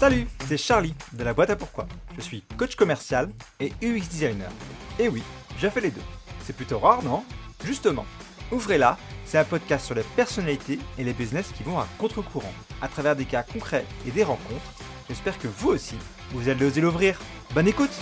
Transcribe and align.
Salut, 0.00 0.26
c'est 0.46 0.56
Charlie 0.56 0.94
de 1.12 1.22
la 1.22 1.34
boîte 1.34 1.50
à 1.50 1.56
pourquoi. 1.56 1.86
Je 2.16 2.22
suis 2.22 2.40
coach 2.56 2.74
commercial 2.74 3.28
et 3.60 3.70
UX 3.82 4.08
designer. 4.08 4.48
Et 4.98 5.10
oui, 5.10 5.22
j'ai 5.58 5.68
fait 5.68 5.82
les 5.82 5.90
deux. 5.90 6.00
C'est 6.40 6.56
plutôt 6.56 6.78
rare, 6.78 7.02
non? 7.04 7.22
Justement, 7.66 8.06
Ouvrez-la, 8.50 8.96
c'est 9.26 9.36
un 9.36 9.44
podcast 9.44 9.84
sur 9.84 9.94
les 9.94 10.02
personnalités 10.16 10.78
et 10.96 11.04
les 11.04 11.12
business 11.12 11.52
qui 11.52 11.64
vont 11.64 11.78
à 11.78 11.86
contre-courant, 11.98 12.54
à 12.80 12.88
travers 12.88 13.14
des 13.14 13.26
cas 13.26 13.42
concrets 13.42 13.84
et 14.08 14.10
des 14.10 14.24
rencontres. 14.24 14.72
J'espère 15.06 15.38
que 15.38 15.48
vous 15.48 15.68
aussi, 15.68 15.96
vous 16.30 16.48
allez 16.48 16.64
oser 16.64 16.80
l'ouvrir. 16.80 17.20
Bonne 17.54 17.68
écoute 17.68 17.92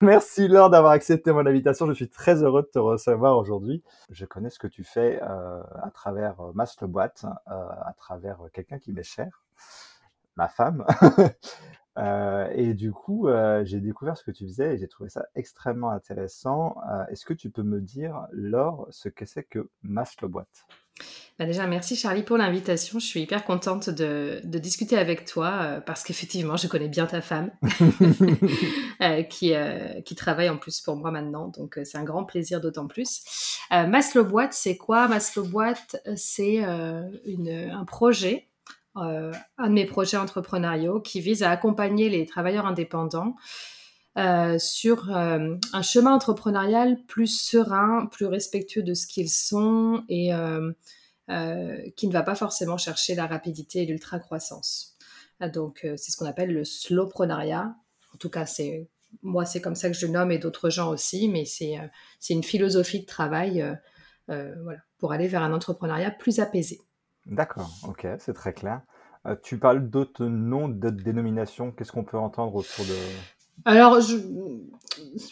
Merci 0.00 0.46
Laure 0.46 0.70
d'avoir 0.70 0.92
accepté 0.92 1.32
mon 1.32 1.46
invitation. 1.46 1.86
Je 1.86 1.94
suis 1.94 2.08
très 2.08 2.42
heureux 2.44 2.62
de 2.62 2.68
te 2.68 2.78
recevoir 2.78 3.38
aujourd'hui. 3.38 3.82
Je 4.10 4.24
connais 4.24 4.50
ce 4.50 4.58
que 4.60 4.68
tu 4.68 4.84
fais 4.84 5.20
euh, 5.22 5.62
à 5.82 5.90
travers 5.90 6.40
euh, 6.40 6.52
Master 6.54 6.86
Boîte, 6.86 7.24
euh, 7.24 7.50
à 7.50 7.92
travers 7.96 8.38
quelqu'un 8.52 8.78
qui 8.78 8.92
m'est 8.92 9.02
cher, 9.02 9.43
ma 10.36 10.48
femme. 10.48 10.84
et 12.54 12.74
du 12.74 12.92
coup, 12.92 13.28
j'ai 13.64 13.80
découvert 13.80 14.16
ce 14.16 14.24
que 14.24 14.30
tu 14.30 14.46
faisais 14.46 14.74
et 14.74 14.78
j'ai 14.78 14.88
trouvé 14.88 15.08
ça 15.10 15.26
extrêmement 15.34 15.90
intéressant. 15.90 16.76
Est-ce 17.10 17.24
que 17.24 17.34
tu 17.34 17.50
peux 17.50 17.62
me 17.62 17.80
dire, 17.80 18.26
Laure, 18.32 18.86
ce 18.90 19.08
que 19.08 19.24
c'est 19.24 19.44
que 19.44 19.70
Master 19.82 20.28
Boîte 20.28 20.66
bah 21.38 21.46
déjà, 21.46 21.66
merci 21.66 21.96
Charlie 21.96 22.22
pour 22.22 22.36
l'invitation. 22.36 23.00
Je 23.00 23.06
suis 23.06 23.20
hyper 23.20 23.44
contente 23.44 23.90
de, 23.90 24.40
discuter 24.44 24.96
avec 24.96 25.24
toi 25.24 25.58
euh, 25.62 25.80
parce 25.80 26.04
qu'effectivement, 26.04 26.56
je 26.56 26.68
connais 26.68 26.88
bien 26.88 27.06
ta 27.06 27.20
femme 27.20 27.50
euh, 29.00 29.22
qui, 29.24 29.52
euh, 29.52 30.00
qui 30.02 30.14
travaille 30.14 30.48
en 30.48 30.56
plus 30.56 30.80
pour 30.80 30.94
moi 30.94 31.10
maintenant. 31.10 31.48
Donc, 31.48 31.80
c'est 31.82 31.98
un 31.98 32.04
grand 32.04 32.24
plaisir 32.24 32.60
d'autant 32.60 32.86
plus. 32.86 33.24
Maslow 33.72 34.24
Boîte, 34.24 34.52
c'est 34.52 34.76
quoi? 34.76 35.08
Maslow 35.08 35.44
Boîte, 35.44 35.96
c'est 36.14 36.62
un 36.62 37.84
projet, 37.84 38.48
un 38.96 39.68
de 39.68 39.72
mes 39.72 39.86
projets 39.86 40.16
entrepreneuriaux 40.16 41.00
qui 41.00 41.20
vise 41.20 41.42
à 41.42 41.50
accompagner 41.50 42.08
les 42.08 42.26
travailleurs 42.26 42.66
indépendants 42.66 43.36
sur 44.58 45.10
un 45.10 45.82
chemin 45.82 46.14
entrepreneurial 46.14 47.02
plus 47.06 47.26
serein, 47.26 48.06
plus 48.06 48.26
respectueux 48.26 48.82
de 48.82 48.94
ce 48.94 49.06
qu'ils 49.06 49.30
sont 49.30 50.04
et 50.08 50.32
euh, 51.30 51.90
qui 51.96 52.06
ne 52.06 52.12
va 52.12 52.22
pas 52.22 52.34
forcément 52.34 52.76
chercher 52.76 53.14
la 53.14 53.26
rapidité 53.26 53.82
et 53.82 53.86
l'ultra-croissance. 53.86 54.98
Euh, 55.40 55.48
donc, 55.48 55.80
euh, 55.84 55.94
c'est 55.96 56.10
ce 56.10 56.18
qu'on 56.18 56.26
appelle 56.26 56.52
le 56.52 56.64
slowprenariat. 56.64 57.74
En 58.12 58.18
tout 58.18 58.28
cas, 58.28 58.44
c'est 58.44 58.90
moi, 59.22 59.46
c'est 59.46 59.62
comme 59.62 59.74
ça 59.74 59.88
que 59.88 59.96
je 59.96 60.06
nomme 60.06 60.32
et 60.32 60.38
d'autres 60.38 60.68
gens 60.68 60.90
aussi, 60.90 61.28
mais 61.28 61.46
c'est 61.46 61.78
une 62.28 62.42
philosophie 62.42 63.00
de 63.00 63.06
travail 63.06 63.64
pour 64.98 65.12
aller 65.12 65.28
vers 65.28 65.42
un 65.42 65.52
entrepreneuriat 65.52 66.10
plus 66.10 66.40
apaisé. 66.40 66.80
D'accord, 67.26 67.70
ok, 67.84 68.06
c'est 68.18 68.34
très 68.34 68.52
clair. 68.52 68.82
tu 69.42 69.58
parles 69.58 69.88
d'autres 69.88 70.26
noms, 70.26 70.68
d'autres 70.68 71.02
dénominations. 71.02 71.72
Qu'est-ce 71.72 71.92
qu'on 71.92 72.04
peut 72.04 72.18
entendre 72.18 72.54
autour 72.54 72.84
de... 72.84 72.94
Alors, 73.64 74.00
je... 74.00 74.16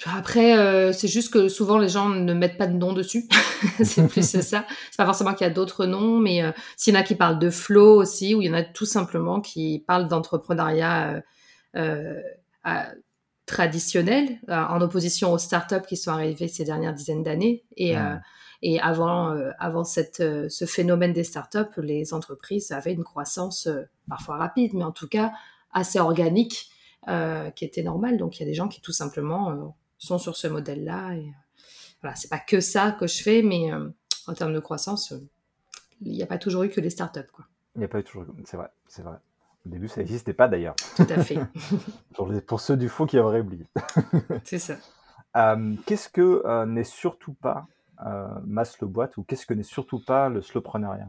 après, 0.06 0.56
euh, 0.56 0.92
c'est 0.92 1.08
juste 1.08 1.32
que 1.32 1.48
souvent 1.48 1.78
les 1.78 1.88
gens 1.88 2.08
ne 2.08 2.32
mettent 2.32 2.56
pas 2.56 2.66
de 2.66 2.76
nom 2.76 2.92
dessus. 2.92 3.28
c'est 3.82 4.06
plus 4.08 4.22
ça. 4.42 4.64
C'est 4.90 4.96
pas 4.96 5.04
forcément 5.04 5.34
qu'il 5.34 5.46
y 5.46 5.50
a 5.50 5.52
d'autres 5.52 5.86
noms, 5.86 6.18
mais 6.18 6.42
euh, 6.42 6.52
s'il 6.76 6.94
y 6.94 6.96
en 6.96 7.00
a 7.00 7.02
qui 7.02 7.14
parlent 7.14 7.38
de 7.38 7.50
flow 7.50 8.00
aussi, 8.00 8.34
ou 8.34 8.42
il 8.42 8.46
y 8.46 8.50
en 8.50 8.54
a 8.54 8.62
tout 8.62 8.86
simplement 8.86 9.40
qui 9.40 9.84
parlent 9.86 10.08
d'entrepreneuriat 10.08 11.22
euh, 11.76 12.20
traditionnel, 13.46 14.40
en 14.48 14.80
opposition 14.80 15.32
aux 15.32 15.38
startups 15.38 15.86
qui 15.86 15.96
sont 15.96 16.12
arrivées 16.12 16.48
ces 16.48 16.64
dernières 16.64 16.94
dizaines 16.94 17.22
d'années. 17.22 17.64
Et, 17.76 17.96
et 18.62 18.80
avant, 18.80 19.36
avant 19.58 19.84
cette, 19.84 20.22
ce 20.48 20.64
phénomène 20.66 21.12
des 21.12 21.24
startups, 21.24 21.78
les 21.78 22.14
entreprises 22.14 22.70
avaient 22.70 22.92
une 22.92 23.04
croissance 23.04 23.68
parfois 24.08 24.36
rapide, 24.36 24.72
mais 24.74 24.84
en 24.84 24.92
tout 24.92 25.08
cas 25.08 25.32
assez 25.72 25.98
organique 25.98 26.70
euh, 27.08 27.50
qui 27.50 27.64
était 27.64 27.82
normal. 27.82 28.16
Donc 28.16 28.38
il 28.38 28.40
y 28.40 28.42
a 28.44 28.48
des 28.48 28.54
gens 28.54 28.68
qui 28.68 28.80
tout 28.80 28.92
simplement 28.92 29.50
euh, 29.50 29.56
sont 29.98 30.18
sur 30.18 30.36
ce 30.36 30.46
modèle-là. 30.46 31.14
Et 31.14 31.32
voilà, 32.00 32.16
c'est 32.16 32.28
pas 32.28 32.38
que 32.38 32.60
ça 32.60 32.92
que 32.92 33.06
je 33.06 33.22
fais, 33.22 33.42
mais 33.42 33.72
euh, 33.72 33.88
en 34.26 34.34
termes 34.34 34.54
de 34.54 34.60
croissance, 34.60 35.12
il 36.00 36.12
n'y 36.12 36.22
a 36.22 36.26
pas 36.26 36.38
toujours 36.38 36.62
eu 36.62 36.68
que 36.68 36.80
les 36.80 36.90
startups. 36.90 37.20
Quoi. 37.32 37.46
Il 37.74 37.80
n'y 37.80 37.84
a 37.84 37.88
pas 37.88 37.98
eu 38.00 38.04
toujours, 38.04 38.26
c'est 38.44 38.56
vrai, 38.56 38.68
c'est 38.86 39.02
vrai. 39.02 39.16
Au 39.66 39.68
début, 39.68 39.88
ça 39.88 40.00
n'existait 40.00 40.32
pas 40.32 40.48
d'ailleurs. 40.48 40.74
Tout 40.96 41.06
à 41.08 41.22
fait. 41.22 41.38
pour, 42.46 42.60
ceux 42.60 42.76
du 42.76 42.88
faux 42.88 43.06
qui 43.06 43.18
auraient 43.18 43.40
oublié. 43.40 43.66
c'est 44.44 44.58
ça. 44.58 44.76
qu'est-ce 45.86 46.08
que 46.08 46.64
n'est 46.66 46.84
surtout 46.84 47.32
pas 47.32 47.66
euh, 48.06 48.26
Maslow 48.46 48.88
Boîte 48.88 49.16
ou 49.16 49.22
qu'est-ce 49.22 49.46
que 49.46 49.54
n'est 49.54 49.62
surtout 49.62 50.00
pas 50.00 50.28
le 50.28 50.42
slowpreneuriat 50.42 51.08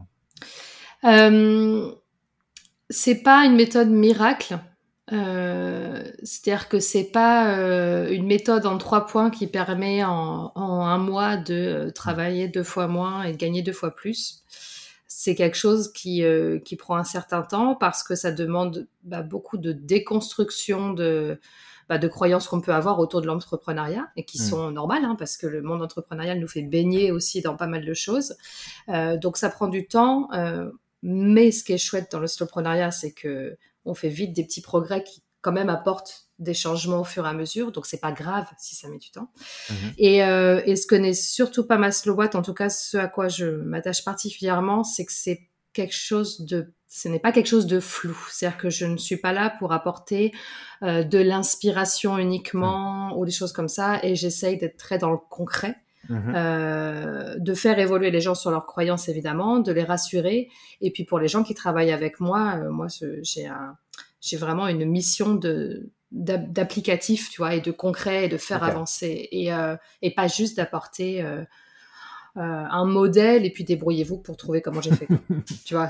euh, 1.05 1.91
C'est 2.89 3.23
pas 3.23 3.45
une 3.45 3.55
méthode 3.55 3.89
miracle. 3.89 4.59
Euh, 5.11 6.03
c'est-à-dire 6.23 6.69
que 6.69 6.79
c'est 6.79 7.11
pas 7.11 7.57
une 8.09 8.25
méthode 8.25 8.65
en 8.65 8.77
trois 8.77 9.05
points 9.05 9.29
qui 9.29 9.47
permet 9.47 10.03
en, 10.03 10.51
un 10.55 10.97
mois 10.97 11.35
de 11.37 11.91
travailler 11.93 12.47
deux 12.47 12.63
fois 12.63 12.87
moins 12.87 13.23
et 13.23 13.33
de 13.33 13.37
gagner 13.37 13.61
deux 13.61 13.73
fois 13.73 13.95
plus. 13.95 14.43
C'est 15.07 15.35
quelque 15.35 15.57
chose 15.57 15.91
qui, 15.91 16.23
qui 16.63 16.75
prend 16.75 16.95
un 16.95 17.03
certain 17.03 17.41
temps 17.41 17.75
parce 17.75 18.03
que 18.03 18.15
ça 18.15 18.31
demande 18.31 18.87
bah, 19.03 19.21
beaucoup 19.21 19.57
de 19.57 19.71
déconstruction 19.71 20.93
de, 20.93 21.39
bah, 21.89 21.97
de 21.97 22.07
croyances 22.07 22.47
qu'on 22.47 22.61
peut 22.61 22.73
avoir 22.73 22.99
autour 22.99 23.21
de 23.21 23.27
l'entrepreneuriat 23.27 24.07
et 24.15 24.25
qui 24.25 24.41
mmh. 24.41 24.45
sont 24.45 24.71
normales 24.71 25.05
hein, 25.05 25.15
parce 25.17 25.37
que 25.37 25.47
le 25.47 25.61
monde 25.61 25.81
entrepreneurial 25.81 26.39
nous 26.39 26.47
fait 26.47 26.61
baigner 26.61 27.11
aussi 27.11 27.41
dans 27.41 27.55
pas 27.55 27.67
mal 27.67 27.85
de 27.85 27.93
choses. 27.93 28.35
donc 28.87 29.37
ça 29.37 29.49
prend 29.49 29.67
du 29.67 29.87
temps. 29.87 30.29
mais 31.01 31.51
ce 31.51 31.63
qui 31.63 31.73
est 31.73 31.77
chouette 31.77 32.11
dans 32.11 32.19
le 32.19 32.27
slowpreneuriat, 32.27 32.91
c'est 32.91 33.11
que 33.11 33.57
on 33.85 33.93
fait 33.93 34.09
vite 34.09 34.33
des 34.33 34.43
petits 34.43 34.61
progrès 34.61 35.03
qui 35.03 35.23
quand 35.41 35.51
même 35.51 35.69
apportent 35.69 36.29
des 36.39 36.53
changements 36.53 37.01
au 37.01 37.03
fur 37.03 37.25
et 37.25 37.29
à 37.29 37.33
mesure, 37.33 37.71
donc 37.71 37.85
c'est 37.85 37.99
pas 37.99 38.11
grave 38.11 38.45
si 38.57 38.75
ça 38.75 38.89
met 38.89 38.97
du 38.97 39.11
temps. 39.11 39.29
Mhm. 39.69 39.75
Euh, 40.01 40.61
et, 40.65 40.75
ce 40.75 40.87
que 40.87 40.95
n'est 40.95 41.13
surtout 41.13 41.67
pas 41.67 41.77
ma 41.77 41.91
slow 41.91 42.19
en 42.19 42.41
tout 42.41 42.53
cas 42.53 42.69
ce 42.69 42.97
à 42.97 43.07
quoi 43.07 43.27
je 43.27 43.45
m'attache 43.45 44.03
particulièrement, 44.03 44.83
c'est 44.83 45.05
que 45.05 45.11
c'est 45.11 45.49
quelque 45.73 45.95
chose 45.95 46.41
de 46.45 46.73
ce 46.95 47.07
n'est 47.07 47.19
pas 47.19 47.31
quelque 47.31 47.47
chose 47.47 47.65
de 47.65 47.79
flou. 47.79 48.15
C'est-à-dire 48.29 48.59
que 48.59 48.69
je 48.69 48.85
ne 48.85 48.97
suis 48.97 49.17
pas 49.17 49.33
là 49.33 49.49
pour 49.57 49.73
apporter 49.73 50.31
euh, 50.83 51.03
de 51.03 51.17
l'inspiration 51.17 52.19
uniquement 52.19 53.17
ou 53.17 53.25
des 53.25 53.31
choses 53.31 53.51
comme 53.51 53.67
ça, 53.67 53.99
et 54.03 54.15
j'essaye 54.15 54.59
d'être 54.59 54.77
très 54.77 54.99
dans 54.99 55.09
le 55.09 55.17
concret. 55.17 55.75
Mhm. 56.09 56.33
Euh, 56.35 57.35
de 57.39 57.53
faire 57.53 57.79
évoluer 57.79 58.11
les 58.11 58.19
gens 58.19 58.35
sur 58.35 58.51
leurs 58.51 58.65
croyances 58.65 59.07
évidemment, 59.07 59.59
de 59.59 59.71
les 59.71 59.85
rassurer. 59.85 60.49
Et 60.81 60.91
puis 60.91 61.05
pour 61.05 61.17
les 61.17 61.29
gens 61.29 61.43
qui 61.43 61.55
travaillent 61.55 61.93
avec 61.93 62.19
moi, 62.19 62.59
euh, 62.61 62.69
moi 62.69 62.87
j'ai 63.23 63.47
un, 63.47 63.77
j'ai 64.21 64.37
vraiment 64.37 64.67
une 64.67 64.85
mission 64.85 65.33
de 65.33 65.89
d'applicatif, 66.11 67.31
tu 67.31 67.41
vois, 67.41 67.55
et 67.55 67.61
de 67.61 67.71
concret, 67.71 68.25
et 68.25 68.27
de 68.27 68.37
faire 68.37 68.63
avancer, 68.63 69.27
et, 69.31 69.49
et 70.03 70.13
pas 70.13 70.27
juste 70.27 70.57
d'apporter 70.57 71.25
un 72.35 72.85
modèle 72.85 73.45
et 73.45 73.51
puis 73.51 73.63
débrouillez-vous 73.63 74.17
pour 74.17 74.37
trouver 74.37 74.61
comment 74.61 74.81
j'ai 74.81 74.91
fait. 74.91 75.07
tu 75.65 75.75
vois, 75.75 75.87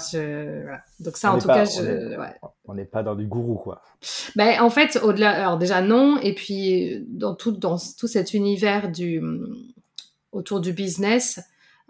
donc 1.00 1.18
ça 1.18 1.34
en 1.34 1.40
tout 1.40 1.48
cas, 1.48 1.66
je, 1.66 2.18
on 2.66 2.74
n'est 2.74 2.86
pas 2.86 3.04
dans 3.04 3.16
du 3.16 3.26
gourou 3.26 3.56
quoi. 3.56 3.82
Ben 4.36 4.62
en 4.62 4.70
fait, 4.70 5.00
au-delà, 5.02 5.32
alors 5.32 5.58
déjà 5.58 5.82
non, 5.82 6.20
et 6.20 6.36
puis 6.36 7.06
dans 7.08 7.34
tout 7.36 7.52
dans 7.52 7.78
tout 7.98 8.08
cet 8.08 8.34
univers 8.34 8.92
du 8.92 9.22
autour 10.34 10.60
du 10.60 10.74
business. 10.74 11.40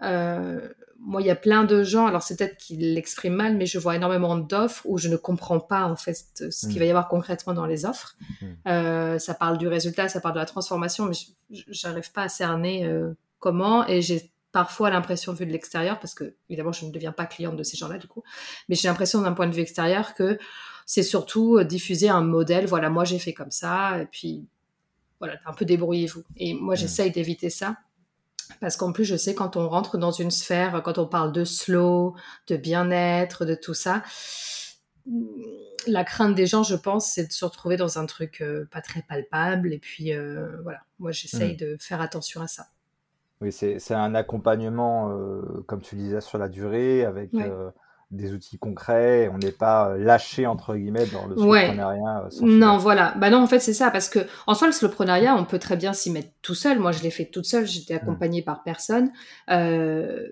Euh, 0.02 0.68
moi, 1.06 1.20
il 1.20 1.26
y 1.26 1.30
a 1.30 1.36
plein 1.36 1.64
de 1.64 1.82
gens, 1.82 2.06
alors 2.06 2.22
c'est 2.22 2.36
peut-être 2.36 2.56
qu'ils 2.56 2.94
l'expriment 2.94 3.34
mal, 3.34 3.56
mais 3.56 3.66
je 3.66 3.78
vois 3.78 3.96
énormément 3.96 4.36
d'offres 4.36 4.82
où 4.86 4.96
je 4.96 5.08
ne 5.08 5.16
comprends 5.16 5.60
pas 5.60 5.84
en 5.84 5.96
fait 5.96 6.16
ce 6.50 6.66
qu'il 6.66 6.78
va 6.78 6.86
y 6.86 6.88
avoir 6.88 7.08
concrètement 7.08 7.52
dans 7.52 7.66
les 7.66 7.84
offres. 7.84 8.16
Mm. 8.40 8.46
Euh, 8.68 9.18
ça 9.18 9.34
parle 9.34 9.58
du 9.58 9.68
résultat, 9.68 10.08
ça 10.08 10.20
parle 10.20 10.34
de 10.34 10.40
la 10.40 10.46
transformation, 10.46 11.04
mais 11.04 11.14
j'arrive 11.50 12.10
pas 12.12 12.22
à 12.22 12.28
cerner 12.28 12.86
euh, 12.86 13.12
comment. 13.38 13.86
Et 13.86 14.00
j'ai 14.00 14.32
parfois 14.54 14.88
l'impression, 14.88 15.34
vu 15.34 15.44
de 15.44 15.52
l'extérieur, 15.52 15.98
parce 16.00 16.14
que 16.14 16.34
évidemment 16.48 16.72
je 16.72 16.86
ne 16.86 16.92
deviens 16.92 17.12
pas 17.12 17.26
cliente 17.26 17.56
de 17.56 17.62
ces 17.62 17.76
gens-là 17.76 17.98
du 17.98 18.06
coup, 18.06 18.22
mais 18.68 18.76
j'ai 18.76 18.88
l'impression 18.88 19.20
d'un 19.20 19.32
point 19.32 19.48
de 19.48 19.54
vue 19.54 19.60
extérieur 19.60 20.14
que 20.14 20.38
c'est 20.86 21.02
surtout 21.02 21.62
diffuser 21.64 22.08
un 22.08 22.22
modèle. 22.22 22.66
Voilà, 22.66 22.88
moi 22.88 23.04
j'ai 23.04 23.18
fait 23.18 23.34
comme 23.34 23.50
ça, 23.50 24.00
et 24.00 24.06
puis 24.06 24.46
voilà, 25.18 25.34
un 25.44 25.52
peu 25.52 25.64
débrouillez-vous. 25.64 26.22
Et 26.36 26.54
moi 26.54 26.74
mm. 26.74 26.76
j'essaye 26.78 27.10
d'éviter 27.10 27.50
ça 27.50 27.76
parce 28.60 28.76
qu'en 28.76 28.92
plus, 28.92 29.04
je 29.04 29.16
sais 29.16 29.34
quand 29.34 29.56
on 29.56 29.68
rentre 29.68 29.98
dans 29.98 30.10
une 30.10 30.30
sphère, 30.30 30.82
quand 30.82 30.98
on 30.98 31.06
parle 31.06 31.32
de 31.32 31.44
slow, 31.44 32.14
de 32.46 32.56
bien-être, 32.56 33.44
de 33.44 33.54
tout 33.54 33.74
ça, 33.74 34.02
la 35.86 36.04
crainte 36.04 36.34
des 36.34 36.46
gens, 36.46 36.62
je 36.62 36.76
pense, 36.76 37.12
c'est 37.12 37.26
de 37.26 37.32
se 37.32 37.44
retrouver 37.44 37.76
dans 37.76 37.98
un 37.98 38.06
truc 38.06 38.40
euh, 38.40 38.66
pas 38.70 38.80
très 38.80 39.02
palpable. 39.02 39.72
Et 39.72 39.78
puis, 39.78 40.12
euh, 40.12 40.60
voilà, 40.62 40.80
moi, 40.98 41.12
j'essaye 41.12 41.54
hmm. 41.54 41.58
de 41.58 41.76
faire 41.80 42.00
attention 42.00 42.40
à 42.40 42.46
ça. 42.46 42.68
Oui, 43.40 43.52
c'est 43.52 43.94
un 43.94 44.14
accompagnement, 44.14 45.10
euh, 45.10 45.64
comme 45.66 45.80
tu 45.80 45.96
disais, 45.96 46.20
sur 46.20 46.38
la 46.38 46.48
durée, 46.48 47.04
avec 47.04 47.30
des 48.14 48.32
outils 48.32 48.58
concrets, 48.58 49.28
on 49.32 49.38
n'est 49.38 49.52
pas 49.52 49.90
euh, 49.90 49.98
lâché 49.98 50.46
entre 50.46 50.74
guillemets 50.76 51.06
dans 51.06 51.26
le 51.26 51.36
soloprenariat. 51.36 52.26
Euh, 52.26 52.46
non, 52.46 52.78
voilà. 52.78 53.14
Bah 53.18 53.30
non, 53.30 53.42
en 53.42 53.46
fait, 53.46 53.60
c'est 53.60 53.74
ça 53.74 53.90
parce 53.90 54.08
que 54.08 54.20
en 54.46 54.54
soi, 54.54 54.68
le 54.68 54.72
soloprenariat, 54.72 55.36
on 55.36 55.44
peut 55.44 55.58
très 55.58 55.76
bien 55.76 55.92
s'y 55.92 56.10
mettre 56.10 56.30
tout 56.42 56.54
seul. 56.54 56.78
Moi, 56.78 56.92
je 56.92 57.02
l'ai 57.02 57.10
fait 57.10 57.26
toute 57.26 57.46
seule. 57.46 57.66
J'étais 57.66 57.94
mmh. 57.94 57.98
accompagnée 58.02 58.42
par 58.42 58.62
personne. 58.62 59.10
Euh, 59.50 60.28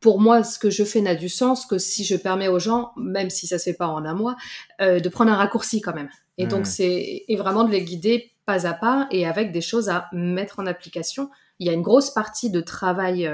pour 0.00 0.20
moi, 0.20 0.42
ce 0.42 0.58
que 0.58 0.70
je 0.70 0.84
fais 0.84 1.00
n'a 1.00 1.14
du 1.14 1.28
sens 1.28 1.66
que 1.66 1.78
si 1.78 2.04
je 2.04 2.16
permets 2.16 2.48
aux 2.48 2.58
gens, 2.58 2.92
même 2.96 3.30
si 3.30 3.46
ça 3.46 3.58
se 3.58 3.64
fait 3.64 3.76
pas 3.76 3.88
en 3.88 4.04
un 4.04 4.14
mois, 4.14 4.36
de 4.80 5.08
prendre 5.08 5.30
un 5.30 5.36
raccourci 5.36 5.80
quand 5.80 5.94
même. 5.94 6.08
Et 6.38 6.46
donc, 6.46 6.62
mmh. 6.62 6.64
c'est 6.64 7.24
vraiment 7.36 7.64
de 7.64 7.70
les 7.70 7.82
guider 7.82 8.32
pas 8.46 8.66
à 8.66 8.72
pas 8.72 9.06
et 9.10 9.26
avec 9.26 9.52
des 9.52 9.60
choses 9.60 9.88
à 9.88 10.06
mettre 10.12 10.60
en 10.60 10.66
application. 10.66 11.30
Il 11.58 11.66
y 11.66 11.70
a 11.70 11.72
une 11.72 11.82
grosse 11.82 12.10
partie 12.10 12.50
de 12.50 12.60
travail 12.60 13.28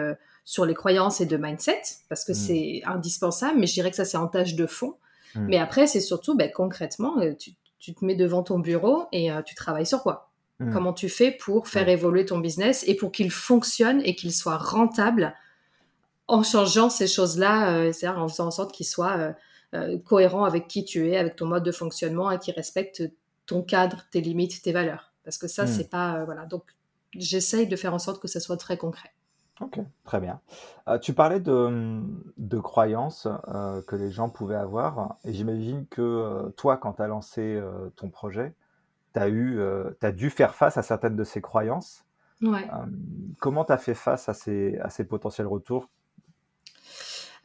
sur 0.44 0.66
les 0.66 0.74
croyances 0.74 1.20
et 1.20 1.26
de 1.26 1.36
mindset, 1.36 1.82
parce 2.08 2.24
que 2.24 2.32
mm. 2.32 2.34
c'est 2.34 2.82
indispensable, 2.84 3.58
mais 3.58 3.66
je 3.66 3.74
dirais 3.74 3.90
que 3.90 3.96
ça, 3.96 4.04
c'est 4.04 4.18
en 4.18 4.28
tâche 4.28 4.54
de 4.54 4.66
fond. 4.66 4.96
Mm. 5.34 5.46
Mais 5.48 5.58
après, 5.58 5.86
c'est 5.86 6.00
surtout, 6.00 6.36
ben, 6.36 6.50
concrètement, 6.52 7.18
euh, 7.18 7.32
tu, 7.34 7.94
te 7.94 8.04
mets 8.04 8.14
devant 8.14 8.42
ton 8.42 8.58
bureau 8.58 9.06
et 9.12 9.32
euh, 9.32 9.42
tu 9.42 9.54
travailles 9.54 9.86
sur 9.86 10.02
quoi? 10.02 10.30
Mm. 10.60 10.72
Comment 10.72 10.92
tu 10.92 11.08
fais 11.08 11.30
pour 11.32 11.66
faire 11.66 11.88
évoluer 11.88 12.26
ton 12.26 12.38
business 12.38 12.84
et 12.86 12.94
pour 12.94 13.10
qu'il 13.10 13.30
fonctionne 13.30 14.02
et 14.04 14.14
qu'il 14.14 14.32
soit 14.32 14.58
rentable 14.58 15.34
en 16.28 16.42
changeant 16.42 16.90
ces 16.90 17.06
choses-là, 17.06 17.72
euh, 17.72 17.92
c'est-à-dire 17.92 18.20
en 18.20 18.28
faisant 18.28 18.46
en 18.46 18.50
sorte 18.50 18.72
qu'il 18.72 18.86
soit 18.86 19.34
cohérent 20.04 20.44
avec 20.44 20.68
qui 20.68 20.84
tu 20.84 21.08
es, 21.10 21.16
avec 21.16 21.34
ton 21.34 21.46
mode 21.46 21.64
de 21.64 21.72
fonctionnement 21.72 22.30
et 22.30 22.38
qui 22.38 22.52
respecte 22.52 23.02
ton 23.44 23.60
cadre, 23.60 24.04
tes 24.12 24.20
limites, 24.20 24.62
tes 24.62 24.70
valeurs? 24.70 25.12
Parce 25.24 25.36
que 25.36 25.48
ça, 25.48 25.66
c'est 25.66 25.90
pas... 25.90 26.24
voilà. 26.24 26.46
Donc, 26.46 26.62
j'essaye 27.16 27.66
de 27.66 27.76
faire 27.76 27.94
en 27.94 27.98
sorte 27.98 28.20
que 28.20 28.28
ça 28.28 28.40
soit 28.40 28.56
très 28.56 28.76
concret. 28.76 29.10
Ok, 29.60 29.78
très 30.02 30.20
bien. 30.20 30.40
Euh, 30.88 30.98
tu 30.98 31.12
parlais 31.12 31.38
de, 31.38 32.02
de 32.38 32.58
croyances 32.58 33.28
euh, 33.48 33.80
que 33.82 33.94
les 33.94 34.10
gens 34.10 34.28
pouvaient 34.28 34.56
avoir, 34.56 35.16
et 35.24 35.32
j'imagine 35.32 35.86
que 35.86 36.02
euh, 36.02 36.48
toi, 36.56 36.76
quand 36.76 36.94
tu 36.94 37.02
as 37.02 37.06
lancé 37.06 37.62
ton 37.96 38.10
projet, 38.10 38.54
tu 39.14 39.20
as, 39.20 39.28
eu, 39.28 39.60
as 40.02 40.12
dû 40.12 40.30
faire 40.30 40.54
face 40.54 40.76
à 40.76 40.82
certaines 40.82 41.16
de 41.16 41.24
ces 41.24 41.40
croyances. 41.40 42.04
Ouais. 42.42 42.68
comment 43.40 43.64
tu 43.64 43.72
as 43.72 43.78
fait 43.78 43.94
face 43.94 44.28
à 44.28 44.34
ces, 44.34 44.76
à 44.78 44.90
ces 44.90 45.04
potentiels 45.04 45.46
retours? 45.46 45.88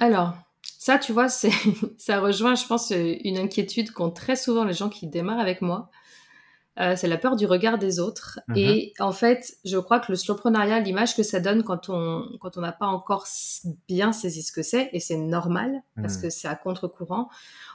Alors, 0.00 0.34
ça, 0.62 0.98
tu 0.98 1.12
vois, 1.12 1.28
ça 1.98 2.20
rejoint, 2.20 2.54
je 2.56 2.66
pense, 2.66 2.90
une 2.90 3.38
inquiétude 3.38 3.92
qu'ont 3.92 4.10
très 4.10 4.34
souvent 4.34 4.64
les 4.64 4.72
gens 4.72 4.88
qui 4.88 5.06
démarrent 5.06 5.38
avec 5.38 5.62
moi. 5.62 5.90
Euh, 6.80 6.96
c'est 6.96 7.08
la 7.08 7.18
peur 7.18 7.36
du 7.36 7.44
regard 7.46 7.78
des 7.78 8.00
autres. 8.00 8.40
Mhm. 8.48 8.56
Et 8.56 8.92
en 8.98 9.12
fait, 9.12 9.56
je 9.64 9.76
crois 9.76 10.00
que 10.00 10.10
le 10.10 10.16
slowpreneuriat, 10.16 10.80
l'image 10.80 11.14
que 11.14 11.22
ça 11.22 11.38
donne 11.38 11.62
quand 11.62 11.90
on 11.90 12.24
quand 12.40 12.56
on 12.56 12.62
n'a 12.62 12.72
pas 12.72 12.86
encore 12.86 13.26
bien 13.86 14.12
saisi 14.12 14.42
ce 14.42 14.50
que 14.50 14.62
c'est, 14.62 14.88
et 14.92 15.00
c'est 15.00 15.16
normal 15.16 15.82
parce 15.96 16.16
mhm. 16.16 16.22
que 16.22 16.30
c'est 16.30 16.48
à 16.48 16.54
contre-courant, 16.54 17.28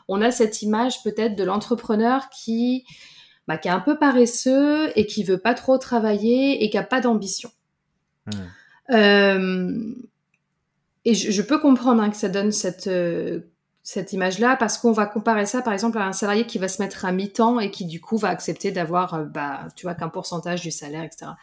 on 0.07 0.22
a 0.22 0.31
cette 0.31 0.62
image 0.62 1.04
peut-être 1.04 1.36
de 1.36 1.44
l'entrepreneur 1.44 2.30
qui 2.30 2.84
bah, 3.48 3.57
qui 3.57 3.68
est 3.68 3.72
un 3.72 3.80
peu 3.80 3.98
paresseux 3.98 4.92
et 4.98 5.06
qui 5.06 5.24
veut 5.24 5.38
pas 5.38 5.54
trop 5.54 5.78
travailler 5.78 6.63
et 6.63 6.69
qui 6.72 6.78
a 6.78 6.84
pas 6.84 7.00
d'ambition. 7.01 7.51
Mhm. 8.25 8.34
Euh, 8.92 9.96
et 11.08 11.13
je, 11.13 11.42
peux 11.44 11.60
comprendre 11.60 12.01
hein, 12.01 12.10
que 12.10 12.18
ça 12.18 12.30
donne 12.30 12.51
cette 12.51 12.88
euh, 12.88 13.42
cette 13.86 14.14
image-là 14.14 14.56
parce 14.56 14.80
qu'on 14.80 14.92
va 14.92 15.06
comparer 15.06 15.46
ça, 15.46 15.62
par 15.62 15.72
exemple, 15.72 16.00
à 16.00 16.08
un 16.08 16.12
salarié 16.12 16.48
qui 16.48 16.58
va 16.58 16.68
se 16.68 16.82
mettre 16.82 17.06
à 17.06 17.12
mi-temps 17.12 17.60
et 17.60 17.70
qui, 17.70 17.86
du 17.86 18.02
coup, 18.02 18.18
va 18.18 18.30
accepter 18.30 18.72
d'avoir, 18.72 19.14
euh, 19.14 19.26
bah, 19.26 19.68
tu 19.76 19.86
vois, 19.86 19.94
qu'un 19.94 20.10
pourcentage 20.10 20.62
du 20.62 20.72
salaire, 20.72 21.04
etc. 21.04 21.34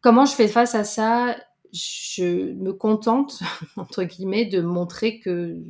Comment 0.00 0.24
je 0.26 0.32
fais 0.32 0.46
face 0.46 0.76
à 0.76 0.84
ça? 0.84 1.36
Je 1.72 2.52
me 2.52 2.72
contente, 2.72 3.40
entre 3.76 4.04
guillemets, 4.04 4.44
de 4.44 4.60
montrer 4.60 5.18
que, 5.18 5.60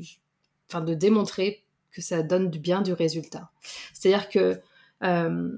enfin, 0.68 0.82
de 0.82 0.92
démontrer 0.92 1.64
que 1.92 2.02
ça 2.02 2.22
donne 2.22 2.50
du 2.50 2.58
bien 2.58 2.82
du 2.82 2.92
résultat. 2.92 3.50
C'est-à-dire 3.94 4.28
que, 4.28 4.60
euh, 5.02 5.56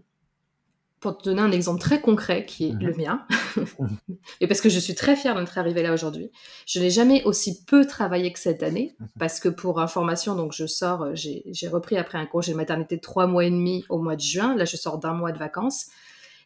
pour 1.03 1.19
te 1.19 1.25
donner 1.25 1.43
un 1.43 1.51
exemple 1.51 1.81
très 1.81 2.01
concret 2.01 2.47
qui 2.47 2.69
est 2.69 2.73
le 2.81 2.93
mhm. 2.93 2.97
mien, 2.97 3.27
et 4.41 4.47
parce 4.47 4.61
que 4.61 4.69
je 4.69 4.79
suis 4.79 4.95
très 4.95 5.17
fière 5.17 5.35
d'être 5.35 5.59
arrivée 5.59 5.83
là 5.83 5.93
aujourd'hui, 5.93 6.31
je 6.65 6.79
n'ai 6.79 6.91
jamais 6.91 7.25
aussi 7.25 7.65
peu 7.65 7.85
travaillé 7.85 8.33
que 8.33 8.39
cette 8.39 8.63
année, 8.63 8.95
mhm. 9.01 9.09
parce 9.19 9.41
que 9.41 9.49
pour 9.49 9.81
information, 9.81 10.37
donc 10.37 10.53
je 10.53 10.65
sors, 10.65 11.03
euh, 11.03 11.13
j'ai 11.15 11.69
repris 11.69 11.99
après 11.99 12.19
un 12.19 12.27
congé 12.27 12.53
de 12.53 12.57
maternité 12.57 12.97
de 12.97 13.01
trois 13.01 13.27
mois 13.27 13.45
et 13.45 13.51
demi 13.51 13.85
au 13.89 13.99
mois 13.99 14.15
de 14.15 14.21
juin, 14.21 14.55
là 14.55 14.65
je 14.65 14.77
sors 14.77 14.99
d'un 14.99 15.13
mois 15.13 15.33
de 15.33 15.39
vacances, 15.39 15.89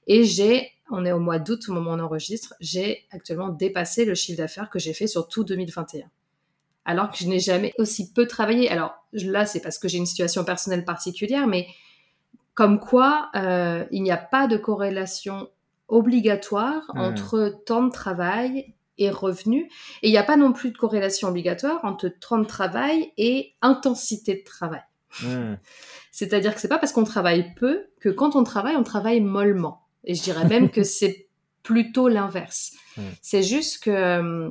et 0.07 0.25
j'ai, 0.25 0.71
on 0.91 1.05
est 1.05 1.13
au 1.13 1.21
mois 1.21 1.39
d'août 1.39 1.63
au 1.69 1.75
moment 1.75 1.91
où 1.91 1.95
on 1.95 2.01
enregistre, 2.01 2.55
j'ai 2.59 3.05
actuellement 3.11 3.51
dépassé 3.51 4.07
le 4.07 4.15
chiffre 4.15 4.39
d'affaires 4.39 4.71
que 4.71 4.79
j'ai 4.79 4.95
fait 4.95 5.07
sur 5.07 5.29
tout 5.29 5.45
2021 5.45 6.07
alors 6.89 7.11
que 7.11 7.19
je 7.19 7.27
n'ai 7.27 7.41
jamais 7.41 7.75
aussi 7.79 8.13
peu 8.13 8.29
travaillé. 8.29 8.71
Alors 8.71 8.95
là, 9.13 9.45
c'est 9.45 9.59
parce 9.59 9.77
que 9.77 9.89
j'ai 9.89 9.99
une 9.99 10.07
situation 10.07 10.45
personnelle 10.45 10.85
particulière, 10.85 11.49
mais 11.49 11.67
comme 12.57 12.81
quoi 12.81 13.31
euh, 13.37 13.85
il 13.93 14.03
n'y 14.03 14.11
a 14.11 14.17
pas 14.17 14.49
de 14.49 14.57
corrélation 14.57 15.49
obligatoire 15.89 16.91
hmm. 16.95 16.99
entre 16.99 17.63
temps 17.65 17.85
de 17.85 17.93
travail 17.93 18.75
et 18.99 19.11
revenus. 19.11 19.67
Et 20.03 20.09
il 20.09 20.11
n'y 20.11 20.19
a 20.19 20.25
pas 20.25 20.39
non 20.39 20.53
plus 20.53 20.73
de 20.73 20.79
corrélation 20.79 21.29
obligatoire 21.29 21.85
entre 21.85 22.09
temps 22.09 22.39
de 22.39 22.47
travail 22.47 23.13
et 23.19 23.55
intensité 23.61 24.35
de 24.35 24.43
travail. 24.43 24.83
Hmm. 25.23 25.57
C'est-à-dire 26.11 26.55
que 26.55 26.61
c'est 26.61 26.69
pas 26.69 26.79
parce 26.79 26.93
qu'on 26.93 27.05
travaille 27.05 27.55
peu 27.55 27.85
que 28.01 28.09
quand 28.09 28.37
on 28.37 28.43
travaille, 28.43 28.75
on 28.75 28.83
travaille 28.83 29.21
mollement. 29.21 29.83
Et 30.05 30.15
je 30.15 30.23
dirais 30.23 30.47
même 30.47 30.71
que 30.71 30.83
c'est 30.83 31.29
plutôt 31.63 32.09
l'inverse. 32.09 32.73
Hmm. 32.97 33.03
C'est 33.21 33.43
juste 33.43 33.85
que 33.85 33.91
euh, 33.91 34.51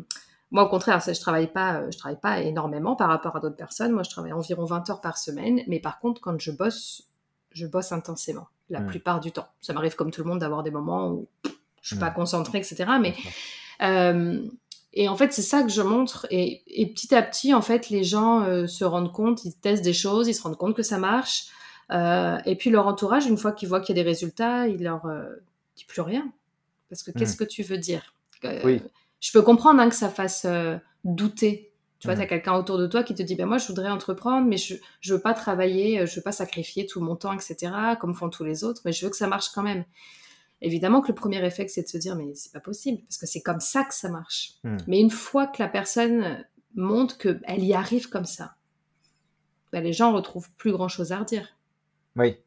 moi, 0.51 0.65
au 0.65 0.69
contraire, 0.69 1.01
je 1.01 1.19
travaille 1.19 1.51
pas, 1.51 1.77
euh, 1.77 1.91
je 1.91 1.97
travaille 1.97 2.19
pas 2.19 2.41
énormément 2.41 2.95
par 2.95 3.09
rapport 3.09 3.35
à 3.35 3.39
d'autres 3.39 3.55
personnes. 3.55 3.93
Moi, 3.93 4.03
je 4.03 4.11
travaille 4.11 4.33
environ 4.33 4.65
20 4.65 4.91
heures 4.91 5.01
par 5.01 5.17
semaine. 5.17 5.61
Mais 5.65 5.79
par 5.79 5.99
contre, 5.99 6.21
quand 6.21 6.39
je 6.39 6.51
bosse, 6.51 7.09
je 7.55 7.65
bosse 7.65 7.91
intensément 7.91 8.47
la 8.69 8.81
hmm. 8.81 8.87
plupart 8.87 9.19
du 9.19 9.31
temps. 9.31 9.47
Ça 9.61 9.73
m'arrive 9.73 9.95
comme 9.95 10.11
tout 10.11 10.21
le 10.21 10.27
monde 10.27 10.39
d'avoir 10.39 10.61
des 10.61 10.71
moments 10.71 11.09
où 11.09 11.27
je 11.81 11.87
suis 11.87 11.95
pas 11.97 12.11
hmm. 12.11 12.15
concentrée, 12.15 12.57
etc. 12.59 12.85
Mais 13.01 13.15
euh, 13.81 14.45
et 14.93 15.07
en 15.09 15.15
fait, 15.15 15.33
c'est 15.33 15.41
ça 15.41 15.63
que 15.63 15.69
je 15.69 15.81
montre. 15.81 16.27
Et, 16.29 16.63
petit 16.93 17.15
à 17.15 17.21
petit, 17.21 17.53
en 17.53 17.61
fait, 17.61 17.89
les 17.89 18.03
gens 18.03 18.43
euh, 18.43 18.67
se 18.67 18.83
rendent 18.83 19.11
compte, 19.11 19.45
ils 19.45 19.53
testent 19.53 19.83
des 19.83 19.93
choses, 19.93 20.27
ils 20.27 20.33
se 20.33 20.41
rendent 20.41 20.57
compte 20.57 20.75
que 20.75 20.83
ça 20.83 20.97
marche. 20.97 21.47
Euh, 21.91 22.37
et 22.45 22.55
puis 22.55 22.69
leur 22.69 22.87
entourage, 22.87 23.25
une 23.25 23.37
fois 23.37 23.51
qu'ils 23.51 23.69
voient 23.69 23.79
qu'il 23.79 23.95
y 23.95 23.99
a 23.99 24.03
des 24.03 24.09
résultats, 24.09 24.67
ils 24.67 24.83
leur 24.83 25.01
disent 25.75 25.85
plus 25.85 26.01
rien. 26.01 26.29
Parce 26.89 27.03
que 27.03 27.11
qu'est-ce 27.11 27.35
hmm. 27.35 27.37
que 27.37 27.43
tu 27.45 27.63
veux 27.63 27.77
dire? 27.77 28.13
Oui. 28.63 28.81
Je 29.21 29.31
peux 29.31 29.41
comprendre 29.41 29.79
hein, 29.79 29.89
que 29.89 29.95
ça 29.95 30.09
fasse 30.09 30.45
douter 31.03 31.71
tu 32.00 32.07
vois, 32.07 32.15
tu 32.15 32.21
as 32.21 32.27
quelqu'un 32.27 32.53
autour 32.53 32.77
de 32.77 32.88
toi 32.88 33.03
qui 33.03 33.15
te 33.15 33.24
dit, 33.24 33.36
ben 33.36 33.45
moi, 33.45 33.57
je 33.57 33.68
voudrais 33.68 33.89
entreprendre, 33.89 34.47
mais 34.47 34.57
je 34.57 34.75
ne 34.75 35.13
veux 35.13 35.21
pas 35.21 35.33
travailler, 35.33 36.01
euh, 36.01 36.06
je 36.06 36.15
veux 36.18 36.21
pas 36.21 36.31
sacrifier 36.31 36.86
tout 36.86 37.01
mon 37.01 37.15
temps, 37.15 37.33
etc., 37.33 37.71
comme 38.00 38.13
font 38.13 38.30
tous 38.30 38.44
les 38.44 38.63
autres, 38.63 38.81
mais 38.86 38.92
je 38.92 39.06
veux 39.06 39.09
que 39.09 39.18
ça 39.18 39.27
marche 39.27 39.50
quand 39.50 39.63
même. 39.63 39.86
Évidemment 40.62 41.01
que 41.01 41.07
le 41.09 41.15
premier 41.15 41.39
réflexe, 41.39 41.74
c'est 41.74 41.83
de 41.83 41.88
se 41.88 41.97
dire, 41.97 42.15
mais 42.15 42.33
c'est 42.36 42.51
pas 42.51 42.59
possible, 42.59 43.01
parce 43.03 43.18
que 43.18 43.25
c'est 43.25 43.42
comme 43.42 43.59
ça 43.59 43.83
que 43.83 43.94
ça 43.94 44.09
marche. 44.09 44.53
Hmm. 44.63 44.77
Mais 44.88 45.00
une 45.00 45.12
fois 45.12 45.47
que 45.47 45.62
la 45.62 45.69
personne 45.69 46.45
montre 46.75 47.17
qu'elle 47.17 47.63
y 47.63 47.74
arrive 47.74 48.10
comme 48.10 48.25
ça, 48.25 48.55
ben, 49.72 49.84
les 49.84 49.93
gens 49.93 50.13
retrouvent 50.13 50.51
plus 50.58 50.72
grand-chose 50.72 51.12
à 51.12 51.19
redire. 51.19 51.48
Oui. 52.15 52.38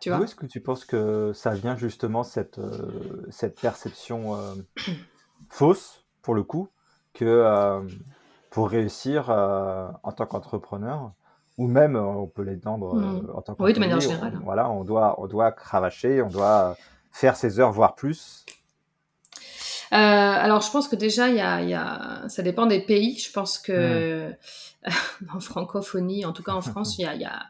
Tu 0.00 0.10
vois? 0.10 0.20
Où 0.20 0.24
est-ce 0.24 0.34
que 0.34 0.46
tu 0.46 0.60
penses 0.60 0.84
que 0.84 1.32
ça 1.34 1.54
vient 1.54 1.76
justement, 1.76 2.22
cette, 2.22 2.58
euh, 2.58 3.26
cette 3.30 3.60
perception 3.60 4.36
euh, 4.36 4.54
fausse, 5.48 6.04
pour 6.22 6.34
le 6.34 6.42
coup, 6.42 6.68
que 7.14 7.86
pour 8.50 8.70
réussir 8.70 9.30
euh, 9.30 9.88
en 10.02 10.12
tant 10.12 10.26
qu'entrepreneur 10.26 11.12
ou 11.58 11.68
même 11.68 11.96
euh, 11.96 12.02
on 12.02 12.26
peut 12.26 12.42
l'étendre 12.42 12.94
mmh. 12.94 13.30
en 13.34 13.42
tant 13.42 13.54
qu'entrepreneur. 13.54 13.66
Oui, 13.66 13.72
de 13.72 13.80
manière 13.80 14.00
générale. 14.00 14.38
voilà, 14.44 14.70
on 14.70 14.84
doit, 14.84 15.20
on 15.20 15.26
doit 15.26 15.52
cravacher, 15.52 16.22
on 16.22 16.28
doit 16.28 16.76
faire 17.12 17.36
ses 17.36 17.60
heures, 17.60 17.72
voire 17.72 17.94
plus. 17.94 18.44
alors, 19.90 20.60
je 20.60 20.70
pense 20.70 20.88
que 20.88 20.96
déjà, 20.96 21.28
y 21.28 21.40
a, 21.40 21.62
y 21.62 21.74
a, 21.74 22.28
ça 22.28 22.42
dépend 22.42 22.66
des 22.66 22.80
pays. 22.80 23.18
Je 23.18 23.32
pense 23.32 23.58
que 23.58 24.30
mmh. 24.30 24.90
en 25.34 25.40
francophonie, 25.40 26.24
en 26.26 26.32
tout 26.32 26.42
cas 26.42 26.52
en 26.52 26.60
France, 26.72 26.98
il 26.98 27.02
y 27.02 27.06
a, 27.06 27.14
y, 27.14 27.24
a, 27.24 27.42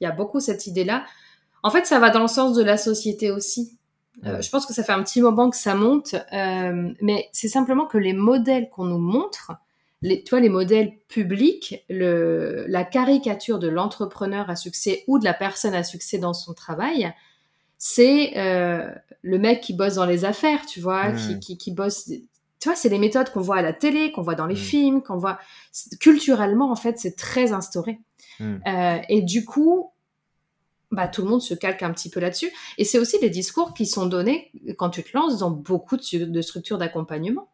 y 0.00 0.06
a 0.06 0.12
beaucoup 0.12 0.40
cette 0.40 0.66
idée-là. 0.66 1.04
En 1.64 1.70
fait, 1.70 1.86
ça 1.86 1.98
va 1.98 2.10
dans 2.10 2.22
le 2.22 2.28
sens 2.28 2.54
de 2.54 2.62
la 2.62 2.76
société 2.76 3.32
aussi. 3.32 3.76
je 4.22 4.48
pense 4.50 4.66
que 4.66 4.72
ça 4.72 4.84
fait 4.84 4.92
un 4.92 5.02
petit 5.02 5.20
moment 5.20 5.50
que 5.50 5.56
ça 5.56 5.74
monte, 5.74 6.14
mais 6.32 7.28
c'est 7.32 7.48
simplement 7.48 7.86
que 7.86 7.98
les 7.98 8.12
modèles 8.12 8.70
qu'on 8.70 8.84
nous 8.84 8.98
montre 8.98 9.52
les, 10.02 10.22
toi, 10.22 10.40
les 10.40 10.48
modèles 10.48 10.96
publics, 11.08 11.84
le, 11.88 12.64
la 12.68 12.84
caricature 12.84 13.58
de 13.58 13.68
l'entrepreneur 13.68 14.48
à 14.48 14.56
succès 14.56 15.04
ou 15.06 15.18
de 15.18 15.24
la 15.24 15.34
personne 15.34 15.74
à 15.74 15.82
succès 15.82 16.18
dans 16.18 16.34
son 16.34 16.54
travail, 16.54 17.12
c'est 17.78 18.36
euh, 18.36 18.90
le 19.22 19.38
mec 19.38 19.60
qui 19.60 19.72
bosse 19.72 19.94
dans 19.94 20.06
les 20.06 20.24
affaires, 20.24 20.66
tu 20.66 20.80
vois, 20.80 21.12
qui, 21.12 21.34
mmh. 21.34 21.40
qui, 21.40 21.58
qui, 21.58 21.72
bosse. 21.72 22.06
Tu 22.06 22.68
vois, 22.68 22.74
c'est 22.74 22.88
les 22.88 22.98
méthodes 22.98 23.30
qu'on 23.30 23.40
voit 23.40 23.58
à 23.58 23.62
la 23.62 23.72
télé, 23.72 24.12
qu'on 24.12 24.22
voit 24.22 24.34
dans 24.34 24.46
les 24.46 24.54
mmh. 24.54 24.58
films, 24.58 25.02
qu'on 25.02 25.16
voit 25.16 25.38
culturellement 26.00 26.70
en 26.70 26.76
fait, 26.76 26.98
c'est 26.98 27.16
très 27.16 27.52
instauré. 27.52 28.00
Mmh. 28.40 28.56
Euh, 28.66 28.98
et 29.08 29.22
du 29.22 29.44
coup, 29.44 29.92
bah, 30.92 31.08
tout 31.08 31.22
le 31.22 31.28
monde 31.28 31.42
se 31.42 31.54
calque 31.54 31.82
un 31.82 31.92
petit 31.92 32.10
peu 32.10 32.20
là-dessus. 32.20 32.50
Et 32.78 32.84
c'est 32.84 32.98
aussi 32.98 33.18
des 33.18 33.30
discours 33.30 33.74
qui 33.74 33.86
sont 33.86 34.06
donnés 34.06 34.50
quand 34.76 34.90
tu 34.90 35.02
te 35.02 35.16
lances 35.16 35.38
dans 35.38 35.50
beaucoup 35.50 35.96
de, 35.96 36.24
de 36.24 36.42
structures 36.42 36.78
d'accompagnement. 36.78 37.48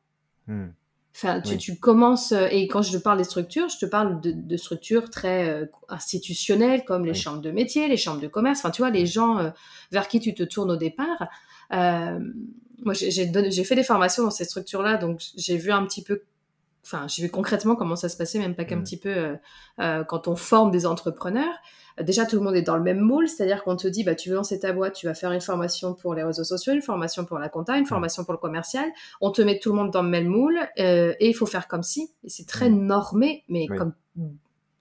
Enfin, 1.17 1.41
tu, 1.41 1.77
commences, 1.77 2.33
euh, 2.33 2.49
et 2.51 2.67
quand 2.67 2.83
je 2.83 2.91
te 2.91 2.97
parle 2.97 3.19
des 3.19 3.25
structures, 3.25 3.69
je 3.69 3.79
te 3.79 3.87
parle 3.87 4.21
de, 4.21 4.57
structures 4.57 5.11
très 5.11 5.49
euh, 5.49 5.67
institutionnelles 5.89 6.85
comme 6.85 7.07
les 7.07 7.15
chambres 7.15 7.41
de 7.41 7.53
métier, 7.53 7.87
les 7.87 7.97
chambres 7.97 8.21
de 8.21 8.27
commerce, 8.27 8.59
enfin, 8.59 8.73
tu 8.73 8.83
vois, 8.83 8.91
les 8.91 9.07
gens 9.07 9.39
euh, 9.39 9.51
vers 9.93 10.09
qui 10.09 10.19
tu 10.19 10.35
te 10.35 10.43
tournes 10.43 10.73
au 10.73 10.77
départ. 10.77 11.29
moi, 11.71 12.95
j'ai 12.95 13.65
fait 13.65 13.77
des 13.77 13.85
formations 13.85 14.25
dans 14.25 14.33
ces 14.33 14.45
structures-là, 14.45 14.97
donc 14.97 15.21
j'ai 15.37 15.57
vu 15.57 15.71
un 15.71 15.87
petit 15.87 16.03
peu, 16.03 16.25
enfin, 16.85 17.07
j'ai 17.09 17.23
vu 17.23 17.31
concrètement 17.31 17.77
comment 17.77 17.97
ça 17.97 18.09
se 18.09 18.17
passait, 18.17 18.39
même 18.39 18.55
pas 18.55 18.65
qu'un 18.65 18.81
petit 18.81 18.99
peu 18.99 19.37
quand 19.79 20.29
on 20.29 20.37
forme 20.37 20.71
des 20.71 20.87
entrepreneurs. 20.87 21.55
Déjà 22.01 22.27
tout 22.27 22.37
le 22.37 22.43
monde 22.43 22.57
est 22.57 22.63
dans 22.63 22.77
le 22.77 22.83
même 22.83 22.99
moule, 22.99 23.29
c'est-à-dire 23.29 23.63
qu'on 23.63 23.77
te 23.77 23.87
dit 23.87 24.03
bah 24.03 24.17
tu 24.17 24.29
veux 24.29 24.35
lancer 24.35 24.59
ta 24.59 24.73
boîte, 24.73 24.95
tu 24.95 25.07
vas 25.07 25.15
faire 25.15 25.31
une 25.31 25.41
formation 25.41 25.95
pour 25.95 26.15
les 26.15 26.25
réseaux 26.25 26.43
sociaux, 26.43 26.73
une 26.73 26.83
formation 26.83 27.25
pour 27.25 27.39
la 27.39 27.49
compta, 27.49 27.79
une 27.79 27.87
formation 27.87 28.25
pour 28.25 28.33
le 28.33 28.39
commercial, 28.39 28.85
on 29.21 29.31
te 29.31 29.41
met 29.43 29.61
tout 29.61 29.71
le 29.71 29.77
monde 29.77 29.93
dans 29.93 30.03
le 30.03 30.09
même 30.09 30.27
moule 30.27 30.59
euh, 30.81 31.15
et 31.21 31.29
il 31.29 31.35
faut 31.35 31.47
faire 31.47 31.69
comme 31.69 31.85
si, 31.85 32.11
et 32.25 32.29
c'est 32.29 32.49
très 32.49 32.69
normé, 32.69 33.45
mais 33.49 33.67
comme 33.67 33.93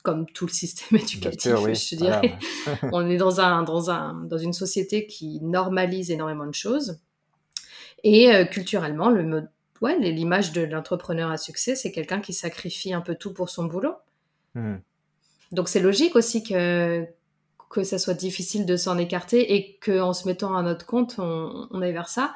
comme 0.02 0.26
tout 0.26 0.48
le 0.48 0.52
système 0.52 1.00
éducatif, 1.02 1.52
je 1.52 1.90
te 1.90 1.96
dirais. 1.96 2.38
on 2.92 3.08
est 3.08 3.18
dans 3.18 3.40
un 3.40 3.62
dans 3.62 3.92
un 3.92 4.26
dans 4.26 4.40
une 4.40 4.54
société 4.54 5.06
qui 5.06 5.40
normalise 5.42 6.10
énormément 6.10 6.48
de 6.48 6.54
choses. 6.54 7.00
Et 8.04 8.34
euh, 8.34 8.44
culturellement 8.44 9.10
le 9.10 9.48
ouais, 9.82 9.98
l'image 10.00 10.52
de 10.52 10.62
l'entrepreneur 10.62 11.30
à 11.32 11.38
succès, 11.38 11.76
c'est 11.76 11.92
quelqu'un 11.92 12.22
qui 12.22 12.34
sacrifie 12.34 12.94
un 12.94 13.02
peu 13.02 13.16
tout 13.16 13.34
pour 13.34 13.50
son 13.50 13.66
boulot. 13.66 13.96
Mmh. 14.56 14.76
Donc 15.52 15.70
c'est 15.70 15.80
logique 15.80 16.16
aussi 16.16 16.44
que 16.44 17.08
que 17.70 17.84
ça 17.84 17.98
soit 17.98 18.14
difficile 18.14 18.68
de 18.68 18.78
s'en 18.78 19.00
écarter 19.00 19.56
et 19.56 19.80
qu'en 19.84 20.14
se 20.14 20.28
mettant 20.28 20.56
à 20.56 20.62
notre 20.62 20.86
compte, 20.86 21.16
on, 21.18 21.68
on 21.72 21.82
aille 21.82 21.92
vers 21.92 22.08
ça, 22.08 22.36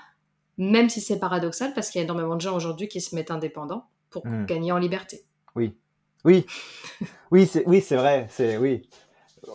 même 0.58 0.90
si 0.90 1.00
c'est 1.00 1.20
paradoxal, 1.20 1.74
parce 1.76 1.90
qu'il 1.90 2.00
y 2.00 2.02
a 2.02 2.06
énormément 2.06 2.36
de 2.36 2.42
gens 2.42 2.56
aujourd'hui 2.56 2.88
qui 2.88 3.02
se 3.02 3.16
mettent 3.16 3.30
indépendants 3.30 3.86
pour 4.10 4.26
hmm. 4.26 4.46
gagner 4.46 4.72
en 4.72 4.80
liberté. 4.80 5.24
Oui, 5.56 5.78
oui, 6.26 6.46
oui, 7.32 7.46
c'est 7.46 7.64
oui, 7.68 7.82
c'est 7.82 7.96
vrai, 7.96 8.26
c'est 8.30 8.58
oui. 8.58 8.90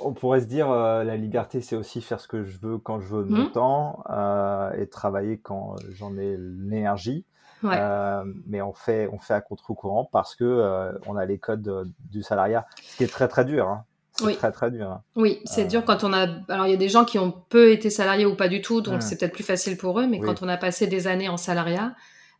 On 0.00 0.12
pourrait 0.12 0.40
se 0.40 0.46
dire 0.46 0.70
euh, 0.70 1.02
la 1.04 1.16
liberté, 1.16 1.60
c'est 1.60 1.76
aussi 1.76 2.00
faire 2.00 2.20
ce 2.20 2.28
que 2.28 2.44
je 2.44 2.58
veux 2.58 2.78
quand 2.78 3.00
je 3.00 3.08
veux 3.08 3.24
de 3.24 3.30
mon 3.30 3.46
hmm. 3.46 3.52
temps 3.52 4.04
euh, 4.08 4.72
et 4.74 4.86
travailler 4.86 5.38
quand 5.38 5.76
j'en 5.90 6.16
ai 6.16 6.36
l'énergie. 6.38 7.24
Euh, 7.64 8.24
mais 8.46 8.62
on 8.62 8.72
fait, 8.72 9.08
on 9.12 9.18
fait 9.18 9.34
à 9.34 9.40
contre-courant 9.40 10.08
parce 10.10 10.34
que 10.34 10.44
euh, 10.44 10.92
on 11.06 11.16
a 11.16 11.24
les 11.24 11.38
codes 11.38 11.90
du 12.10 12.22
salariat, 12.22 12.66
ce 12.82 12.96
qui 12.96 13.04
est 13.04 13.12
très 13.12 13.28
très 13.28 13.44
dur. 13.44 13.68
Hein. 13.68 13.84
C'est 14.12 14.24
oui. 14.24 14.36
très 14.36 14.52
très 14.52 14.70
dur. 14.70 14.90
Hein. 14.90 15.02
Oui, 15.16 15.40
c'est 15.44 15.64
dur 15.64 15.84
quand 15.84 16.04
on 16.04 16.12
a. 16.12 16.26
Alors 16.48 16.66
il 16.66 16.70
y 16.70 16.74
a 16.74 16.78
des 16.78 16.88
gens 16.88 17.04
qui 17.04 17.18
ont 17.18 17.32
peu 17.48 17.70
été 17.70 17.88
salariés 17.88 18.26
ou 18.26 18.36
pas 18.36 18.48
du 18.48 18.60
tout, 18.60 18.82
donc 18.82 19.02
c'est 19.02 19.18
peut-être 19.18 19.32
plus 19.32 19.44
facile 19.44 19.76
pour 19.76 19.98
eux. 20.00 20.06
Mais 20.06 20.20
quand 20.20 20.42
on 20.42 20.48
a 20.48 20.56
passé 20.56 20.86
des 20.86 21.06
années 21.06 21.28
en 21.28 21.38
salariat, 21.38 21.94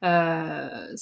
euh, 0.05 0.95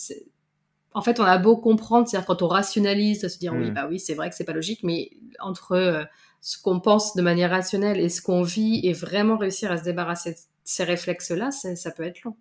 en 0.92 1.02
fait, 1.02 1.20
on 1.20 1.24
a 1.24 1.38
beau 1.38 1.56
comprendre, 1.56 2.08
c'est-à-dire 2.08 2.26
quand 2.26 2.42
on 2.42 2.48
rationalise, 2.48 3.20
de 3.22 3.28
se 3.28 3.38
dire 3.38 3.52
oui, 3.52 3.70
mmh. 3.70 3.74
bah 3.74 3.86
oui, 3.88 3.98
c'est 4.00 4.14
vrai 4.14 4.28
que 4.28 4.36
c'est 4.36 4.44
pas 4.44 4.52
logique, 4.52 4.80
mais 4.82 5.10
entre 5.40 5.72
euh, 5.72 6.04
ce 6.40 6.60
qu'on 6.60 6.80
pense 6.80 7.14
de 7.14 7.22
manière 7.22 7.50
rationnelle 7.50 7.98
et 7.98 8.08
ce 8.08 8.22
qu'on 8.22 8.42
vit 8.42 8.80
et 8.84 8.92
vraiment 8.92 9.36
réussir 9.36 9.70
à 9.70 9.76
se 9.76 9.84
débarrasser 9.84 10.32
de 10.32 10.38
ces 10.64 10.84
réflexes-là, 10.84 11.50
ça 11.50 11.90
peut 11.90 12.02
être 12.02 12.22
long. 12.24 12.36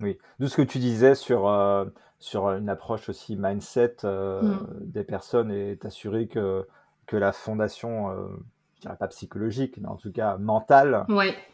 Oui, 0.00 0.18
de 0.38 0.46
ce 0.46 0.56
que 0.56 0.62
tu 0.62 0.78
disais 0.78 1.14
sur, 1.14 1.48
euh, 1.48 1.84
sur 2.20 2.50
une 2.50 2.68
approche 2.68 3.08
aussi 3.08 3.36
mindset 3.36 3.96
euh, 4.04 4.42
mm. 4.42 4.66
des 4.82 5.04
personnes 5.04 5.50
et 5.50 5.76
t'assurer 5.76 6.28
que, 6.28 6.66
que 7.06 7.16
la 7.16 7.32
fondation, 7.32 8.10
euh, 8.10 8.28
je 8.76 8.82
dirais 8.82 8.96
pas 8.96 9.08
psychologique, 9.08 9.74
mais 9.80 9.88
en 9.88 9.96
tout 9.96 10.12
cas 10.12 10.36
mentale, 10.36 11.04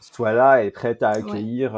soit 0.01 0.33
là 0.33 0.63
et 0.63 0.71
prête 0.71 1.03
à 1.03 1.11
accueillir 1.11 1.73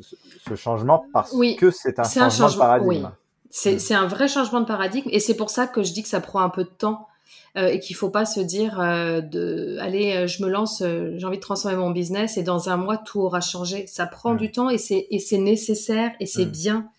ce, 0.00 0.54
changement 0.56 1.06
parce 1.12 1.34
que 1.58 1.70
c'est 1.70 1.98
un, 1.98 2.04
changement 2.04 2.50
de 2.50 2.58
paradigme. 2.58 3.04
Mm. 3.04 3.12
C'est 3.50 3.94
un 3.94 4.06
vrai 4.06 4.28
changement 4.28 4.60
de 4.60 4.66
paradigme 4.66 5.08
et 5.10 5.20
c'est 5.20 5.36
pour 5.36 5.48
ça 5.48 5.66
que 5.66 5.82
je 5.82 5.94
dis 5.94 6.02
que 6.02 6.08
ça 6.08 6.20
prend 6.20 6.40
un 6.40 6.50
peu 6.50 6.64
de 6.64 6.68
temps 6.68 7.08
euh, 7.56 7.68
et 7.68 7.80
qu'il 7.80 7.96
faut 7.96 8.10
pas 8.10 8.26
se 8.26 8.40
dire 8.40 8.80
euh, 8.80 9.20
de 9.20 9.78
allez 9.80 10.12
euh, 10.12 10.26
je 10.26 10.42
me 10.42 10.48
lance 10.48 10.82
j'ai 10.82 11.24
envie 11.24 11.38
de 11.38 11.42
transformer 11.42 11.76
mon 11.76 11.90
business 11.90 12.36
et 12.36 12.42
dans 12.42 12.68
un 12.68 12.76
mois 12.76 12.98
tout 12.98 13.20
aura 13.20 13.40
changé 13.40 13.86
ça 13.86 14.06
prend 14.06 14.34
mm. 14.34 14.38
du 14.38 14.52
temps 14.52 14.70
et 14.70 14.78
c'est 14.78 15.06
et 15.10 15.18
c'est 15.18 15.38
nécessaire 15.38 16.12
et 16.20 16.26
c'est 16.26 16.46
mm. 16.46 16.50
bien 16.50 16.90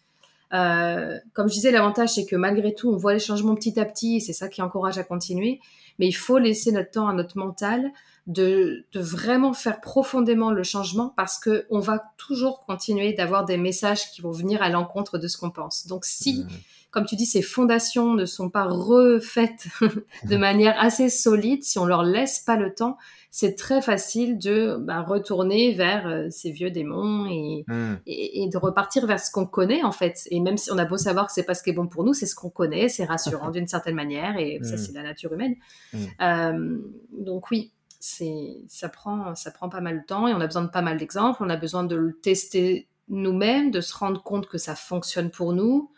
comme 0.51 1.47
je 1.47 1.53
disais 1.53 1.71
l'avantage 1.71 2.09
c'est 2.09 2.25
que 2.25 2.35
malgré 2.35 2.73
tout 2.73 2.89
on 2.89 2.97
voit 2.97 3.13
les 3.13 3.19
changements 3.19 3.55
petit 3.55 3.79
à 3.79 3.85
petit 3.85 4.17
et 4.17 4.19
c'est 4.19 4.33
ça 4.33 4.47
qui 4.47 4.61
encourage 4.61 4.97
à 4.97 5.03
continuer 5.03 5.59
mais 5.99 6.07
il 6.07 6.13
faut 6.13 6.39
laisser 6.39 6.71
notre 6.71 6.91
temps 6.91 7.07
à 7.07 7.13
notre 7.13 7.37
mental 7.37 7.91
de, 8.29 8.85
de 8.93 8.99
vraiment 9.01 9.53
faire 9.53 9.81
profondément 9.81 10.51
le 10.51 10.63
changement 10.63 11.13
parce 11.17 11.37
que 11.37 11.65
on 11.69 11.79
va 11.79 12.01
toujours 12.17 12.63
continuer 12.65 13.11
d'avoir 13.11 13.43
des 13.43 13.57
messages 13.57 14.11
qui 14.11 14.21
vont 14.21 14.31
venir 14.31 14.61
à 14.61 14.69
l'encontre 14.69 15.17
de 15.17 15.27
ce 15.27 15.37
qu'on 15.37 15.51
pense 15.51 15.85
donc 15.87 16.05
si 16.05 16.43
mm 16.43 16.47
comme 16.91 17.05
tu 17.05 17.15
dis, 17.15 17.25
ces 17.25 17.43
fondations 17.43 18.15
ne 18.15 18.25
sont 18.25 18.49
pas 18.49 18.65
refaites 18.65 19.67
de 20.23 20.37
manière 20.37 20.75
assez 20.79 21.09
solide, 21.09 21.63
si 21.63 21.77
on 21.77 21.85
leur 21.85 22.03
laisse 22.03 22.39
pas 22.39 22.55
le 22.55 22.73
temps, 22.73 22.97
c'est 23.29 23.55
très 23.55 23.79
facile 23.81 24.39
de 24.39 24.75
bah, 24.79 25.01
retourner 25.01 25.73
vers 25.75 26.07
euh, 26.07 26.27
ces 26.31 26.49
vieux 26.49 26.71
démons 26.71 27.25
hmm. 27.25 27.97
et, 28.07 28.43
et, 28.43 28.49
de 28.49 28.57
repartir 28.57 29.05
vers 29.05 29.19
ce 29.19 29.29
qu'on 29.29 29.45
connaît 29.45 29.83
en 29.83 29.91
fait. 29.91 30.27
Et 30.31 30.39
même 30.39 30.57
si 30.57 30.71
on 30.71 30.79
a 30.79 30.85
beau 30.85 30.97
savoir 30.97 31.27
que 31.27 31.33
c'est 31.33 31.43
pas 31.43 31.53
ce 31.53 31.61
qui 31.61 31.69
est 31.69 31.73
bon 31.73 31.85
pour 31.85 32.03
nous, 32.03 32.15
c'est 32.15 32.25
ce 32.25 32.33
qu'on 32.33 32.49
connaît, 32.49 32.89
c'est 32.89 33.05
rassurant 33.05 33.51
d'une 33.51 33.67
certaine 33.67 33.95
manière 33.95 34.39
et 34.39 34.59
ça 34.63 34.73
hmm. 34.73 34.77
c'est 34.77 34.93
la 34.93 35.03
nature 35.03 35.31
humaine. 35.31 35.55
Hmm. 35.93 36.05
Euh, 36.21 36.77
donc 37.11 37.51
oui, 37.51 37.71
c'est 37.99 38.57
ça 38.67 38.89
prend 38.89 39.35
ça 39.35 39.51
prend 39.51 39.69
pas 39.69 39.81
mal 39.81 40.01
de 40.01 40.05
temps 40.05 40.27
et 40.27 40.33
on 40.33 40.39
a 40.39 40.45
besoin 40.45 40.63
de 40.63 40.69
pas 40.69 40.81
mal 40.81 40.97
d'exemples. 40.97 41.43
On 41.43 41.49
a 41.49 41.57
besoin 41.57 41.83
de 41.83 41.95
le 41.95 42.13
tester 42.13 42.87
nous-mêmes, 43.09 43.71
de 43.71 43.81
se 43.81 43.95
rendre 43.95 44.23
compte 44.23 44.47
que 44.47 44.57
ça 44.57 44.75
fonctionne 44.75 45.31
pour 45.31 45.53
nous. 45.53 45.91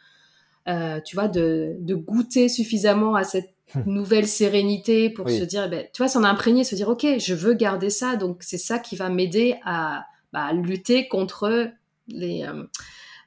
Euh, 0.67 0.99
tu 1.01 1.15
vois, 1.15 1.27
de, 1.27 1.75
de, 1.79 1.95
goûter 1.95 2.47
suffisamment 2.47 3.15
à 3.15 3.23
cette 3.23 3.53
hum. 3.75 3.83
nouvelle 3.87 4.27
sérénité 4.27 5.09
pour 5.09 5.27
se 5.27 5.43
dire, 5.43 5.69
ben, 5.69 5.87
tu 5.91 6.03
vois, 6.03 6.07
s'en 6.07 6.23
imprégner, 6.23 6.63
se 6.63 6.75
dire, 6.75 6.87
ok, 6.87 7.05
je 7.17 7.33
veux 7.33 7.55
garder 7.55 7.89
ça, 7.89 8.15
donc 8.15 8.43
c'est 8.43 8.59
ça 8.59 8.77
qui 8.77 8.95
va 8.95 9.09
m'aider 9.09 9.55
à 9.65 10.05
bah, 10.33 10.53
lutter 10.53 11.07
contre 11.07 11.71
les, 12.07 12.43
euh, 12.43 12.63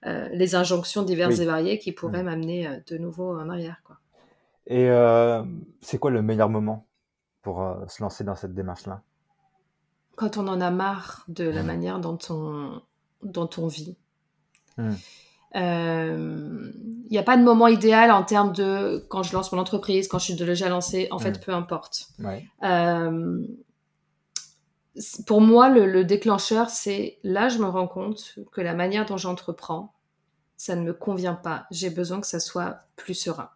euh, 0.07 0.29
les 0.33 0.55
injonctions 0.55 1.03
diverses 1.03 1.41
et 1.41 1.45
variées 1.45 1.79
qui 1.79 1.91
pourraient 1.91 2.21
hum. 2.21 2.27
m'amener 2.27 2.69
de 2.87 2.99
nouveau 2.99 3.37
en 3.37 3.49
arrière. 3.49 3.83
Quoi. 3.85 3.99
Et 4.69 4.89
c'est 5.81 5.99
quoi 5.99 6.11
le 6.11 6.23
meilleur 6.23 6.49
moment? 6.49 6.87
Pour 7.45 7.77
se 7.87 8.03
lancer 8.03 8.25
dans 8.25 8.35
cette 8.35 8.55
démarche-là? 8.55 9.03
Quand 10.17 10.37
on 10.37 10.49
en 10.49 10.61
a 10.61 10.71
marre 10.71 11.25
de 11.29 11.45
la 11.45 11.61
hum. 11.61 11.67
manière 11.67 12.01
dont 12.01 12.19
on, 12.31 12.83
dont 13.23 13.51
on 13.59 13.69
vit. 13.69 13.97
Il 15.55 15.63
euh, 15.63 16.73
n'y 17.11 17.19
a 17.19 17.23
pas 17.23 17.37
de 17.37 17.45
moment 17.45 17.69
idéal 17.69 18.11
en 18.11 18.25
termes 18.25 18.53
de 18.53 19.05
quand 19.09 19.23
je 19.23 19.33
lance 19.33 19.53
mon 19.53 19.59
entreprise, 19.61 20.09
quand 20.09 20.19
je 20.19 20.25
suis 20.25 20.35
déjà 20.35 20.69
lancée. 20.69 21.07
En 21.13 21.21
fait, 21.21 21.41
peu 21.45 21.53
importe. 21.53 22.09
Euh, 22.65 23.47
pour 25.27 25.41
moi, 25.41 25.69
le, 25.69 26.05
déclencheur, 26.05 26.71
c'est 26.71 27.19
là, 27.23 27.49
je 27.49 27.59
me 27.59 27.67
rends 27.67 27.87
compte 27.87 28.37
que 28.53 28.61
la 28.61 28.75
manière 28.75 29.07
dont 29.07 29.17
j'entreprends, 29.17 29.95
ça 30.57 30.75
ne 30.75 30.83
me 30.83 30.93
convient 30.93 31.35
pas. 31.35 31.67
J'ai 31.71 31.91
besoin 31.91 32.21
que 32.21 32.27
ça 32.27 32.41
soit 32.41 32.81
plus 32.97 33.15
serein. 33.15 33.51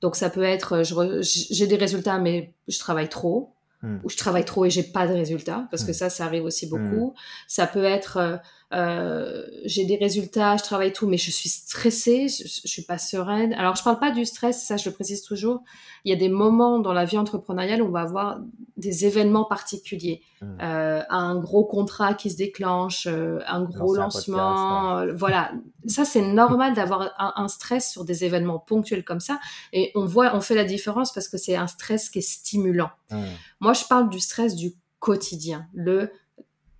Donc, 0.00 0.16
ça 0.16 0.30
peut 0.30 0.42
être, 0.42 0.82
j'ai 1.22 1.66
des 1.66 1.76
résultats, 1.76 2.18
mais 2.18 2.54
je 2.68 2.78
travaille 2.78 3.08
trop. 3.08 3.54
Hmm. 3.82 3.96
Ou 4.04 4.10
je 4.10 4.16
travaille 4.16 4.44
trop 4.44 4.66
et 4.66 4.70
j'ai 4.70 4.82
pas 4.82 5.06
de 5.06 5.14
résultats, 5.14 5.66
parce 5.70 5.84
que 5.84 5.92
hmm. 5.92 5.94
ça, 5.94 6.10
ça 6.10 6.26
arrive 6.26 6.44
aussi 6.44 6.66
beaucoup. 6.66 7.12
Hmm. 7.12 7.20
Ça 7.48 7.66
peut 7.66 7.84
être, 7.84 8.40
euh, 8.72 9.44
j'ai 9.64 9.84
des 9.84 9.96
résultats, 9.96 10.56
je 10.56 10.62
travaille 10.62 10.92
tout, 10.92 11.08
mais 11.08 11.16
je 11.16 11.30
suis 11.30 11.48
stressée, 11.48 12.28
je, 12.28 12.44
je, 12.44 12.68
suis 12.68 12.82
pas 12.82 12.98
sereine. 12.98 13.52
Alors, 13.54 13.74
je 13.74 13.82
parle 13.82 13.98
pas 13.98 14.12
du 14.12 14.24
stress, 14.24 14.64
ça 14.64 14.76
je 14.76 14.88
le 14.88 14.94
précise 14.94 15.22
toujours. 15.22 15.62
Il 16.04 16.10
y 16.10 16.14
a 16.14 16.16
des 16.16 16.28
moments 16.28 16.78
dans 16.78 16.92
la 16.92 17.04
vie 17.04 17.18
entrepreneuriale 17.18 17.82
où 17.82 17.86
on 17.86 17.90
va 17.90 18.02
avoir 18.02 18.38
des 18.76 19.06
événements 19.06 19.44
particuliers, 19.44 20.22
mmh. 20.40 20.46
euh, 20.62 21.02
un 21.10 21.36
gros 21.38 21.64
contrat 21.64 22.14
qui 22.14 22.30
se 22.30 22.36
déclenche, 22.36 23.06
euh, 23.06 23.40
un 23.46 23.62
gros 23.62 23.96
lancement, 23.96 24.98
euh, 24.98 25.12
voilà. 25.14 25.52
Ça 25.86 26.04
c'est 26.04 26.22
normal 26.22 26.74
d'avoir 26.74 27.12
un, 27.18 27.32
un, 27.36 27.48
stress 27.48 27.90
sur 27.90 28.04
des 28.04 28.24
événements 28.24 28.58
ponctuels 28.58 29.04
comme 29.04 29.20
ça, 29.20 29.40
et 29.72 29.90
on 29.94 30.06
voit, 30.06 30.34
on 30.34 30.40
fait 30.40 30.54
la 30.54 30.64
différence 30.64 31.12
parce 31.12 31.28
que 31.28 31.38
c'est 31.38 31.56
un 31.56 31.66
stress 31.66 32.08
qui 32.08 32.20
est 32.20 32.22
stimulant. 32.22 32.90
Mmh. 33.10 33.22
Moi, 33.60 33.72
je 33.72 33.84
parle 33.84 34.08
du 34.08 34.20
stress 34.20 34.54
du 34.54 34.74
quotidien, 35.00 35.66
le 35.74 36.10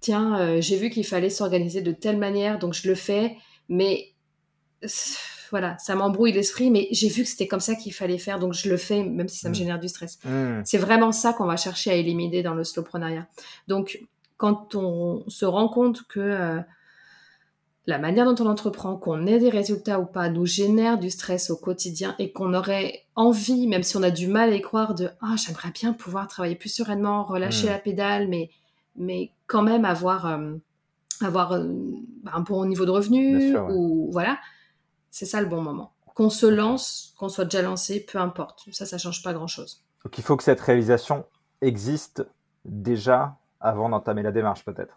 tiens, 0.01 0.39
euh, 0.39 0.61
j'ai 0.61 0.77
vu 0.77 0.91
qu'il 0.91 1.07
fallait 1.07 1.31
s'organiser 1.31 1.83
de 1.83 1.93
telle 1.93 2.19
manière, 2.19 2.59
donc 2.59 2.75
je 2.75 2.89
le 2.89 2.95
fais, 2.95 3.37
mais 3.69 4.13
voilà, 5.51 5.77
ça 5.79 5.95
m'embrouille 5.95 6.33
l'esprit, 6.33 6.71
mais 6.71 6.89
j'ai 6.91 7.09
vu 7.09 7.23
que 7.23 7.29
c'était 7.29 7.49
comme 7.49 7.61
ça 7.61 7.75
qu'il 7.75 7.93
fallait 7.93 8.19
faire, 8.19 8.39
donc 8.39 8.55
je 8.55 8.69
le 8.69 8.77
fais, 8.77 9.03
même 9.03 9.29
si 9.29 9.39
ça 9.39 9.49
me 9.49 9.55
mm. 9.55 9.57
génère 9.57 9.81
du 9.81 9.89
stress. 9.89 10.19
Mm. 10.25 10.63
C'est 10.65 10.79
vraiment 10.79 11.13
ça 11.13 11.33
qu'on 11.33 11.47
va 11.47 11.57
chercher 11.57 11.91
à 11.91 11.95
éliminer 11.95 12.43
dans 12.43 12.55
le 12.55 12.65
slowprenariat. 12.65 13.27
Donc, 13.69 14.01
quand 14.37 14.75
on 14.75 15.25
se 15.29 15.45
rend 15.45 15.69
compte 15.69 16.03
que 16.07 16.21
euh, 16.21 16.61
la 17.87 17.99
manière 17.99 18.33
dont 18.33 18.43
on 18.43 18.49
entreprend, 18.49 18.97
qu'on 18.97 19.27
ait 19.27 19.39
des 19.39 19.51
résultats 19.51 20.01
ou 20.01 20.07
pas, 20.07 20.31
nous 20.31 20.47
génère 20.47 20.99
du 20.99 21.11
stress 21.11 21.51
au 21.51 21.57
quotidien 21.57 22.15
et 22.19 22.33
qu'on 22.33 22.55
aurait 22.55 23.05
envie, 23.17 23.67
même 23.67 23.83
si 23.83 23.97
on 23.97 24.03
a 24.03 24.11
du 24.11 24.29
mal 24.29 24.53
à 24.53 24.55
y 24.55 24.61
croire, 24.61 24.95
de 24.95 25.11
ah 25.21 25.35
j'aimerais 25.37 25.73
bien 25.73 25.93
pouvoir 25.93 26.29
travailler 26.29 26.55
plus 26.55 26.73
sereinement, 26.73 27.25
relâcher 27.25 27.67
mm. 27.67 27.71
la 27.71 27.79
pédale, 27.79 28.29
mais 28.29 28.51
mais 28.97 29.31
quand 29.51 29.63
même 29.63 29.85
avoir, 29.85 30.27
euh, 30.27 30.55
avoir 31.21 31.53
euh, 31.53 31.67
un 32.33 32.41
bon 32.41 32.65
niveau 32.67 32.87
de 32.87 32.93
revenu 32.93 33.57
ou 33.73 34.09
voilà, 34.13 34.39
c'est 35.11 35.27
ça 35.27 35.41
le 35.41 35.49
bon 35.49 35.61
moment. 35.61 35.93
qu'on 36.15 36.31
se 36.31 36.47
lance, 36.47 37.15
qu'on 37.19 37.29
soit 37.29 37.45
déjà 37.47 37.63
lancé, 37.63 38.07
peu 38.11 38.19
importe. 38.19 38.65
Ça, 38.73 38.87
ça 38.87 38.97
change 38.99 39.23
pas 39.23 39.33
grand-chose. 39.33 39.83
Donc 40.05 40.17
il 40.19 40.23
faut 40.25 40.37
que 40.37 40.45
cette 40.45 40.61
réalisation 40.61 41.25
existe 41.61 42.25
déjà 42.65 43.37
avant 43.61 43.89
d'entamer 43.89 44.23
la 44.23 44.31
démarche, 44.33 44.65
peut-être. 44.65 44.95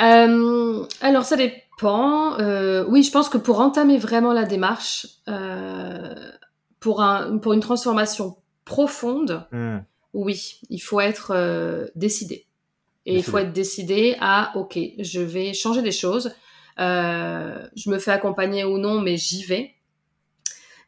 Euh, 0.00 0.84
alors 1.00 1.24
ça 1.24 1.36
dépend. 1.36 2.36
Oui, 2.88 3.02
je 3.02 3.10
pense 3.10 3.28
que 3.28 3.38
pour 3.38 3.60
entamer 3.60 3.98
vraiment 3.98 4.32
la 4.32 4.44
démarche, 4.44 5.06
pour, 6.80 7.02
un, 7.02 7.38
pour 7.38 7.52
une 7.54 7.60
transformation 7.60 8.36
profonde, 8.64 9.46
Hmm. 9.52 9.78
oui, 10.12 10.60
il 10.70 10.78
faut 10.80 11.00
être 11.00 11.90
décidé. 11.94 12.46
Et 13.06 13.14
il 13.14 13.22
faut 13.22 13.38
être 13.38 13.52
décidé 13.52 14.16
à, 14.20 14.52
ok, 14.56 14.78
je 14.98 15.20
vais 15.20 15.54
changer 15.54 15.80
des 15.80 15.92
choses. 15.92 16.34
je 16.78 17.90
me 17.90 17.98
fais 17.98 18.10
accompagner 18.10 18.64
ou 18.64 18.78
non, 18.78 19.00
mais 19.00 19.16
j'y 19.16 19.44
vais. 19.44 19.72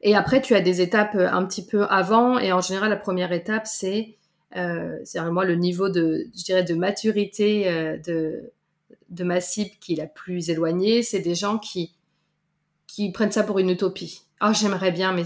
Et 0.00 0.14
après, 0.14 0.40
tu 0.42 0.54
as 0.54 0.60
des 0.60 0.80
étapes 0.80 1.14
un 1.16 1.44
petit 1.44 1.64
peu 1.64 1.84
avant. 1.84 2.38
Et 2.38 2.52
en 2.52 2.60
général, 2.60 2.90
la 2.90 2.96
première 2.96 3.32
étape, 3.32 3.66
c'est 3.66 4.16
euh, 4.56 4.98
c'est 5.04 5.20
moi 5.30 5.44
le 5.44 5.56
niveau 5.56 5.88
de, 5.88 6.26
je 6.36 6.44
dirais, 6.44 6.62
de 6.62 6.74
maturité 6.74 7.68
euh, 7.68 7.98
de, 7.98 8.50
de 9.10 9.24
ma 9.24 9.40
cible 9.40 9.70
qui 9.80 9.92
est 9.92 9.96
la 9.96 10.06
plus 10.06 10.50
éloignée. 10.50 11.02
C'est 11.02 11.20
des 11.20 11.34
gens 11.34 11.58
qui, 11.58 11.94
qui 12.86 13.10
prennent 13.12 13.32
ça 13.32 13.42
pour 13.42 13.58
une 13.58 13.70
utopie. 13.70 14.22
Oh, 14.40 14.50
j'aimerais 14.52 14.92
bien, 14.92 15.12
mais 15.12 15.24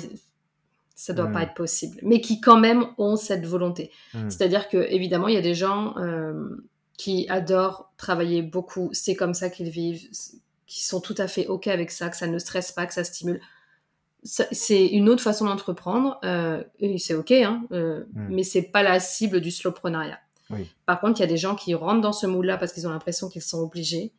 ça 0.96 1.12
doit 1.12 1.28
Mm. 1.28 1.32
pas 1.32 1.42
être 1.42 1.54
possible. 1.54 1.98
Mais 2.02 2.20
qui 2.20 2.40
quand 2.40 2.58
même 2.58 2.86
ont 2.98 3.16
cette 3.16 3.46
volonté. 3.46 3.90
Hmm. 4.14 4.28
C'est-à-dire 4.28 4.68
que 4.68 4.78
évidemment, 4.90 5.28
il 5.28 5.34
y 5.34 5.38
a 5.38 5.42
des 5.42 5.54
gens 5.54 5.96
euh, 5.98 6.48
qui 7.02 7.26
adorent 7.28 7.90
travailler 7.96 8.42
beaucoup. 8.42 8.90
C'est 8.92 9.16
comme 9.16 9.34
ça 9.34 9.50
qu'ils 9.50 9.70
vivent, 9.70 10.08
qui 10.66 10.84
sont 10.84 11.00
tout 11.00 11.14
à 11.18 11.26
fait 11.26 11.46
ok 11.48 11.66
avec 11.66 11.90
ça, 11.90 12.08
que 12.10 12.16
ça 12.16 12.26
ne 12.28 12.38
stresse 12.38 12.70
pas, 12.72 12.86
que 12.86 12.94
ça 12.94 13.02
stimule. 13.04 13.40
C'est 14.24 14.86
une 14.86 15.08
autre 15.08 15.22
façon 15.22 15.46
d'entreprendre. 15.46 16.20
euh, 16.24 16.62
et 16.78 16.98
c'est 16.98 17.14
ok, 17.14 17.32
hein, 17.32 17.64
euh, 17.72 18.04
Mm. 18.14 18.26
mais 18.30 18.44
c'est 18.44 18.62
pas 18.62 18.82
la 18.84 19.00
cible 19.00 19.40
du 19.40 19.50
slowprenariat. 19.50 20.20
Oui. 20.50 20.70
Par 20.86 21.00
contre, 21.00 21.18
il 21.18 21.22
y 21.22 21.24
a 21.24 21.28
des 21.28 21.36
gens 21.38 21.56
qui 21.56 21.74
rentrent 21.74 22.02
dans 22.02 22.12
ce 22.12 22.26
moule-là 22.26 22.56
parce 22.56 22.72
qu'ils 22.72 22.86
ont 22.86 22.90
l'impression 22.90 23.28
qu'ils 23.28 23.42
sont 23.42 23.58
obligés 23.60 24.12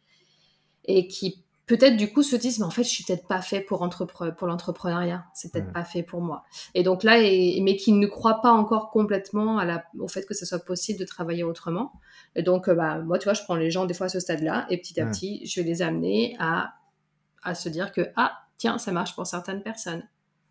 et 0.85 1.07
qui 1.07 1.42
peut-être 1.65 1.96
du 1.98 2.12
coup 2.12 2.24
se 2.24 2.36
disent 2.36 2.60
mais 2.60 2.65
en 2.65 2.70
fait 2.70 2.84
je 2.84 2.89
suis 2.89 3.03
peut-être 3.05 3.27
pas 3.27 3.41
fait 3.41 3.62
pour, 3.62 3.82
entrepre- 3.82 4.36
pour 4.36 4.48
l'entrepreneuriat. 4.48 5.25
C'est 5.34 5.51
peut-être 5.51 5.72
pas 5.74 5.84
fait 5.86 6.03
pour 6.03 6.22
moi. 6.22 6.43
Et 6.74 6.84
donc 6.84 7.03
là 7.03 7.20
et- 7.20 7.60
mais 7.62 7.75
qui 7.77 7.91
ne 7.93 8.05
croient 8.08 8.41
pas 8.41 8.51
encore 8.51 8.89
complètement 8.91 9.58
à 9.58 9.65
la, 9.65 9.84
au 10.00 10.08
fait 10.08 10.25
que 10.25 10.34
ce 10.34 10.46
soit 10.46 10.60
possible 10.60 11.00
de 11.00 11.05
travailler 11.05 11.43
autrement. 11.43 11.93
Et 12.36 12.43
donc 12.43 12.67
euh, 12.67 12.75
bah, 12.75 13.00
moi 13.00 13.17
tu 13.20 13.25
vois 13.25 13.34
je 13.34 13.43
prends 13.43 13.55
les 13.55 13.72
gens 13.72 13.86
des 13.86 13.93
fois 13.93 14.08
à 14.08 14.10
ce 14.10 14.20
stade-là 14.20 14.65
et 14.70 14.77
petit 14.77 15.00
à 15.00 15.05
petit 15.12 15.46
je 15.46 15.62
vais 15.62 15.67
les 15.67 15.82
amener 15.82 16.36
à, 16.39 16.74
à 17.43 17.55
se 17.55 17.70
dire 17.70 17.91
que 17.91 18.10
ah 18.15 18.34
tiens 18.58 18.77
ça 18.77 18.91
marche 18.91 19.15
pour 19.15 19.25
certaines 19.25 19.63
personnes. 19.63 20.03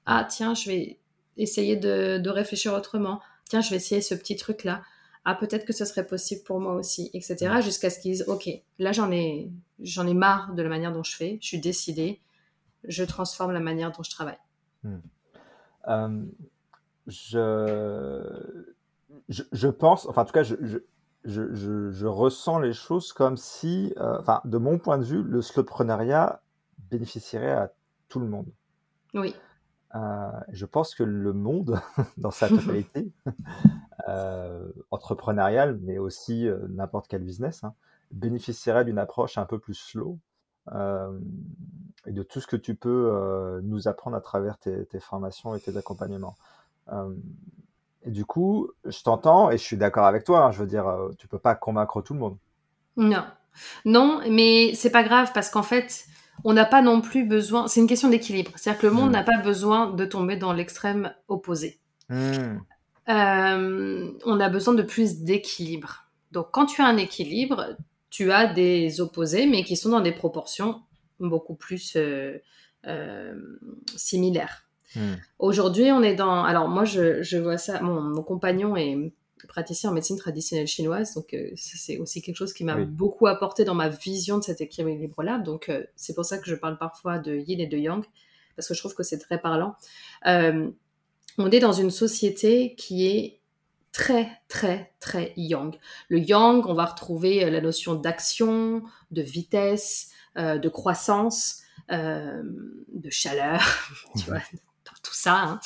Ah 0.07 0.27
tiens 0.29 0.55
je 0.55 0.71
vais 0.71 0.99
essayer 1.37 1.77
de, 1.77 2.19
de 2.19 2.31
réfléchir 2.31 2.75
autrement. 2.75 3.21
Tiens 3.49 3.61
je 3.61 3.71
vais 3.71 3.77
essayer 3.77 4.01
ce 4.01 4.15
petit 4.15 4.37
truc 4.37 4.65
là 4.65 4.83
ah 5.25 5.35
peut-être 5.35 5.65
que 5.65 5.73
ce 5.73 5.85
serait 5.85 6.07
possible 6.07 6.43
pour 6.43 6.59
moi 6.61 6.75
aussi, 6.75 7.11
etc. 7.15 7.61
Jusqu'à 7.63 7.91
ce 7.91 7.99
qu'ils 8.01 8.13
disent, 8.13 8.25
ok, 8.29 8.49
là 8.79 8.93
j'en 8.93 9.11
ai, 9.13 9.51
j'en 9.81 10.07
ai 10.07 10.15
marre 10.15 10.55
de 10.55 10.63
la 10.63 10.69
manière 10.69 10.93
dont 10.93 11.03
je 11.05 11.15
fais, 11.17 11.39
je 11.41 11.47
suis 11.47 11.61
décidée, 11.61 12.21
je 12.85 13.05
transforme 13.05 13.53
la 13.53 13.61
manière 13.61 13.93
dont 13.93 14.03
je 14.03 14.11
travaille. 14.11 14.39
Euh, 15.89 16.23
je, 17.07 18.33
je, 19.29 19.43
je 19.53 19.69
pense, 19.69 20.07
enfin 20.09 20.23
en 20.23 20.25
tout 20.25 20.33
cas, 20.33 20.43
je, 20.43 20.57
je, 20.61 20.79
je, 21.25 21.55
je- 21.55 21.91
je 21.93 22.07
ressens 22.07 22.59
les 22.59 22.73
choses 22.73 23.13
comme 23.13 23.37
si, 23.37 23.93
euh, 23.99 24.19
enfin 24.21 24.41
de 24.45 24.59
mon 24.59 24.79
point 24.79 24.99
de 24.99 25.05
vue, 25.05 25.23
le 25.23 25.43
slowpreneuriat 25.43 26.41
bénéficierait 26.91 27.53
à 27.53 27.73
tout 28.09 28.19
le 28.21 28.27
monde. 28.27 28.47
Oui, 29.15 29.35
Euh, 29.95 30.31
je 30.51 30.65
pense 30.65 30.95
que 30.95 31.03
le 31.03 31.33
monde, 31.33 31.81
dans 32.17 32.31
sa 32.31 32.49
totalité, 32.51 33.13
euh, 34.09 34.69
entrepreneurial, 34.91 35.79
mais 35.83 35.99
aussi 35.99 36.49
euh, 36.49 36.59
n'importe 36.71 37.09
quel 37.09 37.23
business, 37.23 37.65
hein, 37.65 37.75
bénéficierait 38.11 38.85
d'une 38.85 38.99
approche 38.99 39.39
un 39.39 39.45
peu 39.45 39.59
plus 39.59 39.75
slow 39.75 40.19
euh, 40.73 41.19
et 42.07 42.13
de 42.13 42.23
tout 42.23 42.41
ce 42.41 42.47
que 42.47 42.57
tu 42.57 42.75
peux 42.75 43.61
nous 43.63 43.89
apprendre 43.89 44.17
à 44.17 44.21
travers 44.21 44.59
tes, 44.59 44.85
tes 44.87 45.01
formations 45.01 45.55
et 45.55 45.61
tes 45.61 45.77
accompagnements. 45.77 46.37
Et 48.05 48.11
du 48.11 48.25
coup, 48.25 48.71
je 48.85 49.03
t'entends 49.03 49.51
et 49.51 49.57
je 49.57 49.63
suis 49.63 49.77
d'accord 49.77 50.05
avec 50.05 50.25
toi. 50.25 50.47
hein, 50.47 50.51
je 50.51 50.59
veux 50.59 50.67
dire, 50.67 50.93
tu 51.17 51.29
peux 51.29 51.39
pas 51.39 51.55
convaincre 51.55 52.03
tout 52.03 52.13
le 52.15 52.21
monde. 52.21 52.37
non, 52.97 53.25
non, 53.85 54.21
mais 54.29 54.75
c'est 54.75 54.91
pas 54.91 55.05
grave 55.05 55.31
parce 55.33 55.49
qu'en 55.49 55.63
fait, 55.63 56.07
on 56.45 56.53
n'a 56.55 56.65
pas 56.65 56.83
non 56.83 57.01
plus 57.01 57.25
besoin. 57.25 57.69
C'est 57.69 57.81
une 57.81 57.87
question 57.87 58.09
d'équilibre. 58.09 58.51
C'est-à-dire 58.57 58.81
que 58.81 58.87
le 58.87 58.93
monde 58.93 59.11
Mm. 59.11 59.13
n'a 59.13 59.23
pas 59.23 59.39
besoin 59.39 59.91
de 59.91 60.05
tomber 60.05 60.37
dans 60.37 60.53
l'extrême 60.53 61.13
opposé. 61.29 61.79
Hmm, 62.09 62.59
Euh, 63.09 64.11
on 64.25 64.41
a 64.41 64.49
besoin 64.49 64.75
de 64.75 64.83
plus 64.83 65.21
d'équilibre. 65.23 66.05
Donc, 66.31 66.49
quand 66.53 66.67
tu 66.67 66.81
as 66.83 66.87
un 66.87 66.97
équilibre, 66.97 67.77
tu 68.11 68.31
as 68.33 68.47
des 68.47 69.01
opposés, 69.01 69.47
mais 69.47 69.65
qui 69.65 69.77
sont 69.77 69.89
dans 69.91 70.01
des 70.01 70.13
proportions 70.13 70.83
beaucoup 71.19 71.55
plus 71.55 71.95
euh, 71.97 72.39
euh, 72.87 73.35
similaires. 73.97 74.65
hmm, 74.97 75.15
Aujourd'hui, 75.39 75.91
on 75.93 76.03
est 76.03 76.15
dans. 76.15 76.45
Alors, 76.45 76.69
moi, 76.69 76.85
je, 76.85 77.23
je 77.23 77.39
vois 77.39 77.59
ça. 77.59 77.81
Mon, 77.81 78.01
mon 78.01 78.23
compagnon 78.23 78.77
est 78.77 79.13
praticien 79.47 79.91
en 79.91 79.93
médecine 79.93 80.19
traditionnelle 80.19 80.67
chinoise, 80.67 81.15
donc 81.15 81.35
euh, 81.35 81.51
c'est 81.57 81.99
aussi 81.99 82.23
quelque 82.23 82.37
chose 82.37 82.53
qui 82.53 82.65
m'a 82.65 82.77
Oui. 82.77 82.85
beaucoup 82.85 83.27
apporté 83.27 83.65
dans 83.65 83.75
ma 83.75 83.89
vision 83.89 84.39
de 84.39 84.45
cet 84.45 84.61
équilibre-là. 84.61 85.39
Donc, 85.39 85.69
euh, 85.69 85.85
c'est 85.97 86.15
pour 86.15 86.25
ça 86.25 86.39
que 86.39 86.47
je 86.47 86.55
parle 86.55 86.79
parfois 86.79 87.19
de 87.19 87.35
yin 87.37 87.61
et 87.61 87.67
de 87.67 87.77
yang, 87.79 88.05
parce 88.57 88.69
que 88.69 88.75
je 88.75 88.81
trouve 88.81 88.95
que 88.95 89.03
c'est 89.03 89.19
très 89.19 89.41
parlant. 89.41 89.75
Euh, 90.27 90.71
on 91.39 91.51
est 91.51 91.61
dans 91.61 91.73
une 91.73 91.91
société 91.91 92.75
qui 92.77 93.07
est 93.07 93.41
très, 93.93 94.29
très, 94.49 94.93
très 95.01 95.33
yang. 95.37 95.75
Le 96.09 96.19
yang, 96.19 96.67
on 96.67 96.75
va 96.75 96.85
retrouver 96.87 97.49
la 97.51 97.61
notion 97.61 97.95
d'action, 97.95 98.83
de 99.11 99.23
vitesse, 99.23 100.11
euh, 100.39 100.59
de 100.59 100.69
croissance, 100.69 101.63
euh, 101.91 102.43
de 102.93 103.11
chaleur, 103.11 103.61
tu 104.17 104.25
vois, 104.25 104.39
dans 104.39 104.72
tout 105.03 105.15
ça. 105.15 105.35
hein. 105.43 105.61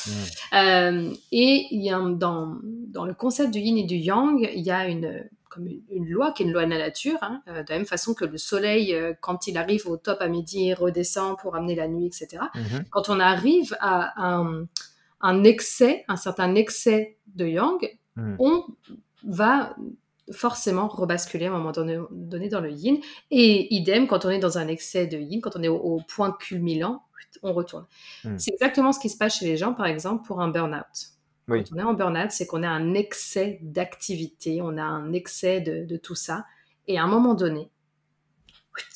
Euh, 0.55 1.13
et 1.33 1.67
il 1.71 1.83
y 1.83 1.91
a 1.91 1.99
dans, 2.01 2.57
dans 2.63 3.05
le 3.05 3.15
concept 3.15 3.53
du 3.53 3.59
yin 3.61 3.77
et 3.79 3.85
du 3.85 3.97
yang, 3.97 4.49
il 4.55 4.63
y 4.63 4.71
a 4.71 4.89
une, 4.89 5.29
comme 5.51 5.67
une, 5.67 5.83
une 5.91 6.09
loi 6.09 6.33
qui 6.33 6.43
est 6.43 6.47
une 6.47 6.53
loi 6.53 6.65
de 6.65 6.71
la 6.71 6.79
nature, 6.79 7.19
hein, 7.23 7.43
euh, 7.49 7.63
de 7.63 7.71
la 7.71 7.77
même 7.77 7.87
façon 7.87 8.15
que 8.15 8.25
le 8.25 8.39
soleil, 8.39 8.95
euh, 8.95 9.13
quand 9.21 9.47
il 9.47 9.57
arrive 9.59 9.87
au 9.89 9.97
top 9.97 10.21
à 10.21 10.29
midi, 10.29 10.73
redescend 10.75 11.37
pour 11.39 11.55
amener 11.57 11.75
la 11.75 11.89
nuit, 11.89 12.07
etc. 12.07 12.43
Mhm. 12.55 12.85
Quand 12.91 13.09
on 13.09 13.21
arrive 13.21 13.77
à 13.81 14.13
un, 14.27 14.67
un 15.21 15.45
excès, 15.45 16.05
un 16.09 16.17
certain 16.17 16.55
excès 16.55 17.17
de 17.35 17.47
yang, 17.47 17.99
Hmm. 18.19 18.35
on 18.39 18.65
va 19.25 19.77
forcément 20.33 20.89
rebasculer 20.89 21.47
à 21.47 21.49
un 21.49 21.59
moment 21.59 21.73
donné, 21.73 22.49
dans 22.49 22.61
le 22.61 22.71
yin. 22.71 22.99
Et 23.31 23.75
idem, 23.75 24.07
quand 24.07 24.25
on 24.25 24.31
est 24.31 24.39
dans 24.39 24.59
un 24.59 24.69
excès 24.69 25.07
de 25.07 25.19
yin, 25.19 25.41
quand 25.41 25.57
on 25.57 25.63
est 25.63 25.69
au, 25.69 25.77
au 25.77 26.01
point 26.01 26.33
culminant, 26.33 27.05
on 27.43 27.53
retourne. 27.53 27.87
Mm. 28.25 28.39
C'est 28.39 28.53
exactement 28.53 28.93
ce 28.93 29.01
qui 29.01 29.09
se 29.09 29.17
passe 29.17 29.39
chez 29.39 29.47
les 29.47 29.57
gens, 29.57 29.75
par 29.75 29.87
exemple, 29.87 30.27
pour 30.27 30.41
un 30.41 30.49
burn-out. 30.49 30.85
Oui. 31.49 31.63
Quand 31.63 31.77
on 31.77 31.79
est 31.79 31.83
en 31.83 31.95
burn-out, 31.95 32.31
c'est 32.31 32.47
qu'on 32.47 32.63
a 32.63 32.69
un 32.69 32.95
excès 32.95 33.59
d'activité, 33.63 34.61
on 34.63 34.77
a 34.79 34.83
un 34.83 35.13
excès 35.13 35.61
de, 35.61 35.85
de 35.85 35.97
tout 35.97 36.15
ça. 36.15 36.45
Et 36.89 36.99
à 36.99 37.05
un 37.05 37.09
moment 37.09 37.35
donné, 37.35 37.71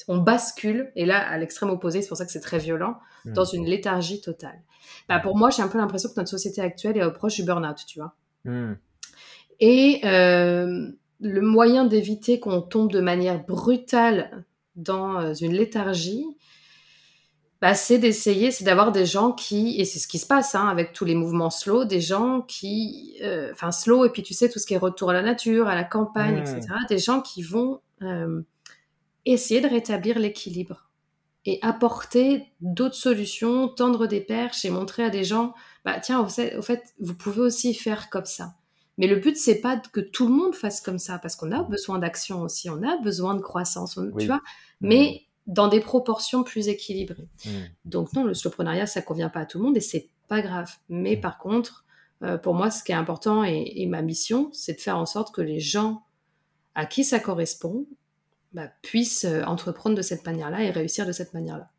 on 0.08 0.18
bascule, 0.18 0.90
et 0.96 1.06
là, 1.06 1.18
à 1.18 1.38
l'extrême 1.38 1.70
opposé, 1.70 2.02
c'est 2.02 2.08
pour 2.08 2.16
ça 2.16 2.26
que 2.26 2.32
c'est 2.32 2.40
très 2.40 2.58
violent, 2.58 2.96
Mm. 3.24 3.32
dans 3.32 3.44
une 3.44 3.66
léthargie 3.66 4.20
totale. 4.20 4.62
Bah, 5.08 5.20
pour 5.20 5.36
moi, 5.36 5.50
j'ai 5.50 5.62
un 5.62 5.68
peu 5.68 5.78
l'impression 5.78 6.08
que 6.08 6.14
notre 6.16 6.30
société 6.30 6.60
actuelle 6.60 6.96
est 6.96 7.12
proche 7.12 7.36
du 7.36 7.44
burn-out, 7.44 7.78
tu 7.86 7.98
vois. 7.98 8.14
Hmm. 8.44 8.74
Et 9.60 10.00
euh, 10.04 10.90
le 11.20 11.40
moyen 11.40 11.84
d'éviter 11.84 12.40
qu'on 12.40 12.62
tombe 12.62 12.90
de 12.90 13.00
manière 13.00 13.44
brutale 13.44 14.44
dans 14.76 15.20
euh, 15.20 15.34
une 15.34 15.52
léthargie, 15.52 16.26
bah, 17.60 17.74
c'est 17.74 17.98
d'essayer, 17.98 18.50
c'est 18.50 18.64
d'avoir 18.64 18.90
des 18.90 19.04
gens 19.04 19.32
qui, 19.32 19.78
et 19.78 19.84
c'est 19.84 19.98
ce 19.98 20.08
qui 20.08 20.18
se 20.18 20.26
passe 20.26 20.54
hein, 20.54 20.66
avec 20.68 20.94
tous 20.94 21.04
les 21.04 21.14
mouvements 21.14 21.50
slow, 21.50 21.84
des 21.84 22.00
gens 22.00 22.40
qui, 22.40 23.18
euh, 23.22 23.50
enfin 23.52 23.70
slow, 23.70 24.06
et 24.06 24.10
puis 24.10 24.22
tu 24.22 24.32
sais, 24.32 24.48
tout 24.48 24.58
ce 24.58 24.66
qui 24.66 24.72
est 24.72 24.78
retour 24.78 25.10
à 25.10 25.12
la 25.12 25.22
nature, 25.22 25.68
à 25.68 25.74
la 25.74 25.84
campagne, 25.84 26.38
etc., 26.38 26.60
des 26.88 26.98
gens 26.98 27.20
qui 27.20 27.42
vont 27.42 27.80
euh, 28.00 28.40
essayer 29.26 29.60
de 29.60 29.68
rétablir 29.68 30.18
l'équilibre 30.18 30.88
et 31.44 31.58
apporter 31.60 32.46
d'autres 32.62 32.94
solutions, 32.94 33.68
tendre 33.68 34.06
des 34.06 34.20
perches 34.20 34.64
et 34.64 34.70
montrer 34.70 35.04
à 35.04 35.10
des 35.10 35.24
gens, 35.24 35.52
bah 35.84 35.98
tiens, 36.00 36.20
au 36.20 36.28
fait, 36.28 36.56
au 36.56 36.62
fait, 36.62 36.94
vous 36.98 37.14
pouvez 37.14 37.40
aussi 37.40 37.74
faire 37.74 38.08
comme 38.08 38.26
ça. 38.26 38.54
Mais 39.00 39.06
le 39.08 39.16
but, 39.16 39.36
c'est 39.36 39.60
pas 39.60 39.76
que 39.78 40.00
tout 40.00 40.26
le 40.28 40.32
monde 40.34 40.54
fasse 40.54 40.80
comme 40.80 40.98
ça, 40.98 41.18
parce 41.18 41.34
qu'on 41.34 41.50
a 41.52 41.62
besoin 41.64 41.98
d'action 41.98 42.42
aussi, 42.42 42.68
on 42.70 42.82
a 42.82 42.96
besoin 42.98 43.34
de 43.34 43.40
croissance, 43.40 43.96
on- 43.96 44.10
Oui. 44.12 44.20
tu 44.22 44.26
vois, 44.26 44.36
Hmm. 44.80 44.88
mais 44.88 45.22
dans 45.46 45.66
des 45.68 45.80
proportions 45.80 46.44
plus 46.44 46.68
équilibrées. 46.68 47.26
Hmm. 47.46 47.50
Donc 47.86 48.12
non, 48.12 48.24
le 48.24 48.34
slowpreneuriat, 48.34 48.86
ça 48.86 49.02
convient 49.02 49.28
pas 49.30 49.40
à 49.40 49.46
tout 49.46 49.58
le 49.58 49.64
monde 49.64 49.76
et 49.76 49.80
c'est 49.80 50.08
pas 50.28 50.42
grave. 50.42 50.70
Mais 50.88 51.16
par 51.16 51.38
contre, 51.38 51.84
euh, 52.22 52.36
pour 52.38 52.54
moi, 52.54 52.70
ce 52.70 52.84
qui 52.84 52.92
est 52.92 52.94
important 52.94 53.42
et, 53.42 53.72
et 53.76 53.86
ma 53.86 54.02
mission, 54.02 54.50
c'est 54.52 54.74
de 54.74 54.80
faire 54.80 54.98
en 54.98 55.06
sorte 55.06 55.34
que 55.34 55.40
les 55.40 55.58
gens 55.60 56.04
à 56.76 56.84
qui 56.86 57.02
ça 57.02 57.18
correspond 57.18 57.86
bah, 58.52 58.68
puissent 58.82 59.24
euh, 59.24 59.42
entreprendre 59.44 59.96
de 59.96 60.02
cette 60.02 60.24
manière-là 60.26 60.62
et 60.62 60.70
réussir 60.70 61.06
de 61.06 61.12
cette 61.12 61.32
manière-là. 61.34 61.70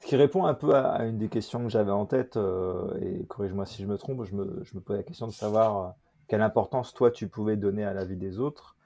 Hmm. 0.00 0.02
Ce 0.02 0.06
qui 0.06 0.16
répond 0.16 0.44
un 0.44 0.54
peu 0.54 0.74
à, 0.74 1.04
une 1.04 1.18
des 1.18 1.28
questions 1.28 1.62
que 1.62 1.68
j'avais 1.68 1.92
en 1.92 2.06
tête, 2.06 2.36
euh, 2.36 2.98
et 3.00 3.24
corrige-moi 3.26 3.66
si 3.66 3.82
je 3.82 3.88
me 3.88 3.96
trompe, 3.96 4.24
je 4.24 4.34
me, 4.34 4.62
je 4.64 4.74
me 4.74 4.80
pose 4.80 4.96
la 4.96 5.02
question 5.02 5.26
de 5.26 5.32
savoir 5.32 5.78
euh, 5.78 5.90
quelle 6.28 6.42
importance 6.42 6.94
toi 6.94 7.10
tu 7.10 7.28
pouvais 7.28 7.56
donner 7.56 7.84
à 7.84 7.94
la 7.94 8.04
vie 8.04 8.16
des 8.16 8.38
autres. 8.38 8.76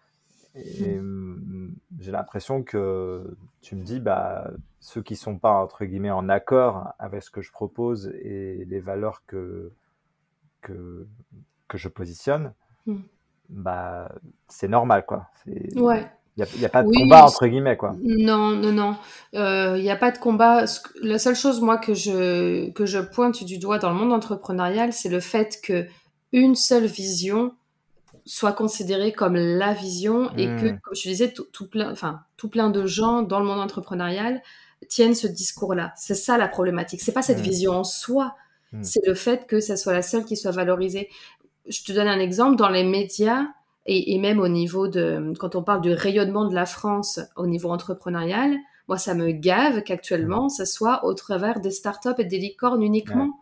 Et 0.54 0.98
mm, 0.98 1.74
j'ai 2.00 2.10
l'impression 2.10 2.62
que 2.62 3.36
tu 3.60 3.76
me 3.76 3.84
dis, 3.84 4.00
bah, 4.00 4.50
ceux 4.80 5.02
qui 5.02 5.16
sont 5.16 5.38
pas, 5.38 5.62
entre 5.62 5.84
guillemets, 5.84 6.10
en 6.10 6.28
accord 6.28 6.92
avec 6.98 7.22
ce 7.22 7.30
que 7.30 7.40
je 7.40 7.52
propose 7.52 8.08
et 8.20 8.64
les 8.64 8.80
valeurs 8.80 9.22
que, 9.26 9.72
que, 10.60 11.06
que 11.68 11.78
je 11.78 11.88
positionne, 11.88 12.52
mm. 12.86 12.98
bah, 13.48 14.12
c'est 14.48 14.68
normal, 14.68 15.06
quoi. 15.06 15.28
Ouais. 15.76 16.10
Il 16.55 16.59
n'y 16.59 16.64
a, 16.64 16.68
pas 16.68 16.83
de 16.83 16.88
combat 16.88 17.24
entre 17.24 17.46
guillemets, 17.46 17.76
quoi. 17.76 17.96
Non, 18.03 18.50
non, 18.50 18.72
non. 18.72 18.96
Euh, 19.35 19.74
il 19.76 19.83
n'y 19.83 19.90
a 19.90 19.96
pas 19.96 20.11
de 20.11 20.18
combat. 20.18 20.64
La 21.03 21.18
seule 21.18 21.37
chose, 21.37 21.61
moi, 21.61 21.79
que 21.79 21.94
je, 21.94 22.70
que 22.70 22.87
je 22.87 22.98
pointe 22.98 23.44
du 23.44 23.59
doigt 23.59 23.79
dans 23.79 23.90
le 23.90 23.96
monde 23.96 24.12
entrepreneurial, 24.12 24.92
c'est 24.92 25.09
le 25.09 25.20
fait 25.20 25.61
que 25.62 25.87
une 26.33 26.55
seule 26.55 26.87
vision 26.87 27.53
soit 28.24 28.53
considérée 28.53 29.12
comme 29.12 29.35
la 29.35 29.72
vision 29.72 30.31
et 30.37 30.46
que, 30.46 30.72
hmm. 30.72 30.81
comme 30.83 30.94
je 30.94 31.09
disais, 31.09 31.33
tout, 31.33 31.68
plein, 31.68 31.90
enfin, 31.90 32.20
tout 32.37 32.48
plein 32.48 32.70
de 32.70 32.87
gens 32.87 33.22
dans 33.22 33.40
le 33.40 33.46
monde 33.46 33.61
entrepreneurial 33.61 34.42
tiennent 34.88 35.14
ce 35.14 35.26
discours-là. 35.26 35.92
C'est 35.96 36.14
ça 36.14 36.38
la 36.38 36.48
problématique. 36.48 37.03
C'est 37.03 37.12
pas 37.12 37.22
cette 37.22 37.40
hmm. 37.40 37.42
vision 37.42 37.72
en 37.72 37.85
soi, 37.85 38.35
hmm. 38.72 38.83
c'est 38.83 39.07
le 39.07 39.14
fait 39.14 39.46
que 39.46 39.61
ça 39.61 39.76
soit 39.76 39.92
la 39.92 40.03
seule 40.03 40.24
qui 40.24 40.37
soit 40.37 40.53
valorisée. 40.53 41.09
Je 41.66 41.83
te 41.83 41.92
donne 41.92 42.09
un 42.09 42.20
exemple. 42.20 42.57
Dans 42.57 42.68
les 42.68 42.85
médias, 42.85 43.46
et, 43.86 44.18
même 44.18 44.38
au 44.38 44.48
niveau 44.48 44.88
de, 44.88 45.32
quand 45.38 45.56
on 45.56 45.62
parle 45.62 45.80
du 45.80 45.92
rayonnement 45.92 46.46
de 46.46 46.54
la 46.54 46.66
France 46.66 47.20
au 47.36 47.46
niveau 47.46 47.70
entrepreneurial, 47.70 48.56
moi, 48.88 48.98
ça 48.98 49.14
me 49.14 49.30
gave 49.30 49.82
qu'actuellement, 49.82 50.48
ça 50.48 50.66
soit 50.66 51.04
au 51.04 51.14
travers 51.14 51.60
des 51.60 51.70
startups 51.70 52.08
et 52.18 52.24
des 52.24 52.38
licornes 52.38 52.82
uniquement. 52.82 53.38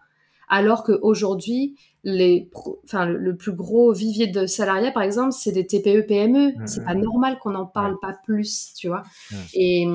Alors 0.48 0.84
qu'aujourd'hui, 0.84 1.76
les, 2.04 2.50
enfin, 2.84 3.06
le 3.06 3.36
plus 3.36 3.52
gros 3.52 3.92
vivier 3.92 4.26
de 4.26 4.46
salariat, 4.46 4.90
par 4.92 5.02
exemple, 5.02 5.32
c'est 5.32 5.52
des 5.52 5.66
TPE, 5.66 6.06
PME. 6.06 6.52
Mm, 6.52 6.66
c'est 6.66 6.84
pas 6.84 6.94
mm, 6.94 6.98
mm. 6.98 7.02
normal 7.02 7.38
qu'on 7.38 7.50
n'en 7.50 7.66
parle 7.66 7.98
pas 8.00 8.14
plus, 8.24 8.72
tu 8.74 8.88
vois. 8.88 9.02
Et 9.54 9.86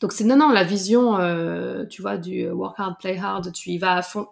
donc, 0.00 0.12
c'est 0.12 0.24
non, 0.24 0.36
non, 0.36 0.50
la 0.50 0.64
vision, 0.64 1.18
euh, 1.18 1.84
tu 1.86 2.02
vois, 2.02 2.18
du 2.18 2.48
work 2.48 2.78
hard, 2.78 2.96
play 2.98 3.18
hard, 3.18 3.52
tu 3.52 3.70
y 3.70 3.78
vas 3.78 3.96
à 3.96 4.02
fond. 4.02 4.28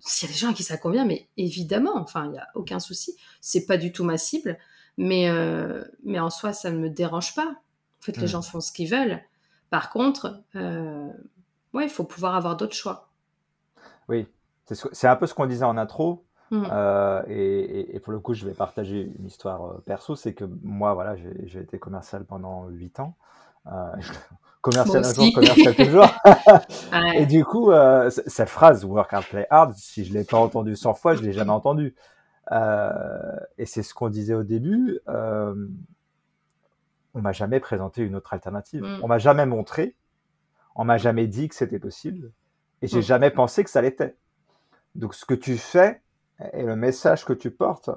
S'il 0.00 0.28
y 0.28 0.30
a 0.30 0.34
des 0.34 0.38
gens 0.38 0.50
à 0.50 0.54
qui 0.54 0.62
ça 0.62 0.76
convient, 0.76 1.04
mais 1.04 1.28
évidemment, 1.36 1.96
enfin, 1.96 2.26
il 2.26 2.32
n'y 2.32 2.38
a 2.38 2.48
aucun 2.54 2.78
souci. 2.78 3.16
C'est 3.40 3.66
pas 3.66 3.76
du 3.76 3.92
tout 3.92 4.04
ma 4.04 4.18
cible, 4.18 4.58
mais, 4.96 5.28
euh, 5.28 5.84
mais 6.04 6.18
en 6.18 6.30
soi, 6.30 6.52
ça 6.52 6.70
ne 6.70 6.78
me 6.78 6.90
dérange 6.90 7.34
pas. 7.34 7.46
En 7.48 8.02
fait, 8.02 8.16
les 8.18 8.26
gens 8.26 8.42
font 8.42 8.60
ce 8.60 8.72
qu'ils 8.72 8.90
veulent. 8.90 9.20
Par 9.70 9.90
contre, 9.90 10.42
euh, 10.54 11.08
ouais, 11.72 11.84
il 11.84 11.90
faut 11.90 12.04
pouvoir 12.04 12.36
avoir 12.36 12.56
d'autres 12.56 12.74
choix. 12.74 13.08
Oui, 14.08 14.26
c'est 14.92 15.08
un 15.08 15.16
peu 15.16 15.26
ce 15.26 15.34
qu'on 15.34 15.46
disait 15.46 15.64
en 15.64 15.76
intro. 15.76 16.24
Mm. 16.50 16.66
Euh, 16.70 17.22
et, 17.28 17.98
pour 18.00 18.12
le 18.12 18.20
coup, 18.20 18.34
je 18.34 18.46
vais 18.46 18.54
partager 18.54 19.12
une 19.18 19.26
histoire 19.26 19.80
perso. 19.82 20.14
C'est 20.14 20.34
que 20.34 20.44
moi, 20.62 20.94
voilà, 20.94 21.16
j'ai 21.16 21.60
été 21.60 21.78
commercial 21.78 22.24
pendant 22.24 22.68
8 22.68 23.00
ans. 23.00 23.16
Euh, 23.66 23.92
commercial 24.70 25.04
un 25.04 25.12
jour, 25.12 25.32
commercial 25.32 25.74
toujours. 25.74 26.08
Et 27.14 27.26
du 27.26 27.44
coup, 27.44 27.70
cette 28.26 28.48
phrase 28.48 28.84
work 28.84 29.12
hard, 29.12 29.24
play 29.26 29.46
hard, 29.50 29.74
si 29.74 30.04
je 30.04 30.12
l'ai 30.12 30.24
pas 30.24 30.38
entendue 30.38 30.76
100 30.76 30.94
fois, 30.94 31.14
je 31.14 31.22
l'ai 31.22 31.32
jamais 31.32 31.52
entendue. 31.52 31.94
et 32.50 33.66
c'est 33.66 33.82
ce 33.82 33.94
qu'on 33.94 34.08
disait 34.08 34.34
au 34.34 34.42
début. 34.42 35.00
on 35.06 35.66
m'a 37.14 37.32
jamais 37.32 37.60
présenté 37.60 38.02
une 38.02 38.16
autre 38.16 38.34
alternative. 38.34 38.82
Mm. 38.82 39.00
On 39.02 39.08
m'a 39.08 39.18
jamais 39.18 39.46
montré. 39.46 39.96
On 40.74 40.84
m'a 40.84 40.98
jamais 40.98 41.26
dit 41.26 41.48
que 41.48 41.54
c'était 41.54 41.78
possible. 41.78 42.32
Et 42.82 42.88
j'ai 42.88 42.98
mm. 42.98 43.02
jamais 43.02 43.30
pensé 43.30 43.64
que 43.64 43.70
ça 43.70 43.80
l'était. 43.80 44.16
Donc 44.94 45.14
ce 45.14 45.24
que 45.24 45.34
tu 45.34 45.56
fais 45.56 46.02
et 46.52 46.62
le 46.62 46.76
message 46.76 47.24
que 47.24 47.32
tu 47.32 47.50
portes, 47.50 47.90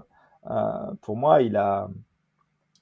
euh, 0.50 0.94
pour 1.02 1.18
moi, 1.18 1.42
il 1.42 1.58
a, 1.58 1.90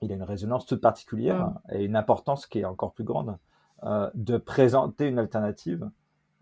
il 0.02 0.12
a 0.12 0.15
une 0.15 0.23
résonance 0.23 0.65
toute 0.65 0.82
particulière 0.82 1.47
mm. 1.47 1.76
et 1.76 1.86
une 1.86 1.95
importance 1.95 2.45
qui 2.45 2.60
est 2.60 2.65
encore 2.65 2.93
plus 2.93 3.04
grande 3.04 3.38
euh, 3.84 4.10
de 4.13 4.38
présenter 4.38 5.08
une 5.08 5.20
alternative 5.20 5.90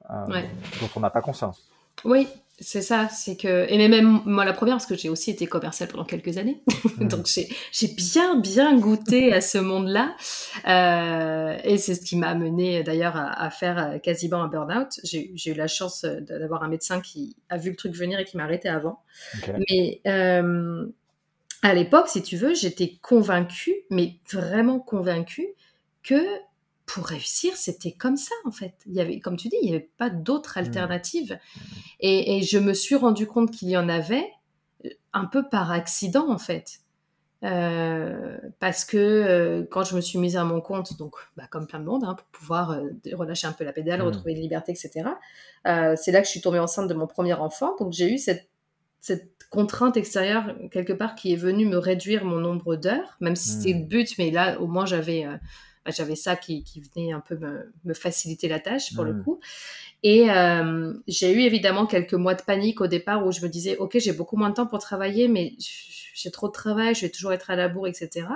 euh, 0.10 0.42
dont 0.82 0.90
on 0.96 1.00
n'a 1.00 1.10
pas 1.10 1.22
conscience. 1.22 1.68
Oui, 2.04 2.28
c'est 2.60 2.82
ça, 2.82 3.10
c'est 3.10 3.36
que 3.36 3.66
et 3.70 3.88
même 3.88 4.22
moi 4.26 4.46
la 4.46 4.54
première 4.54 4.76
parce 4.76 4.86
que 4.86 4.96
j'ai 4.96 5.10
aussi 5.10 5.32
été 5.32 5.46
commerciale 5.48 5.90
pendant 5.90 6.06
quelques 6.06 6.38
années, 6.38 6.62
donc 7.00 7.28
j'ai 7.28 7.88
bien 7.88 8.36
bien 8.40 8.78
goûté 8.78 9.34
à 9.34 9.42
ce 9.42 9.58
monde-là 9.58 10.16
euh, 10.68 11.58
et 11.64 11.78
c'est 11.78 11.96
ce 11.96 12.02
qui 12.02 12.16
m'a 12.16 12.28
amené 12.30 12.84
d'ailleurs 12.84 13.16
à, 13.18 13.50
faire 13.50 14.00
quasiment 14.02 14.44
un 14.44 14.48
burn-out. 14.48 15.00
J'ai 15.04 15.52
eu 15.52 15.54
la 15.54 15.68
chance 15.68 16.06
d'avoir 16.06 16.64
un 16.64 16.70
médecin 16.70 17.02
qui 17.02 17.36
a 17.50 17.58
vu 17.58 17.72
le 17.72 17.76
truc 17.76 17.94
venir 17.94 18.20
et 18.20 18.26
qui 18.26 18.38
m'a 18.38 18.44
arrêté 18.44 18.70
avant. 18.70 19.02
Mais 19.70 20.02
euh, 20.08 20.86
à 21.66 21.74
l'époque, 21.74 22.08
si 22.10 22.22
tu 22.22 22.38
veux, 22.38 22.54
j'étais 22.54 23.00
convaincue, 23.02 23.74
mais 23.90 24.20
vraiment 24.32 24.80
convaincue 24.80 25.48
que 26.04 26.24
pour 26.86 27.06
réussir, 27.08 27.56
c'était 27.56 27.92
comme 27.92 28.18
ça 28.18 28.36
en 28.46 28.52
fait. 28.52 28.76
Il 28.86 28.94
y 28.94 29.02
avait, 29.02 29.20
comme 29.20 29.38
tu 29.38 29.48
dis, 29.48 29.58
il 29.62 29.70
n'y 29.70 29.76
avait 29.76 29.90
pas 29.98 30.10
d'autre 30.10 30.58
mmh. 30.58 30.66
alternative. 30.66 31.40
Et, 32.00 32.44
je 32.44 32.58
me 32.60 32.74
suis 32.74 32.96
rendu 32.96 33.28
compte 33.28 33.52
qu'il 33.52 33.70
y 33.70 33.78
en 33.78 33.90
avait 33.90 34.28
euh, 34.86 34.90
un 35.14 35.26
peu 35.26 35.48
par 35.50 35.72
accident 35.72 36.30
en 36.30 36.38
fait. 36.38 36.80
Euh, 37.44 38.38
parce 38.60 38.86
que 38.86 38.98
euh, 38.98 39.66
quand 39.70 39.84
je 39.84 39.96
me 39.96 40.02
suis 40.02 40.18
mise 40.18 40.38
à 40.38 40.44
mon 40.44 40.62
compte, 40.62 40.98
donc 40.98 41.16
bah, 41.38 41.44
comme 41.50 41.68
plein 41.68 41.80
de 41.80 41.86
monde, 41.86 42.04
hein, 42.04 42.16
pour 42.16 42.28
pouvoir 42.28 42.80
relâcher 43.14 43.48
un 43.48 43.52
peu 43.52 43.64
la 43.64 43.74
pédale, 43.74 44.02
mmh. 44.02 44.06
retrouver 44.06 44.34
une 44.34 44.42
liberté, 44.42 44.72
etc., 44.72 45.10
c'est 45.64 46.12
là 46.12 46.22
que 46.22 46.26
je 46.26 46.32
suis 46.32 46.42
tombée 46.42 46.60
enceinte 46.60 46.88
de 46.88 46.94
mon 46.94 47.08
premier 47.08 47.34
enfant. 47.34 47.76
Donc 47.80 47.94
j'ai 47.94 48.14
eu 48.14 48.20
cette, 48.20 48.48
cette 49.02 49.32
contrainte 49.50 49.98
extérieure 49.98 50.56
quelque 50.72 50.94
part 50.94 51.16
qui 51.16 51.34
est 51.34 51.38
venue 51.38 51.66
me 51.66 51.78
réduire 51.78 52.26
mon 52.26 52.40
nombre 52.40 52.76
d'heures, 52.76 53.18
même 53.20 53.36
si 53.36 53.50
c'était 53.50 53.74
le 53.74 53.86
but, 53.86 54.16
mais 54.20 54.30
là 54.30 54.60
au 54.62 54.68
moins 54.68 54.86
j'avais 54.86 55.26
bah, 55.86 55.92
j'avais 55.96 56.16
ça 56.16 56.36
qui, 56.36 56.64
venait 56.96 57.12
un 57.12 57.20
peu 57.20 57.38
me, 57.84 57.94
faciliter 57.94 58.48
la 58.48 58.60
tâche 58.60 58.94
pour 58.96 59.04
le 59.04 59.14
mmh. 59.14 59.24
coup. 59.24 59.40
Et 60.04 60.30
euh, 60.30 60.94
j'ai 61.08 61.32
eu 61.32 61.42
évidemment 61.42 61.86
quelques 61.86 62.14
mois 62.14 62.34
de 62.34 62.42
panique 62.42 62.82
au 62.82 62.88
départ 62.88 63.26
où 63.26 63.32
je 63.32 63.42
me 63.42 63.50
disais, 63.50 63.78
ok, 63.78 63.98
j'ai 64.00 64.12
beaucoup 64.12 64.36
moins 64.36 64.50
de 64.50 64.56
temps 64.56 64.68
pour 64.68 64.80
travailler, 64.80 65.28
mais 65.28 65.54
j'ai 65.60 66.32
trop 66.32 66.48
de 66.48 66.54
travail, 66.54 66.96
je 66.96 67.02
vais 67.02 67.10
toujours 67.10 67.34
être 67.34 67.52
à 67.52 67.56
la 67.56 67.70
bourre, 67.70 67.88
etc. 67.88 68.28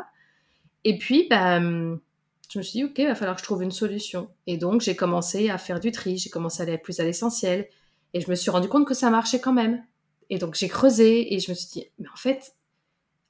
Et 0.84 0.98
puis, 0.98 1.28
bah, 1.30 1.60
je 1.60 2.58
me 2.58 2.64
suis 2.64 2.80
dit, 2.80 2.84
ok, 2.84 2.98
il 3.00 3.08
va 3.08 3.16
falloir 3.16 3.36
que 3.36 3.42
je 3.42 3.46
trouve 3.46 3.64
une 3.64 3.72
solution. 3.72 4.30
Et 4.48 4.58
donc, 4.58 4.82
j'ai 4.82 4.96
commencé 4.96 5.50
à 5.50 5.58
faire 5.58 5.80
du 5.80 5.92
tri, 5.92 6.18
j'ai 6.18 6.30
commencé 6.30 6.62
à 6.62 6.66
aller 6.66 6.78
plus 6.78 7.00
à 7.00 7.04
l'essentiel. 7.04 7.68
Et 8.14 8.22
je 8.22 8.30
me 8.30 8.36
suis 8.36 8.50
rendu 8.52 8.68
compte 8.68 8.88
que 8.88 8.94
ça 8.94 9.10
marchait 9.10 9.40
quand 9.40 9.54
même. 9.54 9.84
Et 10.30 10.38
donc, 10.38 10.56
j'ai 10.56 10.68
creusé 10.68 11.34
et 11.34 11.40
je 11.40 11.52
me 11.52 11.56
suis 11.56 11.68
dit, 11.72 11.88
mais 11.98 12.08
en 12.10 12.18
fait, 12.18 12.54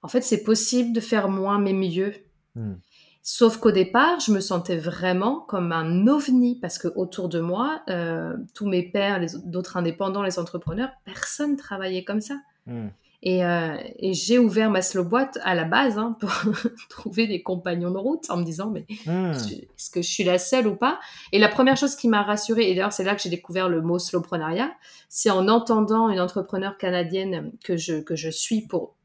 en 0.01 0.07
fait, 0.07 0.21
c'est 0.21 0.43
possible 0.43 0.93
de 0.93 0.99
faire 0.99 1.29
moins 1.29 1.59
mais 1.59 1.73
mieux. 1.73 2.13
Mmh. 2.55 2.73
Sauf 3.21 3.57
qu'au 3.57 3.71
départ, 3.71 4.19
je 4.19 4.31
me 4.31 4.39
sentais 4.39 4.77
vraiment 4.77 5.41
comme 5.41 5.71
un 5.71 6.07
ovni 6.07 6.59
parce 6.59 6.77
que 6.77 6.87
autour 6.95 7.29
de 7.29 7.39
moi, 7.39 7.81
euh, 7.89 8.35
tous 8.55 8.67
mes 8.67 8.83
pères, 8.83 9.19
les 9.19 9.27
d'autres 9.45 9.77
indépendants, 9.77 10.23
les 10.23 10.39
entrepreneurs, 10.39 10.89
personne 11.05 11.57
travaillait 11.57 12.05
comme 12.05 12.21
ça. 12.21 12.35
Hmm. 12.65 12.87
Euh, 13.27 13.75
et, 13.97 14.13
j'ai 14.13 14.39
ouvert 14.39 14.71
ma 14.71 14.81
slow 14.81 15.03
boîte 15.03 15.37
à 15.43 15.53
la 15.53 15.65
base 15.65 15.97
hein, 15.97 16.15
pour 16.21 16.31
trouver 16.89 17.27
des 17.27 17.43
compagnons 17.43 17.91
de 17.91 17.97
route 17.97 18.23
en 18.29 18.37
me 18.37 18.45
disant 18.45 18.69
mais 18.69 18.85
hmm. 19.05 19.31
est-ce 19.31 19.89
que 19.89 20.01
je 20.01 20.07
suis 20.07 20.23
la 20.23 20.37
seule 20.37 20.67
ou 20.67 20.75
pas? 20.77 20.99
Et 21.33 21.39
la 21.39 21.49
première 21.49 21.75
chose 21.75 21.97
qui 21.97 22.07
m'a 22.07 22.23
rassurée, 22.23 22.71
et 22.71 22.75
d'ailleurs 22.75 22.93
c'est 22.93 23.03
là 23.03 23.15
que 23.15 23.21
j'ai 23.21 23.29
découvert 23.29 23.67
le 23.67 23.81
mot 23.81 23.99
slowpreneuriat, 23.99 24.71
c'est 25.09 25.29
en 25.29 25.49
entendant 25.49 26.07
une 26.07 26.21
entrepreneur 26.21 26.77
canadienne 26.77 27.51
que 27.61 27.75
je, 27.75 27.99
que 27.99 28.15
je 28.15 28.29
suis 28.29 28.61
pour 28.61 28.95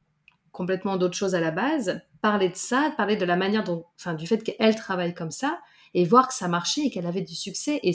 complètement 0.53 0.96
d'autres 0.96 1.16
choses 1.16 1.35
à 1.35 1.40
la 1.40 1.50
base, 1.50 2.00
parler 2.24 2.48
de 2.48 2.56
ça, 2.56 2.90
parler 2.96 3.16
de 3.16 3.26
la 3.26 3.37
manière 3.37 3.64
dont, 3.64 3.84
enfin, 4.00 4.14
du 4.14 4.26
fait 4.26 4.38
qu'elle 4.38 4.74
travaille 4.76 5.12
comme 5.12 5.30
ça 5.30 5.60
et 5.92 6.06
voir 6.06 6.26
que 6.26 6.32
ça 6.32 6.48
marchait 6.48 6.87
et 6.87 6.90
qu'elle 6.90 7.04
avait 7.04 7.20
du 7.20 7.34
succès. 7.34 7.80
Et 7.82 7.92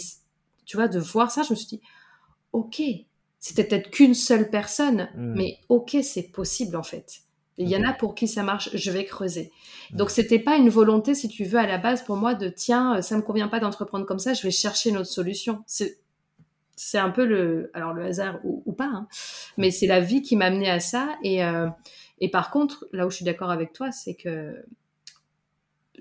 tu 0.65 0.77
vois, 0.77 0.87
de 0.87 0.99
voir 0.99 1.31
ça, 1.31 1.41
je 1.41 1.49
me 1.49 1.55
suis 1.55 1.65
dit, 1.65 1.81
ok, 2.53 2.79
c'était 3.39 3.63
peut-être 3.63 3.89
qu'une 3.89 4.13
seule 4.13 4.51
personne, 4.51 5.09
hmm. 5.15 5.33
mais 5.35 5.57
ok, 5.67 5.97
c'est 6.03 6.31
possible 6.31 6.75
en 6.75 6.83
fait. 6.83 7.21
Il 7.57 7.67
y 7.69 7.75
en 7.75 7.83
a 7.83 7.91
pour 7.91 8.13
qui 8.13 8.27
ça 8.27 8.43
marche, 8.43 8.69
je 8.75 8.91
vais 8.91 9.03
creuser. 9.03 9.51
Hmm. 9.93 9.97
Donc 9.97 10.11
c'était 10.11 10.37
pas 10.37 10.57
une 10.57 10.69
volonté, 10.69 11.15
si 11.15 11.27
tu 11.27 11.43
veux, 11.43 11.57
à 11.57 11.65
la 11.65 11.79
base 11.79 12.03
pour 12.03 12.15
moi 12.15 12.35
de 12.35 12.49
tiens, 12.49 13.01
ça 13.01 13.17
me 13.17 13.23
convient 13.23 13.47
pas 13.47 13.59
d'entreprendre 13.59 14.05
comme 14.05 14.19
ça, 14.19 14.35
je 14.35 14.43
vais 14.43 14.51
chercher 14.51 14.91
une 14.91 14.97
autre 14.97 15.09
solution. 15.09 15.63
C'est 15.65 15.97
c'est 16.75 16.99
un 16.99 17.09
peu 17.09 17.25
le, 17.25 17.71
alors 17.73 17.93
le 17.93 18.05
hasard 18.05 18.39
ou, 18.45 18.71
pas, 18.71 18.85
hein, 18.85 19.07
mais 19.57 19.69
c'est 19.69 19.85
la 19.85 19.99
vie 19.99 20.21
qui 20.21 20.37
m'a 20.37 20.45
amené 20.45 20.69
à 20.69 20.79
ça. 20.79 21.17
Et, 21.23 21.43
euh, 21.43 21.67
et 22.19 22.29
par 22.29 22.51
contre, 22.51 22.87
là 22.91 23.05
où 23.05 23.09
je 23.09 23.17
suis 23.17 23.25
d'accord 23.25 23.51
avec 23.51 23.73
toi, 23.73 23.91
c'est 23.91 24.15
que 24.15 24.63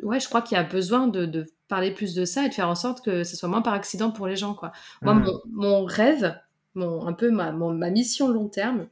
ouais, 0.02 0.20
je 0.20 0.28
crois 0.28 0.42
qu'il 0.42 0.56
y 0.56 0.60
a 0.60 0.64
besoin 0.64 1.06
de, 1.06 1.46
parler 1.68 1.90
plus 1.90 2.14
de 2.14 2.24
ça 2.24 2.46
et 2.46 2.48
de 2.48 2.54
faire 2.54 2.68
en 2.68 2.74
sorte 2.74 3.04
que 3.04 3.24
ce 3.24 3.36
soit 3.36 3.48
moins 3.48 3.60
par 3.60 3.74
accident 3.74 4.10
pour 4.10 4.26
les 4.26 4.36
gens. 4.36 4.54
Quoi. 4.54 4.72
Moi, 5.02 5.14
mmh. 5.14 5.40
mon, 5.52 5.84
rêve, 5.84 6.34
mon, 6.74 7.06
un 7.06 7.12
peu 7.12 7.30
ma, 7.30 7.52
ma 7.52 7.90
mission 7.90 8.28
long 8.28 8.48
terme, 8.48 8.86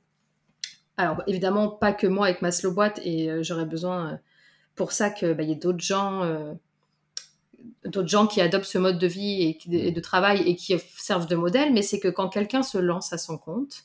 alors 0.98 1.22
évidemment 1.26 1.68
pas 1.68 1.94
que 1.94 2.06
moi 2.06 2.26
avec 2.26 2.42
ma 2.42 2.52
slow 2.52 2.72
boîte 2.72 3.00
et 3.02 3.30
euh, 3.30 3.42
j'aurais 3.42 3.64
besoin 3.64 4.12
euh, 4.12 4.16
pour 4.74 4.92
ça 4.92 5.08
qu'il 5.08 5.32
bah, 5.32 5.42
y 5.42 5.52
ait 5.52 5.56
d'autres 5.56 5.80
gens, 5.80 6.22
euh, 6.22 6.52
d'autres 7.86 8.08
gens 8.08 8.26
qui 8.26 8.42
adoptent 8.42 8.66
ce 8.66 8.76
mode 8.76 8.98
de 8.98 9.06
vie 9.06 9.42
et, 9.42 9.58
et, 9.72 9.90
de 9.90 10.00
travail 10.00 10.42
et 10.42 10.54
qui 10.54 10.78
servent 10.98 11.26
de 11.26 11.36
modèle, 11.36 11.72
mais 11.72 11.82
c'est 11.82 11.98
que 11.98 12.08
quand 12.08 12.28
quelqu'un 12.28 12.62
se 12.62 12.76
lance 12.76 13.12
à 13.14 13.18
son 13.18 13.38
compte, 13.38 13.84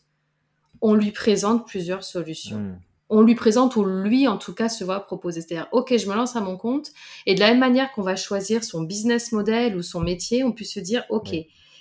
on 0.81 0.95
lui 0.95 1.11
présente 1.11 1.65
plusieurs 1.65 2.03
solutions. 2.03 2.57
Hmm. 2.57 2.79
On 3.11 3.21
lui 3.21 3.35
présente 3.35 3.75
ou 3.75 3.83
lui, 3.83 4.27
en 4.27 4.37
tout 4.37 4.53
cas, 4.53 4.69
se 4.69 4.83
voit 4.83 5.01
proposer. 5.01 5.41
C'est-à-dire, 5.41 5.67
OK, 5.71 5.95
je 5.95 6.07
me 6.07 6.15
lance 6.15 6.35
à 6.35 6.41
mon 6.41 6.57
compte. 6.57 6.91
Et 7.25 7.35
de 7.35 7.39
la 7.39 7.49
même 7.49 7.59
manière 7.59 7.91
qu'on 7.91 8.01
va 8.01 8.15
choisir 8.15 8.63
son 8.63 8.81
business 8.81 9.31
model 9.31 9.75
ou 9.75 9.83
son 9.83 9.99
métier, 9.99 10.43
on 10.43 10.51
peut 10.51 10.63
se 10.63 10.79
dire, 10.79 11.03
OK, 11.09 11.35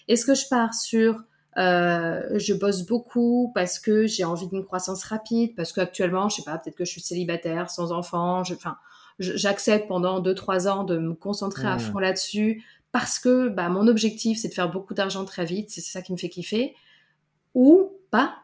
est-ce 0.08 0.26
que 0.26 0.34
je 0.34 0.48
pars 0.48 0.74
sur 0.74 1.22
euh, 1.58 2.38
je 2.38 2.54
bosse 2.54 2.86
beaucoup 2.86 3.50
parce 3.54 3.78
que 3.78 4.06
j'ai 4.06 4.24
envie 4.24 4.46
d'une 4.48 4.64
croissance 4.64 5.04
rapide, 5.04 5.54
parce 5.56 5.72
qu'actuellement, 5.72 6.28
je 6.28 6.36
sais 6.36 6.42
pas, 6.42 6.58
peut-être 6.58 6.76
que 6.76 6.84
je 6.84 6.90
suis 6.90 7.00
célibataire, 7.00 7.70
sans 7.70 7.92
enfant. 7.92 8.40
Enfin, 8.40 8.76
j'accepte 9.18 9.88
pendant 9.88 10.20
2-3 10.20 10.68
ans 10.68 10.84
de 10.84 10.98
me 10.98 11.14
concentrer 11.14 11.68
à 11.68 11.78
fond 11.78 11.98
là-dessus 11.98 12.64
parce 12.92 13.18
que 13.18 13.48
bah, 13.48 13.68
mon 13.68 13.86
objectif, 13.86 14.38
c'est 14.38 14.48
de 14.48 14.54
faire 14.54 14.70
beaucoup 14.70 14.94
d'argent 14.94 15.24
très 15.24 15.44
vite, 15.44 15.70
c'est 15.70 15.80
ça 15.80 16.02
qui 16.02 16.12
me 16.12 16.16
fait 16.16 16.28
kiffer. 16.28 16.74
Ou 17.54 17.92
pas, 18.10 18.36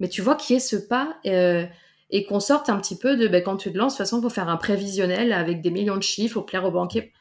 mais 0.00 0.08
tu 0.08 0.22
vois 0.22 0.34
qui 0.34 0.54
est 0.54 0.60
ce 0.60 0.76
pas 0.76 1.16
euh, 1.26 1.66
et 2.10 2.24
qu'on 2.24 2.40
sorte 2.40 2.68
un 2.68 2.78
petit 2.78 2.96
peu 2.96 3.16
de 3.16 3.28
ben, 3.28 3.42
quand 3.42 3.56
tu 3.56 3.72
te 3.72 3.78
lances, 3.78 3.94
de 3.94 3.96
toute 3.96 4.06
façon, 4.06 4.18
il 4.18 4.22
faut 4.22 4.30
faire 4.30 4.48
un 4.48 4.56
prévisionnel 4.56 5.32
avec 5.32 5.60
des 5.60 5.70
millions 5.70 5.96
de 5.96 6.02
chiffres, 6.02 6.34
faut 6.34 6.42
plaire 6.42 6.64
aux 6.64 6.70
banquiers. 6.70 7.12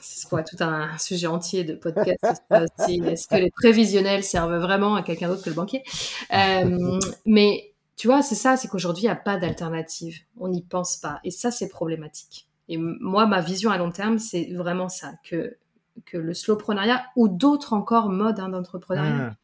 C'est 0.00 0.28
quoi 0.28 0.42
tout 0.42 0.56
un 0.60 0.96
sujet 0.98 1.26
entier 1.26 1.64
de 1.64 1.74
podcast. 1.74 2.42
Est-ce 2.88 3.28
que 3.28 3.36
les 3.36 3.50
prévisionnels 3.50 4.24
servent 4.24 4.58
vraiment 4.58 4.94
à 4.94 5.02
quelqu'un 5.02 5.28
d'autre 5.28 5.42
que 5.42 5.50
le 5.50 5.56
banquier? 5.56 5.82
Euh, 6.32 6.98
Mais 7.26 7.72
tu 7.96 8.06
vois, 8.06 8.22
c'est 8.22 8.34
ça, 8.34 8.56
c'est 8.56 8.68
qu'aujourd'hui, 8.68 9.04
il 9.04 9.06
n'y 9.06 9.12
a 9.12 9.16
pas 9.16 9.36
d'alternative. 9.36 10.20
On 10.38 10.48
n'y 10.48 10.62
pense 10.62 10.96
pas. 10.96 11.20
Et 11.24 11.30
ça, 11.30 11.50
c'est 11.50 11.68
problématique. 11.68 12.48
Et 12.68 12.76
moi, 12.76 13.26
ma 13.26 13.40
vision 13.40 13.70
à 13.70 13.78
long 13.78 13.90
terme, 13.90 14.18
c'est 14.18 14.52
vraiment 14.52 14.88
ça, 14.88 15.12
que, 15.24 15.56
que 16.04 16.16
le 16.18 16.34
slowpreneuriat 16.34 17.04
ou 17.16 17.28
d'autres 17.28 17.72
encore 17.72 18.10
modes 18.10 18.40
hein, 18.40 18.50
d'entrepreneuriat, 18.50 19.30
mmh 19.30 19.36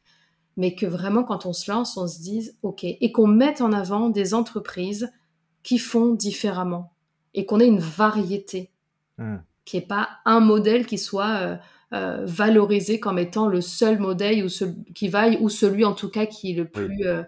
mais 0.57 0.75
que 0.75 0.87
vraiment 0.87 1.25
quand 1.25 1.47
on 1.47 1.53
se 1.53 1.71
lance, 1.71 1.97
on 1.97 2.07
se 2.07 2.21
dise 2.21 2.57
OK 2.63 2.85
et 2.85 3.13
qu'on 3.13 3.27
mette 3.27 3.61
en 3.61 3.73
avant 3.73 4.09
des 4.09 4.35
entreprises 4.35 5.13
qui 5.63 5.79
font 5.79 6.15
différemment 6.15 6.93
et 7.35 7.47
qu'on 7.47 7.61
ait 7.61 7.67
une 7.67 7.81
variété, 7.81 8.71
hmm. 9.19 9.37
qui 9.65 9.77
n'est 9.77 9.87
pas 9.87 10.09
un 10.25 10.41
modèle 10.41 10.87
qui 10.87 10.99
soit 10.99 11.37
euh, 11.41 11.57
euh, 11.93 12.25
valorisé 12.25 13.01
comme 13.01 13.19
étant 13.19 13.49
le 13.49 13.61
seul 13.61 13.99
modèle 13.99 14.45
ou 14.45 14.49
qui 14.95 15.09
vaille 15.09 15.39
ou 15.41 15.49
celui 15.49 15.85
en 15.85 15.95
tout 15.95 16.11
cas 16.11 16.27
qui 16.27 16.53
est 16.53 16.55
le 16.55 16.67
plus 16.67 17.05
euh, 17.07 17.23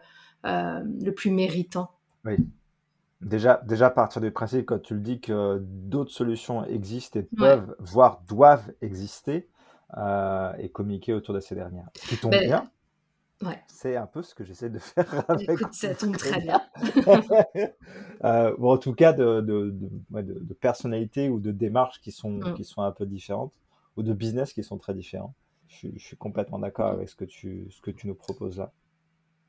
le 0.45 1.11
plus 1.11 1.31
méritant. 1.31 1.91
Oui. 2.25 2.37
Déjà, 3.23 3.61
déjà 3.67 3.87
à 3.87 3.91
partir 3.91 4.21
du 4.21 4.31
principe, 4.31 4.67
quand 4.67 4.79
tu 4.79 4.95
le 4.95 5.01
dis 5.01 5.21
que 5.21 5.59
d'autres 5.61 6.13
solutions 6.13 6.65
existent 6.67 7.19
et 7.19 7.23
peuvent, 7.23 7.75
voire 7.81 8.23
doivent 8.29 8.71
exister, 8.83 9.49
et 10.59 10.69
communiquer 10.69 11.15
autour 11.15 11.35
de 11.35 11.41
ces 11.41 11.55
dernières. 11.55 11.89
qui 11.95 12.19
tombe 12.19 12.33
ben, 12.33 12.45
bien, 12.45 12.71
c'est 13.69 13.97
un 13.97 14.07
peu 14.07 14.23
ce 14.23 14.35
que 14.35 14.45
j'essaie 14.45 14.71
de 14.71 14.79
faire 14.79 15.25
avec. 15.29 15.49
Écoute, 15.49 15.75
ça 15.75 15.95
tombe 15.95 16.17
très 16.17 16.41
bien. 16.41 16.61
euh, 18.25 18.55
bon, 18.59 18.73
en 18.73 18.79
tout 18.79 18.95
cas, 18.95 19.13
de, 19.13 19.41
de, 19.41 19.71
de, 19.71 20.41
de, 20.41 20.55
personnalité 20.55 21.29
ou 21.29 21.39
de 21.39 21.53
démarches 21.53 22.01
qui 22.01 22.13
sont, 22.13 22.33
mm. 22.33 22.55
qui 22.55 22.65
sont 22.65 22.83
un 22.83 22.93
peu 22.93 23.07
différentes, 23.07 23.55
ou 23.97 24.03
de 24.03 24.13
business 24.13 24.53
qui 24.53 24.65
sont 24.65 24.79
très 24.79 24.95
différents. 24.95 25.35
Je, 25.69 25.89
je 25.95 26.05
suis 26.05 26.17
complètement 26.17 26.59
d'accord 26.59 26.87
avec 26.87 27.09
ce 27.09 27.17
que, 27.17 27.25
tu, 27.25 27.67
ce 27.71 27.81
que 27.81 27.91
tu 27.91 28.07
nous 28.07 28.15
proposes 28.15 28.59
là. 28.59 28.73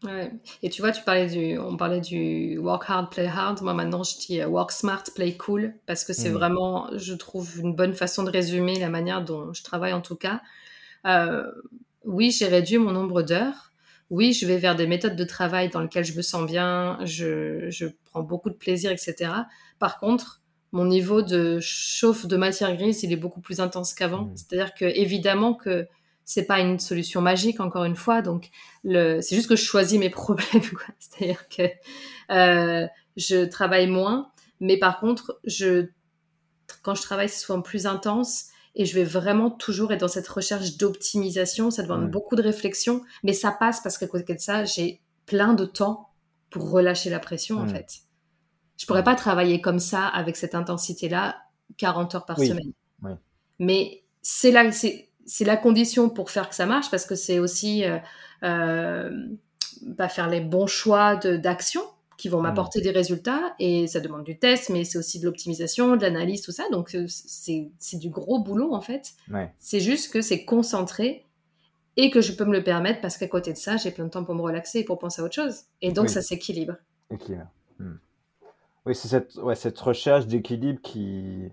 Ouais. 0.03 0.31
Et 0.61 0.69
tu 0.69 0.81
vois, 0.81 0.91
tu 0.91 1.03
parlais 1.03 1.27
du, 1.27 1.57
on 1.57 1.75
parlait 1.75 2.01
du 2.01 2.57
work 2.59 2.83
hard, 2.87 3.09
play 3.09 3.25
hard. 3.25 3.61
Moi, 3.63 3.73
maintenant, 3.73 4.03
je 4.03 4.17
dis 4.17 4.41
euh, 4.41 4.47
work 4.47 4.71
smart, 4.71 5.03
play 5.15 5.35
cool, 5.37 5.73
parce 5.87 6.03
que 6.03 6.13
c'est 6.13 6.29
mm. 6.29 6.33
vraiment, 6.33 6.89
je 6.97 7.13
trouve, 7.13 7.59
une 7.59 7.73
bonne 7.73 7.93
façon 7.93 8.23
de 8.23 8.29
résumer 8.29 8.77
la 8.79 8.89
manière 8.89 9.23
dont 9.23 9.53
je 9.53 9.63
travaille 9.63 9.93
en 9.93 10.01
tout 10.01 10.15
cas. 10.15 10.41
Euh, 11.05 11.49
oui, 12.03 12.31
j'ai 12.31 12.47
réduit 12.47 12.77
mon 12.77 12.91
nombre 12.91 13.21
d'heures 13.23 13.66
oui, 14.09 14.33
je 14.33 14.45
vais 14.45 14.57
vers 14.57 14.75
des 14.75 14.87
méthodes 14.87 15.15
de 15.15 15.23
travail 15.23 15.69
dans 15.69 15.81
lesquelles 15.81 16.05
je 16.05 16.15
me 16.15 16.21
sens 16.21 16.45
bien, 16.45 16.97
je, 17.03 17.87
prends 18.05 18.21
beaucoup 18.21 18.49
de 18.49 18.55
plaisir, 18.55 18.91
etc. 18.91 19.31
Par 19.79 19.99
contre, 19.99 20.41
mon 20.71 20.85
niveau 20.85 21.21
de 21.21 21.59
chauffe 21.61 22.25
de 22.25 22.37
matière 22.37 22.75
grise, 22.75 23.03
il 23.03 23.11
est 23.11 23.17
beaucoup 23.17 23.41
plus 23.41 23.59
intense 23.59 23.93
qu'avant. 23.93 24.23
Mmh. 24.23 24.37
C'est-à-dire 24.37 24.73
que 24.73 24.85
évidemment 24.85 25.53
que 25.53 25.87
c'est 26.27 26.45
pas 26.45 26.59
une 26.59 26.77
solution 26.77 27.21
magique, 27.21 27.61
encore 27.61 27.85
une 27.85 27.95
fois. 27.95 28.21
Donc, 28.21 28.49
c'est 28.83 29.31
juste 29.31 29.47
que 29.47 29.55
je 29.55 29.63
choisis 29.63 29.97
mes 29.97 30.09
problèmes. 30.09 30.61
C'est-à-dire 30.99 31.47
que 31.47 31.63
euh, 32.31 32.85
je 33.15 33.45
travaille 33.45 33.87
moins, 33.87 34.29
mais 34.59 34.77
par 34.77 34.99
contre, 34.99 35.39
je, 35.45 35.87
quand 36.81 36.95
je 36.95 37.01
travaille, 37.01 37.29
c'est 37.29 37.39
souvent 37.39 37.61
plus 37.61 37.87
intense 37.87 38.47
et 38.77 38.85
je 38.85 38.93
vais 38.93 39.03
vraiment 39.03 39.49
toujours 39.49 39.91
être 39.91 40.01
dans 40.01 40.07
cette 40.07 40.27
recherche 40.27 40.77
d'optimisation. 40.77 41.71
Ça 41.71 41.81
demande 41.81 42.11
beaucoup 42.11 42.35
de 42.35 42.43
réflexion, 42.43 43.01
mais 43.23 43.33
ça 43.33 43.51
passe 43.51 43.81
parce 43.81 43.97
qu'à 43.97 44.05
côté 44.05 44.35
de 44.35 44.39
ça, 44.39 44.65
j'ai 44.65 45.01
plein 45.25 45.55
de 45.55 45.65
temps 45.65 46.11
pour 46.51 46.69
relâcher 46.69 47.09
la 47.09 47.19
pression, 47.19 47.57
en 47.57 47.67
fait. 47.67 48.01
Je 48.77 48.85
pourrais 48.85 49.03
pas 49.03 49.15
travailler 49.15 49.61
comme 49.61 49.79
ça, 49.79 50.05
avec 50.05 50.37
cette 50.37 50.53
intensité-là, 50.53 51.37
40 51.77 52.13
heures 52.15 52.25
par 52.25 52.37
semaine. 52.37 52.71
Mais 53.57 54.03
c'est 54.21 54.51
la, 54.51 54.71
c'est, 54.71 55.09
la 55.41 55.57
condition 55.57 56.11
pour 56.11 56.29
faire 56.29 56.47
que 56.47 56.55
ça 56.55 56.67
marche, 56.67 56.91
parce 56.91 57.07
que 57.07 57.15
c'est 57.15 57.39
aussi 57.39 57.83
euh, 57.83 57.97
euh, 58.43 59.09
bah, 59.81 60.07
faire 60.07 60.29
les 60.29 60.41
bons 60.41 60.67
choix 60.67 61.15
d'action 61.15 61.81
qui 62.17 62.29
vont 62.29 62.39
mmh. 62.39 62.43
m'apporter 62.43 62.81
des 62.81 62.89
résultats 62.89 63.55
et 63.59 63.87
ça 63.87 63.99
demande 63.99 64.23
du 64.23 64.37
test, 64.37 64.69
mais 64.69 64.83
c'est 64.83 64.97
aussi 64.97 65.19
de 65.19 65.25
l'optimisation, 65.25 65.95
de 65.95 66.01
l'analyse, 66.01 66.41
tout 66.41 66.51
ça. 66.51 66.63
Donc 66.71 66.95
euh, 66.95 67.05
c'est 67.07 67.97
du 67.97 68.09
gros 68.09 68.39
boulot 68.39 68.73
en 68.73 68.81
fait. 68.81 69.13
C'est 69.59 69.79
juste 69.79 70.11
que 70.11 70.21
c'est 70.21 70.43
concentré 70.43 71.25
et 71.95 72.09
que 72.09 72.21
je 72.21 72.33
peux 72.33 72.45
me 72.45 72.53
le 72.53 72.63
permettre 72.63 73.01
parce 73.01 73.17
qu'à 73.17 73.27
côté 73.27 73.53
de 73.53 73.57
ça, 73.57 73.77
j'ai 73.77 73.91
plein 73.91 74.05
de 74.05 74.09
temps 74.09 74.23
pour 74.23 74.35
me 74.35 74.41
relaxer 74.41 74.79
et 74.79 74.83
pour 74.83 74.97
penser 74.97 75.21
à 75.21 75.25
autre 75.25 75.35
chose. 75.35 75.61
Et 75.81 75.91
donc 75.91 76.09
ça 76.09 76.21
s'équilibre. 76.21 76.75
Mmh. 77.11 77.85
Oui, 78.85 78.95
c'est 78.95 79.07
cette, 79.07 79.35
ouais, 79.35 79.55
cette 79.55 79.79
recherche 79.79 80.27
d'équilibre 80.27 80.81
qui, 80.81 81.51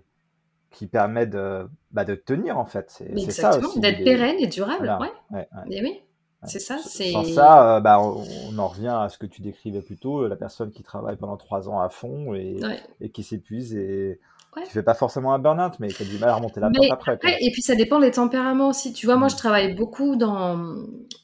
qui 0.71 0.87
permet 0.87 1.27
de, 1.27 1.67
bah, 1.91 2.05
de 2.05 2.15
tenir 2.15 2.57
en 2.57 2.65
fait. 2.65 2.89
C'est 2.89 3.31
ça. 3.31 3.59
D'être 3.77 4.03
pérenne 4.03 4.37
et 4.39 4.47
durable. 4.47 4.97
Ouais. 5.31 5.47
Et 5.69 5.83
oui. 5.83 6.01
C'est 6.45 6.59
ça. 6.59 6.77
Sans 6.77 7.23
ça, 7.23 7.77
euh, 7.77 7.79
bah, 7.79 7.99
on, 7.99 8.57
en 8.57 8.67
revient 8.67 8.87
à 8.87 9.09
ce 9.09 9.17
que 9.17 9.25
tu 9.25 9.41
décrivais 9.41 9.81
plus 9.81 9.97
tôt, 9.97 10.23
euh, 10.23 10.29
la 10.29 10.35
personne 10.35 10.71
qui 10.71 10.83
travaille 10.83 11.17
pendant 11.17 11.37
trois 11.37 11.69
ans 11.69 11.79
à 11.79 11.89
fond 11.89 12.33
et, 12.33 12.59
et 13.01 13.09
qui 13.09 13.23
s'épuise 13.23 13.75
et 13.75 14.19
qui 14.53 14.63
qui 14.63 14.71
fait 14.71 14.83
pas 14.83 14.93
forcément 14.93 15.33
un 15.33 15.39
burn-out, 15.39 15.73
mais 15.79 15.89
qui 15.89 16.03
a 16.03 16.05
du 16.05 16.17
mal 16.17 16.29
à 16.29 16.35
remonter 16.35 16.61
la 16.61 16.69
pente 16.69 16.91
après. 16.91 17.19
et 17.41 17.51
puis 17.51 17.61
ça 17.61 17.75
dépend 17.75 17.99
des 17.99 18.11
tempéraments 18.11 18.69
aussi. 18.69 18.93
Tu 18.93 19.05
vois, 19.05 19.17
moi, 19.17 19.27
je 19.27 19.35
mm. 19.35 19.37
travaille 19.37 19.75
beaucoup 19.75 20.15
dans... 20.15 20.75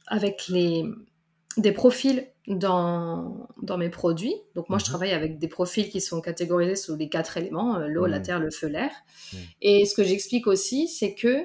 avec 0.08 0.48
les... 0.50 0.84
des 1.58 1.72
profils 1.72 2.28
dans, 2.48 3.48
dans 3.62 3.78
mes 3.78 3.90
produits. 3.90 4.36
Donc 4.56 4.70
moi, 4.70 4.80
je 4.80 4.84
mm-hmm. 4.84 4.88
travaille 4.88 5.12
avec 5.12 5.40
des 5.40 5.48
profils 5.48 5.90
qui 5.90 6.02
sont 6.02 6.22
catégorisés 6.22 6.76
sous 6.76 6.96
les 6.96 7.10
quatre 7.10 7.38
éléments, 7.38 7.78
euh, 7.78 7.88
l'eau, 7.88 8.06
la 8.06 8.20
mm. 8.20 8.24
terre, 8.24 8.40
le 8.40 8.52
feu, 8.52 8.68
l'air. 8.68 8.92
Mm. 9.34 9.38
Et 9.62 9.86
ce 9.86 9.96
que 9.96 10.04
j'explique 10.04 10.48
aussi, 10.48 10.88
c'est 10.88 11.14
que 11.14 11.44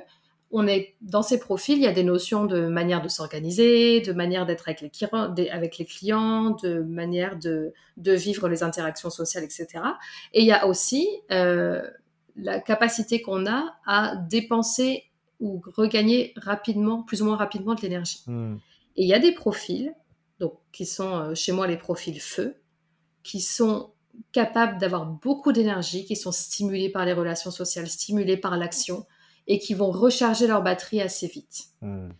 on 0.50 0.66
est 0.66 0.94
dans 1.00 1.22
ces 1.22 1.40
profils, 1.40 1.76
il 1.76 1.82
y 1.82 1.88
a 1.88 1.92
des 1.92 2.04
notions 2.04 2.44
de 2.44 2.66
manière 2.66 3.02
de 3.02 3.08
s'organiser, 3.08 4.00
de 4.00 4.12
manière 4.12 4.46
d'être 4.46 4.68
avec 4.68 4.80
les, 4.80 5.50
avec 5.50 5.78
les 5.78 5.84
clients, 5.84 6.50
de 6.62 6.80
manière 6.80 7.36
de, 7.38 7.72
vivre 7.96 8.48
les 8.48 8.62
interactions 8.62 9.10
sociales, 9.10 9.44
etc. 9.44 9.66
Et 10.32 10.40
il 10.42 10.46
y 10.46 10.52
a 10.52 10.66
aussi 10.66 11.08
euh, 11.32 11.82
la 12.36 12.60
capacité 12.60 13.22
qu'on 13.22 13.46
a 13.46 13.74
à 13.86 14.16
dépenser 14.16 15.04
ou 15.40 15.60
regagner 15.76 16.32
rapidement, 16.36 17.02
plus 17.02 17.22
ou 17.22 17.26
moins 17.26 17.36
rapidement 17.36 17.74
de 17.74 17.80
l'énergie. 17.80 18.22
Hmm. 18.26 18.56
Et 18.96 19.02
il 19.02 19.08
y 19.08 19.14
a 19.14 19.18
des 19.18 19.32
profils, 19.32 19.94
donc 20.38 20.54
qui 20.72 20.86
sont 20.86 21.16
euh, 21.16 21.34
chez 21.34 21.52
moi 21.52 21.66
les 21.66 21.76
profils 21.76 22.20
feu, 22.20 22.54
qui 23.22 23.40
sont 23.40 23.90
capables 24.32 24.78
d'avoir 24.78 25.06
beaucoup 25.06 25.52
d'énergie, 25.52 26.04
qui 26.04 26.16
sont 26.16 26.32
stimulés 26.32 26.88
par 26.88 27.04
les 27.04 27.12
relations 27.12 27.50
sociales, 27.50 27.88
stimulés 27.88 28.36
par 28.36 28.56
l'action, 28.56 29.04
et 29.46 29.58
qui 29.58 29.74
vont 29.74 29.90
recharger 29.90 30.46
leur 30.46 30.62
batterie 30.62 31.00
assez 31.00 31.26
vite. 31.26 31.66
Hmm. 31.80 32.10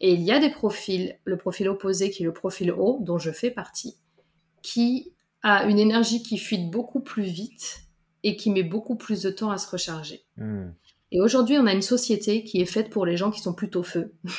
Et 0.00 0.14
il 0.14 0.22
y 0.22 0.32
a 0.32 0.38
des 0.38 0.50
profils, 0.50 1.18
le 1.24 1.36
profil 1.36 1.68
opposé 1.68 2.10
qui 2.10 2.22
est 2.22 2.26
le 2.26 2.32
profil 2.32 2.72
haut, 2.72 2.98
dont 3.02 3.18
je 3.18 3.30
fais 3.30 3.50
partie, 3.50 3.96
qui 4.62 5.12
a 5.42 5.64
une 5.64 5.78
énergie 5.78 6.22
qui 6.22 6.38
fuite 6.38 6.70
beaucoup 6.70 7.00
plus 7.00 7.24
vite 7.24 7.82
et 8.22 8.36
qui 8.36 8.50
met 8.50 8.62
beaucoup 8.62 8.96
plus 8.96 9.22
de 9.22 9.30
temps 9.30 9.50
à 9.50 9.58
se 9.58 9.70
recharger. 9.70 10.24
Hmm. 10.36 10.70
Et 11.12 11.20
aujourd'hui, 11.20 11.58
on 11.58 11.66
a 11.66 11.72
une 11.72 11.82
société 11.82 12.44
qui 12.44 12.60
est 12.60 12.66
faite 12.66 12.88
pour 12.90 13.04
les 13.04 13.16
gens 13.16 13.30
qui 13.30 13.40
sont 13.40 13.54
plutôt 13.54 13.82
feu. 13.82 14.14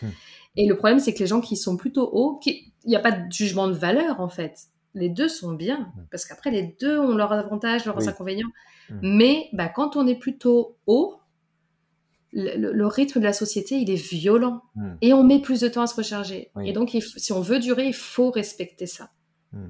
Hmm. 0.00 0.08
et 0.56 0.66
le 0.66 0.76
problème, 0.76 0.98
c'est 0.98 1.14
que 1.14 1.20
les 1.20 1.28
gens 1.28 1.40
qui 1.40 1.56
sont 1.56 1.76
plutôt 1.76 2.10
hauts, 2.12 2.40
il 2.44 2.72
n'y 2.84 2.96
a 2.96 2.98
pas 2.98 3.12
de 3.12 3.30
jugement 3.30 3.68
de 3.68 3.72
valeur 3.72 4.18
en 4.18 4.28
fait. 4.28 4.58
Les 4.94 5.08
deux 5.08 5.28
sont 5.28 5.52
bien, 5.52 5.92
parce 6.10 6.24
qu'après, 6.24 6.50
les 6.50 6.74
deux 6.80 6.98
ont 6.98 7.14
leurs 7.14 7.30
avantages, 7.32 7.84
leurs 7.84 8.08
inconvénients. 8.08 8.50
Mais 9.00 9.48
bah, 9.52 9.68
quand 9.68 9.94
on 9.94 10.08
est 10.08 10.16
plutôt 10.16 10.76
haut, 10.86 11.21
le, 12.32 12.86
rythme 12.86 13.20
de 13.20 13.24
la 13.24 13.32
société, 13.32 13.76
il 13.76 13.90
est 13.90 13.94
violent. 13.94 14.62
Hmm. 14.74 14.94
Et 15.00 15.12
on 15.12 15.22
met 15.22 15.40
plus 15.40 15.60
de 15.60 15.68
temps 15.68 15.82
à 15.82 15.86
se 15.86 15.96
recharger. 15.96 16.50
Et 16.64 16.72
donc, 16.72 16.90
si 16.90 17.32
on 17.32 17.40
veut 17.40 17.58
durer, 17.58 17.86
il 17.86 17.94
faut 17.94 18.30
respecter 18.30 18.86
ça. 18.86 19.10
Hmm. 19.52 19.68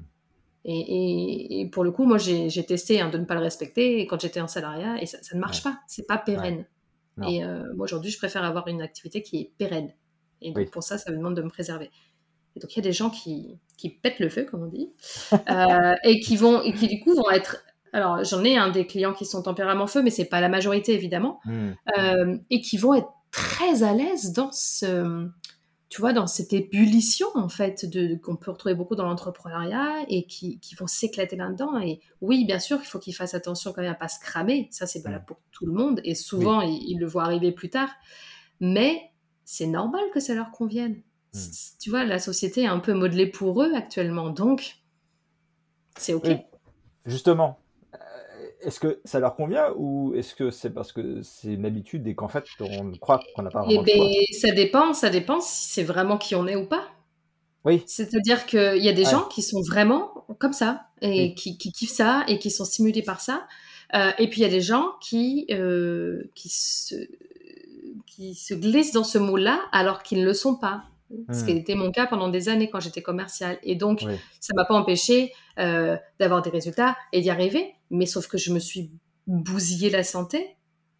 Et, 0.65 1.69
pour 1.71 1.83
le 1.83 1.91
coup, 1.91 2.05
moi, 2.05 2.17
j'ai 2.17 2.65
testé 2.65 3.01
hein, 3.01 3.09
de 3.09 3.17
ne 3.17 3.25
pas 3.25 3.35
le 3.35 3.41
respecter 3.41 4.07
quand 4.07 4.21
j'étais 4.21 4.39
en 4.39 4.47
salariat 4.47 5.01
et 5.01 5.05
ça, 5.05 5.17
ne 5.33 5.39
marche 5.39 5.63
pas. 5.63 5.79
C'est 5.87 6.07
pas 6.07 6.17
pérenne. 6.17 6.65
Et 7.27 7.43
euh, 7.43 7.73
moi, 7.75 7.83
aujourd'hui, 7.83 8.11
je 8.11 8.17
préfère 8.17 8.43
avoir 8.43 8.67
une 8.67 8.81
activité 8.81 9.21
qui 9.21 9.37
est 9.39 9.51
pérenne. 9.57 9.93
Et 10.41 10.51
donc, 10.51 10.71
pour 10.71 10.83
ça, 10.83 10.97
ça 10.97 11.11
me 11.11 11.17
demande 11.17 11.35
de 11.35 11.41
me 11.41 11.49
préserver. 11.49 11.91
Et 12.55 12.59
donc, 12.59 12.73
il 12.75 12.77
y 12.77 12.79
a 12.79 12.83
des 12.83 12.93
gens 12.93 13.09
qui, 13.09 13.57
qui 13.77 13.89
pètent 13.89 14.19
le 14.19 14.29
feu, 14.29 14.45
comme 14.45 14.63
on 14.63 14.67
dit, 14.67 14.91
euh, 15.33 15.95
et, 16.03 16.19
qui 16.19 16.35
vont, 16.37 16.61
et 16.61 16.73
qui, 16.73 16.87
du 16.87 16.99
coup, 17.01 17.13
vont 17.15 17.29
être. 17.31 17.63
Alors, 17.93 18.23
j'en 18.23 18.43
ai 18.43 18.57
un 18.57 18.69
des 18.69 18.85
clients 18.85 19.13
qui 19.13 19.25
sont 19.25 19.43
tempérament 19.43 19.87
feu, 19.87 20.01
mais 20.01 20.09
c'est 20.09 20.25
pas 20.25 20.41
la 20.41 20.49
majorité, 20.49 20.93
évidemment, 20.93 21.39
mmh. 21.45 21.69
euh, 21.97 22.37
et 22.49 22.59
qui 22.59 22.77
vont 22.77 22.95
être 22.95 23.09
très 23.31 23.83
à 23.83 23.93
l'aise 23.93 24.33
dans 24.33 24.51
ce 24.51 25.29
tu 25.93 26.01
vois, 26.01 26.11
dans 26.11 26.25
cette 26.25 26.53
ébullition, 26.53 27.27
en 27.35 27.49
fait, 27.49 27.85
de, 27.87 28.15
qu'on 28.15 28.35
peut 28.35 28.49
retrouver 28.49 28.73
beaucoup 28.73 28.95
dans 28.95 29.03
l'entrepreneuriat 29.03 30.03
et 30.09 30.25
qui, 30.25 30.57
qui 30.59 30.73
vont 30.73 30.87
s'éclater 30.87 31.35
là-dedans. 31.35 31.79
Et 31.79 31.99
oui, 32.19 32.45
bien 32.45 32.57
sûr, 32.57 32.79
il 32.81 32.87
faut 32.87 32.97
qu'ils 32.97 33.13
fassent 33.13 33.35
attention 33.35 33.73
quand 33.73 33.83
même 33.83 33.91
à 33.91 33.93
pas 33.95 34.07
se 34.07 34.19
cramer. 34.19 34.67
Ça, 34.71 34.87
c'est 34.87 35.03
valable 35.03 35.25
pour 35.25 35.37
tout 35.51 35.67
le 35.67 35.71
monde. 35.71 36.01
Et 36.03 36.15
souvent, 36.15 36.61
ils, 36.61 36.97
le 36.97 37.05
voient 37.05 37.25
arriver 37.25 37.51
plus 37.51 37.69
tard. 37.69 37.89
Mais 38.59 39.11
c'est 39.45 39.67
normal 39.67 40.01
que 40.11 40.19
ça 40.19 40.33
leur 40.33 40.49
convienne. 40.49 40.99
Hmm. 41.35 41.39
Tu 41.79 41.91
vois, 41.91 42.05
la 42.05 42.17
société 42.17 42.63
est 42.63 42.67
un 42.67 42.79
peu 42.79 42.95
modelée 42.95 43.27
pour 43.27 43.61
eux 43.61 43.71
actuellement. 43.75 44.31
Donc, 44.31 44.77
c'est 45.95 46.15
OK. 46.15 46.27
Justement, 47.05 47.59
est-ce 48.65 48.79
que 48.79 48.99
ça 49.05 49.19
leur 49.19 49.35
convient 49.35 49.71
ou 49.75 50.13
est-ce 50.15 50.35
que 50.35 50.51
c'est 50.51 50.71
parce 50.71 50.91
que 50.91 51.21
c'est 51.21 51.53
une 51.53 51.65
habitude 51.65 52.07
et 52.07 52.15
qu'en 52.15 52.27
fait 52.27 52.45
on 52.59 52.91
croit 52.97 53.19
qu'on 53.35 53.43
n'a 53.43 53.49
pas 53.49 53.63
vraiment 53.63 53.83
eh 53.85 53.85
ben, 53.85 54.09
Ça 54.39 54.51
dépend, 54.51 54.93
ça 54.93 55.09
dépend 55.09 55.39
si 55.41 55.69
c'est 55.69 55.83
vraiment 55.83 56.17
qui 56.17 56.35
on 56.35 56.47
est 56.47 56.55
ou 56.55 56.65
pas. 56.65 56.87
Oui. 57.65 57.81
C'est-à-dire 57.85 58.45
qu'il 58.45 58.83
y 58.83 58.89
a 58.89 58.93
des 58.93 59.05
gens 59.05 59.23
qui 59.23 59.41
sont 59.41 59.61
vraiment 59.61 60.25
comme 60.39 60.53
ça 60.53 60.87
et 61.01 61.33
qui, 61.33 61.57
kiffent 61.57 61.89
ça 61.89 62.23
et 62.27 62.39
qui 62.39 62.51
sont 62.51 62.65
stimulés 62.65 63.03
par 63.03 63.21
ça. 63.21 63.47
Euh, 63.95 64.11
et 64.17 64.27
puis 64.27 64.41
il 64.41 64.43
y 64.43 64.47
a 64.47 64.49
des 64.49 64.61
gens 64.61 64.93
qui, 65.01 65.45
euh, 65.51 66.23
qui, 66.35 66.49
se, 66.49 66.95
qui 68.07 68.35
se 68.35 68.53
glissent 68.53 68.91
dans 68.91 69.03
ce 69.03 69.17
mot-là 69.17 69.59
alors 69.71 70.03
qu'ils 70.03 70.21
ne 70.21 70.25
le 70.25 70.33
sont 70.33 70.55
pas. 70.55 70.83
Ce 71.31 71.43
qui 71.45 71.53
hmm. 71.53 71.57
était 71.57 71.75
mon 71.75 71.91
cas 71.91 72.07
pendant 72.07 72.27
des 72.27 72.49
années 72.49 72.69
quand 72.69 72.79
j'étais 72.79 73.03
commercial. 73.03 73.59
Et 73.61 73.75
donc, 73.75 74.01
ça 74.01 74.07
ça 74.39 74.53
m'a 74.55 74.65
pas 74.65 74.73
empêché 74.73 75.31
euh, 75.59 75.95
d'avoir 76.19 76.41
des 76.41 76.49
résultats 76.49 76.97
et 77.11 77.21
d'y 77.21 77.29
arriver. 77.29 77.75
Mais 77.93 78.05
sauf 78.05 78.27
que 78.27 78.37
je 78.37 78.51
me 78.51 78.59
suis 78.59 78.91
bousillé 79.27 79.89
la 79.89 80.03
santé 80.03 80.57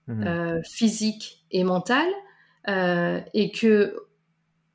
hmm. 0.07 0.23
euh, 0.23 0.61
physique 0.63 1.45
et 1.51 1.63
mentale. 1.63 2.09
Euh, 2.69 3.19
et 3.33 3.51
que, 3.51 3.93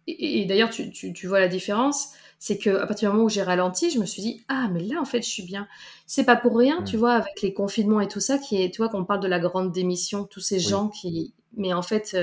et, 0.06 0.44
d'ailleurs, 0.44 0.68
tu, 0.68 0.92
tu, 0.92 1.26
vois 1.26 1.40
la 1.40 1.48
différence, 1.48 2.12
c'est 2.38 2.58
que 2.58 2.68
à 2.68 2.86
partir 2.86 3.08
du 3.08 3.14
moment 3.14 3.24
où 3.24 3.30
j'ai 3.30 3.42
ralenti, 3.42 3.90
je 3.90 3.98
me 3.98 4.04
suis 4.04 4.20
dit 4.20 4.44
ah 4.48 4.68
mais 4.70 4.82
là 4.84 5.00
en 5.00 5.06
fait 5.06 5.22
je 5.22 5.28
suis 5.28 5.42
bien. 5.42 5.66
C'est 6.06 6.24
pas 6.24 6.36
pour 6.36 6.54
rien, 6.56 6.82
tu 6.82 6.96
hmm. 6.96 7.00
vois, 7.00 7.14
avec 7.14 7.40
les 7.40 7.54
confinements 7.54 8.00
et 8.00 8.08
tout 8.08 8.20
ça, 8.20 8.36
qui 8.36 8.62
est, 8.62 8.70
tu 8.70 8.82
vois, 8.82 8.90
qu'on 8.90 9.06
parle 9.06 9.20
de 9.20 9.28
la 9.28 9.38
grande 9.38 9.72
démission, 9.72 10.24
tous 10.24 10.40
ces 10.40 10.60
gens 10.60 10.88
qui, 10.88 11.32
mais 11.56 11.72
en 11.72 11.82
fait 11.82 12.14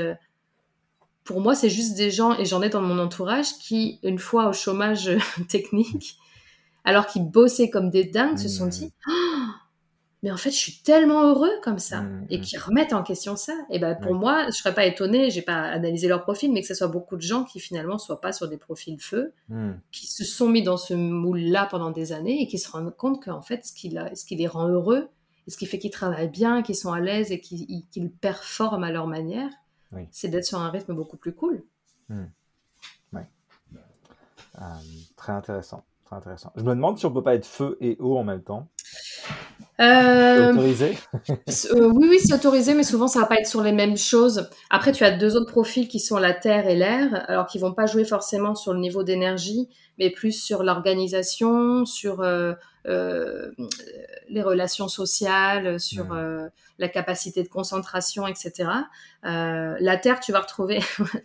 pour 1.26 1.42
moi, 1.42 1.56
c'est 1.56 1.72
juste 1.72 1.96
des 1.96 2.12
gens, 2.12 2.38
et 2.38 2.46
j'en 2.46 2.62
ai 2.62 2.70
dans 2.70 2.82
mon 2.82 3.00
entourage, 3.00 3.58
qui, 3.58 4.00
une 4.04 4.20
fois 4.20 4.48
au 4.48 4.54
chômage 4.54 5.10
technique, 5.50 6.18
alors 6.86 7.08
qu'ils 7.08 7.30
bossaient 7.30 7.72
comme 7.72 7.90
des 7.90 8.06
dingues, 8.06 8.38
se 8.38 8.48
sont 8.48 8.68
mmh. 8.68 8.70
dit 8.70 8.94
oh, 9.10 9.48
Mais 10.26 10.32
en 10.32 10.38
fait, 10.38 10.50
je 10.50 10.58
suis 10.58 10.78
tellement 10.82 11.22
heureux 11.22 11.52
comme 11.62 11.78
ça. 11.78 12.02
Mmh, 12.02 12.26
et 12.32 12.40
mmh. 12.40 12.42
qui 12.42 12.58
remettent 12.58 12.94
en 12.94 13.04
question 13.04 13.36
ça. 13.36 13.54
Et 13.70 13.78
ben 13.78 13.94
pour 13.94 14.16
moi, 14.16 14.48
je 14.48 14.54
serais 14.54 14.74
pas 14.74 14.84
étonnée, 14.88 15.30
j'ai 15.30 15.44
pas 15.44 15.62
analysé 15.62 16.08
leur 16.08 16.24
profil, 16.24 16.52
mais 16.52 16.62
que 16.62 16.68
ce 16.68 16.74
soit 16.74 16.88
beaucoup 16.88 17.16
de 17.16 17.22
gens 17.22 17.44
qui 17.44 17.60
finalement 17.60 18.00
soient 18.00 18.20
pas 18.20 18.34
sur 18.34 18.48
des 18.48 18.58
profils 18.58 19.00
feu, 19.00 19.34
qui 19.92 20.08
se 20.08 20.24
sont 20.24 20.50
mis 20.50 20.64
dans 20.64 20.78
ce 20.78 20.96
moule-là 20.96 21.68
pendant 21.70 21.92
des 21.92 22.12
années 22.12 22.42
et 22.42 22.48
qui 22.48 22.58
se 22.58 22.72
rendent 22.72 22.96
compte 22.96 23.24
qu'en 23.24 23.44
fait, 23.44 23.68
ce 23.68 23.72
qui, 23.72 23.96
ce 24.16 24.26
qui 24.26 24.36
les 24.36 24.48
rend 24.48 24.68
heureux, 24.68 25.10
et 25.46 25.52
ce 25.52 25.58
qui 25.58 25.68
fait 25.68 25.78
qu'ils 25.78 25.92
travaillent 25.92 26.28
bien, 26.28 26.64
qu'ils 26.64 26.76
sont 26.76 26.92
à 26.92 27.00
l'aise 27.00 27.32
et 27.32 27.40
qu'ils 27.40 28.12
performent 28.20 28.84
à 28.84 28.92
leur 28.92 29.06
manière, 29.06 29.52
c'est 30.10 30.30
d'être 30.30 30.46
sur 30.46 30.58
un 30.58 30.72
rythme 30.72 30.96
beaucoup 30.96 31.18
plus 31.18 31.36
cool. 31.36 31.64
Hmm. 32.10 32.26
Euh, 34.58 34.62
très 35.16 35.34
intéressant. 35.34 35.84
Intéressant. 36.16 36.52
Je 36.56 36.64
me 36.64 36.70
demande 36.70 36.98
si 36.98 37.06
on 37.06 37.12
peut 37.12 37.24
pas 37.24 37.36
être 37.36 37.46
feu 37.46 37.78
et 37.82 37.98
eau 38.00 38.18
en 38.18 38.24
même 38.24 38.42
temps. 38.42 38.70
Euh... 39.82 40.54
autorisé? 40.54 40.98
euh, 41.30 41.92
Oui, 41.94 42.08
oui, 42.10 42.20
c'est 42.24 42.34
autorisé, 42.34 42.74
mais 42.74 42.84
souvent 42.84 43.08
ça 43.08 43.20
va 43.20 43.26
pas 43.26 43.36
être 43.36 43.48
sur 43.48 43.62
les 43.62 43.74
mêmes 43.74 43.98
choses. 43.98 44.50
Après, 44.70 44.94
tu 44.94 45.04
as 45.04 45.12
deux 45.12 45.36
autres 45.36 45.52
profils 45.52 45.88
qui 45.90 46.00
sont 46.00 46.18
la 46.18 46.34
terre 46.34 46.68
et 46.68 46.76
l'air, 46.76 47.26
alors 47.28 47.48
qui 47.48 47.60
vont 47.60 47.74
pas 47.74 47.86
jouer 47.86 48.06
forcément 48.06 48.56
sur 48.56 48.74
le 48.74 48.80
niveau 48.80 49.04
d'énergie, 49.04 49.68
mais 50.00 50.10
plus 50.10 50.32
sur 50.32 50.64
l'organisation, 50.64 51.86
sur 51.86 52.22
euh, 52.22 52.54
les 52.86 54.42
relations 54.42 54.88
sociales, 54.88 55.80
sur 55.80 56.16
la 56.80 56.90
capacité 56.90 57.44
de 57.44 57.48
concentration, 57.48 58.28
etc. 58.28 58.70
Euh, 59.26 59.76
la 59.80 59.98
Terre, 59.98 60.20
tu 60.20 60.32
vas 60.32 60.42
retrouver. 60.42 60.80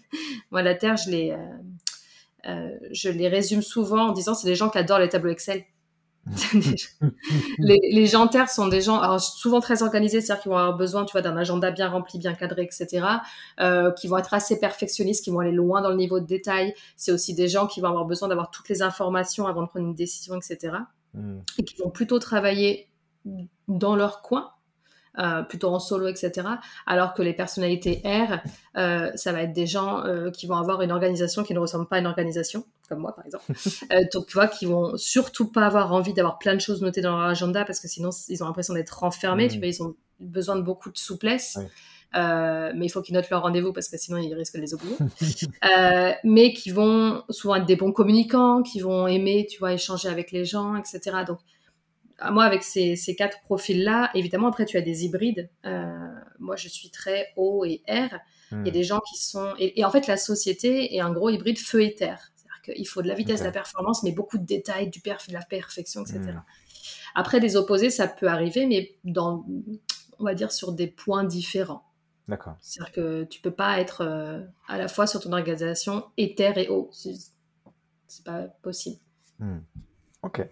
Moi, 0.51 0.63
la 0.63 0.75
Terre, 0.75 0.97
je 0.97 1.11
euh, 1.11 1.35
euh, 1.35 1.37
je 2.45 3.11
les 3.11 3.29
résume 3.29 3.63
souvent 3.63 4.09
en 4.09 4.13
disant 4.13 4.35
c'est 4.35 4.49
des 4.49 4.55
gens 4.55 4.71
qui 4.71 4.79
adorent 4.79 4.99
les 4.99 5.09
tableaux 5.09 5.31
Excel. 5.31 5.65
les, 7.59 7.79
les, 7.93 8.07
gens 8.07 8.29
Terre 8.29 8.51
sont 8.51 8.69
des 8.69 8.83
gens 8.83 9.01
alors, 9.01 9.21
souvent 9.21 9.61
très 9.61 9.83
organisés, 9.83 10.21
c'est-à-dire 10.21 10.43
qu'ils 10.43 10.51
vont 10.51 10.59
avoir 10.59 10.77
besoin, 10.77 11.05
tu 11.05 11.13
vois, 11.13 11.23
d'un 11.23 11.37
agenda 11.37 11.71
bien 11.71 11.89
rempli, 11.89 12.19
bien 12.19 12.35
cadré, 12.35 12.63
etc. 12.63 13.07
qui 13.97 14.07
vont 14.07 14.19
être 14.19 14.35
assez 14.35 14.61
perfectionnistes, 14.61 15.25
qui 15.25 15.31
vont 15.31 15.41
aller 15.41 15.53
loin 15.53 15.81
dans 15.81 15.91
le 15.91 15.97
niveau 15.97 16.21
de 16.21 16.27
détail. 16.27 16.75
C'est 16.97 17.13
aussi 17.13 17.35
des 17.35 17.49
gens 17.49 17.67
qui 17.67 17.81
vont 17.81 17.89
avoir 17.89 18.05
besoin 18.05 18.29
d'avoir 18.29 18.51
toutes 18.51 18.69
les 18.69 18.83
informations 18.83 19.47
avant 19.47 19.63
de 19.63 19.69
prendre 19.69 19.87
une 19.87 19.95
décision, 19.95 20.37
etc. 20.37 20.77
Hmm. 21.15 21.39
Et 21.59 21.65
qui 21.65 21.77
vont 21.77 21.91
plutôt 21.91 22.19
travailler 22.19 22.89
dans 23.69 23.97
leur 23.97 24.23
coin 24.23 24.51
euh, 25.19 25.43
plutôt 25.43 25.71
en 25.71 25.81
solo, 25.81 26.07
etc. 26.07 26.47
Alors 26.87 27.15
que 27.15 27.23
les 27.23 27.33
personnalités 27.33 28.01
R, 28.05 28.39
euh, 28.77 29.11
ça 29.17 29.33
va 29.33 29.43
être 29.43 29.53
des 29.53 29.67
gens 29.67 30.05
euh, 30.05 30.31
qui 30.31 30.47
vont 30.47 30.55
avoir 30.55 30.83
une 30.83 30.93
organisation 30.93 31.43
qui 31.43 31.53
ne 31.53 31.59
ressemble 31.59 31.89
pas 31.89 31.97
à 31.97 31.99
une 31.99 32.07
organisation, 32.07 32.65
comme 32.89 33.01
moi 33.01 33.17
par 33.17 33.27
exemple. 33.27 33.45
donc 34.15 34.27
tu 34.27 34.35
vois, 34.35 34.47
qui 34.47 34.67
vont 34.67 34.97
surtout 34.97 35.51
pas 35.51 35.67
avoir 35.67 35.93
envie 35.93 36.15
d'avoir 36.15 36.39
plein 36.39 36.55
de 36.55 36.61
choses 36.61 36.81
notées 36.81 37.01
dans 37.01 37.19
leur 37.19 37.27
agenda 37.27 37.65
parce 37.65 37.81
que 37.81 37.89
sinon 37.89 38.11
ils 38.29 38.45
ont 38.45 38.47
l'impression 38.47 38.73
d'être 38.73 39.01
renfermés. 39.01 39.49
Tu 39.49 39.57
mmh. 39.57 39.59
vois, 39.59 39.67
ils 39.67 39.83
ont 39.83 39.97
besoin 40.21 40.55
de 40.55 40.63
beaucoup 40.63 40.93
de 40.93 40.99
souplesse. 40.99 41.59
mais 42.15 42.87
il 42.87 42.89
faut 42.89 43.03
qu'ils 43.03 43.15
notent 43.15 43.31
leur 43.31 43.43
rendez-vous 43.43 43.73
parce 43.73 43.89
que 43.89 43.99
sinon 43.99 44.19
ils 44.19 44.33
risquent 44.33 44.57
de 44.57 44.61
les 44.61 44.75
oublier. 44.75 44.97
mais 46.23 46.53
qui 46.53 46.71
vont 46.71 47.25
souvent 47.31 47.57
être 47.57 47.67
des 47.67 47.77
bons 47.77 47.91
communicants, 47.91 48.63
qui 48.63 48.79
vont 48.79 49.09
aimer, 49.09 49.49
tu 49.51 49.59
vois, 49.59 49.73
échanger 49.73 50.09
avec 50.09 50.31
les 50.31 50.45
gens, 50.45 50.77
etc. 50.77 51.25
Donc 51.27 51.41
moi, 52.31 52.45
avec 52.45 52.63
ces, 52.63 52.97
quatre 53.17 53.41
profils-là, 53.43 54.11
évidemment, 54.15 54.49
après, 54.49 54.67
tu 54.67 54.77
as 54.77 54.83
des 54.83 55.05
hybrides. 55.05 55.49
Euh, 55.65 56.09
moi, 56.39 56.57
je 56.57 56.69
suis 56.69 56.91
très 56.91 57.29
O 57.37 57.65
et 57.65 57.83
R. 57.89 58.19
Il 58.53 58.57
y 58.57 58.57
a 58.57 58.57
hmm. 58.57 58.71
des 58.71 58.83
gens 58.83 59.01
qui 59.01 59.17
sont... 59.17 59.55
Et, 59.59 59.85
en 59.85 59.91
fait, 59.91 60.07
la 60.07 60.17
société 60.17 60.95
est 60.95 61.01
un 61.01 61.13
gros 61.13 61.31
hybride 61.31 61.59
feu 61.59 61.83
et 61.83 61.95
terre. 61.95 62.33
C'est-à-dire 62.35 62.75
qu'il 62.75 62.89
faut 62.89 63.01
de 63.01 63.09
la 63.09 63.15
vitesse, 63.15 63.41
de 63.41 63.45
la 63.45 63.53
performance, 63.53 64.03
mais 64.03 64.13
beaucoup 64.13 64.39
de 64.39 64.45
détails, 64.45 64.91
du 64.91 65.01
perf, 65.01 65.29
de 65.29 65.33
la 65.33 65.43
perfection, 65.43 66.03
etc. 66.03 66.21
Hmm. 66.21 66.43
Après, 67.15 67.41
des 67.41 67.57
opposés, 67.57 67.91
ça 67.91 68.07
peut 68.07 68.29
arriver, 68.29 68.67
mais 68.67 68.97
dans, 69.05 69.47
on 70.19 70.25
va 70.25 70.35
dire, 70.35 70.53
sur 70.53 70.73
des 70.73 70.89
points 70.89 71.25
différents. 71.25 71.85
D'accord. 72.29 72.57
C'est-à-dire 72.61 72.93
que 72.93 73.25
tu 73.25 73.41
peux 73.41 73.51
pas 73.51 73.81
être 73.81 74.03
euh, 74.03 74.41
à 74.69 74.79
la 74.79 74.89
fois 74.89 75.07
sur 75.07 75.21
ton 75.21 75.33
organisation 75.33 76.05
et 76.17 76.35
terre 76.35 76.59
et 76.59 76.69
eau. 76.69 76.91
C'est 76.93 78.25
pas 78.25 78.43
possible. 78.63 78.99
Hmm. 79.39 79.61
Ok. 80.23 80.47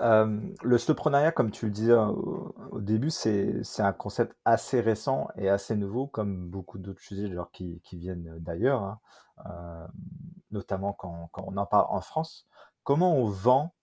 Euh, 0.00 0.40
le 0.62 0.78
slowpreneuriat, 0.78 1.32
comme 1.32 1.50
tu 1.50 1.66
le 1.66 1.72
disais 1.72 1.94
au, 1.94 2.80
début, 2.80 3.10
c'est 3.10 3.62
un 3.78 3.92
concept 3.92 4.34
assez 4.44 4.80
récent 4.80 5.28
et 5.36 5.48
assez 5.48 5.76
nouveau, 5.76 6.06
comme 6.06 6.48
beaucoup 6.48 6.78
d'autres 6.78 7.00
sujets 7.00 7.30
qui, 7.52 7.80
qui 7.84 7.96
viennent 7.96 8.36
d'ailleurs, 8.38 8.82
hein. 8.82 9.00
euh, 9.46 9.86
notamment 10.50 10.92
quand, 10.92 11.28
quand, 11.32 11.44
on 11.46 11.56
en 11.56 11.66
parle 11.66 11.86
en 11.90 12.00
France. 12.00 12.46
Comment 12.84 13.16
on 13.16 13.26
vend 13.26 13.74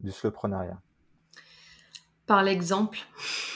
du 0.00 0.10
slowpreneuriat? 0.10 0.80
Par 2.26 2.42
l'exemple. 2.42 2.98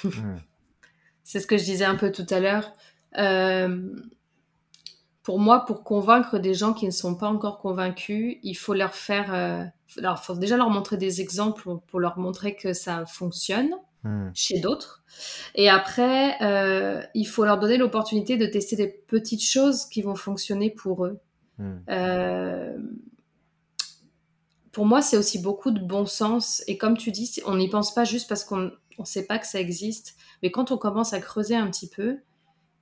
Hmm. 0.04 0.36
c'est 1.24 1.40
ce 1.40 1.46
que 1.46 1.56
je 1.56 1.64
disais 1.64 1.84
un 1.84 1.96
peu 1.96 2.12
tout 2.12 2.26
à 2.30 2.38
l'heure. 2.38 2.72
Euh, 3.18 3.96
pour 5.24 5.40
moi, 5.40 5.64
pour 5.64 5.84
convaincre 5.84 6.38
des 6.38 6.52
gens 6.52 6.74
qui 6.74 6.84
ne 6.84 6.90
sont 6.90 7.14
pas 7.14 7.28
encore 7.28 7.58
convaincus, 7.58 8.36
il 8.42 8.54
faut 8.54 8.74
leur 8.74 8.94
faire. 8.94 9.34
Euh, 9.34 9.64
alors, 9.96 10.22
faut 10.22 10.34
déjà 10.34 10.58
leur 10.58 10.68
montrer 10.68 10.98
des 10.98 11.22
exemples 11.22 11.78
pour 11.86 11.98
leur 11.98 12.18
montrer 12.18 12.54
que 12.54 12.74
ça 12.74 13.06
fonctionne 13.06 13.70
hmm. 14.02 14.28
chez 14.34 14.60
d'autres. 14.60 15.02
Et 15.54 15.70
après, 15.70 16.36
euh, 16.42 17.02
il 17.14 17.24
faut 17.24 17.46
leur 17.46 17.58
donner 17.58 17.78
l'opportunité 17.78 18.36
de 18.36 18.44
tester 18.44 18.76
des 18.76 18.86
petites 18.86 19.42
choses 19.42 19.86
qui 19.86 20.02
vont 20.02 20.14
fonctionner 20.14 20.70
pour 20.70 21.06
eux. 21.06 21.18
Hmm. 21.56 21.78
Euh, 21.88 22.76
pour 24.72 24.84
moi, 24.84 25.00
c'est 25.00 25.16
aussi 25.16 25.38
beaucoup 25.38 25.70
de 25.70 25.80
bon 25.80 26.04
sens. 26.04 26.62
Et 26.66 26.76
comme 26.76 26.98
tu 26.98 27.12
dis, 27.12 27.40
on 27.46 27.56
n'y 27.56 27.70
pense 27.70 27.94
pas 27.94 28.04
juste 28.04 28.28
parce 28.28 28.44
qu'on 28.44 28.72
ne 28.98 29.04
sait 29.04 29.24
pas 29.24 29.38
que 29.38 29.46
ça 29.46 29.58
existe. 29.58 30.16
Mais 30.42 30.50
quand 30.50 30.70
on 30.70 30.76
commence 30.76 31.14
à 31.14 31.20
creuser 31.20 31.56
un 31.56 31.70
petit 31.70 31.88
peu, 31.88 32.18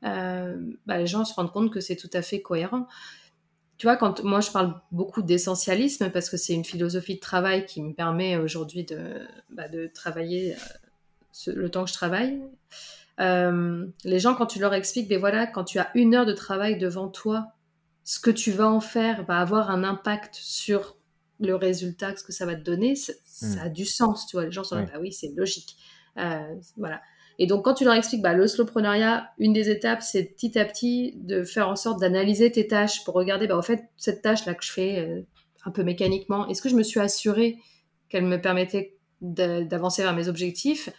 euh, 0.04 0.56
bah, 0.86 0.98
les 0.98 1.06
gens 1.06 1.24
se 1.24 1.34
rendent 1.34 1.52
compte 1.52 1.72
que 1.72 1.80
c'est 1.80 1.96
tout 1.96 2.10
à 2.12 2.22
fait 2.22 2.42
cohérent. 2.42 2.86
tu 3.78 3.86
vois, 3.86 3.96
quand 3.96 4.22
moi 4.24 4.40
je 4.40 4.50
parle 4.50 4.80
beaucoup 4.90 5.22
d'essentialisme 5.22 6.10
parce 6.10 6.28
que 6.28 6.36
c'est 6.36 6.54
une 6.54 6.64
philosophie 6.64 7.16
de 7.16 7.20
travail 7.20 7.66
qui 7.66 7.82
me 7.82 7.92
permet 7.94 8.36
aujourd'hui 8.36 8.84
de, 8.84 9.26
bah, 9.50 9.68
de 9.68 9.86
travailler 9.86 10.54
euh, 10.54 11.52
le 11.54 11.70
temps 11.70 11.84
que 11.84 11.90
je 11.90 11.94
travaille. 11.94 12.40
Euh, 13.20 13.86
les 14.04 14.18
gens, 14.18 14.34
quand 14.34 14.46
tu 14.46 14.58
leur 14.58 14.74
expliques, 14.74 15.08
ben 15.08 15.18
voilà, 15.18 15.46
quand 15.46 15.64
tu 15.64 15.78
as 15.78 15.90
une 15.94 16.14
heure 16.14 16.26
de 16.26 16.32
travail 16.32 16.78
devant 16.78 17.08
toi, 17.08 17.52
ce 18.04 18.18
que 18.18 18.30
tu 18.30 18.50
vas 18.50 18.68
en 18.68 18.80
faire 18.80 19.24
va 19.24 19.38
avoir 19.38 19.70
un 19.70 19.84
impact 19.84 20.34
sur 20.34 20.96
le 21.40 21.54
résultat, 21.54 22.16
ce 22.16 22.24
que 22.24 22.32
ça 22.32 22.46
va 22.46 22.54
te 22.54 22.62
donner, 22.62 22.94
ça, 22.94 23.12
hmm. 23.42 23.58
a 23.62 23.68
du 23.68 23.84
sens, 23.84 24.26
tu 24.26 24.36
vois. 24.36 24.46
Les 24.46 24.52
gens 24.52 24.64
sont 24.64 24.76
là, 24.76 24.82
bah 24.82 24.98
oui, 25.00 25.12
c'est 25.12 25.32
logique. 25.36 25.76
Euh, 26.18 26.54
voilà. 26.76 27.00
Et 27.38 27.46
donc, 27.46 27.64
quand 27.64 27.74
tu 27.74 27.84
leur 27.84 27.94
expliques, 27.94 28.22
bah, 28.22 28.34
le 28.34 28.46
slowpreneuriat, 28.46 29.30
une 29.38 29.52
des 29.52 29.70
étapes, 29.70 30.02
c'est 30.02 30.24
petit 30.24 30.58
à 30.58 30.64
petit 30.64 31.14
de 31.16 31.44
faire 31.44 31.68
en 31.68 31.76
sorte 31.76 32.00
d'analyser 32.00 32.52
tes 32.52 32.66
tâches 32.66 33.04
pour 33.04 33.14
regarder, 33.14 33.46
bah, 33.46 33.56
en 33.56 33.62
fait, 33.62 33.84
cette 33.96 34.22
tâche-là 34.22 34.54
que 34.54 34.64
je 34.64 34.72
fais 34.72 34.98
euh, 34.98 35.22
un 35.64 35.70
peu 35.70 35.82
mécaniquement, 35.82 36.46
est-ce 36.48 36.62
que 36.62 36.68
je 36.68 36.76
me 36.76 36.82
suis 36.82 37.00
assurée 37.00 37.58
qu'elle 38.08 38.24
me 38.24 38.40
permettait 38.40 38.96
d'avancer 39.20 40.02
vers 40.02 40.14
mes 40.14 40.28
objectifs? 40.28 40.90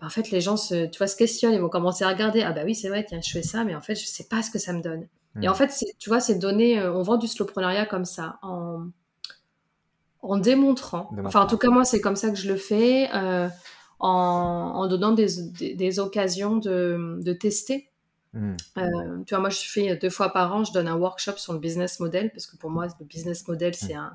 Bah, 0.00 0.06
En 0.06 0.10
fait, 0.10 0.30
les 0.30 0.40
gens 0.40 0.56
se, 0.56 0.86
tu 0.86 0.98
vois, 0.98 1.06
se 1.06 1.16
questionnent, 1.16 1.54
ils 1.54 1.60
vont 1.60 1.68
commencer 1.68 2.04
à 2.04 2.08
regarder, 2.08 2.42
ah 2.42 2.52
bah 2.52 2.62
oui, 2.64 2.74
c'est 2.74 2.88
vrai, 2.88 3.04
tiens, 3.08 3.20
je 3.24 3.30
fais 3.30 3.42
ça, 3.42 3.64
mais 3.64 3.74
en 3.74 3.80
fait, 3.80 3.94
je 3.94 4.04
sais 4.06 4.24
pas 4.24 4.42
ce 4.42 4.50
que 4.50 4.58
ça 4.58 4.72
me 4.72 4.82
donne. 4.82 5.06
Et 5.42 5.48
en 5.48 5.54
fait, 5.54 5.70
tu 5.98 6.08
vois, 6.08 6.18
c'est 6.20 6.38
donné, 6.38 6.78
euh, 6.80 6.94
on 6.94 7.02
vend 7.02 7.18
du 7.18 7.28
slowpreneuriat 7.28 7.84
comme 7.84 8.06
ça, 8.06 8.38
en, 8.42 8.86
en 10.22 10.38
démontrant. 10.38 11.10
Enfin, 11.24 11.42
en 11.42 11.46
tout 11.46 11.58
cas, 11.58 11.68
moi, 11.68 11.84
c'est 11.84 12.00
comme 12.00 12.16
ça 12.16 12.30
que 12.30 12.36
je 12.36 12.48
le 12.48 12.56
fais. 12.56 13.08
Euh, 13.14 13.48
en, 13.98 14.86
donnant 14.88 15.12
des, 15.12 15.98
occasions 15.98 16.56
de, 16.56 17.32
tester. 17.32 17.88
Hmm. 18.32 18.54
Euh, 18.76 19.22
tu 19.26 19.34
vois, 19.34 19.40
moi, 19.40 19.50
je 19.50 19.60
fais 19.60 19.96
deux 19.96 20.10
fois 20.10 20.30
par 20.30 20.54
an, 20.54 20.64
je 20.64 20.72
donne 20.72 20.88
un 20.88 20.96
workshop 20.96 21.36
sur 21.36 21.52
le 21.52 21.58
business 21.58 22.00
model, 22.00 22.30
parce 22.32 22.46
que 22.46 22.56
pour 22.56 22.70
moi, 22.70 22.86
le 23.00 23.04
business 23.06 23.46
model, 23.48 23.74
c'est 23.74 23.94
hmm. 23.94 23.98
un, 23.98 24.12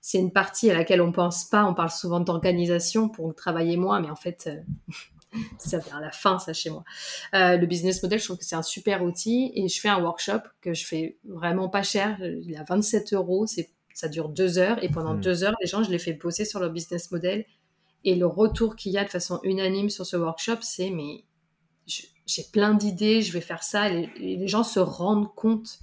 c'est 0.00 0.18
une 0.18 0.32
partie 0.32 0.70
à 0.70 0.74
laquelle 0.74 1.00
on 1.00 1.12
pense 1.12 1.44
pas. 1.44 1.64
On 1.64 1.74
parle 1.74 1.90
souvent 1.90 2.20
d'organisation 2.20 3.08
pour 3.08 3.34
travailler 3.34 3.76
moins, 3.76 4.00
mais 4.00 4.10
en 4.10 4.16
fait, 4.16 4.48
euh, 4.48 5.38
ça 5.58 5.78
vient 5.78 5.98
à 5.98 6.00
la 6.00 6.10
fin, 6.10 6.38
ça, 6.38 6.52
chez 6.52 6.70
moi. 6.70 6.84
Euh, 7.34 7.56
le 7.56 7.66
business 7.66 8.02
model, 8.02 8.18
je 8.18 8.24
trouve 8.24 8.38
que 8.38 8.44
c'est 8.44 8.56
un 8.56 8.62
super 8.62 9.02
outil 9.02 9.52
et 9.54 9.68
je 9.68 9.80
fais 9.80 9.88
un 9.88 10.00
workshop 10.02 10.40
que 10.60 10.74
je 10.74 10.86
fais 10.86 11.18
vraiment 11.24 11.68
pas 11.68 11.82
cher. 11.82 12.18
Il 12.20 12.56
a 12.56 12.64
27 12.64 13.12
euros, 13.12 13.46
c'est, 13.46 13.70
ça 13.94 14.08
dure 14.08 14.30
deux 14.30 14.58
heures 14.58 14.82
et 14.82 14.88
pendant 14.88 15.14
hmm. 15.14 15.20
deux 15.20 15.44
heures, 15.44 15.54
les 15.60 15.68
gens, 15.68 15.82
je 15.82 15.90
les 15.90 15.98
fais 15.98 16.14
bosser 16.14 16.44
sur 16.44 16.60
leur 16.60 16.70
business 16.70 17.10
model 17.10 17.44
et 18.04 18.14
le 18.14 18.26
retour 18.26 18.76
qu'il 18.76 18.92
y 18.92 18.98
a 18.98 19.04
de 19.04 19.10
façon 19.10 19.40
unanime 19.42 19.90
sur 19.90 20.06
ce 20.06 20.16
workshop, 20.16 20.58
c'est 20.62 20.90
mais 20.90 21.24
j'ai 22.26 22.44
plein 22.52 22.74
d'idées, 22.74 23.22
je 23.22 23.32
vais 23.32 23.40
faire 23.40 23.62
ça. 23.62 23.90
Et 23.90 24.10
les, 24.16 24.48
gens 24.48 24.62
se 24.62 24.80
rendent 24.80 25.34
compte 25.34 25.80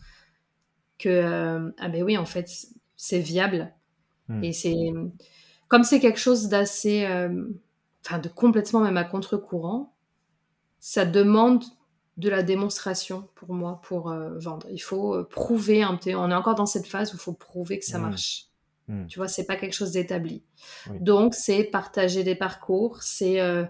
que 0.97 1.09
euh, 1.09 1.70
ah 1.78 1.89
ben 1.89 2.03
oui, 2.03 2.18
en 2.18 2.26
fait, 2.26 2.49
c'est 2.95 3.20
viable. 3.20 3.74
Hmm. 4.30 4.43
Et 4.43 4.53
c'est 4.53 4.93
comme 5.68 5.84
c'est 5.84 5.99
quelque 5.99 6.20
chose 6.20 6.47
d'assez, 6.47 7.05
euh, 7.05 7.45
enfin 8.05 8.20
de 8.20 8.30
complètement 8.30 8.80
même 8.80 8.97
à 8.97 9.03
contre-courant, 9.03 9.93
ça 10.80 11.05
demande 11.05 11.63
de 12.15 12.30
la 12.30 12.41
démonstration 12.41 13.28
pour 13.36 13.53
moi 13.53 13.82
pour 13.84 14.09
euh, 14.09 14.39
vendre. 14.39 14.68
Il 14.72 14.82
faut 14.82 15.24
prouver 15.26 15.84
un 15.84 15.97
peu. 15.97 16.15
On 16.15 16.32
est 16.32 16.36
encore 16.36 16.55
dans 16.55 16.65
cette 16.65 16.88
phase 16.88 17.13
où 17.13 17.18
il 17.18 17.20
faut 17.20 17.34
prouver 17.34 17.78
que 17.80 17.86
ça 17.86 17.99
hmm. 17.99 18.03
marche. 18.03 18.47
Hmm. 18.88 19.06
Tu 19.08 19.20
vois, 19.20 19.28
c'est 19.28 19.46
pas 19.46 19.58
quelque 19.58 19.74
chose 19.74 19.92
d'établi. 19.92 20.44
Donc, 21.02 21.34
c'est 21.34 21.64
partager 21.64 22.24
des 22.24 22.36
parcours, 22.36 23.04
c'est 23.04 23.42
euh, 23.42 23.66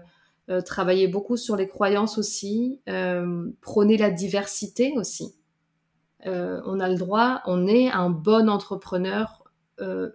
euh, 0.48 0.60
travailler 0.60 1.08
beaucoup 1.08 1.36
sur 1.36 1.56
les 1.56 1.66
croyances 1.66 2.18
aussi, 2.18 2.80
euh, 2.88 3.50
prôner 3.60 3.96
la 3.96 4.10
diversité 4.10 4.92
aussi. 4.96 5.34
on 6.24 6.80
a 6.80 6.88
le 6.88 6.96
droit, 6.96 7.42
on 7.46 7.66
est 7.66 7.90
un 7.90 8.10
bon 8.10 8.48
entrepreneur, 8.48 9.42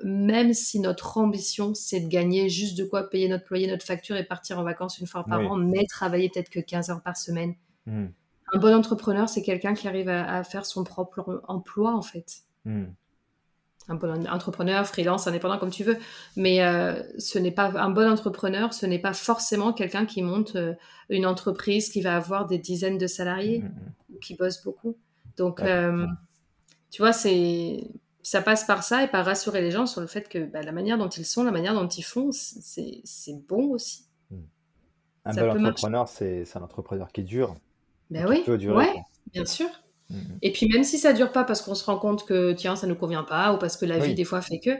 même 0.03 0.53
si 0.53 0.79
notre 0.79 1.17
ambition, 1.17 1.73
c'est 1.73 2.01
de 2.01 2.07
gagner 2.07 2.49
juste 2.49 2.77
de 2.77 2.83
quoi 2.83 3.09
payer 3.09 3.29
notre 3.29 3.45
loyer, 3.49 3.67
notre 3.67 3.85
facture 3.85 4.17
et 4.17 4.23
partir 4.23 4.59
en 4.59 4.63
vacances 4.63 4.99
une 4.99 5.07
fois 5.07 5.23
par 5.23 5.39
an, 5.39 5.55
mais 5.55 5.85
travailler 5.85 6.29
peut-être 6.29 6.49
que 6.49 6.59
15 6.59 6.89
heures 6.89 7.01
par 7.01 7.17
semaine. 7.17 7.55
Hmm. 7.85 8.07
Un 8.53 8.59
bon 8.59 8.73
entrepreneur, 8.73 9.27
c'est 9.27 9.41
quelqu'un 9.41 9.73
qui 9.73 9.87
arrive 9.87 10.09
à, 10.09 10.43
faire 10.43 10.65
son 10.65 10.83
propre 10.83 11.41
emploi, 11.47 11.93
en 11.93 12.01
fait. 12.01 12.43
Hmm 12.65 12.85
un 13.89 13.95
bon 13.95 14.27
entrepreneur, 14.27 14.85
freelance, 14.87 15.27
indépendant, 15.27 15.57
comme 15.57 15.69
tu 15.69 15.83
veux. 15.83 15.97
Mais 16.35 16.63
euh, 16.63 17.01
ce 17.17 17.37
n'est 17.39 17.51
pas 17.51 17.71
un 17.79 17.89
bon 17.89 18.09
entrepreneur, 18.09 18.73
ce 18.73 18.85
n'est 18.85 18.99
pas 18.99 19.13
forcément 19.13 19.73
quelqu'un 19.73 20.05
qui 20.05 20.21
monte 20.21 20.55
euh, 20.55 20.73
une 21.09 21.25
entreprise 21.25 21.89
qui 21.89 22.01
va 22.01 22.15
avoir 22.15 22.45
des 22.47 22.57
dizaines 22.57 22.97
de 22.97 23.07
salariés, 23.07 23.59
mmh, 23.59 24.19
qui 24.21 24.35
bosse 24.35 24.63
beaucoup. 24.63 24.97
Donc, 25.37 25.61
euh, 25.61 26.05
tu 26.91 27.01
vois, 27.01 27.13
c'est 27.13 27.83
ça 28.21 28.41
passe 28.41 28.63
par 28.63 28.83
ça 28.83 29.03
et 29.03 29.07
par 29.07 29.25
rassurer 29.25 29.61
les 29.61 29.71
gens 29.71 29.85
sur 29.85 29.99
le 29.99 30.07
fait 30.07 30.29
que 30.29 30.45
bah, 30.45 30.61
la 30.61 30.71
manière 30.71 30.97
dont 30.97 31.09
ils 31.09 31.25
sont, 31.25 31.43
la 31.43 31.51
manière 31.51 31.73
dont 31.73 31.87
ils 31.87 32.03
font, 32.03 32.29
c'est 32.31 33.03
bon 33.49 33.71
aussi. 33.71 34.05
Un 35.25 35.33
bon 35.33 35.65
entrepreneur, 35.65 36.07
c'est 36.07 36.45
un 36.55 36.61
entrepreneur 36.61 37.11
qui 37.11 37.23
dure. 37.23 37.55
Ben 38.09 38.27
oui, 38.27 38.43
ouais, 38.47 38.93
bien 39.31 39.45
sûr. 39.45 39.67
Mhm. 40.13 40.37
Et 40.41 40.51
puis 40.51 40.67
même 40.67 40.83
si 40.83 40.97
ça 40.97 41.11
dure 41.11 41.31
pas 41.31 41.43
parce 41.43 41.61
qu'on 41.61 41.75
se 41.75 41.83
rend 41.83 41.97
compte 41.97 42.25
que 42.25 42.53
tiens 42.53 42.75
ça 42.75 42.87
nous 42.87 42.95
convient 42.95 43.23
pas 43.23 43.53
ou 43.53 43.57
parce 43.57 43.77
que 43.77 43.85
la 43.85 43.97
vie 43.97 44.13
des 44.13 44.23
fois 44.23 44.41
fait 44.41 44.59
que, 44.59 44.71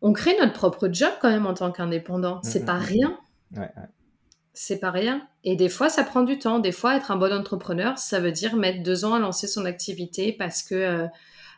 on 0.00 0.12
crée 0.12 0.36
notre 0.40 0.52
propre 0.52 0.88
job 0.90 1.12
quand 1.20 1.30
même 1.30 1.46
en 1.46 1.54
tant 1.54 1.70
qu'indépendant. 1.70 2.40
C'est 2.42 2.60
mhm. 2.60 2.66
pas 2.66 2.78
rien. 2.78 3.18
C'est 4.54 4.78
pas 4.78 4.90
rien. 4.90 5.26
Et 5.44 5.54
des 5.56 5.68
fois 5.68 5.88
ça 5.88 6.02
prend 6.02 6.22
du 6.22 6.38
temps. 6.38 6.58
Des 6.58 6.72
fois 6.72 6.96
être 6.96 7.10
un 7.10 7.16
bon 7.16 7.32
entrepreneur 7.32 7.98
ça 7.98 8.20
veut 8.20 8.32
dire 8.32 8.56
mettre 8.56 8.82
deux 8.82 9.04
ans 9.04 9.14
à 9.14 9.18
lancer 9.18 9.46
son 9.46 9.64
activité 9.64 10.32
parce 10.32 10.62
que 10.62 10.74
euh, 10.74 11.06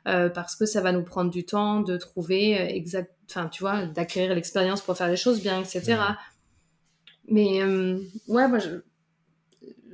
euh, 0.06 0.28
parce 0.28 0.56
que 0.56 0.66
ça 0.66 0.82
va 0.82 0.92
nous 0.92 1.04
prendre 1.04 1.30
du 1.30 1.46
temps 1.46 1.80
de 1.80 1.96
trouver 1.96 2.60
euh, 2.60 2.66
exact, 2.66 3.14
enfin 3.30 3.48
tu 3.48 3.62
vois, 3.62 3.86
d'acquérir 3.86 4.34
l'expérience 4.34 4.82
pour 4.82 4.96
faire 4.98 5.08
les 5.08 5.16
choses 5.16 5.40
bien, 5.40 5.60
etc. 5.60 5.96
Mais 7.26 7.64
ouais, 8.28 8.48
moi 8.48 8.58
je, 8.58 8.82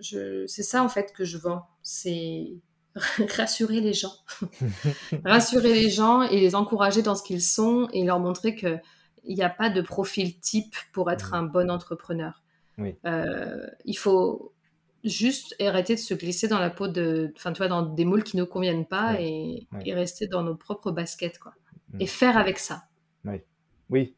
je 0.01 0.47
c'est 0.49 0.65
ça 0.65 0.83
en 0.83 0.89
fait 0.89 1.13
que 1.13 1.25
je 1.25 1.39
vends. 1.39 1.63
C'est 1.83 2.49
rassurer 3.37 3.81
les 3.81 3.93
gens. 3.93 4.15
rassurer 5.25 5.73
les 5.75 5.91
gens 5.91 6.23
et 6.23 6.41
les 6.41 6.55
encourager 6.55 7.03
dans 7.03 7.15
ce 7.15 7.23
qu'ils 7.23 7.43
sont 7.43 7.89
et 7.93 8.05
leur 8.05 8.19
montrer 8.19 8.55
qu'il 8.55 8.81
n'y 9.25 9.43
a 9.43 9.51
pas 9.51 9.71
de 9.71 9.81
profil 9.81 10.39
type 10.41 10.75
pour 10.93 11.11
être 11.11 11.35
un 11.35 11.43
bon 11.43 11.71
entrepreneur. 11.71 12.43
Euh, 13.05 13.67
il 13.85 13.99
faut 13.99 14.55
juste 15.05 15.55
arrêter 15.61 15.95
de 15.95 16.01
se 16.01 16.15
glisser 16.15 16.49
dans 16.49 16.59
la 16.59 16.71
peau 16.71 16.89
de, 16.89 17.33
enfin, 17.37 17.53
tu 17.53 17.59
vois, 17.59 17.69
dans 17.69 17.83
des 17.83 18.05
moules 18.05 18.25
qui 18.25 18.37
ne 18.37 18.43
nous 18.43 18.49
conviennent 18.49 18.87
pas 18.87 19.21
et, 19.21 19.67
rester 19.87 20.27
dans 20.27 20.43
nos 20.43 20.55
propres 20.55 20.91
baskets, 20.91 21.39
quoi. 21.39 21.53
Mm. 21.93 22.01
Et 22.01 22.07
faire 22.07 22.39
avec 22.39 22.59
ça. 22.59 22.85
Oui. 23.25 23.37
Oui, 23.91 24.15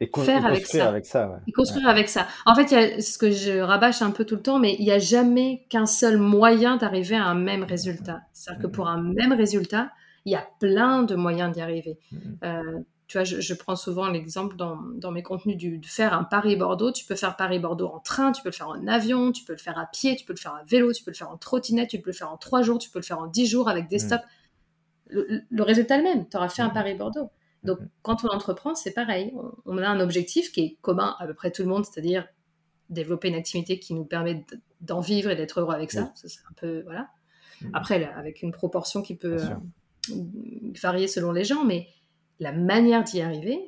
et, 0.00 0.10
faire 0.14 0.44
avec 0.44 0.66
ça. 0.66 0.88
avec 0.88 1.06
ça. 1.06 1.40
Et 1.46 1.52
construire 1.52 1.88
avec 1.88 2.08
ça. 2.08 2.26
En 2.44 2.54
fait, 2.54 3.00
ce 3.00 3.16
que 3.18 3.30
je 3.30 3.58
rabâche 3.58 4.02
un 4.02 4.10
peu 4.10 4.24
tout 4.24 4.36
le 4.36 4.42
temps, 4.42 4.58
mais 4.58 4.76
il 4.78 4.84
n'y 4.84 4.92
a 4.92 4.98
jamais 4.98 5.66
qu'un 5.70 5.86
seul 5.86 6.18
moyen 6.18 6.76
d'arriver 6.76 7.16
à 7.16 7.24
un 7.24 7.34
même 7.34 7.64
résultat. 7.64 8.20
C'est-à-dire 8.32 8.62
que 8.62 8.66
pour 8.66 8.88
un 8.88 9.00
même 9.00 9.32
résultat, 9.32 9.90
il 10.26 10.32
y 10.32 10.34
a 10.34 10.46
plein 10.60 11.02
de 11.02 11.14
moyens 11.14 11.52
d'y 11.52 11.60
arriver. 11.60 11.98
Euh, 12.44 12.80
tu 13.06 13.18
vois, 13.18 13.24
je, 13.24 13.54
prends 13.54 13.76
souvent 13.76 14.08
l'exemple 14.08 14.56
dans, 14.56 14.78
dans, 14.96 15.12
mes 15.12 15.22
contenus 15.22 15.56
du, 15.56 15.78
de 15.78 15.86
faire 15.86 16.12
un 16.12 16.24
Paris-Bordeaux. 16.24 16.90
Tu 16.90 17.04
peux 17.04 17.14
faire 17.14 17.36
Paris-Bordeaux 17.36 17.86
en 17.86 18.00
train, 18.00 18.32
tu 18.32 18.42
peux 18.42 18.48
le 18.48 18.54
faire 18.54 18.68
en 18.68 18.86
avion, 18.88 19.30
tu 19.30 19.44
peux 19.44 19.52
le 19.52 19.58
faire 19.58 19.78
à 19.78 19.86
pied, 19.86 20.16
tu 20.16 20.24
peux 20.24 20.32
le 20.32 20.38
faire 20.38 20.54
à 20.54 20.64
vélo, 20.64 20.92
tu 20.92 21.04
peux 21.04 21.12
le 21.12 21.16
faire 21.16 21.30
en 21.30 21.36
trottinette, 21.36 21.88
tu 21.88 22.00
peux 22.00 22.10
le 22.10 22.16
faire 22.16 22.32
en 22.32 22.36
trois 22.36 22.62
jours, 22.62 22.78
tu 22.78 22.90
peux 22.90 22.98
le 22.98 23.04
faire 23.04 23.20
en 23.20 23.28
dix 23.28 23.46
jours 23.46 23.68
avec 23.68 23.86
des 23.86 24.00
stops. 24.00 24.24
Le, 25.08 25.42
le 25.48 25.62
résultat 25.62 25.94
est 25.94 25.98
le 25.98 26.04
même. 26.04 26.28
Tu 26.28 26.36
auras 26.36 26.48
fait 26.48 26.62
un 26.62 26.70
Paris-Bordeaux. 26.70 27.30
Donc, 27.66 27.80
mhm. 27.80 27.88
quand 28.02 28.24
on 28.24 28.28
entreprend, 28.28 28.74
c'est 28.74 28.92
pareil. 28.92 29.34
On, 29.64 29.78
a 29.78 29.88
un 29.88 30.00
objectif 30.00 30.52
qui 30.52 30.60
est 30.60 30.76
commun 30.80 31.16
à 31.18 31.26
peu 31.26 31.34
près 31.34 31.50
tout 31.50 31.62
le 31.62 31.68
monde, 31.68 31.84
c'est-à-dire 31.84 32.26
développer 32.88 33.28
une 33.28 33.34
activité 33.34 33.78
qui 33.78 33.94
nous 33.94 34.04
permet 34.04 34.44
d'en 34.80 35.00
vivre 35.00 35.30
et 35.30 35.36
d'être 35.36 35.60
heureux 35.60 35.74
avec 35.74 35.90
ça. 35.90 36.12
c'est 36.14 36.40
un 36.48 36.54
peu, 36.54 36.82
voilà. 36.82 37.08
Mhm. 37.60 37.70
Après, 37.74 38.04
avec 38.04 38.42
une 38.42 38.52
proportion 38.52 39.02
qui 39.02 39.16
peut 39.16 39.38
euh, 39.40 40.14
varier 40.80 41.08
selon 41.08 41.32
les 41.32 41.44
gens, 41.44 41.64
mais 41.64 41.88
la 42.38 42.52
manière 42.52 43.02
d'y 43.02 43.20
arriver, 43.20 43.58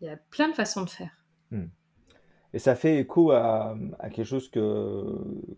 il 0.00 0.06
y 0.06 0.10
a 0.10 0.16
plein 0.16 0.48
de 0.48 0.54
façons 0.54 0.82
de 0.82 0.90
faire. 0.90 1.24
Hmm. 1.50 1.66
Et 2.52 2.58
ça 2.58 2.74
fait 2.74 2.98
écho 2.98 3.32
à, 3.32 3.76
quelque 4.02 4.24
chose 4.24 4.48
que, 4.48 5.04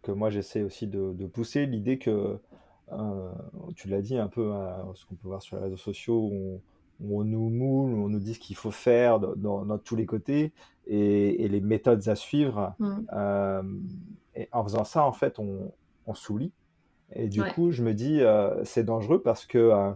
que 0.03 0.13
moi 0.13 0.31
j'essaie 0.31 0.63
aussi 0.63 0.87
de, 0.87 1.27
pousser, 1.27 1.67
l'idée 1.67 1.99
que, 1.99 2.39
euh, 2.93 3.33
tu 3.75 3.89
l'as 3.89 4.01
dit 4.01 4.17
un 4.17 4.29
peu, 4.29 4.53
hein, 4.53 4.93
ce 4.95 5.05
qu'on 5.05 5.15
peut 5.15 5.29
voir 5.29 5.43
sur 5.43 5.57
les 5.57 5.65
réseaux 5.65 5.77
sociaux, 5.77 6.31
où 6.33 6.33
on 6.33 6.61
nous 7.01 7.51
moule, 7.51 7.95
on 7.95 8.09
nous 8.09 8.19
dit 8.19 8.35
ce 8.35 8.41
qu'il 8.41 8.57
faut 8.57 8.71
faire 8.71 9.21
dans, 9.21 9.79
tous 9.79 9.97
les 9.97 10.07
côtés 10.07 10.53
et, 10.87 11.49
les 11.49 11.61
méthodes 11.61 12.07
à 12.09 12.15
suivre. 12.15 12.75
Mm. 12.79 12.97
Euh, 13.13 13.63
et 14.35 14.49
en 14.53 14.65
faisant 14.65 14.85
ça, 14.85 15.05
en 15.05 15.13
fait, 15.13 15.39
on, 15.39 15.73
on 16.07 16.15
s'oublie. 16.15 16.53
Et 17.13 17.29
du 17.29 17.43
coup, 17.43 17.71
je 17.71 17.83
me 17.83 17.95
dis, 17.95 18.21
euh, 18.21 18.65
c'est 18.65 18.85
dangereux 18.85 19.23
parce 19.23 19.47
que 19.47 19.59
euh, 19.59 19.93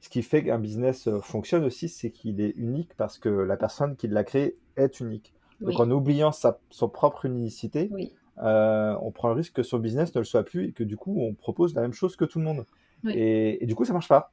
ce 0.00 0.08
qui 0.08 0.22
fait 0.22 0.44
qu'un 0.44 0.58
business 0.58 1.08
fonctionne 1.20 1.64
aussi, 1.64 1.88
c'est 1.88 2.10
qu'il 2.10 2.40
est 2.40 2.54
unique 2.56 2.94
parce 2.96 3.18
que 3.18 3.28
la 3.28 3.56
personne 3.56 3.96
qui 3.96 4.08
l'a 4.08 4.24
créé 4.24 4.56
est 4.76 5.00
unique. 5.00 5.34
Donc 5.60 5.78
en 5.80 5.90
oubliant 5.90 6.32
sa, 6.32 6.58
son 6.70 6.88
propre 6.88 7.26
unicité, 7.26 7.90
on 8.36 9.10
prend 9.14 9.28
le 9.28 9.34
risque 9.34 9.54
que 9.54 9.62
son 9.62 9.78
business 9.78 10.14
ne 10.14 10.20
le 10.20 10.24
soit 10.24 10.42
plus 10.42 10.68
et 10.68 10.72
que 10.72 10.84
du 10.84 10.96
coup, 10.96 11.20
on 11.20 11.34
propose 11.34 11.74
la 11.74 11.82
même 11.82 11.92
chose 11.92 12.16
que 12.16 12.24
tout 12.24 12.38
le 12.38 12.44
monde. 12.44 12.66
Et, 13.06 13.62
et, 13.62 13.66
du 13.66 13.74
coup, 13.74 13.84
ça 13.84 13.92
marche 13.92 14.08
pas. 14.08 14.32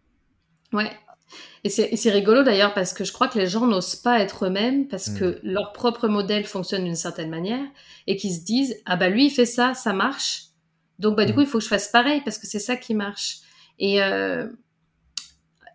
Ouais. 0.72 0.90
Et 1.64 1.70
c'est 1.70 2.10
rigolo 2.12 2.42
d'ailleurs 2.44 2.74
parce 2.74 2.92
que 2.94 3.04
je 3.04 3.12
crois 3.14 3.28
que 3.28 3.38
les 3.38 3.46
gens 3.48 3.68
n'osent 3.68 3.96
pas 3.96 4.20
être 4.20 4.46
eux-mêmes 4.48 4.88
parce 4.88 5.10
Mm. 5.10 5.20
que 5.20 5.40
leur 5.44 5.74
propre 5.74 6.08
modèle 6.08 6.46
fonctionne 6.46 6.84
d'une 6.86 6.96
certaine 6.96 7.30
manière 7.30 7.64
et 8.08 8.16
qu'ils 8.18 8.34
se 8.34 8.42
disent 8.44 8.76
ah 8.86 8.96
bah 8.96 9.10
lui 9.10 9.28
il 9.28 9.30
fait 9.30 9.46
ça, 9.46 9.74
ça 9.76 9.94
marche. 9.94 10.46
Donc 11.00 11.16
bah 11.18 11.26
du 11.26 11.32
Mm. 11.32 11.36
coup 11.36 11.42
il 11.42 11.48
faut 11.48 11.60
que 11.60 11.64
je 11.64 11.70
fasse 11.70 11.90
pareil 11.90 12.22
parce 12.26 12.38
que 12.40 12.48
c'est 12.48 12.60
ça 12.60 12.76
qui 12.76 12.96
marche. 12.96 13.40
Et 13.78 14.02
euh, 14.02 14.48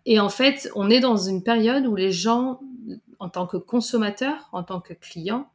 et 0.05 0.19
en 0.19 0.29
fait 0.29 0.69
on 0.75 0.89
est 0.89 0.99
dans 0.99 1.17
une 1.17 1.41
période 1.43 1.85
où 1.85 1.95
les 1.95 2.11
gens 2.11 2.59
en 3.19 3.29
tant 3.29 3.47
que 3.47 3.57
consommateurs, 3.57 4.49
en 4.51 4.63
tant 4.63 4.79
que 4.81 4.93
clients, 4.93 5.49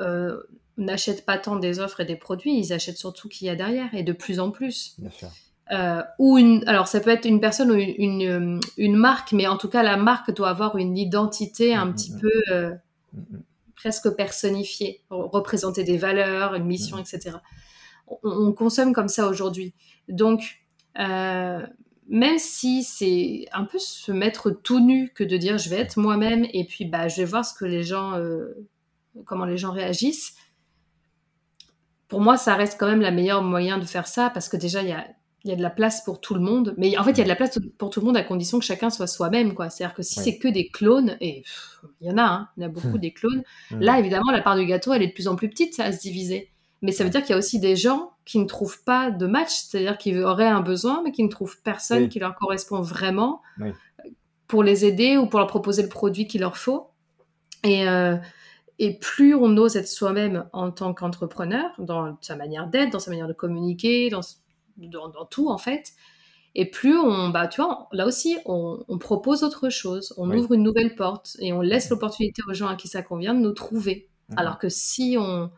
euh, 0.00 0.40
n'achètent 0.76 1.24
pas 1.26 1.36
tant 1.38 1.56
des 1.56 1.78
offres 1.78 2.00
et 2.00 2.04
des 2.06 2.16
produits, 2.16 2.58
ils 2.58 2.72
achètent 2.72 2.96
surtout 2.98 3.28
ce 3.30 3.36
qu'il 3.36 3.46
y 3.46 3.50
a 3.50 3.54
derrière 3.56 3.94
et 3.94 4.02
de 4.02 4.12
plus 4.12 4.40
en 4.40 4.50
plus. 4.50 4.94
Bien 4.98 5.10
sûr. 5.10 5.28
Euh, 5.72 6.02
ou 6.18 6.36
une, 6.38 6.64
alors 6.66 6.88
ça 6.88 6.98
peut 7.00 7.10
être 7.10 7.26
une 7.26 7.40
personne 7.40 7.70
ou 7.70 7.74
une, 7.74 7.94
une, 7.96 8.56
euh, 8.56 8.60
une 8.76 8.96
marque, 8.96 9.32
mais 9.32 9.46
en 9.46 9.56
tout 9.56 9.68
cas 9.68 9.82
la 9.84 9.96
marque 9.96 10.34
doit 10.34 10.48
avoir 10.50 10.76
une 10.76 10.98
identité 10.98 11.74
un 11.74 11.86
Mhm. 11.86 11.94
petit 11.94 12.12
peu 12.20 12.30
euh, 12.50 12.74
Mm, 13.12 13.18
mm. 13.20 13.42
presque 13.76 14.10
personnifiée, 14.16 15.02
re- 15.10 15.30
représenter 15.30 15.84
des 15.84 15.96
valeurs, 15.96 16.54
une 16.54 16.64
mission, 16.64 16.98
etc. 16.98 17.36
On, 18.08 18.18
on 18.24 18.52
consomme 18.52 18.92
comme 18.92 19.08
ça 19.08 19.28
aujourd'hui. 19.28 19.74
Donc, 20.08 20.60
euh, 20.98 21.64
même 22.08 22.38
si 22.38 22.82
c'est 22.82 23.46
un 23.52 23.64
peu 23.64 23.78
se 23.78 24.10
mettre 24.12 24.50
tout 24.50 24.80
nu 24.80 25.10
que 25.14 25.22
de 25.24 25.36
dire 25.36 25.56
je 25.58 25.70
vais 25.70 25.76
être 25.78 25.98
moi-même 25.98 26.44
et 26.52 26.64
puis 26.64 26.84
bah 26.84 27.06
je 27.08 27.16
vais 27.18 27.24
voir 27.24 27.44
ce 27.44 27.54
que 27.54 27.64
les 27.64 27.84
gens, 27.84 28.18
comment 29.24 29.44
les 29.44 29.56
gens 29.56 29.70
réagissent. 29.72 30.34
Pour 32.08 32.20
moi, 32.20 32.36
ça 32.36 32.54
reste 32.56 32.78
quand 32.80 32.88
même 32.88 33.00
la 33.00 33.12
meilleure 33.12 33.42
moyen 33.42 33.78
de 33.78 33.84
faire 33.84 34.08
ça 34.08 34.30
parce 34.30 34.48
que 34.48 34.56
déjà 34.56 34.82
il 34.82 34.88
y 34.88 34.92
a 34.92 35.06
il 35.44 35.50
y 35.50 35.52
a 35.52 35.56
de 35.56 35.62
la 35.62 35.70
place 35.70 36.04
pour 36.04 36.20
tout 36.20 36.34
le 36.34 36.40
monde, 36.40 36.74
mais 36.76 36.98
en 36.98 37.04
fait, 37.04 37.12
il 37.12 37.18
y 37.18 37.20
a 37.22 37.24
de 37.24 37.28
la 37.28 37.36
place 37.36 37.58
pour 37.78 37.88
tout 37.90 38.00
le 38.00 38.06
monde 38.06 38.16
à 38.16 38.22
condition 38.22 38.58
que 38.58 38.64
chacun 38.64 38.90
soit 38.90 39.06
soi-même, 39.06 39.54
quoi. 39.54 39.70
C'est-à-dire 39.70 39.94
que 39.94 40.02
si 40.02 40.20
c'est 40.20 40.36
que 40.38 40.48
des 40.48 40.68
clones, 40.68 41.16
et 41.20 41.44
il 42.02 42.08
y 42.08 42.10
en 42.10 42.18
a, 42.18 42.22
hein, 42.22 42.48
il 42.56 42.62
y 42.62 42.66
en 42.66 42.68
a 42.68 42.72
beaucoup 42.72 42.98
des 42.98 43.12
clones, 43.12 43.42
Mm. 43.70 43.80
là, 43.80 43.98
évidemment, 43.98 44.30
la 44.32 44.42
part 44.42 44.56
du 44.56 44.66
gâteau, 44.66 44.92
elle 44.92 45.02
est 45.02 45.08
de 45.08 45.12
plus 45.12 45.28
en 45.28 45.36
plus 45.36 45.48
petite, 45.48 45.80
à 45.80 45.92
se 45.92 46.00
diviser. 46.00 46.50
Mais 46.82 46.92
ça 46.92 47.04
veut 47.04 47.10
dire 47.10 47.20
qu'il 47.22 47.30
y 47.30 47.34
a 47.34 47.38
aussi 47.38 47.58
des 47.60 47.76
gens 47.76 48.12
qui 48.24 48.38
ne 48.38 48.44
trouvent 48.44 48.82
pas 48.84 49.10
de 49.10 49.26
match, 49.26 49.50
c'est-à-dire 49.50 49.96
qui 49.98 50.16
auraient 50.18 50.46
un 50.46 50.60
besoin, 50.60 51.02
mais 51.04 51.12
qui 51.12 51.22
ne 51.22 51.28
trouvent 51.28 51.56
personne 51.62 52.04
Oui. 52.04 52.08
qui 52.08 52.18
leur 52.18 52.34
correspond 52.34 52.80
vraiment 52.82 53.40
Oui. 53.60 53.70
pour 54.46 54.62
les 54.62 54.84
aider 54.84 55.16
ou 55.16 55.26
pour 55.26 55.38
leur 55.40 55.48
proposer 55.48 55.82
le 55.82 55.88
produit 55.88 56.26
qu'il 56.26 56.40
leur 56.42 56.56
faut. 56.56 56.88
Et, 57.64 57.86
euh, 57.88 58.16
et 58.78 58.98
plus 58.98 59.34
on 59.34 59.56
ose 59.58 59.76
être 59.76 59.88
soi-même 59.88 60.46
en 60.54 60.70
tant 60.70 60.94
qu'entrepreneur, 60.94 61.70
dans 61.78 62.16
sa 62.22 62.34
manière 62.36 62.66
d'être, 62.66 62.90
dans 62.92 62.98
sa 62.98 63.10
manière 63.10 63.28
de 63.28 63.34
communiquer, 63.34 64.08
dans, 64.08 64.20
dans, 64.88 65.08
dans 65.08 65.24
tout 65.24 65.48
en 65.50 65.58
fait, 65.58 65.92
et 66.54 66.68
plus 66.68 66.96
on, 66.98 67.28
bah, 67.28 67.46
tu 67.46 67.60
vois, 67.60 67.88
là 67.92 68.06
aussi, 68.06 68.36
on, 68.44 68.84
on 68.88 68.98
propose 68.98 69.44
autre 69.44 69.68
chose, 69.70 70.12
on 70.16 70.28
Oui. 70.30 70.38
ouvre 70.38 70.52
une 70.54 70.62
nouvelle 70.64 70.96
porte 70.96 71.36
et 71.38 71.52
on 71.52 71.60
laisse 71.60 71.90
l'opportunité 71.90 72.42
aux 72.48 72.54
gens 72.54 72.66
à 72.66 72.74
qui 72.76 72.88
ça 72.88 73.02
convient 73.02 73.34
de 73.34 73.40
nous 73.40 73.52
trouver. 73.52 74.08
Mm. 74.30 74.34
Alors 74.38 74.58
que 74.58 74.68
si 74.68 75.16
on, 75.18 75.50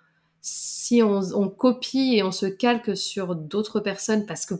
si 0.43 1.03
on, 1.03 1.20
on 1.35 1.49
copie 1.49 2.16
et 2.16 2.23
on 2.23 2.31
se 2.33 2.47
calque 2.47 2.95
sur 2.97 3.35
d'autres 3.37 3.81
personnes 3.81 4.27
parce 4.27 4.45
que 4.45 4.55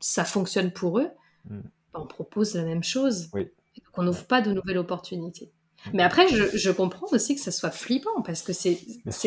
ça 0.00 0.24
fonctionne 0.24 0.72
pour 0.72 0.98
eux, 0.98 1.08
Mm. 1.48 1.60
bah, 1.94 2.00
on 2.02 2.06
propose 2.06 2.54
la 2.54 2.64
même 2.64 2.82
chose. 2.82 3.28
Oui. 3.32 3.42
Et 3.76 3.80
donc 3.80 3.96
on 3.96 4.02
n'ouvre 4.02 4.24
pas 4.26 4.42
de 4.42 4.52
nouvelles 4.52 4.76
opportunités. 4.78 5.52
Mm. 5.86 5.90
Mais 5.94 6.02
après, 6.02 6.26
je, 6.28 6.54
je 6.54 6.70
comprends 6.70 7.06
aussi 7.12 7.34
que 7.36 7.40
ça 7.40 7.50
soit 7.52 7.70
flippant 7.70 8.20
parce 8.22 8.42
que 8.42 8.52
c'est 8.52 8.76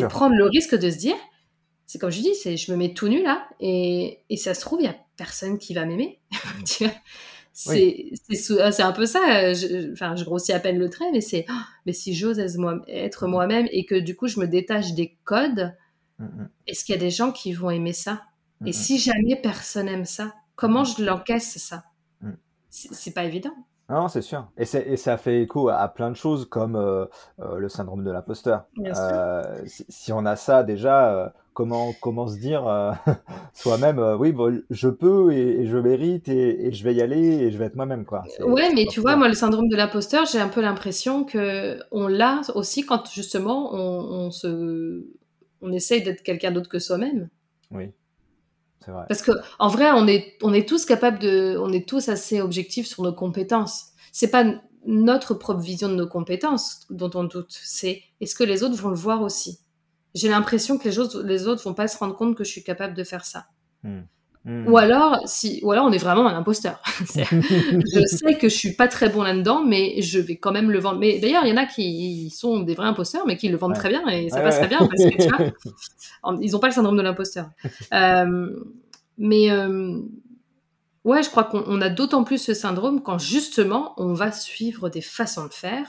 prendre 0.10 0.36
le 0.36 0.46
risque 0.46 0.76
de 0.76 0.92
se 0.92 0.98
dire, 0.98 1.16
c'est 1.94 2.00
comme 2.00 2.10
je 2.10 2.22
dis, 2.22 2.34
c'est 2.34 2.58
je 2.58 2.72
me 2.72 2.78
mets 2.78 2.96
tout 2.96 3.08
nu 3.08 3.22
là 3.22 3.48
et, 3.60 4.22
et 4.32 4.36
ça 4.38 4.56
se 4.56 4.62
trouve, 4.62 4.82
il 4.82 4.86
y 4.86 4.90
a 4.90 4.96
personne 5.16 5.60
qui 5.60 5.76
va 5.76 5.86
m'aimer. 5.86 6.20
Tu 6.66 6.86
vois? 6.86 6.94
C'est 7.54 8.82
un 8.82 8.92
peu 8.94 9.06
ça. 9.06 9.20
euh, 9.30 9.54
je- 9.54 9.94
Enfin, 9.94 10.16
je 10.16 10.24
grossis 10.24 10.54
à 10.54 10.60
peine 10.60 10.80
le 10.80 10.90
trait, 10.90 11.12
mais 11.12 11.22
c'est 11.22 11.46
oh, 11.48 11.54
mais 11.86 11.94
si 11.94 12.16
j'ose 12.16 12.40
être 12.40 12.58
être 12.88 13.28
moi-même 13.28 13.68
et 13.72 13.86
que 13.86 13.94
du 13.94 14.16
coup 14.16 14.26
je 14.28 14.40
me 14.40 14.48
détache 14.48 14.94
des 14.94 15.16
codes, 15.24 15.76
Mm, 16.20 16.26
mm. 16.26 16.50
est-ce 16.68 16.86
qu'il 16.86 16.96
y 16.96 16.98
a 16.98 17.02
des 17.02 17.10
gens 17.10 17.32
qui 17.32 17.54
vont 17.54 17.70
aimer 17.70 17.94
ça? 17.94 18.22
Mm, 18.62 18.68
Et 18.68 18.70
mm. 18.70 18.74
si 18.74 18.98
jamais 18.98 19.36
personne 19.36 19.88
aime 19.88 20.06
ça, 20.06 20.34
comment 20.56 20.84
je 20.84 21.04
l'encaisse 21.04 21.58
ça? 21.58 21.84
Mm. 22.22 22.32
C'est 22.70 23.14
pas 23.14 23.24
évident. 23.24 23.54
Non, 23.90 24.08
c'est 24.08 24.22
sûr. 24.22 24.48
Et, 24.58 24.66
ça 24.66 25.18
fait 25.18 25.42
écho 25.42 25.70
à 25.70 25.88
plein 25.90 26.10
de 26.10 26.16
choses 26.16 26.48
comme 26.50 26.76
euh, 26.76 27.06
euh, 27.40 27.58
le 27.58 27.70
syndrome 27.70 28.04
de 28.04 28.10
l'imposteur. 28.12 28.66
Euh, 28.80 29.44
si, 29.68 29.86
si 29.90 30.12
on 30.14 30.26
a 30.26 30.36
ça 30.36 30.64
déjà, 30.64 31.34
comment, 31.54 31.94
comment 32.02 32.28
se 32.28 32.38
dire 32.38 32.68
euh, 32.68 32.92
soi-même, 33.54 34.00
euh, 34.00 34.18
oui, 34.18 34.32
bon, 34.32 34.62
je 34.70 34.90
peux 34.90 35.32
et, 35.32 35.62
et 35.62 35.66
je 35.68 35.78
mérite 35.78 36.28
et, 36.28 36.68
et 36.68 36.72
je 36.72 36.84
vais 36.84 36.94
y 36.94 37.02
aller 37.02 37.20
et 37.20 37.52
je 37.52 37.58
vais 37.58 37.66
être 37.66 37.76
moi-même, 37.76 38.06
quoi. 38.06 38.24
Ouais, 38.42 38.74
mais 38.74 38.86
tu 38.86 39.00
vois, 39.00 39.16
moi, 39.16 39.28
le 39.28 39.34
syndrome 39.34 39.68
de 39.70 39.76
l'imposteur, 39.76 40.26
j'ai 40.26 40.40
un 40.40 40.50
peu 40.50 40.62
l'impression 40.62 41.24
que 41.24 41.80
on 41.92 42.08
l'a 42.08 42.42
aussi 42.56 42.86
quand 42.86 43.10
justement 43.12 43.74
on, 43.74 44.26
on 44.26 44.32
se, 44.32 45.06
on 45.62 45.72
essaye 45.72 46.04
d'être 46.04 46.24
quelqu'un 46.24 46.52
d'autre 46.52 46.70
que 46.70 46.80
soi-même. 46.80 47.30
Oui, 47.72 47.92
c'est 48.84 48.92
vrai. 48.92 49.06
Parce 49.08 49.22
que 49.22 49.32
en 49.60 49.68
vrai, 49.68 49.92
on 49.92 50.08
est, 50.08 50.38
on 50.42 50.54
est 50.54 50.68
tous 50.68 50.86
capables 50.86 51.20
de, 51.20 51.58
on 51.60 51.72
est 51.72 51.88
tous 51.88 52.10
assez 52.10 52.42
objectifs 52.42 52.88
sur 52.88 53.04
nos 53.04 53.14
compétences. 53.14 53.92
C'est 54.12 54.30
pas 54.30 54.46
notre 54.86 55.34
propre 55.34 55.62
vision 55.62 55.90
de 55.90 55.96
nos 55.96 56.08
compétences 56.08 56.82
dont 56.90 57.12
on 57.16 57.24
doute. 57.24 57.52
C'est 57.52 58.02
est-ce 58.20 58.36
que 58.36 58.44
les 58.44 58.64
autres 58.64 58.76
vont 58.76 58.90
le 58.90 58.96
voir 58.96 59.22
aussi? 59.22 59.60
J'ai 60.16 60.30
l'impression 60.30 60.78
que 60.78 60.84
les 60.88 61.00
autres, 61.00 61.22
les 61.24 61.48
autres 61.48 61.64
vont 61.64 61.74
pas 61.74 61.88
se 61.88 61.98
rendre 61.98 62.16
compte 62.16 62.36
que 62.36 62.44
je 62.44 62.50
suis 62.52 62.64
capable 62.64 62.94
de 62.94 63.04
faire 63.04 63.26
ça. 63.26 63.48
Mm. 63.84 64.02
Mm. 64.46 64.68
Ou 64.68 64.78
alors, 64.78 65.22
si, 65.26 65.62
ou 65.64 65.72
alors 65.72 65.86
on 65.86 65.92
est 65.94 65.98
vraiment 65.98 66.28
un 66.28 66.36
imposteur. 66.38 66.82
Je 67.16 68.06
sais 68.06 68.38
que 68.38 68.50
je 68.50 68.56
suis 68.56 68.74
pas 68.74 68.90
très 68.90 69.08
bon 69.10 69.24
là-dedans, 69.24 69.64
mais 69.64 70.02
je 70.02 70.20
vais 70.20 70.36
quand 70.36 70.52
même 70.52 70.70
le 70.70 70.80
vendre. 70.80 71.00
Mais 71.00 71.18
d'ailleurs, 71.20 71.46
il 71.46 71.50
y 71.50 71.54
en 71.54 71.58
a 71.58 71.66
qui 71.66 72.30
sont 72.30 72.60
des 72.60 72.76
vrais 72.76 72.88
imposteurs, 72.88 73.26
mais 73.26 73.38
qui 73.38 73.48
le 73.48 73.58
vendent 73.58 73.72
Ouais. 73.72 73.78
très 73.78 73.90
bien 73.90 74.06
et 74.10 74.30
ça 74.30 74.38
Ouais, 74.38 74.44
passe 74.44 74.56
ouais. 74.56 74.68
très 74.68 74.70
bien 74.70 74.80
parce 74.80 75.04
que 75.04 75.22
tu 75.22 75.30
vois, 75.30 76.38
ils 76.42 76.56
ont 76.56 76.60
pas 76.60 76.68
le 76.68 76.74
syndrome 76.74 76.98
de 76.98 77.02
l'imposteur. 77.02 77.50
Euh, 77.94 78.50
mais 79.18 79.50
euh, 79.50 79.98
ouais, 81.06 81.24
je 81.24 81.30
crois 81.30 81.46
qu'on 81.46 81.64
on 81.66 81.82
a 81.82 81.90
d'autant 81.90 82.26
plus 82.26 82.38
ce 82.38 82.54
syndrome 82.54 83.02
quand 83.02 83.20
justement 83.20 83.94
on 83.98 84.14
va 84.14 84.32
suivre 84.34 84.90
des 84.90 85.02
façons 85.02 85.46
de 85.48 85.54
faire 85.54 85.88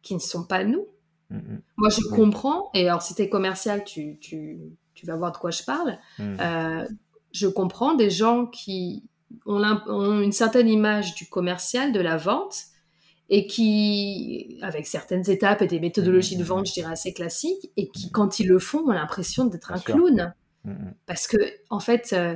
qui 0.00 0.14
ne 0.14 0.20
sont 0.20 0.44
pas 0.44 0.64
nous. 0.64 0.86
Mm, 1.30 1.36
mm. 1.36 1.62
Moi, 1.76 1.88
je 1.90 2.00
Oui. 2.00 2.16
comprends, 2.16 2.70
et 2.74 2.88
alors 2.88 3.02
si 3.02 3.14
t'es 3.14 3.28
commercial, 3.28 3.84
tu, 3.84 4.18
tu, 4.20 4.58
tu 4.94 5.06
vas 5.06 5.16
voir 5.16 5.32
de 5.32 5.38
quoi 5.38 5.50
je 5.50 5.62
parle. 5.62 5.98
Mm. 6.18 6.36
Euh, 6.40 6.88
je 7.32 7.46
comprends 7.46 7.94
des 7.94 8.10
gens 8.10 8.46
qui 8.46 9.04
ont, 9.44 10.20
une 10.20 10.32
certaine 10.32 10.68
image 10.68 11.14
du 11.14 11.26
commercial, 11.28 11.92
de 11.92 12.00
la 12.00 12.16
vente, 12.16 12.56
et 13.28 13.46
qui, 13.46 14.58
avec 14.62 14.86
certaines 14.86 15.28
étapes 15.28 15.60
et 15.62 15.66
des 15.66 15.80
méthodologies 15.80 16.36
de 16.36 16.44
vente, 16.44 16.68
je 16.68 16.72
dirais, 16.74 16.92
assez 16.92 17.12
classiques, 17.12 17.70
et 17.76 17.88
qui, 17.88 18.10
quand 18.12 18.38
ils 18.38 18.46
le 18.46 18.58
font, 18.58 18.84
ont 18.86 18.92
l'impression 18.92 19.46
d'être 19.46 19.72
un 19.72 19.76
sûr. 19.76 19.94
clown. 19.94 20.32
Parce 21.06 21.26
que, 21.26 21.36
en 21.70 21.80
fait, 21.80 22.12
euh, 22.12 22.34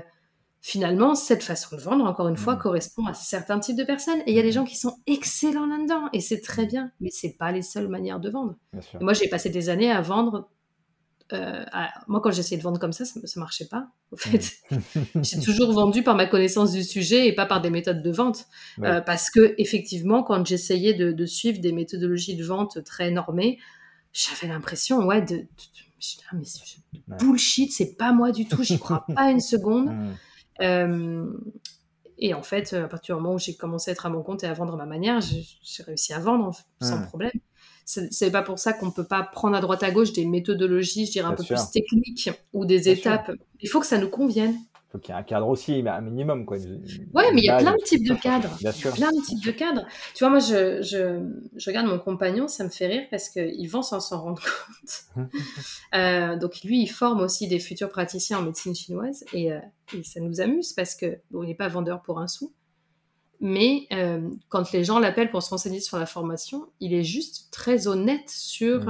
finalement, 0.63 1.15
cette 1.15 1.43
façon 1.43 1.75
de 1.77 1.81
vendre, 1.81 2.05
encore 2.05 2.29
une 2.29 2.37
fois, 2.37 2.55
Mhm. 2.55 2.61
correspond 2.61 3.07
à 3.07 3.15
certains 3.15 3.59
types 3.61 3.77
de 3.77 3.85
personnes. 3.85 4.21
Et 4.27 4.33
il 4.33 4.37
y 4.37 4.39
a 4.39 4.43
des 4.43 4.49
Mhm. 4.49 4.55
gens 4.55 4.65
qui 4.65 4.77
sont 4.77 4.97
excellents 5.07 5.67
là-dedans, 5.67 6.09
et 6.13 6.21
c'est 6.21 6.41
très 6.41 6.67
bien, 6.67 6.93
mais 7.01 7.09
c'est 7.11 7.37
pas 7.39 7.51
les 7.51 7.63
seules 7.63 7.89
manières 7.89 8.21
de 8.21 8.29
vendre. 8.31 8.57
Moi, 9.01 9.13
j'ai 9.15 9.29
passé 9.29 9.49
des 9.51 9.69
années 9.69 9.91
à 9.91 10.01
vendre. 10.03 10.49
euh, 11.33 11.65
à- 11.73 11.91
Moi, 12.09 12.21
quand 12.21 12.33
j'essayais 12.33 12.57
de 12.57 12.63
vendre 12.65 12.81
comme 12.81 12.93
ça, 12.93 13.05
ça, 13.05 13.21
ça 13.25 13.39
marchait 13.39 13.69
pas. 13.69 13.87
Au 14.11 14.17
fait, 14.17 14.53
j'ai 15.23 15.39
toujours 15.39 15.73
vendu 15.73 16.03
par 16.03 16.17
ma 16.17 16.27
connaissance 16.27 16.73
du 16.73 16.83
sujet 16.83 17.29
et 17.29 17.33
pas 17.33 17.47
par 17.47 17.61
des 17.61 17.71
méthodes 17.71 18.03
de 18.03 18.11
vente. 18.11 18.47
Ouais. 18.79 18.89
Euh, 18.89 19.01
parce 19.01 19.31
que, 19.31 19.55
effectivement, 19.57 20.25
quand 20.25 20.45
j'essayais 20.45 20.93
de, 20.93 21.13
de 21.13 21.27
suivre 21.27 21.61
des 21.61 21.71
méthodologies 21.71 22.35
de 22.35 22.43
vente 22.45 22.83
très 22.83 23.13
normées, 23.13 23.61
j'avais 24.13 24.49
l'impression, 24.53 25.07
ouais, 25.07 25.23
de. 25.23 25.37
de- 25.37 25.47
dis, 26.01 26.19
ah, 26.33 26.35
mais 26.37 27.17
bullshit, 27.19 27.71
c'est 27.73 27.95
pas 27.97 28.13
moi 28.13 28.33
du 28.33 28.47
tout, 28.47 28.65
j'y 28.65 28.79
crois 28.81 29.07
pas 29.15 29.31
une 29.31 29.39
seconde. 29.41 29.87
Mm. 29.95 30.15
Euh, 30.61 31.27
et 32.19 32.35
en 32.35 32.43
fait, 32.43 32.75
à 32.75 32.87
partir 32.89 33.17
du 33.17 33.23
moment 33.23 33.35
où 33.35 33.39
j'ai 33.39 33.55
commencé 33.57 33.91
à 33.91 33.93
être 33.93 34.07
à 34.07 34.11
mon 34.11 34.23
compte 34.23 34.45
et 34.45 34.47
à 34.47 34.53
vendre 34.53 34.75
à 34.75 34.77
ma 34.77 34.87
manière, 34.87 35.21
j'ai 35.21 35.83
réussi 35.83 36.13
à 36.13 36.19
vendre 36.19 36.55
sans 36.83 36.99
Mm. 36.99 37.07
problème. 37.07 37.31
C'est 37.87 38.31
pas 38.31 38.43
pour 38.43 38.59
ça 38.59 38.73
qu'on 38.73 38.91
peut 38.93 39.05
pas 39.07 39.23
prendre 39.25 39.57
à 39.57 39.61
droite 39.61 39.83
à 39.83 39.91
gauche 39.91 40.13
des 40.13 40.25
méthodologies, 40.25 41.07
je 41.07 41.13
dirais, 41.13 41.27
un 41.27 41.31
Bien 41.31 41.37
peu 41.39 41.43
sûr. 41.43 41.57
plus 41.57 41.71
techniques 41.73 42.31
ou 42.53 42.65
des 42.65 42.81
Bien 42.81 42.95
sûr. 42.95 43.13
étapes. 43.13 43.33
Il 43.61 43.69
faut 43.69 43.81
que 43.81 43.87
ça 43.87 43.99
nous 43.99 44.09
convienne. 44.11 44.55
Faut 44.91 44.99
qu'il 44.99 45.15
y 45.15 45.17
ait 45.17 45.21
un 45.21 45.23
cadre 45.23 45.47
aussi, 45.49 45.83
mais 45.83 45.91
un 45.91 46.01
minimum, 46.01 46.45
quoi. 46.45 46.57
une- 46.59 46.83
Ouais, 47.15 47.29
une 47.29 47.35
mais 47.35 47.41
il 47.43 47.45
y 47.45 47.49
a 47.49 47.59
plein 47.59 47.73
de 47.73 47.83
types 47.85 48.07
de 48.09 48.15
cadres. 48.15 48.51
Bien 48.59 48.73
sûr. 48.73 48.93
plein 48.93 49.11
de 49.13 49.25
types 49.25 49.45
de 49.45 49.51
cadres. 49.53 49.87
Tu 50.15 50.25
vois, 50.25 50.31
moi, 50.31 50.41
je, 50.41 50.83
je, 50.83 51.23
je 51.57 51.71
regarde 51.71 51.87
mon 51.87 51.99
compagnon, 51.99 52.49
ça 52.49 52.65
me 52.65 52.71
fait 52.71 52.89
rire 52.89 53.07
parce 53.11 53.29
qu'il 53.29 53.69
vend 53.71 53.83
sans 53.83 54.01
s'en 54.01 54.21
rendre 54.21 54.43
compte. 54.43 55.27
Euh, 55.95 56.37
donc, 56.37 56.63
lui, 56.63 56.83
il 56.83 56.87
forme 56.89 57.21
aussi 57.21 57.49
des 57.49 57.59
futurs 57.59 57.89
praticiens 57.89 58.39
en 58.39 58.43
médecine 58.43 58.75
chinoise 58.75 59.25
et, 59.33 59.53
euh, 59.53 59.59
et 59.97 60.03
ça 60.05 60.21
nous 60.21 60.41
amuse 60.41 60.73
parce 60.73 60.95
que, 60.95 61.19
bon, 61.31 61.43
il 61.43 61.49
n'est 61.49 61.55
pas 61.55 61.69
vendeur 61.69 62.03
pour 62.03 62.21
un 62.21 62.29
sou. 62.29 62.53
Mais 63.41 63.87
euh, 63.93 64.29
quand 64.49 64.71
les 64.73 64.85
gens 64.85 64.99
l'appellent 64.99 65.31
pour 65.31 65.43
se 65.43 65.51
renseigner 65.51 65.81
sur 65.81 65.99
la 65.99 66.07
formation, 66.07 66.69
il 66.79 66.93
est 66.95 67.03
juste 67.05 67.49
très 67.53 67.87
honnête 67.89 68.29
sur. 68.29 68.89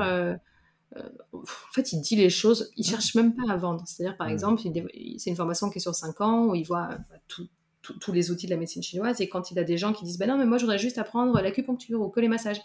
Euh, 0.97 1.09
en 1.32 1.72
fait, 1.72 1.93
il 1.93 2.01
dit 2.01 2.16
les 2.16 2.30
choses, 2.30 2.70
il 2.76 2.84
cherche 2.84 3.14
même 3.14 3.34
pas 3.34 3.53
à 3.53 3.57
vendre. 3.57 3.84
C'est-à-dire, 3.86 4.16
par 4.16 4.28
exemple, 4.28 4.62
il 4.64 5.20
c'est 5.20 5.30
une 5.30 5.36
formation 5.36 5.70
qui 5.70 5.78
est 5.78 5.80
sur 5.80 5.95
5 5.95 6.20
ans 6.20 6.47
où 6.47 6.55
il 6.55 6.64
voit 6.64 6.91
euh, 6.91 7.16
tout, 7.28 7.49
tous 7.82 8.12
les 8.12 8.30
outils 8.30 8.47
de 8.47 8.51
la 8.51 8.57
médecine 8.57 8.82
chinoise. 8.82 9.20
Et 9.20 9.28
quand 9.28 9.51
il 9.51 9.59
a 9.59 9.64
des 9.64 9.78
gens 9.78 9.93
qui 9.93 10.05
disent, 10.05 10.18
ben 10.18 10.28
non, 10.28 10.36
mais 10.36 10.47
moi, 10.47 10.59
je 10.59 10.64
voudrais 10.64 10.78
juste 10.78 10.99
apprendre 10.99 11.41
l'acupuncture 11.41 12.01
ou 12.01 12.09
que 12.09 12.20
les 12.20 12.28
massages, 12.28 12.61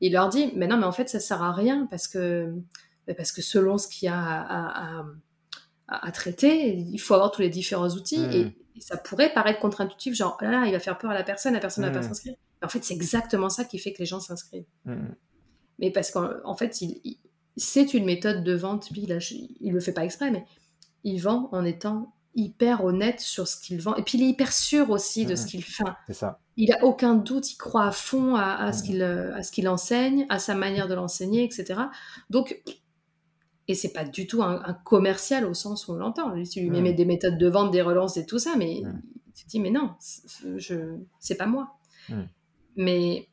il 0.00 0.12
leur 0.12 0.28
dit, 0.28 0.52
mais 0.54 0.66
non, 0.66 0.76
mais 0.76 0.86
en 0.86 0.92
fait, 0.92 1.08
ça 1.08 1.20
sert 1.20 1.42
à 1.42 1.52
rien 1.52 1.86
parce 1.90 2.06
que, 2.06 2.54
ben 3.06 3.16
parce 3.16 3.32
que 3.32 3.42
selon 3.42 3.78
ce 3.78 3.88
qu'il 3.88 4.06
y 4.06 4.08
a 4.08 4.18
à, 4.18 5.04
à, 5.88 6.12
traiter, 6.12 6.76
il 6.76 6.98
faut 6.98 7.14
avoir 7.14 7.32
tous 7.32 7.42
les 7.42 7.48
différents 7.48 7.88
outils. 7.88 8.22
Et, 8.32 8.44
hmm. 8.44 8.52
ça 8.78 8.96
pourrait 8.96 9.32
paraître 9.32 9.58
contre-intuitif, 9.58 10.14
genre, 10.14 10.38
oh 10.40 10.44
là 10.44 10.50
là, 10.52 10.66
il 10.66 10.72
va 10.72 10.78
faire 10.78 10.98
peur 10.98 11.10
à 11.10 11.14
la 11.14 11.24
personne, 11.24 11.54
la 11.54 11.60
personne 11.60 11.84
ne 11.84 11.88
va 11.88 11.94
pas 11.94 12.04
hmm. 12.04 12.08
s'inscrire. 12.08 12.34
En 12.62 12.68
fait, 12.68 12.84
c'est 12.84 12.94
exactement 12.94 13.48
ça 13.48 13.64
qui 13.64 13.78
fait 13.78 13.92
que 13.92 13.98
les 13.98 14.06
gens 14.06 14.20
s'inscrivent. 14.20 14.66
Hmm. 14.84 15.08
Mais 15.80 15.90
parce 15.90 16.10
qu'en 16.10 16.54
fait, 16.54 16.80
il, 16.80 17.18
c'est 17.58 17.92
une 17.92 18.04
méthode 18.04 18.44
de 18.44 18.54
vente, 18.54 18.88
puis 18.90 19.02
il, 19.02 19.68
ne 19.68 19.72
le 19.72 19.80
fait 19.80 19.92
pas 19.92 20.04
exprès, 20.04 20.30
mais 20.30 20.44
il 21.04 21.20
vend 21.20 21.48
en 21.52 21.64
étant 21.64 22.14
hyper 22.34 22.84
honnête 22.84 23.20
sur 23.20 23.48
ce 23.48 23.60
qu'il 23.60 23.80
vend. 23.80 23.96
Et 23.96 24.02
puis 24.02 24.16
il 24.18 24.24
est 24.24 24.28
hyper 24.28 24.52
sûr 24.52 24.90
aussi 24.90 25.26
de 25.26 25.34
ce 25.34 25.46
qu'il 25.46 25.64
fait. 25.64 25.84
C'est 26.06 26.14
ça. 26.14 26.40
Il 26.56 26.72
a 26.72 26.84
aucun 26.84 27.14
doute, 27.14 27.52
il 27.52 27.56
croit 27.56 27.86
à 27.86 27.92
fond 27.92 28.36
à, 28.36 28.72
ce 28.72 28.82
qu'il 28.82 29.02
à 29.02 29.42
ce 29.42 29.50
qu'il 29.50 29.68
enseigne, 29.68 30.26
à 30.28 30.38
sa 30.38 30.54
manière 30.54 30.88
de 30.88 30.94
l'enseigner, 30.94 31.44
etc. 31.44 31.80
Donc, 32.30 32.62
et 33.68 33.74
c'est 33.74 33.92
pas 33.92 34.04
du 34.04 34.26
tout 34.26 34.42
un, 34.42 34.74
commercial 34.84 35.44
au 35.44 35.54
sens 35.54 35.88
où 35.88 35.92
on 35.92 35.96
l'entend. 35.96 36.32
Tu 36.44 36.60
lui 36.60 36.80
mets 36.80 36.94
des 36.94 37.04
méthodes 37.04 37.38
de 37.38 37.48
vente, 37.48 37.70
des 37.70 37.82
relances 37.82 38.16
et 38.16 38.24
tout 38.24 38.38
ça, 38.38 38.54
mais 38.56 38.82
tu 39.34 39.44
te 39.44 39.50
dis, 39.50 39.60
mais 39.60 39.70
non, 39.70 39.94
je, 40.56 40.96
c'est 41.20 41.36
pas 41.36 41.46
moi. 41.46 41.76
Mais 42.76 43.28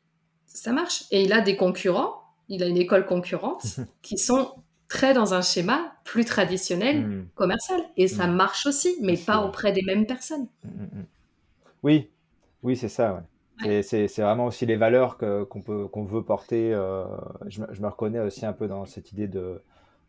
ça 0.46 0.72
marche. 0.72 1.04
Et 1.10 1.22
il 1.22 1.32
a 1.32 1.40
des 1.40 1.56
concurrents, 1.56 2.25
il 2.48 2.62
a 2.62 2.66
une 2.66 2.76
école 2.76 3.06
concurrente 3.06 3.80
qui 4.02 4.18
sont 4.18 4.50
très 4.88 5.14
dans 5.14 5.34
un 5.34 5.42
schéma 5.42 5.92
plus 6.04 6.24
traditionnel, 6.24 7.06
hmm. 7.06 7.28
commercial. 7.34 7.80
Et 7.96 8.08
ça 8.08 8.26
hmm. 8.26 8.36
marche 8.36 8.66
aussi, 8.66 8.96
mais 9.00 9.16
pas 9.16 9.44
auprès 9.44 9.72
des 9.72 9.82
mêmes 9.82 10.06
personnes. 10.06 10.46
Hmm, 10.64 11.02
oui, 11.82 12.10
oui, 12.62 12.76
c'est 12.76 12.88
ça. 12.88 13.22
C'est 13.82 14.18
vraiment 14.18 14.46
aussi 14.46 14.66
les 14.66 14.76
valeurs 14.76 15.16
qu'on 15.16 15.62
peut 15.62 15.88
qu'on 15.88 16.04
veut 16.04 16.22
porter. 16.22 16.74
Euh, 16.74 17.04
je, 17.46 17.60
me 17.62 17.88
reconnais 17.88 18.20
aussi 18.20 18.44
un 18.44 18.52
peu 18.52 18.68
dans 18.68 18.84
cette 18.84 19.12
idée 19.12 19.28
de, 19.28 19.62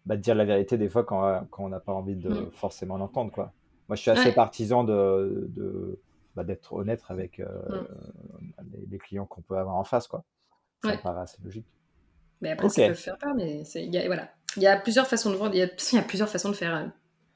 bah, 0.05 0.17
dire 0.17 0.35
la 0.35 0.43
vérité 0.43 0.77
des 0.77 0.89
fois 0.89 1.05
quand, 1.05 1.45
quand 1.49 1.63
on 1.63 1.69
n'a 1.69 1.79
pas 1.79 1.93
envie 1.93 2.15
de 2.15 2.49
forcément 2.51 2.97
l'entendre. 2.97 3.31
quoi. 3.31 3.53
Moi, 3.87 3.95
je 3.95 4.01
suis 4.01 4.11
assez 4.11 4.33
partisan 4.33 4.83
de, 4.83 5.47
de 5.55 5.97
bah, 6.35 6.43
d'être 6.43 6.73
honnête 6.73 7.03
avec 7.09 7.39
euh, 7.39 7.47
les, 8.91 8.97
clients 8.99 9.25
qu'on 9.25 9.41
peut 9.41 9.57
avoir 9.57 9.75
en 9.75 9.83
face. 9.83 10.07
quoi. 10.07 10.23
Ça 10.83 10.91
me 10.91 11.01
paraît 11.01 11.21
assez 11.21 11.37
logique. 11.43 11.65
Mais 12.41 12.51
après, 12.51 12.69
ça 12.69 12.87
peut 12.87 12.93
faire 12.93 13.17
peur, 13.17 13.33
mais 13.35 13.63
il 13.75 13.93
y 13.93 13.97
a, 13.97 14.05
voilà. 14.05 14.29
Il 14.55 14.63
y 14.63 14.67
a 14.67 14.77
plusieurs 14.77 15.07
façons 15.07 15.31
de 15.31 15.35
vendre, 15.35 15.53
il 15.53 15.59
y 15.59 15.61
a, 15.61 15.65
il 15.65 15.95
y 15.95 15.99
a 15.99 16.03
plusieurs 16.03 16.29
façons 16.29 16.49
de 16.49 16.55
faire 16.55 16.75
euh, 16.75 16.85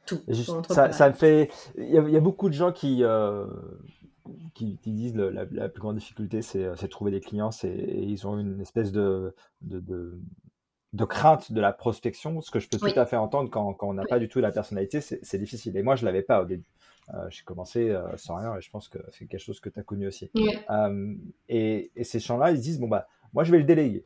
tout. 0.06 0.22
ça, 0.70 0.92
ça, 0.92 1.10
me 1.10 1.14
fait. 1.14 1.52
Il 1.78 1.90
y, 1.90 1.98
a, 1.98 2.02
il 2.02 2.14
y, 2.14 2.18
a, 2.18 2.22
beaucoup 2.22 2.50
de 2.50 2.54
gens 2.54 2.72
qui, 2.72 3.04
euh, 3.04 3.46
qui, 4.54 4.78
disent 4.86 5.14
que 5.14 5.22
la, 5.22 5.46
la, 5.52 5.70
plus 5.70 5.82
grande 5.82 5.98
difficulté, 5.98 6.42
c'est 6.42 6.64
de 6.64 6.88
trouver 6.88 7.12
des 7.12 7.20
clients. 7.20 7.52
Et 7.64 8.04
ils 8.04 8.28
ont 8.28 8.40
une 8.40 8.62
espèce 8.62 8.92
de, 8.92 9.36
de, 9.62 9.80
de, 9.80 10.20
de, 10.94 11.06
crainte 11.06 11.52
de 11.52 11.62
la 11.62 11.74
prospection, 11.74 12.42
ce 12.42 12.50
que 12.52 12.60
je 12.60 12.68
peux 12.70 12.78
tout 12.78 13.00
à 13.00 13.06
fait 13.06 13.18
entendre 13.18 13.50
quand, 13.50 13.74
quand 13.74 13.90
on 13.90 13.94
n'a 13.94 14.06
pas 14.06 14.20
du 14.20 14.28
tout 14.28 14.40
la 14.40 14.52
personnalité, 14.52 15.02
c'est 15.02 15.38
difficile. 15.38 15.76
Et 15.78 15.84
moi, 15.84 15.96
je 15.96 16.04
ne 16.04 16.08
l'avais 16.08 16.24
pas 16.24 16.42
au 16.42 16.46
début. 16.46 16.66
Euh, 17.14 17.28
j'ai 17.30 17.44
commencé 17.44 17.96
sans 18.16 18.36
rien 18.36 18.56
et 18.56 18.62
je 18.62 18.70
pense 18.70 18.88
que 18.88 19.00
c'est 19.12 19.26
quelque 19.26 19.42
chose 19.42 19.60
que 19.60 19.70
tu 19.70 19.80
as 19.80 19.84
connu 19.84 20.08
aussi. 20.08 20.32
et, 21.50 21.92
et, 21.96 22.04
ces 22.04 22.20
gens-là, 22.20 22.52
ils 22.52 22.60
disent 22.60 22.80
bon, 22.80 22.88
bah, 22.88 23.08
moi, 23.34 23.44
je 23.44 23.52
vais 23.52 23.58
le 23.58 23.64
déléguer 23.64 24.06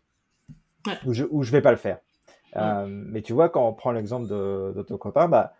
ou, 1.05 1.13
je, 1.13 1.25
ou 1.29 1.43
je 1.43 1.51
vais 1.51 1.61
pas 1.61 1.71
le 1.71 1.77
faire. 1.77 1.99
Euh, 2.55 2.86
mais 2.88 3.21
tu 3.21 3.33
vois, 3.33 3.49
quand 3.49 3.67
on 3.67 3.73
prend 3.73 3.91
l'exemple 3.91 4.27
de, 4.27 4.73
de, 4.75 4.81
ton 4.81 4.97
copain, 4.97 5.27
bah, 5.27 5.53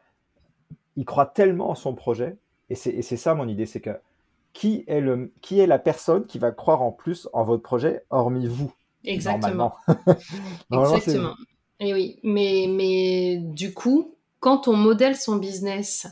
il 0.96 1.06
croit 1.06 1.26
tellement 1.26 1.70
en 1.70 1.76
son 1.76 1.94
projet, 1.94 2.38
et 2.70 2.76
c'est 2.76 3.02
ça 3.02 3.36
mon 3.36 3.48
idée, 3.48 3.66
c'est 3.66 3.82
que 3.82 3.92
qui 4.54 4.86
est, 4.88 5.02
le, 5.02 5.34
qui 5.42 5.60
est 5.60 5.68
la 5.68 5.80
personne 5.80 6.26
qui 6.26 6.40
va 6.40 6.52
croire 6.52 6.82
en 6.82 6.92
plus 6.92 7.28
en 7.34 7.44
votre 7.44 7.62
projet, 7.62 8.04
hormis 8.10 8.48
vous 8.48 8.74
Exactement. 9.04 9.76
Exactement. 10.72 11.36
Et 11.82 11.94
oui, 11.94 12.20
mais, 12.24 12.68
mais 12.70 13.38
du 13.38 13.74
coup, 13.74 14.16
quand 14.40 14.68
on 14.70 14.76
modèle 14.76 15.18
son 15.18 15.36
business 15.36 16.08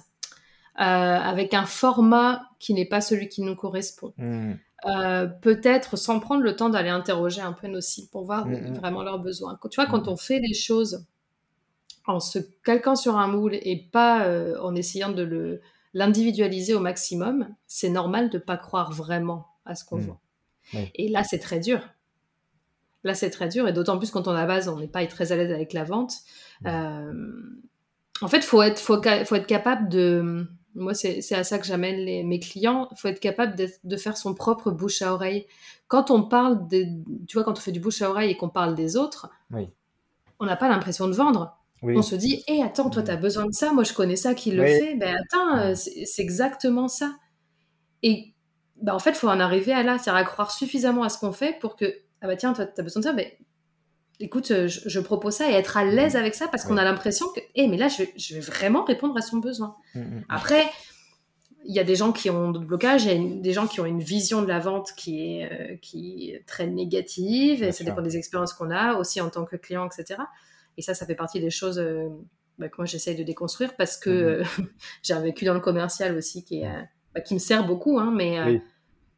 euh, 0.78 0.84
avec 0.84 1.54
un 1.54 1.66
format 1.66 2.44
qui 2.60 2.74
n'est 2.74 2.86
pas 2.86 3.00
celui 3.00 3.30
qui 3.30 3.42
nous 3.42 3.56
correspond, 3.56 4.14
hmm. 4.18 4.54
Euh, 4.86 5.28
peut-être 5.28 5.96
sans 5.96 6.20
prendre 6.20 6.42
le 6.42 6.56
temps 6.56 6.70
d'aller 6.70 6.90
interroger 6.90 7.42
un 7.42 7.54
peu 7.54 7.68
nos 7.68 7.80
sites 7.80 8.12
pour 8.12 8.26
voir 8.26 8.46
mm, 8.46 8.52
mm. 8.54 8.74
vraiment 8.76 9.04
leurs 9.04 9.20
besoins. 9.20 9.58
Tu 9.70 9.76
vois, 9.76 9.90
quand 9.90 10.08
mm, 10.08 10.10
on 10.10 10.18
fait 10.18 10.40
les 10.40 10.54
choses 10.54 11.06
en 12.06 12.20
se 12.20 12.40
calquant 12.64 12.96
sur 12.96 13.18
un 13.18 13.28
moule 13.28 13.56
et 13.56 13.88
pas 13.92 14.26
euh, 14.26 14.60
en 14.62 14.76
essayant 14.76 15.12
de 15.12 15.24
le 15.24 15.62
l'individualiser 15.94 16.74
au 16.74 16.80
maximum, 16.80 17.48
c'est 17.68 17.90
normal 17.90 18.32
de 18.32 18.40
pas 18.40 18.58
croire 18.58 18.92
vraiment 18.92 19.48
à 19.64 19.76
ce 19.76 19.86
qu'on 19.86 19.98
voit. 19.98 20.20
Et 20.96 21.08
là, 21.08 21.24
c'est 21.24 21.38
très 21.38 21.60
dur. 21.60 21.88
Là, 23.04 23.14
c'est 23.14 23.30
très 23.30 23.48
dur, 23.48 23.68
et 23.68 23.74
d'autant 23.74 24.00
plus 24.00 24.10
quand 24.10 24.28
on 24.28 24.32
a 24.32 24.46
base, 24.48 24.70
on 24.70 24.80
n'est 24.80 24.88
pas 24.88 25.06
très 25.06 25.32
à 25.32 25.36
l'aise 25.36 25.52
avec 25.52 25.72
la 25.72 25.84
vente. 25.84 26.14
Euh, 26.66 27.14
en 28.22 28.28
fait, 28.28 28.42
faut 28.44 28.62
être, 28.64 28.80
faut, 28.80 29.00
faut 29.26 29.36
être 29.36 29.46
capable 29.46 29.88
de 29.90 30.48
moi, 30.76 30.94
c'est 30.94 31.34
à 31.34 31.44
ça 31.44 31.60
que 31.60 31.66
j'amène 31.66 32.28
mes 32.28 32.40
clients. 32.40 32.88
Il 32.92 32.98
faut 32.98 33.08
être 33.08 33.20
capable 33.20 33.56
de, 33.56 33.98
faire 33.98 34.18
son 34.18 34.34
propre 34.34 34.72
bouche 34.72 35.02
à 35.02 35.14
oreille. 35.14 35.46
Quand 35.88 36.12
on 36.12 36.24
parle, 36.24 36.68
de, 36.68 36.86
tu 37.28 37.38
vois, 37.38 37.44
quand 37.44 37.58
on 37.58 37.62
fait 37.62 37.72
du 37.72 37.80
bouche 37.80 38.02
à 38.02 38.10
oreille 38.10 38.32
et 38.32 38.38
qu'on 38.38 38.50
parle 38.50 38.76
des 38.76 38.98
autres, 38.98 39.30
on 40.40 40.46
n'a 40.46 40.56
pas 40.56 40.70
l'impression 40.70 41.08
de 41.08 41.14
vendre. 41.14 41.58
On 41.84 42.02
se 42.02 42.16
dit, 42.16 42.44
hé, 42.48 42.64
attends, 42.64 42.90
toi, 42.90 43.04
tu 43.04 43.12
as 43.12 43.18
besoin 43.18 43.46
de 43.46 43.52
ça, 43.54 43.74
moi, 43.74 43.84
je 43.84 43.94
connais 43.94 44.16
ça 44.16 44.34
qui 44.34 44.52
le 44.52 44.66
fait. 44.66 44.96
Ben, 44.96 45.16
attends, 45.16 45.58
euh, 45.58 45.74
c'est 45.76 46.22
exactement 46.22 46.88
ça. 46.88 47.14
Et 48.04 48.34
ben, 48.82 48.94
en 48.94 49.00
fait, 49.00 49.12
il 49.12 49.16
faut 49.16 49.28
en 49.28 49.40
arriver 49.40 49.74
à 49.74 49.84
là, 49.84 49.98
c'est-à-dire 49.98 50.22
à 50.22 50.24
croire 50.24 50.52
suffisamment 50.52 51.04
à 51.04 51.10
ce 51.10 51.20
qu'on 51.20 51.34
fait 51.34 51.60
pour 51.60 51.76
que, 51.76 51.86
ah 52.22 52.28
bah 52.28 52.38
tiens, 52.38 52.54
toi, 52.54 52.66
tu 52.66 52.80
as 52.80 52.84
besoin 52.84 53.02
de 53.02 53.06
ça, 53.06 53.14
ben, 53.14 53.28
écoute, 54.20 54.52
euh, 54.52 54.68
je, 54.68 55.00
propose 55.00 55.36
ça 55.36 55.50
et 55.50 55.54
être 55.54 55.78
à 55.78 55.86
l'aise 55.86 56.16
avec 56.16 56.36
ça 56.36 56.48
parce 56.48 56.64
qu'on 56.64 56.78
a 56.78 56.84
l'impression 56.84 57.28
que, 57.36 57.40
hé, 57.56 57.68
mais 57.68 57.78
là, 57.78 57.88
je 57.88 58.34
vais, 58.34 58.40
vraiment 58.40 58.84
répondre 58.84 59.18
à 59.18 59.22
son 59.22 59.38
besoin. 59.38 59.76
Mm, 59.96 60.00
mm, 60.00 60.04
mm. 60.04 60.26
Après, 60.30 60.66
il 61.66 61.74
y 61.74 61.80
a 61.80 61.84
des 61.84 61.96
gens 61.96 62.12
qui 62.12 62.30
ont 62.30 62.52
d'autres 62.52 62.66
blocages, 62.66 63.06
il 63.06 63.12
y 63.12 63.38
a 63.38 63.42
des 63.42 63.54
gens 63.54 63.68
qui 63.68 63.80
ont 63.80 63.86
une 63.86 64.02
vision 64.02 64.42
de 64.42 64.48
la 64.48 64.60
vente 64.60 64.94
qui 64.96 65.40
est, 65.40 65.52
euh, 65.52 65.76
qui 65.82 66.32
est 66.32 66.46
très 66.46 66.68
négative, 66.68 67.64
et 67.64 67.72
ça 67.72 67.84
dépend 67.84 68.02
des 68.02 68.18
expériences 68.18 68.54
qu'on 68.54 68.72
a 68.72 68.96
aussi 68.96 69.22
en 69.22 69.30
tant 69.30 69.46
que 69.46 69.56
client, 69.56 69.88
etc. 69.88 70.22
Et 70.78 70.82
ça, 70.82 70.94
ça 70.94 71.06
fait 71.06 71.16
partie 71.16 71.40
des 71.40 71.50
choses 71.50 71.80
euh, 71.80 72.10
bah, 72.58 72.68
que 72.68 72.76
moi 72.78 72.86
j'essaye 72.86 73.16
de 73.16 73.24
déconstruire 73.24 73.76
parce 73.76 73.98
que 73.98 74.42
j'ai 75.04 75.18
vécu 75.20 75.46
dans 75.46 75.54
le 75.54 75.60
commercial 75.60 76.16
aussi 76.18 76.44
qui, 76.44 76.62
est, 76.62 76.70
bah, 77.14 77.22
qui 77.22 77.34
me 77.34 77.40
sert 77.40 77.66
beaucoup, 77.66 78.00
hein, 78.00 78.12
mais 78.14 78.62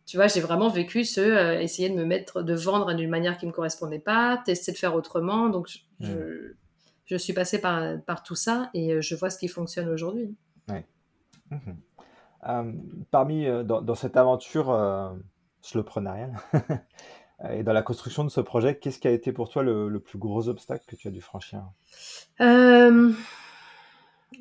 tu 0.05 0.17
vois, 0.17 0.27
j'ai 0.27 0.39
vraiment 0.39 0.69
vécu 0.69 1.03
ce 1.03 1.19
euh, 1.19 1.59
essayer 1.59 1.89
de 1.89 1.95
me 1.95 2.05
mettre, 2.05 2.43
de 2.43 2.53
vendre 2.53 2.93
d'une 2.93 3.09
manière 3.09 3.37
qui 3.37 3.47
me 3.47 3.51
correspondait 3.51 3.99
pas, 3.99 4.41
tester 4.45 4.71
de 4.71 4.77
faire 4.77 4.93
autrement. 4.93 5.49
Donc, 5.49 5.67
je, 5.99 6.53
je, 7.05 7.17
suis 7.17 7.33
passée 7.33 7.59
par, 7.59 7.99
par, 8.05 8.21
tout 8.21 8.35
ça 8.35 8.69
et 8.73 8.93
euh, 8.93 9.01
je 9.01 9.15
vois 9.15 9.31
ce 9.31 9.39
qui 9.39 9.47
fonctionne 9.47 9.89
aujourd'hui. 9.89 10.35
Ouais. 10.69 10.85
Mhm. 11.49 11.77
Euh, 12.47 12.71
parmi, 13.09 13.47
dans, 13.65 13.81
dans, 13.81 13.95
cette 13.95 14.17
aventure 14.17 14.69
euh, 14.69 15.11
slowpreneuriale 15.61 16.35
et 17.51 17.63
dans 17.63 17.73
la 17.73 17.81
construction 17.81 18.23
de 18.23 18.29
ce 18.29 18.41
projet, 18.41 18.77
qu'est-ce 18.77 18.99
qui 18.99 19.07
a 19.07 19.11
été 19.11 19.31
pour 19.31 19.49
toi 19.49 19.63
le, 19.63 19.89
le, 19.89 19.99
plus 19.99 20.19
gros 20.19 20.47
obstacle 20.47 20.85
que 20.87 20.95
tu 20.95 21.07
as 21.07 21.11
dû 21.11 21.21
franchir? 21.21 21.63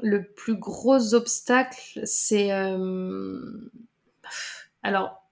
Le 0.03 0.23
plus 0.37 0.57
gros 0.57 1.15
obstacle, 1.15 2.03
c'est. 2.05 2.51
Alors, 4.83 5.24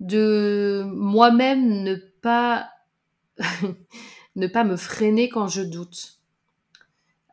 de 0.00 0.84
moi-même 0.86 1.82
ne 1.82 1.94
pas 1.94 2.68
ne 4.36 4.46
pas 4.46 4.64
me 4.64 4.76
freiner 4.76 5.28
quand 5.28 5.48
je 5.48 5.62
doute. 5.62 6.20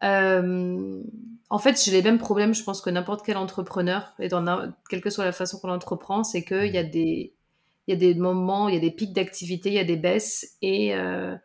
Euh, 0.04 1.02
en 1.50 1.60
fait, 1.60 1.84
j'ai 1.84 1.92
les 1.92 2.02
mêmes 2.02 2.18
problèmes, 2.18 2.54
je 2.54 2.64
pense 2.64 2.82
que 2.82 2.90
n'importe 2.90 3.26
quel 3.26 3.38
entrepreneur, 3.38 4.16
quelle 4.90 5.02
que 5.02 5.10
soit 5.10 5.26
la 5.26 5.32
façon 5.32 5.60
qu'on 5.60 5.70
entreprend, 5.70 6.24
c'est 6.24 6.44
qu'il 6.44 6.74
y 6.74 6.78
a 6.78 6.84
des 6.84 7.34
y 7.88 7.94
a 7.94 7.98
des 7.98 8.16
moments, 8.16 8.70
il 8.70 8.76
y 8.76 8.78
a 8.78 8.82
des 8.82 8.92
pics 8.92 9.14
d'activité, 9.14 9.70
il 9.70 9.76
y 9.76 9.80
a 9.80 9.84
des 9.84 9.98
baisses, 9.98 10.58
et 10.62 10.96
euh, 10.96 11.36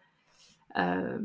euh, 0.77 1.19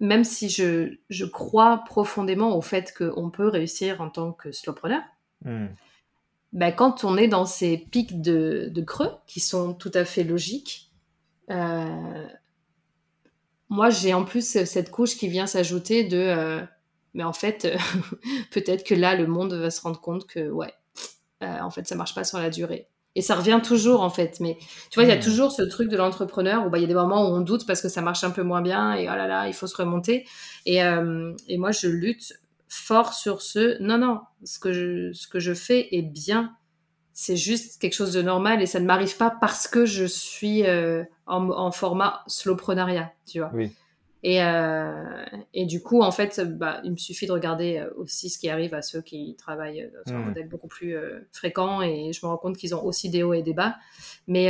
même 0.00 0.24
si 0.24 0.48
je, 0.48 0.96
je, 1.08 1.24
crois 1.24 1.84
profondément 1.86 2.56
au 2.56 2.60
fait 2.60 2.92
qu'on 2.92 3.30
peut 3.30 3.48
réussir 3.48 4.00
en 4.00 4.10
tant 4.10 4.32
que 4.32 4.52
slowpreneur, 4.52 5.02
mmh. 5.44 5.66
Bah, 6.52 6.70
quand 6.70 7.04
on 7.04 7.16
est 7.16 7.28
dans 7.28 7.46
ces 7.46 7.78
pics 7.78 8.20
de, 8.20 8.70
creux 8.86 9.10
qui 9.26 9.40
sont 9.40 9.72
tout 9.72 9.90
à 9.94 10.04
fait 10.04 10.22
logiques, 10.22 10.90
euh, 11.50 12.26
moi 13.70 13.88
j'ai 13.88 14.12
en 14.12 14.24
plus 14.24 14.64
cette 14.64 14.90
couche 14.90 15.16
qui 15.16 15.28
vient 15.28 15.46
s'ajouter 15.46 16.04
de 16.04 16.18
euh, 16.18 16.60
mais 17.14 17.24
en 17.24 17.32
fait 17.32 17.74
peut-être 18.50 18.84
que 18.84 18.94
là 18.94 19.16
le 19.16 19.26
monde 19.26 19.54
va 19.54 19.70
se 19.70 19.80
rendre 19.80 20.00
compte 20.00 20.26
que 20.26 20.50
ouais 20.50 20.72
euh, 21.42 21.58
en 21.60 21.70
fait 21.70 21.86
ça 21.88 21.94
marche 21.94 22.14
pas 22.14 22.24
sur 22.24 22.38
la 22.38 22.50
durée. 22.50 22.88
Et 23.14 23.20
ça 23.20 23.34
revient 23.34 23.60
toujours 23.62 24.02
en 24.02 24.10
fait. 24.10 24.40
Mais 24.40 24.58
tu 24.90 24.98
vois 24.98 25.04
il 25.04 25.08
y 25.08 25.12
a 25.12 25.16
hmm. 25.16 25.20
toujours 25.20 25.52
ce 25.52 25.62
truc 25.62 25.88
de 25.88 25.96
l'entrepreneur 25.96 26.66
où 26.66 26.70
bah, 26.70 26.78
il 26.78 26.82
y 26.82 26.84
a 26.84 26.88
des 26.88 26.94
moments 26.94 27.30
où 27.30 27.34
on 27.34 27.40
doute 27.40 27.66
parce 27.66 27.80
que 27.80 27.88
ça 27.88 28.02
marche 28.02 28.24
un 28.24 28.30
peu 28.30 28.42
moins 28.42 28.62
bien 28.62 28.94
et 28.94 29.08
oh 29.08 29.14
là 29.16 29.26
là 29.26 29.48
il 29.48 29.54
faut 29.54 29.66
se 29.66 29.76
remonter. 29.76 30.26
Et, 30.66 30.76
et 30.76 31.58
moi 31.58 31.72
je 31.72 31.88
lutte 31.88 32.34
fort 32.72 33.12
sur 33.12 33.42
ce 33.42 33.80
non, 33.82 33.98
non, 33.98 34.20
ce 34.44 34.58
que 34.58 34.72
je, 34.72 35.12
ce 35.12 35.28
que 35.28 35.38
je 35.38 35.52
fais 35.52 35.88
est 35.94 36.02
bien 36.02 36.56
c'est 37.14 37.36
juste 37.36 37.78
quelque 37.78 37.92
chose 37.92 38.14
de 38.14 38.22
normal 38.22 38.62
et 38.62 38.66
ça 38.66 38.80
ne 38.80 38.86
m'arrive 38.86 39.18
pas 39.18 39.30
parce 39.38 39.68
que 39.68 39.84
je 39.84 40.06
suis 40.06 40.64
euh, 40.64 41.04
en, 41.26 41.50
en, 41.50 41.70
format 41.70 42.22
slowprenariat, 42.26 43.12
tu 43.28 43.40
vois. 43.40 43.50
Oui. 43.52 43.70
Et, 44.22 44.42
euh, 44.42 45.24
et 45.52 45.66
du 45.66 45.82
coup, 45.82 46.00
en 46.00 46.10
fait, 46.10 46.40
bah, 46.56 46.80
il 46.84 46.92
me 46.92 46.96
suffit 46.96 47.26
de 47.26 47.32
regarder 47.32 47.78
euh, 47.78 47.90
aussi 47.98 48.30
ce 48.30 48.38
qui 48.38 48.48
arrive 48.48 48.72
à 48.72 48.80
ceux 48.80 49.02
qui 49.02 49.36
travaillent 49.36 49.90
sur 50.06 50.16
un 50.16 50.20
Hmm. 50.20 50.24
modèle 50.28 50.48
beaucoup 50.48 50.68
plus 50.68 50.96
euh, 50.96 51.20
fréquent 51.32 51.82
et 51.82 52.12
je 52.14 52.24
me 52.24 52.30
rends 52.30 52.38
compte 52.38 52.56
qu'ils 52.56 52.74
ont 52.74 52.82
aussi 52.82 53.10
des 53.10 53.22
hauts 53.22 53.34
et 53.34 53.42
des 53.42 53.52
bas. 53.52 53.76
Mais 54.26 54.48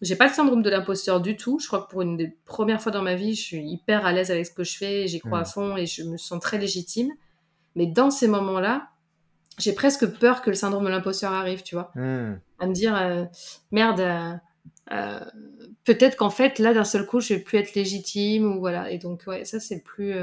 j'ai 0.00 0.16
pas 0.16 0.28
le 0.28 0.32
syndrome 0.32 0.62
de 0.62 0.70
l'imposteur 0.70 1.20
du 1.20 1.36
tout. 1.36 1.58
Je 1.58 1.66
crois 1.66 1.82
que 1.82 1.90
pour 1.90 2.00
une 2.00 2.16
des 2.16 2.28
premières 2.46 2.80
fois 2.80 2.90
dans 2.90 3.02
ma 3.02 3.16
vie, 3.16 3.34
je 3.34 3.42
suis 3.42 3.64
hyper 3.68 4.06
à 4.06 4.12
l'aise 4.12 4.30
avec 4.30 4.46
ce 4.46 4.50
que 4.52 4.64
je 4.64 4.78
fais, 4.78 5.06
j'y 5.08 5.20
crois 5.20 5.40
Hmm. 5.40 5.42
à 5.42 5.44
fond 5.44 5.76
et 5.76 5.84
je 5.84 6.04
me 6.04 6.16
sens 6.16 6.40
très 6.40 6.56
légitime. 6.56 7.10
Mais 7.74 7.86
dans 7.86 8.10
ces 8.10 8.28
moments-là, 8.28 8.92
j'ai 9.58 9.72
presque 9.72 10.06
peur 10.18 10.42
que 10.42 10.50
le 10.50 10.56
syndrome 10.56 10.84
de 10.84 10.90
l'imposteur 10.90 11.32
arrive, 11.32 11.62
tu 11.62 11.74
vois. 11.74 11.90
Hmm. 11.94 12.38
à 12.58 12.66
me 12.66 12.72
dire 12.72 12.96
euh, 12.96 13.24
merde 13.70 14.00
euh, 14.00 14.32
euh, 14.90 15.20
peut-être 15.84 16.16
qu'en 16.16 16.30
fait 16.30 16.58
là 16.58 16.74
d'un 16.74 16.84
seul 16.84 17.06
coup 17.06 17.20
je 17.20 17.34
vais 17.34 17.40
plus 17.40 17.58
être 17.58 17.74
légitime 17.74 18.56
ou 18.56 18.60
voilà. 18.60 18.90
Et 18.90 18.98
donc 18.98 19.22
ouais 19.26 19.44
ça 19.44 19.60
c'est 19.60 19.76
le 19.76 19.82
plus 19.82 20.14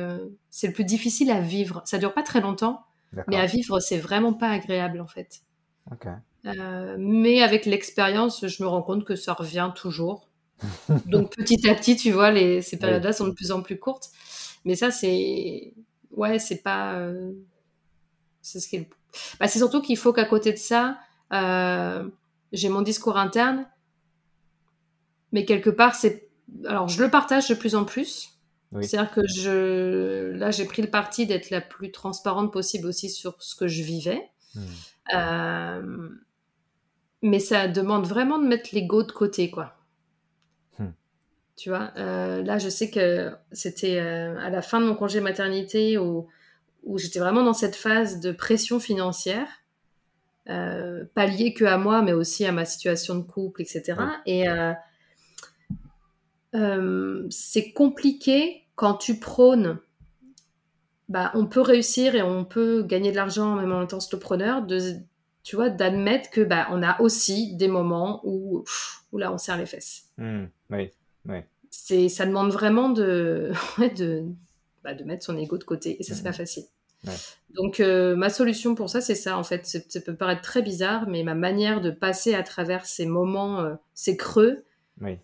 c'est 0.49 0.67
le 0.67 0.73
plus 0.73 0.83
difficile 0.83 1.31
à 1.31 1.41
vivre. 1.41 1.81
Ça 1.85 1.97
dure 1.97 2.13
pas 2.13 2.23
très 2.23 2.41
longtemps 2.41 2.85
mais 3.27 3.37
à 3.37 3.45
vivre 3.45 3.79
c'est 3.79 3.97
vraiment 3.97 4.33
pas 4.33 4.49
agréable 4.49 5.01
en 5.01 5.07
fait. 5.07 5.41
Mais 6.97 7.41
avec 7.41 7.65
l'expérience 7.65 8.47
je 8.47 8.63
me 8.63 8.67
rends 8.67 8.83
compte 8.83 9.05
que 9.05 9.15
ça 9.15 9.33
revient 9.33 9.71
toujours. 9.75 10.27
Donc 11.05 11.35
petit 11.35 11.69
à 11.69 11.75
petit 11.75 11.95
tu 11.95 12.11
vois 12.11 12.31
les 12.31 12.61
ces 12.61 12.77
périodes 12.77 13.03
là 13.03 13.13
sont 13.13 13.27
de 13.27 13.33
plus 13.33 13.51
en 13.51 13.61
plus 13.61 13.79
courtes. 13.79 14.09
Mais 14.65 14.75
ça 14.75 14.91
c'est 14.91 15.73
ouais 16.12 16.39
c'est 16.39 16.62
pas 16.64 16.93
euh, 16.95 17.32
c'est 18.41 18.60
ce 18.60 18.68
qui 18.68 18.78
est 18.78 18.89
bah, 19.39 19.47
c'est 19.47 19.60
surtout 19.60 19.82
qu'il 19.82 19.97
faut 19.97 20.14
qu'à 20.14 20.26
côté 20.26 20.51
de 20.53 20.57
ça 20.57 20.97
euh, 21.34 22.07
j'ai 22.51 22.70
mon 22.70 22.82
discours 22.82 23.18
interne 23.18 23.66
mais 25.32 25.45
quelque 25.45 25.70
part 25.70 25.95
c'est 25.95 26.28
alors 26.66 26.88
je 26.88 27.01
le 27.03 27.10
partage 27.10 27.47
de 27.47 27.55
plus 27.55 27.76
en 27.76 27.86
plus 27.86 28.39
Oui. 28.72 28.86
c'est-à-dire 28.86 29.12
que 29.12 29.28
je 29.28 30.32
là 30.32 30.51
j'ai 30.51 30.66
pris 30.66 30.82
le 30.82 30.89
parti 30.89 31.26
d'être 31.28 31.49
la 31.49 31.62
plus 31.62 31.91
transparente 31.91 32.51
possible 32.51 32.88
aussi 32.88 33.10
sur 33.10 33.41
ce 33.41 33.55
que 33.55 33.68
je 33.68 33.84
vivais 33.84 34.30
Hmm. 34.55 34.62
euh, 35.14 36.10
mais 37.22 37.39
ça 37.39 37.68
demande 37.68 38.07
vraiment 38.07 38.39
de 38.39 38.47
mettre 38.47 38.70
l'ego 38.74 39.03
de 39.03 39.12
côté, 39.12 39.51
quoi. 39.51 39.76
Tu 41.60 41.68
vois, 41.68 41.91
euh, 41.97 42.41
là, 42.41 42.57
je 42.57 42.70
sais 42.70 42.89
que 42.89 43.34
c'était 43.51 43.99
euh, 43.99 44.39
à 44.39 44.49
la 44.49 44.62
fin 44.62 44.80
de 44.80 44.86
mon 44.86 44.95
congé 44.95 45.20
maternité 45.20 45.97
où, 45.97 46.30
où 46.84 46.97
j'étais 46.97 47.20
vraiment 47.20 47.43
dans 47.43 47.53
cette 47.53 47.76
phase 47.76 48.22
de 48.22 48.32
pression 48.32 48.80
financière, 48.80 49.49
euh, 50.47 51.03
pas 51.14 51.26
liée 51.26 51.53
que 51.53 51.66
à 51.66 51.78
moi, 51.78 52.01
mais 52.01 52.14
aussi 52.14 52.45
à 52.45 52.53
ma 52.53 52.64
situation 52.64 53.16
de 53.16 53.24
couple, 53.24 53.62
etc. 53.62 53.95
Et 54.26 54.45
c'est 57.30 57.74
compliqué 57.74 58.64
quand 58.76 58.93
tu 58.93 59.20
prônes 59.20 59.80
bah, 61.10 61.32
on 61.34 61.45
peut 61.45 61.62
réussir 61.62 62.16
et 62.16 62.22
on 62.22 62.45
peut 62.45 62.84
gagner 62.84 63.12
de 63.12 63.18
l'argent 63.18 63.55
même 63.55 63.74
en 63.74 63.82
étant 63.82 63.99
solopreneur, 63.99 64.62
de, 64.62 64.80
tu 65.43 65.55
vois, 65.55 65.70
d'admettre 65.70 66.30
que 66.30 66.41
bah, 66.41 66.68
on 66.70 66.84
a 66.84 67.01
aussi 67.01 67.55
des 67.55 67.68
moments 67.68 68.22
où, 68.24 68.60
pff, 68.60 69.03
où 69.12 69.18
là 69.18 69.34
on 69.34 69.38
serre 69.38 69.57
les 69.57 69.66
fesses. 69.66 70.03
Hmm. 70.18 70.45
Oui. 70.70 70.91
C'est, 71.72 72.09
ça 72.09 72.26
demande 72.26 72.51
vraiment 72.51 72.89
de, 72.89 73.51
de, 73.97 74.24
bah, 74.84 74.93
de 74.95 75.03
mettre 75.03 75.24
son 75.26 75.38
ego 75.38 75.57
de 75.57 75.63
côté 75.63 75.97
et 75.99 76.03
ça 76.03 76.13
c'est 76.15 76.22
Mhm. 76.22 76.26
pas 76.26 76.34
facile. 76.34 76.63
Ouais. 77.05 77.13
Donc 77.55 77.80
euh, 77.80 78.15
ma 78.15 78.30
solution 78.30 78.76
pour 78.76 78.89
ça 78.89 78.99
c'est 79.01 79.15
ça 79.15 79.38
en 79.38 79.43
fait. 79.43 79.65
Ça 79.65 80.01
peut 80.01 80.15
paraître 80.15 80.41
très 80.41 80.61
bizarre, 80.61 81.07
mais 81.07 81.24
ma 81.24 81.36
manière 81.36 81.80
de 81.82 81.91
passer 81.91 82.34
à 82.36 82.43
travers 82.43 82.86
ces 82.86 83.05
moments, 83.05 83.61
euh, 83.61 83.76
ces 83.93 84.17
creux, 84.17 84.65
Oui. 84.99 85.17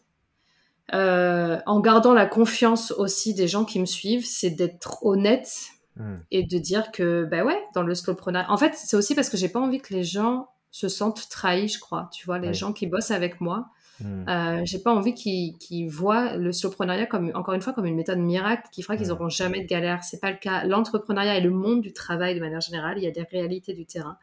euh, 0.93 1.59
en 1.65 1.79
gardant 1.79 2.13
la 2.13 2.25
confiance 2.27 2.91
aussi 2.91 3.33
des 3.33 3.47
gens 3.47 3.65
qui 3.65 3.79
me 3.79 3.85
suivent, 3.85 4.25
c'est 4.25 4.51
d'être 4.51 5.03
honnête 5.05 5.51
Hmm. 5.97 6.17
et 6.29 6.43
de 6.43 6.57
dire 6.57 6.91
que 6.91 7.23
bah 7.23 7.45
ouais 7.45 7.57
dans 7.73 7.81
le 7.81 7.95
slowpreneur 7.95 8.45
en 8.49 8.57
fait 8.57 8.73
c'est 8.75 8.97
aussi 8.97 9.15
parce 9.15 9.29
que 9.29 9.37
j'ai 9.37 9.47
pas 9.47 9.61
envie 9.61 9.79
que 9.79 9.93
les 9.93 10.03
gens 10.03 10.49
se 10.69 10.89
sentent 10.89 11.29
trahis 11.29 11.69
je 11.69 11.79
crois 11.79 12.09
tu 12.11 12.25
vois 12.25 12.37
les 12.37 12.49
Oui. 12.49 12.53
gens 12.53 12.73
qui 12.73 12.85
bossent 12.85 13.11
avec 13.11 13.39
moi 13.39 13.67
Hmm. 14.01 14.27
euh, 14.27 14.61
j'ai 14.65 14.79
pas 14.79 14.93
envie 14.93 15.13
qu'ils 15.13 15.89
voient 15.89 16.35
le 16.35 16.51
slowpreneuriat 16.51 17.05
comme 17.05 17.31
encore 17.33 17.53
une 17.53 17.61
fois 17.61 17.71
comme 17.73 17.85
une 17.85 17.95
méthode 17.95 18.19
miracle 18.19 18.67
qui 18.71 18.81
fera 18.81 18.97
qu'ils 18.97 19.07
Mm. 19.07 19.11
auront 19.11 19.29
jamais 19.29 19.61
de 19.61 19.67
galère. 19.67 20.03
C'est 20.03 20.19
pas 20.19 20.31
le 20.31 20.37
cas. 20.37 20.65
L'entrepreneuriat 20.65 21.37
et 21.37 21.41
le 21.41 21.49
monde 21.51 21.81
du 21.81 21.93
travail 21.93 22.35
de 22.35 22.39
manière 22.41 22.59
générale 22.61 22.97
il 22.97 23.03
y 23.03 23.07
a 23.07 23.11
des 23.11 23.23
réalités 23.23 23.73
du 23.73 23.85
terrain. 23.85 24.17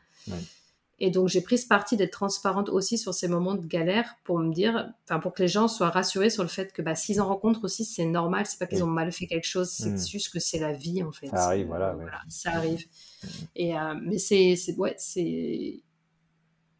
Et 1.05 1.11
donc 1.11 1.29
j'ai 1.29 1.41
pris 1.41 1.59
ce 1.59 1.67
parti 1.67 1.97
d'être 1.97 2.13
transparente 2.13 2.69
aussi 2.69 2.97
sur 2.97 3.13
ces 3.13 3.27
moments 3.27 3.55
de 3.57 3.67
galère 3.67 4.17
pour 4.25 4.39
me 4.39 4.53
dire 4.53 4.93
enfin 5.05 5.19
pour 5.19 5.33
que 5.35 5.43
les 5.43 5.49
gens 5.49 5.67
soient 5.67 5.89
rassurés 5.91 6.31
sur 6.31 6.45
le 6.45 6.49
fait 6.49 6.73
que 6.73 6.81
bah 6.81 6.95
s'ils 6.95 7.21
en 7.21 7.27
rencontrent 7.27 7.65
aussi 7.65 7.85
c'est 7.85 8.05
normal. 8.05 8.45
C'est 8.47 8.59
pas 8.59 8.67
qu'ils 8.67 8.85
ont 8.85 8.89
mal 8.89 9.11
fait 9.11 9.27
quelque 9.27 9.47
chose. 9.49 9.71
C'est 9.71 9.89
Mm. 9.91 10.07
juste 10.07 10.33
que 10.33 10.39
c'est 10.39 10.61
la 10.61 10.73
vie 10.75 11.03
en 11.03 11.11
fait. 11.11 11.27
Ça 11.29 11.47
arrive, 11.47 11.67
voilà, 11.67 11.97
ouais. 11.97 12.05
ça 12.29 12.51
arrive. 12.53 12.85
Et 13.57 13.77
euh, 13.77 13.95
mais 14.03 14.19
c'est 14.19 14.55
ouais 14.77 14.95
c'est 14.99 15.81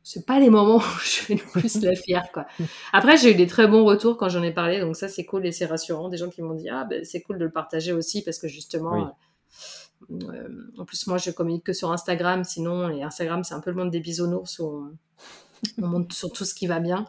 c'est 0.05 0.27
pas 0.27 0.39
les 0.41 0.51
moments 0.51 0.77
où 0.79 1.01
je 1.05 1.11
fais 1.23 1.35
le 1.35 1.41
plus 1.61 1.81
la 1.83 1.95
fière 2.07 2.31
quoi. 2.33 2.47
Après 2.93 3.17
j'ai 3.17 3.33
eu 3.33 3.35
des 3.35 3.47
très 3.47 3.67
bons 3.69 3.85
retours 3.85 4.17
quand 4.17 4.29
j'en 4.29 4.43
ai 4.43 4.53
parlé 4.53 4.81
donc 4.81 4.97
ça 4.97 5.09
c'est 5.09 5.25
cool 5.25 5.47
et 5.47 5.53
c'est 5.53 5.67
rassurant 5.67 6.09
des 6.09 6.17
gens 6.17 6.29
qui 6.31 6.43
m'ont 6.43 6.55
dit 6.55 6.69
ah 6.69 6.85
ben 6.85 7.05
c'est 7.05 7.23
cool 7.23 7.39
de 7.39 7.45
le 7.45 7.51
partager 7.53 7.93
aussi 7.93 8.23
parce 8.23 8.39
que 8.39 8.49
justement 8.49 9.17
Oui. 10.11 10.25
euh, 10.35 10.49
en 10.79 10.85
plus 10.85 11.07
moi 11.07 11.19
je 11.19 11.31
communique 11.31 11.65
que 11.65 11.73
sur 11.73 11.93
Instagram 11.93 12.45
sinon 12.45 12.89
et 12.91 13.03
Instagram 13.03 13.45
c'est 13.45 13.55
un 13.55 13.61
peu 13.61 13.71
le 13.71 13.77
monde 13.77 13.91
des 13.91 14.01
bisounours 14.01 14.59
où 14.59 14.65
on, 14.67 15.85
on 15.85 15.87
montre 15.87 16.15
sur 16.15 16.33
tout 16.33 16.45
ce 16.45 16.55
qui 16.55 16.67
va 16.67 16.81
bien. 16.81 17.07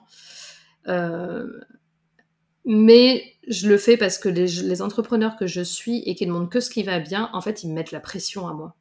Euh, 0.88 1.48
mais 2.66 3.24
je 3.48 3.68
le 3.68 3.78
fais 3.78 3.98
parce 3.98 4.18
que 4.18 4.30
les, 4.30 4.48
les 4.48 4.82
entrepreneurs 4.82 5.36
que 5.36 5.48
je 5.48 5.62
suis 5.62 6.00
et 6.06 6.16
qui 6.16 6.26
ne 6.28 6.32
montrent 6.32 6.50
que 6.50 6.60
ce 6.62 6.70
qui 6.70 6.84
va 6.84 7.00
bien, 7.00 7.30
en 7.34 7.42
fait, 7.42 7.64
ils 7.64 7.70
me 7.70 7.74
mettent 7.74 7.92
la 7.92 8.00
pression 8.00 8.48
à 8.48 8.54
moi. 8.54 8.76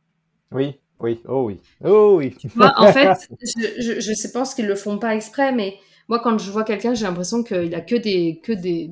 Oui. 0.53 0.79
Oui. 1.03 1.21
Oh 1.29 1.45
oui. 1.47 1.61
Oh 1.85 2.15
oui. 2.19 2.37
Moi, 2.55 2.73
en 2.77 2.93
fait, 2.93 3.29
je, 3.43 3.83
je, 3.83 4.01
je 4.01 4.13
sais- 4.15 4.33
pense 4.33 4.55
qu'ils 4.55 4.67
le 4.67 4.75
font 4.77 4.99
pas 4.99 5.15
exprès, 5.15 5.53
mais 5.53 5.77
moi, 6.09 6.21
quand 6.21 6.39
je 6.39 6.51
vois 6.51 6.65
quelqu'un, 6.65 6.95
j'ai 6.95 7.05
l'impression 7.07 7.43
qu'il 7.43 7.75
a 7.75 7.81
que 7.81 7.97
des, 7.97 8.41
que 8.43 8.53
des, 8.53 8.91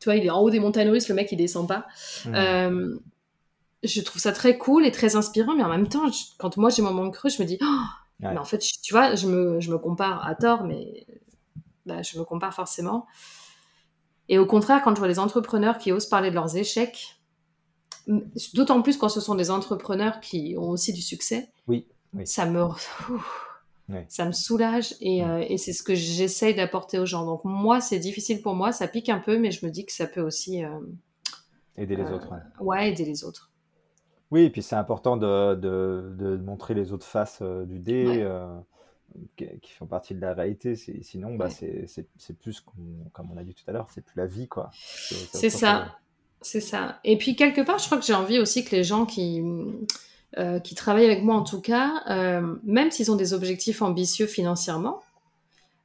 tu 0.00 0.04
vois, 0.06 0.16
il 0.16 0.24
est 0.26 0.30
en 0.30 0.40
haut 0.40 0.50
des 0.50 0.60
montagnes 0.60 0.90
russes, 0.90 1.08
le 1.08 1.14
mec, 1.14 1.30
il 1.32 1.36
descend 1.36 1.68
pas. 1.68 1.86
Hmm. 2.24 2.34
Euh, 2.34 2.96
je 3.82 4.00
trouve 4.02 4.20
ça 4.22 4.32
très 4.32 4.58
cool 4.58 4.86
et 4.86 4.92
très 4.92 5.16
inspirant, 5.16 5.54
mais 5.56 5.64
en 5.64 5.68
même 5.70 5.88
temps, 5.88 6.08
je- 6.10 6.36
quand 6.38 6.56
moi 6.56 6.70
j'ai 6.70 6.82
mon 6.82 6.92
moment 6.92 7.10
creux, 7.10 7.30
je 7.30 7.42
me 7.42 7.46
dis, 7.48 7.58
oh, 7.62 7.66
Ouais. 8.22 8.32
mais 8.32 8.38
en 8.38 8.44
fait, 8.44 8.58
tu 8.82 8.94
vois, 8.94 9.14
je 9.16 9.26
me, 9.28 9.60
je 9.60 9.70
me 9.72 9.78
compare 9.78 10.26
à 10.26 10.34
tort, 10.36 10.64
mais 10.64 11.06
bah, 11.86 12.02
je 12.02 12.18
me 12.18 12.24
compare 12.24 12.54
forcément. 12.54 13.06
Et 14.28 14.38
au 14.38 14.46
contraire, 14.46 14.82
quand 14.82 14.94
je 14.94 14.98
vois 14.98 15.08
les 15.08 15.18
entrepreneurs 15.18 15.78
qui 15.78 15.92
osent 15.92 16.06
parler 16.06 16.30
de 16.30 16.34
leurs 16.34 16.56
échecs, 16.56 17.16
d'autant 18.54 18.82
plus 18.82 18.96
quand 18.96 19.08
ce 19.08 19.20
sont 19.20 19.34
des 19.34 19.50
entrepreneurs 19.50 20.20
qui 20.20 20.54
ont 20.58 20.70
aussi 20.70 20.92
du 20.92 21.02
succès, 21.02 21.50
Oui, 21.68 21.86
oui. 22.14 22.26
ça 22.26 22.46
me, 22.46 22.64
ça 24.08 24.24
me 24.24 24.32
soulage 24.32 24.94
et, 25.00 25.22
Mm. 25.24 25.30
euh, 25.30 25.44
et 25.48 25.58
c'est 25.58 25.72
ce 25.72 25.82
que 25.82 25.94
j'essaye 25.94 26.54
d'apporter 26.54 26.98
aux 26.98 27.06
gens. 27.06 27.26
Donc 27.26 27.44
moi, 27.44 27.80
c'est 27.80 27.98
difficile 27.98 28.40
pour 28.42 28.54
moi, 28.54 28.72
ça 28.72 28.88
pique 28.88 29.08
un 29.08 29.18
peu, 29.18 29.38
mais 29.38 29.50
je 29.50 29.64
me 29.66 29.70
dis 29.70 29.84
que 29.84 29.92
ça 29.92 30.06
peut 30.06 30.20
aussi, 30.22 30.64
euh, 30.64 30.68
Aider 31.76 31.96
les 31.96 32.02
euh, 32.04 32.14
autres. 32.16 32.30
ouais. 32.32 32.38
ouais, 32.60 32.88
aider 32.90 33.04
les 33.04 33.24
autres. 33.24 33.50
Oui, 34.30 34.42
et 34.44 34.50
puis 34.50 34.62
c'est 34.62 34.76
important 34.76 35.16
de, 35.18 35.54
de, 35.54 36.14
de 36.18 36.36
montrer 36.38 36.72
les 36.74 36.92
autres 36.92 37.06
faces 37.06 37.42
du 37.42 37.78
dé 37.80 38.24
Ouais. 39.36 39.58
qui, 39.60 39.72
font 39.72 39.84
partie 39.86 40.14
de 40.14 40.20
la 40.20 40.32
réalité. 40.32 40.74
Sinon, 40.74 41.34
bah, 41.34 41.48
Ouais. 41.60 41.84
c'est 41.86 42.38
plus, 42.38 42.60
comme 43.12 43.30
on 43.30 43.36
a 43.36 43.44
dit 43.44 43.52
tout 43.54 43.64
à 43.66 43.72
l'heure, 43.72 43.88
c'est 43.92 44.00
plus 44.00 44.16
la 44.16 44.24
vie, 44.26 44.48
quoi. 44.48 44.70
C'est 44.72 45.50
ça. 45.50 45.98
C'est 46.42 46.60
ça. 46.60 46.98
Et 47.04 47.16
puis 47.16 47.36
quelque 47.36 47.60
part, 47.60 47.78
je 47.78 47.86
crois 47.86 47.98
que 47.98 48.04
j'ai 48.04 48.14
envie 48.14 48.38
aussi 48.38 48.64
que 48.64 48.74
les 48.74 48.84
gens 48.84 49.06
qui, 49.06 49.42
euh, 50.38 50.58
qui 50.60 50.74
travaillent 50.74 51.06
avec 51.06 51.22
moi, 51.22 51.36
en 51.36 51.42
tout 51.44 51.60
cas, 51.60 52.02
euh, 52.10 52.56
même 52.64 52.90
s'ils 52.90 53.10
ont 53.10 53.16
des 53.16 53.32
objectifs 53.32 53.82
ambitieux 53.82 54.26
financièrement, 54.26 55.02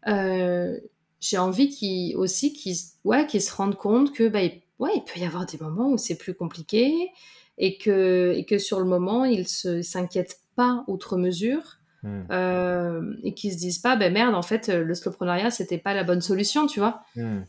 euh, 0.08 0.78
j'ai 1.20 1.38
envie 1.38 1.70
qu'ils 1.70 2.16
aussi 2.16 2.54
qu'ils 2.54 2.76
ouais, 3.04 3.26
qu'ils 3.28 3.42
se 3.42 3.54
rendent 3.54 3.76
compte 3.78 4.14
que 4.14 4.28
bah, 4.28 4.44
il, 4.44 4.62
ouais, 4.80 4.92
il 4.96 5.04
peut 5.04 5.20
y 5.20 5.26
avoir 5.26 5.46
des 5.46 5.58
moments 5.60 5.90
où 5.90 5.98
c'est 5.98 6.18
plus 6.18 6.34
compliqué 6.34 7.10
et 7.58 7.78
que, 7.78 8.34
et 8.36 8.46
que 8.46 8.58
sur 8.58 8.80
le 8.80 8.86
moment, 8.86 9.26
ils 9.26 9.46
ne 9.66 9.82
s'inquiètent 9.82 10.40
pas 10.56 10.84
outre 10.88 11.18
mesure. 11.18 11.78
Hmm. 12.04 12.22
euh, 12.32 13.14
et 13.24 13.34
qu'ils 13.34 13.52
se 13.54 13.58
disent 13.58 13.80
pas, 13.80 13.96
ben 13.96 14.14
merde, 14.14 14.36
en 14.36 14.44
fait, 14.44 14.68
le 14.68 14.94
slowpreneuriat, 14.94 15.50
c'était 15.50 15.80
pas 15.80 15.96
la 15.96 16.04
bonne 16.04 16.22
solution, 16.22 16.68
tu 16.68 16.80
vois. 16.80 17.02
Hmm. 17.16 17.40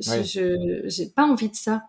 Je- 0.00 0.10
Ouais. 0.10 0.24
je 0.24 0.82
j'ai 0.86 1.06
pas 1.06 1.24
envie 1.24 1.50
de 1.50 1.54
ça 1.54 1.82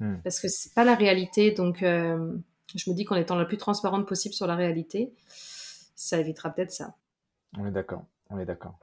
Hmm. 0.00 0.20
parce 0.24 0.40
que 0.40 0.48
c'est 0.48 0.74
pas 0.74 0.84
la 0.84 0.94
réalité. 0.94 1.52
Donc, 1.52 1.82
euh, 1.82 2.34
je 2.74 2.90
me 2.90 2.94
dis 2.94 3.04
qu'en 3.04 3.16
étant 3.16 3.36
la 3.36 3.44
plus 3.46 3.58
transparente 3.58 4.06
possible 4.08 4.34
sur 4.34 4.46
la 4.46 4.56
réalité, 4.56 5.12
ça 5.96 6.18
évitera 6.20 6.50
peut-être 6.50 6.72
ça. 6.72 6.94
On 7.58 7.66
est 7.66 7.70
d'accord. 7.70 8.04
On 8.30 8.38
est 8.38 8.44
d'accord. 8.46 8.78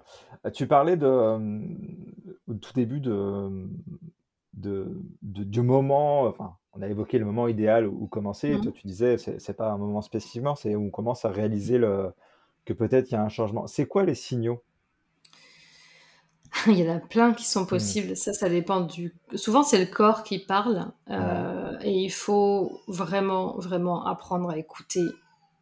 Euh, 0.46 0.52
Tu 0.52 0.68
parlais 0.68 0.98
de, 0.98 1.06
euh, 1.06 1.60
au 2.48 2.54
tout 2.56 2.74
début 2.74 3.00
de, 3.00 3.68
de, 4.54 4.88
de- 5.22 5.44
du 5.44 5.62
moment, 5.62 6.24
enfin, 6.24 6.58
on 6.74 6.82
a 6.82 6.88
évoqué 6.88 7.18
le 7.20 7.26
moment 7.26 7.48
idéal 7.48 7.88
où, 7.88 8.04
où 8.04 8.08
commencer. 8.08 8.50
Et 8.50 8.54
Mhm. 8.54 8.62
toi, 8.62 8.72
tu 8.72 8.88
disais, 8.88 9.18
c'est 9.18 9.40
c'est 9.40 9.54
pas 9.54 9.72
un 9.72 9.78
moment 9.78 10.02
spécifiquement, 10.02 10.56
c'est 10.56 10.76
où 10.76 10.86
on 10.88 10.90
commence 10.90 11.26
à 11.26 11.30
réaliser 11.30 11.78
le, 11.78 12.12
que 12.66 12.74
peut-être 12.74 13.10
il 13.12 13.16
y 13.16 13.18
a 13.18 13.24
un 13.24 13.30
changement. 13.30 13.68
C'est 13.68 13.88
quoi 13.88 14.04
les 14.06 14.16
signaux 14.16 14.62
il 16.68 16.80
y 16.80 16.90
en 16.90 16.96
a 16.96 17.00
plein 17.00 17.34
qui 17.34 17.46
sont 17.46 17.66
possibles. 17.66 18.16
Ça, 18.16 18.34
ça 18.34 18.50
dépend 18.50 18.82
du. 18.82 19.14
Souvent, 19.36 19.64
c'est 19.64 19.80
le 19.80 19.86
corps 19.86 20.24
qui 20.24 20.40
parle. 20.40 20.92
Euh, 21.10 21.78
et 21.82 21.92
il 21.92 22.12
faut 22.12 22.82
vraiment, 22.88 23.58
vraiment 23.58 24.06
apprendre 24.06 24.50
à 24.50 24.58
écouter, 24.58 25.04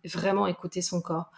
vraiment 0.05 0.47
écouter 0.47 0.81
son 0.81 1.01
corps. 1.01 1.31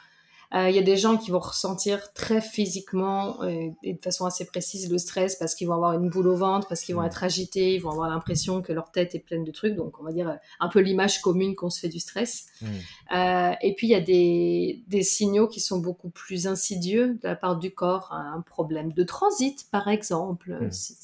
Euh, 0.53 0.69
il 0.69 0.75
y 0.75 0.79
a 0.79 0.83
des 0.83 0.95
gens 0.95 1.17
qui 1.17 1.31
vont 1.31 1.39
ressentir 1.39 2.13
très 2.13 2.39
physiquement 2.39 3.43
euh, 3.43 3.69
et 3.83 3.93
de 3.93 4.01
façon 4.01 4.25
assez 4.25 4.45
précise 4.45 4.89
le 4.89 4.97
stress 4.97 5.35
parce 5.35 5.55
qu'ils 5.55 5.67
vont 5.67 5.73
avoir 5.73 5.93
une 5.93 6.09
boule 6.09 6.27
au 6.27 6.37
ventre, 6.37 6.67
parce 6.69 6.81
qu'ils 6.81 6.95
vont 6.95 7.01
mm. 7.01 7.07
être 7.07 7.23
agités, 7.23 7.75
ils 7.75 7.79
vont 7.79 7.91
avoir 7.91 8.09
l'impression 8.09 8.61
que 8.61 8.71
leur 8.71 8.91
tête 8.91 9.13
est 9.13 9.19
pleine 9.19 9.43
de 9.43 9.51
trucs. 9.51 9.75
Donc, 9.75 9.99
on 9.99 10.03
va 10.03 10.13
dire 10.13 10.29
euh, 10.29 10.35
un 10.61 10.69
peu 10.69 10.79
l'image 10.79 11.21
commune 11.21 11.55
qu'on 11.55 11.69
se 11.69 11.81
fait 11.81 11.89
du 11.89 11.99
stress. 11.99 12.47
Mm. 12.61 12.65
Euh, 13.13 13.51
et 13.61 13.75
puis, 13.75 13.87
il 13.87 13.89
y 13.89 13.95
a 13.95 14.01
des, 14.01 14.83
des, 14.87 15.03
signaux 15.03 15.47
qui 15.47 15.59
sont 15.59 15.79
beaucoup 15.79 16.09
plus 16.09 16.47
insidieux 16.47 17.15
de 17.21 17.27
la 17.27 17.35
part 17.35 17.57
du 17.57 17.71
corps. 17.71 18.13
Un 18.13 18.41
problème 18.41 18.93
de 18.93 19.03
transit, 19.03 19.67
par 19.69 19.89
exemple. 19.89 20.57
Mm. 20.61 20.71
Si 20.71 20.95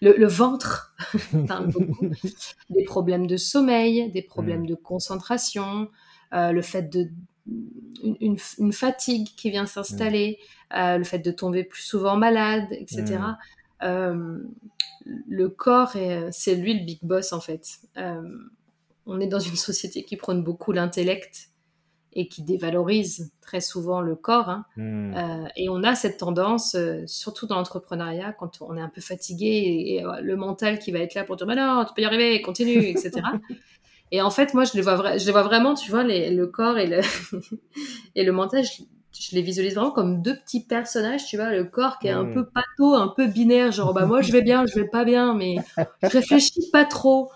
le, 0.00 0.16
le, 0.16 0.26
ventre 0.26 0.94
parle 1.48 1.66
beaucoup. 1.66 2.10
des 2.70 2.84
problèmes 2.84 3.26
de 3.26 3.36
sommeil, 3.36 4.10
des 4.12 4.22
problèmes 4.22 4.66
de 4.66 4.76
concentration. 4.76 5.88
Le 6.32 6.60
fait 6.60 6.82
de 6.82 7.08
une, 8.20 8.72
fatigue 8.72 9.28
qui 9.36 9.50
vient 9.50 9.66
s'installer, 9.66 10.38
euh, 10.76 10.98
le 10.98 11.04
fait 11.04 11.18
de 11.18 11.30
tomber 11.30 11.64
plus 11.64 11.82
souvent 11.82 12.16
malade, 12.16 12.66
etc. 12.72 13.18
Euh, 13.82 14.38
le 15.04 15.48
corps, 15.48 15.94
c'est 16.32 16.54
lui 16.54 16.78
le 16.78 16.84
big 16.84 16.98
boss 17.02 17.32
en 17.32 17.40
fait. 17.40 17.78
Euh, 17.96 18.22
on 19.06 19.20
est 19.20 19.28
dans 19.28 19.40
une 19.40 19.56
société 19.56 20.02
qui 20.02 20.16
prône 20.16 20.42
beaucoup 20.42 20.72
l'intellect 20.72 21.50
et 22.18 22.28
qui 22.28 22.42
dévalorise 22.42 23.30
très 23.40 23.60
souvent 23.60 24.00
le 24.00 24.16
corps. 24.16 24.48
Hein. 24.48 24.64
Hmm. 24.76 25.46
et 25.54 25.68
on 25.68 25.84
a 25.84 25.94
cette 25.94 26.16
tendance, 26.16 26.76
surtout 27.06 27.46
dans 27.46 27.56
l'entrepreneuriat, 27.56 28.32
quand 28.32 28.62
on 28.62 28.76
est 28.76 28.80
un 28.80 28.88
peu 28.88 29.02
fatigué 29.02 29.46
et, 29.46 30.04
le 30.22 30.36
mental 30.36 30.78
qui 30.78 30.92
va 30.92 31.00
être 31.00 31.14
là 31.14 31.24
pour 31.24 31.36
dire 31.36 31.46
non, 31.46 31.84
tu 31.86 31.94
peux 31.94 32.02
y 32.02 32.06
arriver, 32.06 32.40
continue, 32.42 32.84
etc. 32.86 33.20
Et 34.12 34.22
en 34.22 34.30
fait, 34.30 34.54
moi, 34.54 34.64
je 34.64 34.74
les 34.74 34.82
vois, 34.82 35.16
je 35.16 35.26
les 35.26 35.32
vois 35.32 35.42
vraiment, 35.42 35.74
tu 35.74 35.90
vois, 35.90 36.04
les, 36.04 36.30
le 36.30 36.46
corps 36.46 36.78
et 36.78 36.86
le, 36.86 37.00
et 38.14 38.24
le 38.24 38.32
mental, 38.32 38.64
je, 38.64 38.82
les 39.34 39.42
visualise 39.42 39.74
vraiment 39.74 39.90
comme 39.90 40.22
deux 40.22 40.36
petits 40.36 40.64
personnages, 40.64 41.26
tu 41.26 41.36
vois, 41.36 41.50
le 41.50 41.64
corps 41.64 41.98
qui 41.98 42.08
est 42.08 42.12
un 42.12 42.26
peu 42.26 42.44
pato, 42.44 42.94
un 42.94 43.08
peu 43.08 43.26
binaire, 43.26 43.72
genre, 43.72 43.94
bah, 43.94 44.06
moi, 44.06 44.20
je 44.20 44.30
vais 44.30 44.42
bien, 44.42 44.64
je 44.66 44.74
vais 44.74 44.86
pas 44.86 45.04
bien, 45.04 45.34
mais 45.34 45.56
je 46.02 46.08
réfléchis 46.08 46.70
pas 46.72 46.84
trop. 46.84 47.30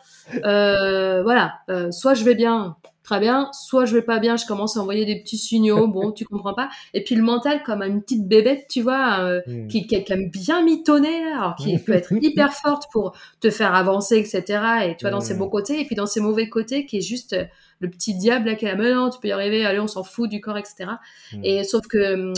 Euh, 0.44 1.22
voilà, 1.22 1.54
euh, 1.70 1.90
soit 1.90 2.14
je 2.14 2.22
vais 2.24 2.34
bien, 2.34 2.76
très 3.02 3.20
bien, 3.20 3.50
soit 3.52 3.86
je 3.86 3.94
vais 3.94 4.02
pas 4.02 4.18
bien, 4.18 4.36
je 4.36 4.46
commence 4.46 4.76
à 4.76 4.80
envoyer 4.80 5.04
des 5.04 5.20
petits 5.20 5.38
signaux, 5.38 5.88
bon, 5.88 6.12
tu 6.12 6.24
comprends 6.24 6.54
pas. 6.54 6.68
Et 6.94 7.02
puis 7.02 7.14
le 7.14 7.22
mental, 7.22 7.62
comme 7.62 7.82
une 7.82 8.02
petite 8.02 8.28
bébête, 8.28 8.66
tu 8.68 8.82
vois, 8.82 9.20
euh, 9.20 9.40
hmm. 9.46 9.68
qui, 9.68 9.86
qui, 9.86 9.94
aime 9.94 10.30
bien 10.30 10.62
mitonner, 10.62 11.24
alors 11.32 11.56
qui 11.56 11.78
peut 11.78 11.92
être 11.92 12.12
hyper 12.20 12.52
forte 12.52 12.84
pour 12.92 13.16
te 13.40 13.50
faire 13.50 13.74
avancer, 13.74 14.16
etc. 14.16 14.62
Et 14.86 14.96
tu 14.96 15.04
vois, 15.04 15.10
dans 15.10 15.20
ses 15.20 15.34
hmm. 15.34 15.38
beaux 15.38 15.48
côtés, 15.48 15.80
et 15.80 15.84
puis 15.84 15.96
dans 15.96 16.06
ses 16.06 16.20
mauvais 16.20 16.48
côtés, 16.48 16.86
qui 16.86 16.98
est 16.98 17.02
juste 17.02 17.32
euh, 17.32 17.44
le 17.80 17.88
petit 17.88 18.14
diable 18.14 18.46
là 18.46 18.54
qui 18.54 18.66
est 18.66 18.74
là, 18.74 18.94
non, 18.94 19.10
tu 19.10 19.18
peux 19.18 19.28
y 19.28 19.32
arriver, 19.32 19.64
allez, 19.64 19.80
on 19.80 19.88
s'en 19.88 20.04
fout 20.04 20.28
du 20.28 20.40
corps, 20.40 20.58
etc. 20.58 20.90
Hmm. 21.32 21.44
Et 21.44 21.64
sauf 21.64 21.86
que 21.86 22.14
hum, 22.14 22.34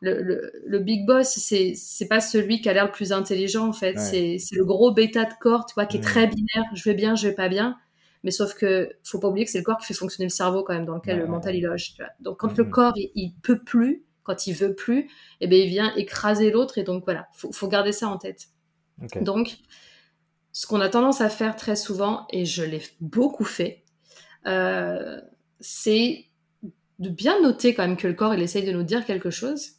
le, 0.00 0.22
le, 0.22 0.52
le, 0.66 0.78
big 0.78 1.06
boss, 1.06 1.28
c'est 1.28 1.74
c'est 1.76 2.08
pas 2.08 2.20
celui 2.20 2.62
qui 2.62 2.68
a 2.68 2.72
l'air 2.72 2.86
le 2.86 2.90
plus 2.90 3.12
intelligent 3.12 3.68
en 3.68 3.72
fait. 3.72 3.98
C'est 3.98 4.38
c'est 4.38 4.56
le 4.56 4.64
gros 4.64 4.92
bêta 4.92 5.24
de 5.24 5.34
corps, 5.40 5.66
tu 5.66 5.74
vois, 5.74 5.84
qui 5.86 5.98
est 5.98 6.00
très 6.00 6.26
binaire. 6.26 6.64
Je 6.74 6.82
vais 6.88 6.94
bien, 6.94 7.14
je 7.14 7.28
vais 7.28 7.34
pas 7.34 7.48
bien. 7.48 7.76
Mais 8.22 8.30
sauf 8.30 8.54
que 8.54 8.90
faut 9.02 9.18
pas 9.18 9.28
oublier 9.28 9.46
que 9.46 9.50
c'est 9.50 9.58
le 9.58 9.64
corps 9.64 9.78
qui 9.78 9.86
fait 9.86 9.94
fonctionner 9.94 10.26
le 10.26 10.32
cerveau 10.32 10.62
quand 10.62 10.74
même, 10.74 10.84
dans 10.84 10.96
lequel 10.96 11.18
le 11.18 11.26
mental 11.26 11.56
il 11.56 11.62
loge. 11.62 11.94
Tu 11.94 12.02
vois. 12.02 12.10
Donc 12.20 12.40
quand 12.40 12.56
le 12.56 12.64
mm-hmm. 12.64 12.70
corps 12.70 12.92
il, 12.96 13.34
peut 13.42 13.58
plus, 13.58 14.04
quand 14.22 14.46
il 14.46 14.52
veut 14.52 14.74
plus, 14.74 15.10
eh 15.40 15.46
ben 15.46 15.58
il 15.58 15.68
vient 15.68 15.94
écraser 15.96 16.50
l'autre 16.50 16.78
et 16.78 16.82
donc 16.82 17.04
voilà, 17.04 17.28
faut, 17.32 17.52
faut 17.52 17.68
garder 17.68 17.92
ça 17.92 18.08
en 18.08 18.18
tête. 18.18 18.48
Donc 19.22 19.58
ce 20.52 20.66
qu'on 20.66 20.80
a 20.80 20.88
tendance 20.88 21.20
à 21.20 21.28
faire 21.28 21.56
très 21.56 21.76
souvent, 21.76 22.26
et 22.30 22.44
je 22.44 22.62
l'ai 22.62 22.82
beaucoup 23.00 23.44
fait, 23.44 23.84
euh, 24.46 25.20
c'est 25.60 26.26
de 26.98 27.08
bien 27.08 27.40
noter 27.40 27.74
quand 27.74 27.86
même 27.86 27.96
que 27.96 28.08
le 28.08 28.14
corps 28.14 28.34
il 28.34 28.42
essaye 28.42 28.64
de 28.64 28.72
nous 28.72 28.82
dire 28.82 29.04
quelque 29.04 29.30
chose 29.30 29.72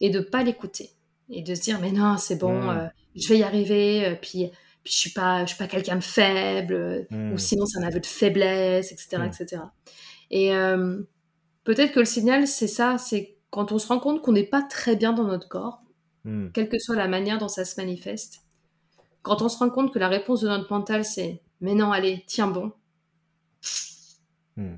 et 0.00 0.10
de 0.10 0.20
pas 0.20 0.42
l'écouter 0.42 0.90
et 1.28 1.42
de 1.42 1.54
se 1.54 1.60
dire 1.60 1.80
mais 1.80 1.92
non 1.92 2.16
c'est 2.18 2.36
bon, 2.36 2.62
mm. 2.62 2.68
euh, 2.70 2.86
je 3.14 3.28
vais 3.28 3.38
y 3.38 3.42
arriver, 3.42 4.06
euh, 4.06 4.14
puis 4.20 4.50
puis 4.84 4.92
je 4.92 4.98
suis 4.98 5.10
pas, 5.10 5.42
je 5.42 5.50
suis 5.50 5.58
pas 5.58 5.68
quelqu'un 5.68 5.96
de 5.96 6.02
faible, 6.02 7.06
ou 7.10 7.14
hmm. 7.14 7.38
sinon 7.38 7.66
c'est 7.66 7.78
un 7.78 7.82
aveu 7.82 8.00
de 8.00 8.06
faiblesse, 8.06 8.92
etc., 8.92 9.22
etc. 9.26 9.62
Et 10.30 10.54
euh, 10.54 11.00
peut-être 11.64 11.92
que 11.92 12.00
le 12.00 12.04
signal, 12.04 12.46
c'est 12.46 12.68
ça, 12.68 12.98
c'est 12.98 13.36
quand 13.50 13.72
on 13.72 13.78
se 13.78 13.86
rend 13.86 14.00
compte 14.00 14.22
qu'on 14.22 14.32
n'est 14.32 14.46
pas 14.46 14.62
très 14.62 14.96
bien 14.96 15.12
dans 15.12 15.24
notre 15.24 15.48
corps, 15.48 15.82
hmm. 16.24 16.48
quelle 16.52 16.68
que 16.68 16.78
soit 16.78 16.96
la 16.96 17.08
manière 17.08 17.38
dont 17.38 17.48
ça 17.48 17.64
se 17.64 17.80
manifeste. 17.80 18.40
Quand 19.22 19.40
on 19.42 19.48
se 19.48 19.58
rend 19.58 19.70
compte 19.70 19.92
que 19.92 19.98
la 19.98 20.08
réponse 20.08 20.40
de 20.40 20.48
notre 20.48 20.72
mental, 20.72 21.04
c'est 21.04 21.42
mais 21.60 21.74
non, 21.74 21.92
allez, 21.92 22.24
tiens 22.26 22.48
bon. 22.48 22.72
Hmm. 24.56 24.76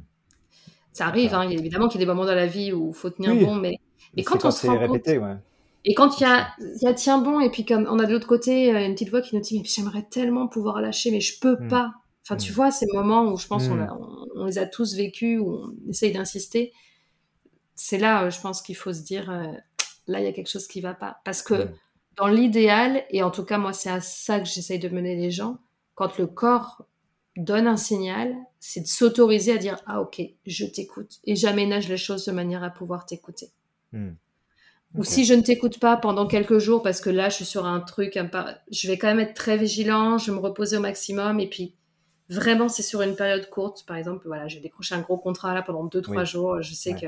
Ça 0.92 1.06
arrive, 1.06 1.34
hein, 1.34 1.48
évidemment 1.48 1.88
qu'il 1.88 2.00
y 2.00 2.04
a 2.04 2.06
des 2.06 2.12
moments 2.12 2.26
dans 2.26 2.34
la 2.34 2.46
vie 2.46 2.72
où 2.72 2.90
il 2.90 2.94
faut 2.94 3.10
tenir 3.10 3.34
bon, 3.34 3.54
mais, 3.54 3.78
mais 4.14 4.22
quand 4.22 4.44
on 4.44 4.50
se 4.50 4.66
rend 4.66 4.78
répété, 4.78 5.18
compte, 5.18 5.28
ouais. 5.28 5.36
Et 5.84 5.94
quand 5.94 6.18
il 6.18 6.22
y 6.22 6.26
a, 6.26 6.48
y 6.80 6.86
a 6.86 6.94
tiens 6.94 7.18
bon, 7.18 7.40
et 7.40 7.50
puis 7.50 7.64
comme 7.64 7.86
on 7.90 7.98
a 7.98 8.06
de 8.06 8.12
l'autre 8.12 8.26
côté 8.26 8.74
euh, 8.74 8.86
une 8.86 8.94
petite 8.94 9.10
voix 9.10 9.20
qui 9.20 9.36
nous 9.36 9.42
dit, 9.42 9.58
mais 9.58 9.64
j'aimerais 9.64 10.02
tellement 10.02 10.48
pouvoir 10.48 10.80
lâcher, 10.80 11.10
mais 11.10 11.20
je 11.20 11.38
peux 11.38 11.56
mm. 11.60 11.68
pas. 11.68 11.92
Enfin, 12.24 12.36
tu 12.36 12.52
mm. 12.52 12.54
vois, 12.54 12.70
ces 12.70 12.86
moments 12.92 13.30
où 13.30 13.36
je 13.36 13.46
pense 13.46 13.68
qu'on 13.68 13.74
mm. 13.74 14.26
on, 14.36 14.46
les 14.46 14.58
a 14.58 14.66
tous 14.66 14.94
vécus, 14.94 15.38
où 15.38 15.50
on 15.50 15.90
essaye 15.90 16.12
d'insister. 16.12 16.72
C'est 17.74 17.98
là, 17.98 18.24
euh, 18.24 18.30
je 18.30 18.40
pense 18.40 18.62
qu'il 18.62 18.76
faut 18.76 18.92
se 18.94 19.02
dire, 19.02 19.30
euh, 19.30 19.52
là, 20.06 20.20
il 20.20 20.24
y 20.24 20.28
a 20.28 20.32
quelque 20.32 20.50
chose 20.50 20.66
qui 20.66 20.80
va 20.80 20.94
pas. 20.94 21.20
Parce 21.24 21.42
que 21.42 21.68
dans 22.16 22.28
l'idéal, 22.28 23.04
et 23.10 23.22
en 23.22 23.30
tout 23.30 23.44
cas, 23.44 23.58
moi, 23.58 23.74
c'est 23.74 23.90
à 23.90 24.00
ça 24.00 24.40
que 24.40 24.46
j'essaye 24.46 24.78
de 24.78 24.88
mener 24.88 25.16
les 25.16 25.30
gens, 25.30 25.58
quand 25.94 26.16
le 26.16 26.26
corps 26.26 26.86
donne 27.36 27.66
un 27.66 27.76
signal, 27.76 28.34
c'est 28.58 28.80
de 28.80 28.86
s'autoriser 28.86 29.52
à 29.52 29.58
dire, 29.58 29.76
ah 29.86 30.00
ok, 30.00 30.22
je 30.46 30.64
t'écoute. 30.64 31.18
Et 31.24 31.36
j'aménage 31.36 31.88
les 31.88 31.96
choses 31.96 32.24
de 32.24 32.32
manière 32.32 32.62
à 32.62 32.70
pouvoir 32.70 33.04
t'écouter. 33.04 33.50
Ou 34.94 35.02
si 35.02 35.24
je 35.24 35.34
ne 35.34 35.42
t'écoute 35.42 35.80
pas 35.80 35.96
pendant 35.96 36.26
quelques 36.26 36.58
jours 36.58 36.82
parce 36.82 37.00
que 37.00 37.10
là, 37.10 37.28
je 37.28 37.36
suis 37.36 37.44
sur 37.44 37.66
un 37.66 37.80
truc, 37.80 38.18
je 38.70 38.88
vais 38.88 38.96
quand 38.96 39.08
même 39.08 39.20
être 39.20 39.34
très 39.34 39.56
vigilant, 39.56 40.18
je 40.18 40.30
vais 40.30 40.36
me 40.36 40.42
reposer 40.42 40.76
au 40.76 40.80
maximum. 40.80 41.40
Et 41.40 41.48
puis, 41.48 41.74
vraiment, 42.28 42.68
c'est 42.68 42.84
sur 42.84 43.02
une 43.02 43.16
période 43.16 43.50
courte. 43.50 43.84
Par 43.86 43.96
exemple, 43.96 44.26
voilà, 44.26 44.46
j'ai 44.46 44.60
décroché 44.60 44.94
un 44.94 45.00
gros 45.00 45.18
contrat 45.18 45.52
là 45.52 45.62
pendant 45.62 45.84
deux, 45.84 46.00
trois 46.00 46.24
jours. 46.24 46.62
Je 46.62 46.74
sais 46.74 46.94
que. 46.94 47.06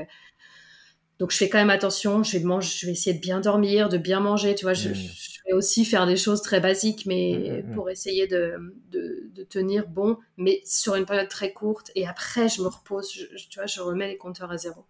Donc, 1.19 1.31
je 1.31 1.37
fais 1.37 1.47
quand 1.47 1.57
même 1.59 1.69
attention. 1.69 2.23
Je 2.23 2.37
vais, 2.37 2.43
manger, 2.43 2.69
je 2.77 2.85
vais 2.87 2.91
essayer 2.91 3.15
de 3.15 3.21
bien 3.21 3.39
dormir, 3.39 3.87
de 3.87 3.97
bien 3.97 4.19
manger. 4.19 4.53
Tu 4.53 4.65
vois, 4.65 4.73
je, 4.73 4.89
vais 4.89 5.53
aussi 5.53 5.85
faire 5.85 6.05
des 6.05 6.17
choses 6.17 6.41
très 6.41 6.59
basiques, 6.59 7.05
mais 7.05 7.37
mmh, 7.37 7.67
mmh, 7.67 7.71
mmh. 7.71 7.75
pour 7.75 7.89
essayer 7.89 8.27
de, 8.27 8.57
de, 8.91 9.43
tenir 9.49 9.87
bon, 9.87 10.17
mais 10.35 10.61
sur 10.65 10.95
une 10.95 11.05
période 11.05 11.29
très 11.29 11.53
courte. 11.53 11.89
Et 11.95 12.05
après, 12.05 12.49
je 12.49 12.61
me 12.61 12.67
repose. 12.67 13.09
tu 13.09 13.59
vois, 13.59 13.65
je 13.65 13.79
remets 13.79 14.09
les 14.09 14.17
compteurs 14.17 14.51
à 14.51 14.57
zéro. 14.57 14.83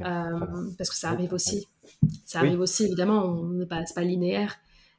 Euh, 0.00 0.70
parce 0.76 0.90
que 0.90 0.96
ça 0.96 1.10
arrive 1.10 1.32
aussi. 1.32 1.66
Ça 2.24 2.40
arrive 2.40 2.60
aussi, 2.60 2.84
évidemment, 2.84 3.24
on 3.24 3.44
n'est 3.48 3.66
pas, 3.66 3.82
pas 3.94 4.02
linéaire, 4.02 4.56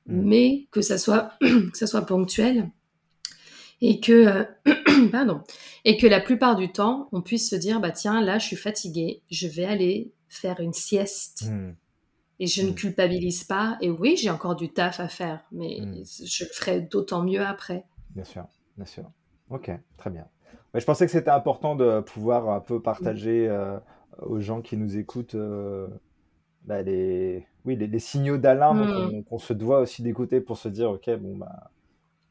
mm. 0.07 0.21
mais 0.21 0.67
que 0.71 0.81
ça 0.81 0.97
soit, 0.97 1.31
que 1.41 1.77
ça 1.77 1.87
soit 1.87 2.05
ponctuel 2.05 2.69
et 3.81 3.99
que, 3.99 4.11
euh, 4.67 5.09
pardon, 5.11 5.41
et 5.85 5.97
que 5.97 6.07
la 6.07 6.19
plupart 6.19 6.55
du 6.55 6.71
temps, 6.71 7.09
on 7.11 7.21
puisse 7.21 7.49
se 7.49 7.55
dire, 7.55 7.79
bah 7.79 7.91
tiens, 7.91 8.21
là, 8.21 8.39
je 8.39 8.45
suis 8.45 8.55
fatiguée, 8.55 9.21
je 9.29 9.47
vais 9.47 9.65
aller 9.65 10.11
faire 10.27 10.59
une 10.59 10.73
sieste. 10.73 11.45
Mm. 11.49 11.75
Et 12.39 12.45
je 12.45 12.61
ne 12.61 12.71
mm. 12.71 12.75
culpabilise 12.75 13.43
pas. 13.43 13.77
Et 13.81 13.89
oui, 13.89 14.15
j'ai 14.15 14.29
encore 14.29 14.55
du 14.55 14.71
taf 14.71 14.99
à 14.99 15.07
faire, 15.07 15.43
mais 15.51 15.79
je 16.05 16.43
le 16.43 16.49
ferai 16.51 16.81
d'autant 16.81 17.23
mieux 17.23 17.41
après. 17.41 17.85
Bien 18.11 18.23
sûr, 18.25 18.45
bien 18.75 18.85
sûr. 18.85 19.09
Ok, 19.49 19.71
très 19.97 20.09
bien. 20.09 20.25
je 20.73 20.83
pensais 20.83 21.05
que 21.05 21.11
c'était 21.11 21.31
important 21.31 21.75
de 21.75 22.01
pouvoir 22.01 22.49
un 22.49 22.59
peu 22.59 22.81
partager 22.81 23.47
euh, 23.47 23.79
aux 24.21 24.39
gens 24.39 24.61
qui 24.61 24.77
nous 24.77 24.97
écoutent 24.97 25.35
euh, 25.35 25.87
bah, 26.65 26.81
les, 26.81 27.45
oui, 27.65 27.75
les, 27.75 27.99
signaux 27.99 28.37
d'alarme 28.37 29.17
mm. 29.17 29.23
qu'on 29.25 29.37
se 29.39 29.53
doit 29.53 29.79
aussi 29.79 30.01
d'écouter 30.01 30.41
pour 30.41 30.57
se 30.57 30.69
dire, 30.69 30.91
ok, 30.91 31.09
bon, 31.17 31.37
bah, 31.37 31.71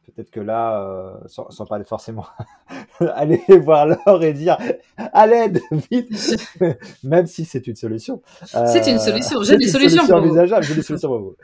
peut-être 0.04 0.30
que 0.30 0.40
là, 0.40 0.82
euh, 0.82 1.14
sans, 1.26 1.50
sans, 1.50 1.66
parler 1.66 1.84
forcément, 1.84 2.26
aller 3.00 3.42
voir 3.60 3.86
l'or 3.86 4.22
et 4.22 4.32
dire 4.32 4.58
à 4.96 5.26
l'aide, 5.26 5.60
vite, 5.90 6.36
même 7.04 7.26
si 7.26 7.44
c'est 7.44 7.66
une 7.66 7.76
solution. 7.76 8.22
c'est 8.44 8.90
une 8.90 8.98
solution, 8.98 9.42
j'ai 9.42 9.56
des 9.56 9.68
solutions. 9.68 10.06
Solution 10.06 10.60
j'ai 10.62 10.74
des 10.74 10.82
solutions 10.82 11.08
pour 11.08 11.18
vous. 11.20 11.36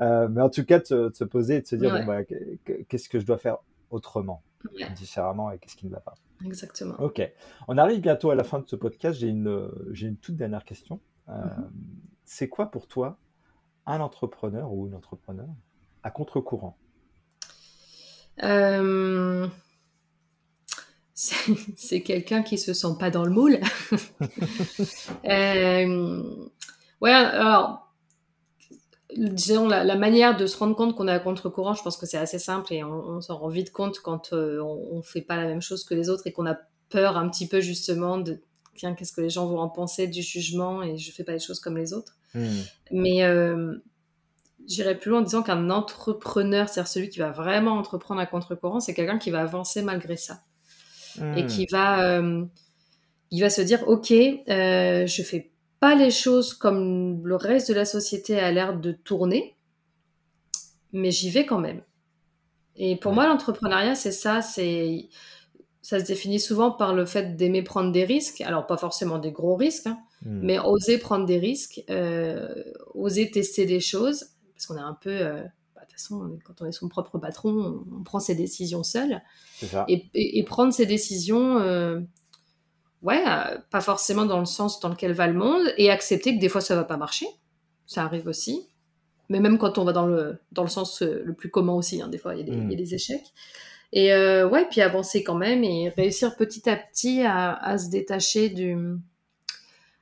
mais 0.00 0.42
en 0.42 0.50
tout 0.50 0.64
cas, 0.64 0.78
de, 0.78 1.10
se 1.12 1.24
poser 1.24 1.56
et 1.56 1.60
de 1.62 1.66
se 1.66 1.76
dire, 1.76 1.90
bon, 1.90 2.04
bah, 2.04 2.22
qu'est-ce 2.88 3.08
que 3.08 3.18
je 3.18 3.26
dois 3.26 3.38
faire 3.38 3.58
autrement, 3.90 4.42
différemment, 4.96 5.50
et 5.50 5.58
qu'est-ce 5.58 5.76
qui 5.76 5.86
ne 5.86 5.90
va 5.90 6.00
pas. 6.00 6.14
Exactement. 6.44 6.94
Ok. 6.98 7.20
On 7.68 7.78
arrive 7.78 8.00
bientôt 8.00 8.30
à 8.30 8.34
la 8.34 8.44
fin 8.44 8.60
de 8.60 8.66
ce 8.66 8.76
podcast. 8.76 9.18
J'ai 9.18 9.28
une, 9.28 9.70
j'ai 9.92 10.06
une 10.06 10.16
toute 10.16 10.36
dernière 10.36 10.64
question. 10.64 11.00
Euh, 11.28 11.32
mhm. 11.32 11.70
C'est 12.24 12.48
quoi 12.48 12.70
pour 12.70 12.86
toi 12.86 13.18
un 13.86 14.00
entrepreneur 14.00 14.72
ou 14.72 14.86
une 14.86 14.94
entrepreneur 14.94 15.48
à 16.02 16.10
contre-courant? 16.10 16.76
Euh, 18.42 19.48
C'est 21.76 22.02
quelqu'un 22.02 22.42
qui 22.42 22.56
se 22.56 22.72
sent 22.72 22.96
pas 22.98 23.10
dans 23.10 23.24
le 23.24 23.30
moule. 23.30 23.60
euh... 25.26 26.48
Ouais, 27.02 27.12
alors 27.12 27.89
disons, 29.16 29.68
la, 29.68 29.96
manière 29.96 30.36
de 30.36 30.46
se 30.46 30.56
rendre 30.56 30.74
compte 30.76 30.96
qu'on 30.96 31.08
est 31.08 31.12
à 31.12 31.18
contre-courant, 31.18 31.74
je 31.74 31.82
pense 31.82 31.96
que 31.96 32.06
c'est 32.06 32.18
assez 32.18 32.38
simple 32.38 32.72
et 32.72 32.84
on, 32.84 33.20
s'en 33.20 33.38
rend 33.38 33.48
vite 33.48 33.72
compte 33.72 34.00
quand 34.00 34.32
euh, 34.32 34.60
on 34.60 34.98
ne 34.98 35.02
fait 35.02 35.22
pas 35.22 35.36
la 35.36 35.46
même 35.46 35.62
chose 35.62 35.84
que 35.84 35.94
les 35.94 36.08
autres 36.08 36.26
et 36.26 36.32
qu'on 36.32 36.46
a 36.46 36.56
peur 36.88 37.16
un 37.16 37.28
petit 37.28 37.46
peu 37.48 37.60
justement 37.60 38.18
de 38.18 38.40
tiens, 38.76 38.94
qu'est-ce 38.94 39.12
que 39.12 39.20
les 39.20 39.30
gens 39.30 39.46
vont 39.46 39.58
en 39.58 39.68
penser 39.68 40.06
du 40.06 40.22
jugement 40.22 40.82
et 40.82 40.96
je 40.96 41.12
fais 41.12 41.24
pas 41.24 41.32
les 41.32 41.38
choses 41.38 41.60
comme 41.60 41.76
les 41.76 41.92
autres. 41.92 42.16
Hmm. 42.34 42.60
Mais 42.90 43.24
euh, 43.24 43.76
j'irais 44.66 44.96
plus 44.96 45.10
loin 45.10 45.20
en 45.20 45.22
disant 45.22 45.42
qu'un 45.42 45.70
entrepreneur, 45.70 46.68
c'est-à-dire 46.68 46.88
celui 46.88 47.08
qui 47.08 47.18
va 47.18 47.30
vraiment 47.30 47.72
entreprendre 47.72 48.20
à 48.20 48.26
contre-courant, 48.26 48.80
c'est 48.80 48.94
quelqu'un 48.94 49.18
qui 49.18 49.30
va 49.30 49.40
avancer 49.40 49.82
malgré 49.82 50.16
ça 50.16 50.42
et 51.36 51.44
qui 51.46 51.64
hmm. 51.64 51.72
va, 51.72 52.20
euh, 52.20 52.44
il 53.30 53.40
va 53.40 53.50
se 53.50 53.62
dire 53.62 53.86
ok, 53.88 54.12
euh, 54.12 55.06
je 55.06 55.22
fais 55.22 55.49
pas 55.80 55.94
les 55.94 56.10
choses 56.10 56.54
comme 56.54 57.26
le 57.26 57.36
reste 57.36 57.68
de 57.68 57.74
la 57.74 57.86
société 57.86 58.38
a 58.38 58.52
l'air 58.52 58.78
de 58.78 58.92
tourner, 58.92 59.56
mais 60.92 61.10
j'y 61.10 61.30
vais 61.30 61.46
quand 61.46 61.58
même. 61.58 61.82
Et 62.76 62.96
pour 62.96 63.12
moi, 63.12 63.26
l'entrepreneuriat, 63.26 63.94
c'est 63.94 64.12
ça, 64.12 64.42
c'est 64.42 65.08
ça 65.82 65.98
se 65.98 66.04
définit 66.04 66.38
souvent 66.38 66.70
par 66.70 66.94
le 66.94 67.04
fait 67.04 67.36
d'aimer 67.36 67.62
prendre 67.62 67.90
des 67.90 68.04
risques. 68.04 68.42
Alors, 68.42 68.66
pas 68.66 68.76
forcément 68.76 69.18
des 69.18 69.32
gros 69.32 69.56
risques, 69.56 69.86
hein, 69.86 69.98
hmm. 70.24 70.40
mais 70.42 70.58
oser 70.58 70.98
prendre 70.98 71.26
des 71.26 71.38
risques, 71.38 71.82
euh, 71.90 72.64
oser 72.94 73.30
tester 73.30 73.66
des 73.66 73.80
choses, 73.80 74.26
parce 74.54 74.66
qu'on 74.66 74.76
est 74.76 74.80
un 74.80 74.96
peu. 75.00 75.10
Euh, 75.10 75.42
bah, 75.74 75.80
de 75.82 75.86
toute 75.86 75.92
façon, 75.92 76.38
quand 76.44 76.60
on 76.60 76.66
est 76.66 76.72
son 76.72 76.88
propre 76.88 77.18
patron, 77.18 77.84
on, 77.92 78.02
prend 78.02 78.20
ses 78.20 78.34
décisions 78.34 78.82
seul. 78.82 79.20
Et, 79.88 80.44
prendre 80.44 80.72
ses 80.72 80.86
décisions, 80.86 81.58
euh, 81.58 82.00
ouais, 83.02 83.22
pas 83.70 83.80
forcément 83.80 84.26
dans 84.26 84.40
le 84.40 84.46
sens 84.46 84.80
dans 84.80 84.88
lequel 84.88 85.12
va 85.12 85.26
le 85.26 85.34
monde, 85.34 85.62
et 85.76 85.90
accepter 85.90 86.34
que 86.34 86.40
des 86.40 86.48
fois 86.48 86.60
ça 86.60 86.76
va 86.76 86.84
pas 86.84 86.96
marcher. 86.96 87.26
Ça 87.86 88.04
arrive 88.04 88.26
aussi. 88.26 88.66
Mais 89.28 89.40
même 89.40 89.58
quand 89.58 89.78
on 89.78 89.84
va 89.84 89.92
dans 89.92 90.06
le, 90.06 90.38
dans 90.52 90.62
le 90.62 90.68
sens 90.68 91.02
le 91.02 91.32
plus 91.32 91.50
commun 91.50 91.72
aussi, 91.72 92.02
hein, 92.02 92.08
des 92.08 92.18
fois 92.18 92.34
il 92.34 92.40
y, 92.40 92.42
a 92.42 92.54
des 92.76 92.84
hmm. 92.84 92.94
échecs. 92.94 93.32
Et 93.92 94.12
euh, 94.12 94.48
ouais, 94.48 94.66
puis 94.70 94.80
avancer 94.82 95.24
quand 95.24 95.34
même 95.34 95.64
et 95.64 95.88
réussir 95.88 96.36
petit 96.36 96.68
à 96.68 96.76
petit 96.76 97.22
à, 97.24 97.76
se 97.78 97.90
détacher 97.90 98.48
du, 98.48 98.76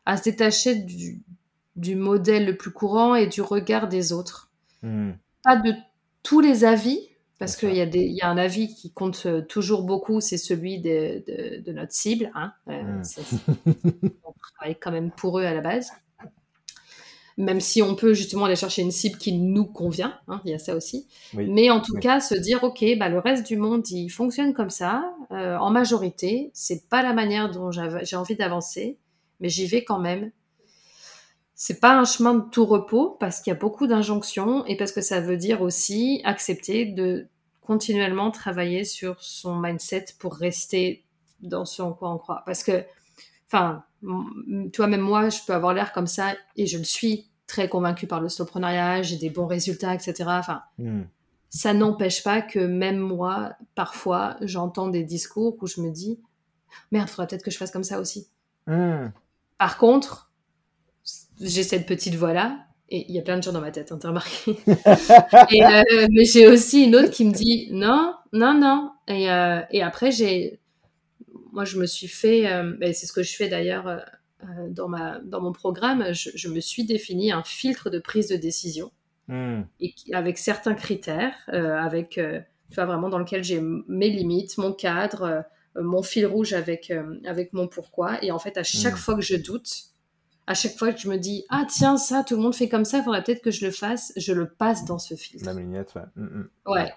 à 0.04 0.16
se 0.16 0.24
détacher 0.24 0.74
du, 0.74 1.22
du, 1.76 1.96
modèle 1.96 2.46
le 2.46 2.56
plus 2.56 2.70
courant 2.70 3.14
et 3.14 3.26
du 3.26 3.40
regard 3.40 3.88
des 3.88 4.12
autres. 4.12 4.50
Hmm. 4.82 5.12
Pas 5.42 5.56
de 5.56 5.72
tous 6.22 6.40
les 6.40 6.64
avis, 6.64 7.07
parce 7.38 7.56
qu'il 7.56 7.74
y, 7.74 7.80
a 7.80 7.84
y 7.86 8.20
a 8.20 8.28
un 8.28 8.38
avis 8.38 8.74
qui 8.74 8.92
compte 8.92 9.24
euh, 9.26 9.42
toujours 9.42 9.84
beaucoup, 9.84 10.20
c'est 10.20 10.38
celui 10.38 10.80
de, 10.80 11.22
de, 11.26 11.62
de, 11.62 11.72
notre 11.72 11.92
cible. 11.92 12.30
Hein. 12.34 12.52
Euh, 12.68 12.82
hmm. 12.82 14.08
on 14.24 14.32
travaille 14.56 14.76
quand 14.80 14.90
même 14.90 15.10
pour 15.10 15.38
eux 15.38 15.44
à 15.44 15.54
la 15.54 15.60
base 15.60 15.92
même 17.38 17.60
si 17.60 17.82
on 17.82 17.94
peut 17.94 18.14
justement 18.14 18.46
aller 18.46 18.56
chercher 18.56 18.82
une 18.82 18.90
cible 18.90 19.16
qui 19.16 19.32
nous 19.32 19.64
convient, 19.64 20.18
hein, 20.26 20.40
il 20.44 20.50
y 20.50 20.54
a 20.54 20.58
ça 20.58 20.74
aussi. 20.74 21.06
Mais 21.34 21.70
en 21.70 21.80
tout 21.80 21.94
cas, 21.94 22.18
se 22.18 22.34
dire, 22.34 22.64
ok, 22.64 22.84
bah, 22.98 23.08
le 23.08 23.20
reste 23.20 23.46
du 23.46 23.56
monde, 23.56 23.88
il 23.90 24.08
fonctionne 24.08 24.52
comme 24.52 24.70
ça, 24.70 25.14
euh, 25.30 25.56
en 25.56 25.70
majorité, 25.70 26.50
c'est 26.52 26.88
pas 26.88 27.00
la 27.00 27.12
manière 27.12 27.48
dont 27.48 27.70
j'ai 27.70 28.16
envie 28.16 28.34
d'avancer, 28.34 28.98
mais 29.38 29.48
j'y 29.48 29.66
vais 29.66 29.84
quand 29.84 30.00
même. 30.00 30.32
C'est 31.60 31.80
pas 31.80 31.98
un 31.98 32.04
chemin 32.04 32.34
de 32.34 32.48
tout 32.48 32.64
repos 32.64 33.16
parce 33.18 33.40
qu'il 33.40 33.52
y 33.52 33.56
a 33.56 33.58
beaucoup 33.58 33.88
d'injonctions 33.88 34.64
et 34.66 34.76
parce 34.76 34.92
que 34.92 35.00
ça 35.00 35.20
veut 35.20 35.36
dire 35.36 35.60
aussi 35.60 36.20
accepter 36.22 36.84
de 36.84 37.26
continuellement 37.62 38.30
travailler 38.30 38.84
sur 38.84 39.20
son 39.20 39.56
mindset 39.56 40.06
pour 40.20 40.36
rester 40.36 41.04
dans 41.40 41.64
ce 41.64 41.82
en 41.82 41.92
quoi 41.92 42.12
on 42.12 42.18
croit. 42.18 42.44
Parce 42.46 42.62
que, 42.62 42.84
enfin, 43.48 43.82
toi 44.72 44.86
même 44.86 45.00
moi, 45.00 45.30
je 45.30 45.40
peux 45.44 45.52
avoir 45.52 45.74
l'air 45.74 45.92
comme 45.92 46.06
ça 46.06 46.36
et 46.54 46.66
je 46.66 46.78
le 46.78 46.84
suis 46.84 47.28
très 47.48 47.68
convaincu 47.68 48.06
par 48.06 48.20
le 48.20 48.28
soloprenariat, 48.28 49.02
j'ai 49.02 49.16
des 49.16 49.28
bons 49.28 49.48
résultats, 49.48 49.96
etc. 49.96 50.14
Enfin, 50.28 50.62
hmm. 50.78 51.02
ça 51.50 51.74
n'empêche 51.74 52.22
pas 52.22 52.40
que 52.40 52.60
même 52.60 52.98
moi, 52.98 53.54
parfois, 53.74 54.36
j'entends 54.42 54.86
des 54.86 55.02
discours 55.02 55.56
où 55.60 55.66
je 55.66 55.80
me 55.80 55.90
dis, 55.90 56.20
merde, 56.92 57.08
faudrait 57.08 57.26
peut-être 57.26 57.42
que 57.42 57.50
je 57.50 57.58
fasse 57.58 57.72
comme 57.72 57.82
ça 57.82 57.98
aussi. 57.98 58.28
Hmm. 58.68 59.08
Par 59.58 59.76
contre, 59.76 60.27
j'ai 61.40 61.62
cette 61.62 61.86
petite 61.86 62.14
voix-là, 62.14 62.68
et 62.90 63.04
il 63.08 63.14
y 63.14 63.18
a 63.18 63.22
plein 63.22 63.36
de 63.36 63.42
gens 63.42 63.52
dans 63.52 63.60
ma 63.60 63.70
tête, 63.70 63.92
hein, 63.92 63.98
t'as 64.00 64.08
remarqué. 64.08 64.56
Euh, 65.60 66.06
mais 66.10 66.24
j'ai 66.24 66.46
aussi 66.46 66.84
une 66.84 66.96
autre 66.96 67.10
qui 67.10 67.24
me 67.24 67.32
dit, 67.32 67.68
non, 67.70 68.14
non, 68.32 68.54
non. 68.54 68.92
Et, 69.08 69.30
euh, 69.30 69.60
et 69.70 69.82
après, 69.82 70.10
j'ai, 70.10 70.60
moi, 71.52 71.64
je 71.64 71.78
me 71.78 71.86
suis 71.86 72.08
fait, 72.08 72.50
euh, 72.50 72.76
c'est 72.80 73.06
ce 73.06 73.12
que 73.12 73.22
je 73.22 73.34
fais 73.34 73.48
d'ailleurs 73.48 74.02
dans, 74.70 74.88
ma, 74.88 75.18
dans 75.20 75.40
mon 75.40 75.52
programme, 75.52 76.12
je, 76.12 76.48
me 76.48 76.60
suis 76.60 76.84
défini 76.84 77.32
un 77.32 77.42
filtre 77.42 77.90
de 77.90 77.98
prise 77.98 78.28
de 78.28 78.36
décision 78.36 78.92
hmm. 79.26 79.62
et 79.80 79.94
avec 80.12 80.38
certains 80.38 80.74
critères, 80.74 81.34
avec, 81.48 82.10
tu 82.10 82.74
vois, 82.74 82.84
vraiment 82.84 83.08
dans 83.08 83.18
lequel 83.18 83.42
j'ai 83.42 83.60
mes 83.60 84.10
limites, 84.10 84.58
mon 84.58 84.72
cadre, 84.72 85.44
mon 85.74 86.02
fil 86.02 86.26
rouge 86.26 86.52
avec, 86.52 86.92
avec 87.24 87.52
mon 87.52 87.66
pourquoi. 87.68 88.22
Et 88.22 88.30
en 88.30 88.38
fait, 88.38 88.56
à 88.56 88.62
chaque 88.62 88.94
hmm. 88.94 88.98
fois 88.98 89.14
que 89.16 89.22
je 89.22 89.36
doute, 89.36 89.88
à 90.48 90.54
chaque 90.54 90.76
fois 90.76 90.92
que 90.92 90.98
je 90.98 91.08
me 91.08 91.16
dis 91.16 91.44
ah 91.50 91.64
tiens 91.68 91.96
ça 91.96 92.24
tout 92.24 92.34
le 92.34 92.42
monde 92.42 92.54
fait 92.54 92.68
comme 92.68 92.84
ça, 92.84 92.98
il 92.98 93.04
faudrait 93.04 93.22
peut-être 93.22 93.42
que 93.42 93.50
je 93.50 93.64
le 93.66 93.70
fasse, 93.70 94.12
je 94.16 94.32
le 94.32 94.48
passe 94.48 94.84
dans 94.84 94.98
ce 94.98 95.14
filtre. 95.14 95.46
La 95.46 95.52
lignette, 95.52 95.94
ouais. 95.94 96.02
Hmm, 96.16 96.44
ouais. 96.66 96.92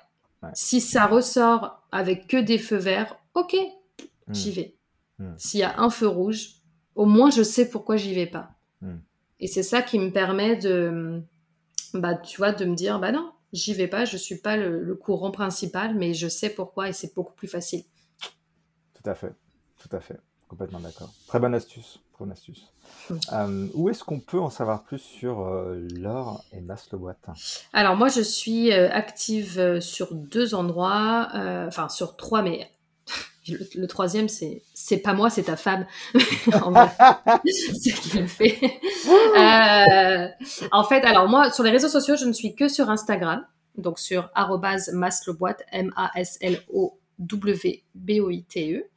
Si 0.53 0.81
ça 0.81 1.05
ressort 1.05 1.83
avec 1.91 2.27
que 2.27 2.37
des 2.37 2.57
feux 2.57 2.77
verts, 2.77 3.19
ok, 3.35 3.55
j'y 4.29 4.51
vais. 4.51 4.75
S'il 5.37 5.59
y 5.59 5.63
a 5.63 5.79
un 5.79 5.91
feu 5.91 6.07
rouge, 6.07 6.55
au 6.95 7.05
moins 7.05 7.29
je 7.29 7.43
sais 7.43 7.69
pourquoi 7.69 7.95
j'y 7.95 8.15
vais 8.15 8.25
pas. 8.25 8.55
Et 9.39 9.47
c'est 9.47 9.63
ça 9.63 9.81
qui 9.81 9.97
me 9.99 10.11
permet 10.11 10.55
de, 10.55 11.21
bah, 11.95 12.15
tu 12.15 12.37
vois, 12.37 12.51
de 12.51 12.63
me 12.63 12.75
dire, 12.75 12.99
bah 12.99 13.11
non, 13.11 13.31
j'y 13.53 13.73
vais 13.73 13.87
pas, 13.87 14.05
je 14.05 14.15
suis 14.15 14.37
pas 14.37 14.55
le, 14.55 14.95
courant 14.95 15.31
principal, 15.31 15.95
mais 15.95 16.13
je 16.13 16.27
sais 16.27 16.49
pourquoi 16.49 16.89
et 16.89 16.93
c'est 16.93 17.13
beaucoup 17.15 17.33
plus 17.33 17.47
facile. 17.47 17.83
Tout 18.93 19.09
à 19.09 19.15
fait, 19.15 19.33
tout 19.77 19.95
à 19.95 19.99
fait, 19.99 20.19
complètement 20.51 20.81
d'accord. 20.81 21.09
Très 21.27 21.39
bonne 21.39 21.55
astuce, 21.55 22.01
très 22.13 22.25
bonne 22.25 22.33
astuce. 22.33 22.65
Euh, 23.31 23.67
où 23.73 23.89
est-ce 23.89 24.03
qu'on 24.03 24.19
peut 24.19 24.39
en 24.39 24.49
savoir 24.49 24.83
plus 24.83 24.99
sur 24.99 25.47
euh, 25.47 25.87
Laure 25.95 26.43
et 26.51 26.59
Mas 26.59 26.89
Le 26.91 26.97
Boîte 26.97 27.25
Alors 27.71 27.95
moi, 27.95 28.09
je 28.09 28.19
suis 28.19 28.73
euh, 28.73 28.91
active 28.91 29.79
sur 29.79 30.13
deux 30.13 30.53
endroits, 30.53 31.29
enfin 31.67 31.87
sur 31.87 32.17
trois, 32.17 32.41
mais 32.41 32.69
le, 33.47 33.85
troisième, 33.87 34.27
c'est 34.27 34.61
c'est 34.73 34.97
pas 34.97 35.13
moi, 35.13 35.29
c'est 35.29 35.43
ta 35.43 35.55
femme. 35.55 35.85
c'est 36.13 37.93
qui 37.93 38.17
le 38.17 38.27
fait. 38.27 38.59
Euh, 39.37 40.27
en 40.73 40.83
fait, 40.83 41.05
alors 41.05 41.29
moi, 41.29 41.49
sur 41.49 41.63
les 41.63 41.71
réseaux 41.71 41.87
sociaux, 41.87 42.17
je 42.17 42.25
ne 42.25 42.33
suis 42.33 42.55
que 42.55 42.67
sur 42.67 42.89
Instagram, 42.89 43.45
donc 43.77 43.99
sur 43.99 44.29
@masleboite, 44.91 45.63
M-A-S-L-O-W-B-O-I-T-E. 47.21 48.89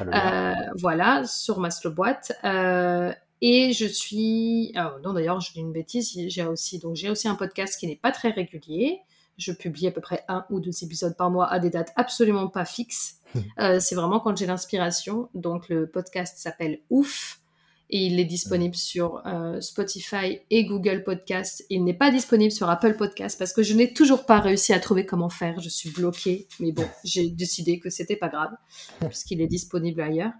Euh, 0.00 0.54
voilà, 0.78 1.24
sur 1.26 1.60
Masleboite. 1.60 2.32
Euh, 2.44 3.12
et 3.40 3.72
je 3.72 3.84
suis, 3.86 4.72
non 5.02 5.12
d'ailleurs, 5.12 5.40
je 5.40 5.52
dis 5.52 5.60
une 5.60 5.72
bêtise, 5.72 6.12
j'ai 6.28 6.46
aussi 6.46 6.78
donc 6.78 6.96
j'ai 6.96 7.10
aussi 7.10 7.28
un 7.28 7.34
podcast 7.34 7.78
qui 7.78 7.86
n'est 7.86 7.96
pas 7.96 8.12
très 8.12 8.30
régulier. 8.30 9.00
Je 9.36 9.52
publie 9.52 9.88
à 9.88 9.90
peu 9.90 10.00
près 10.00 10.24
un 10.28 10.46
ou 10.48 10.60
deux 10.60 10.84
épisodes 10.84 11.16
par 11.16 11.30
mois 11.30 11.50
à 11.50 11.58
des 11.58 11.70
dates 11.70 11.92
absolument 11.96 12.48
pas 12.48 12.64
fixes. 12.64 13.20
Euh, 13.58 13.80
c'est 13.80 13.96
vraiment 13.96 14.20
quand 14.20 14.36
j'ai 14.36 14.46
l'inspiration. 14.46 15.28
Donc 15.34 15.68
le 15.68 15.88
podcast 15.88 16.38
s'appelle 16.38 16.78
Ouf 16.88 17.40
et 17.90 18.06
il 18.06 18.18
est 18.18 18.24
disponible 18.24 18.74
sur 18.74 19.22
euh, 19.26 19.60
Spotify 19.60 20.40
et 20.50 20.64
Google 20.64 21.04
Podcast. 21.04 21.64
Il 21.70 21.84
n'est 21.84 21.94
pas 21.94 22.10
disponible 22.10 22.50
sur 22.50 22.68
Apple 22.68 22.96
Podcast 22.96 23.38
parce 23.38 23.52
que 23.52 23.62
je 23.62 23.74
n'ai 23.74 23.92
toujours 23.92 24.26
pas 24.26 24.40
réussi 24.40 24.72
à 24.72 24.80
trouver 24.80 25.06
comment 25.06 25.28
faire. 25.28 25.60
Je 25.60 25.68
suis 25.68 25.90
bloquée, 25.90 26.48
mais 26.60 26.72
bon, 26.72 26.86
j'ai 27.04 27.28
décidé 27.28 27.78
que 27.78 27.90
c'était 27.90 28.16
pas 28.16 28.28
grave 28.28 28.52
puisqu'il 29.00 29.40
est 29.40 29.46
disponible 29.46 30.00
ailleurs. 30.00 30.32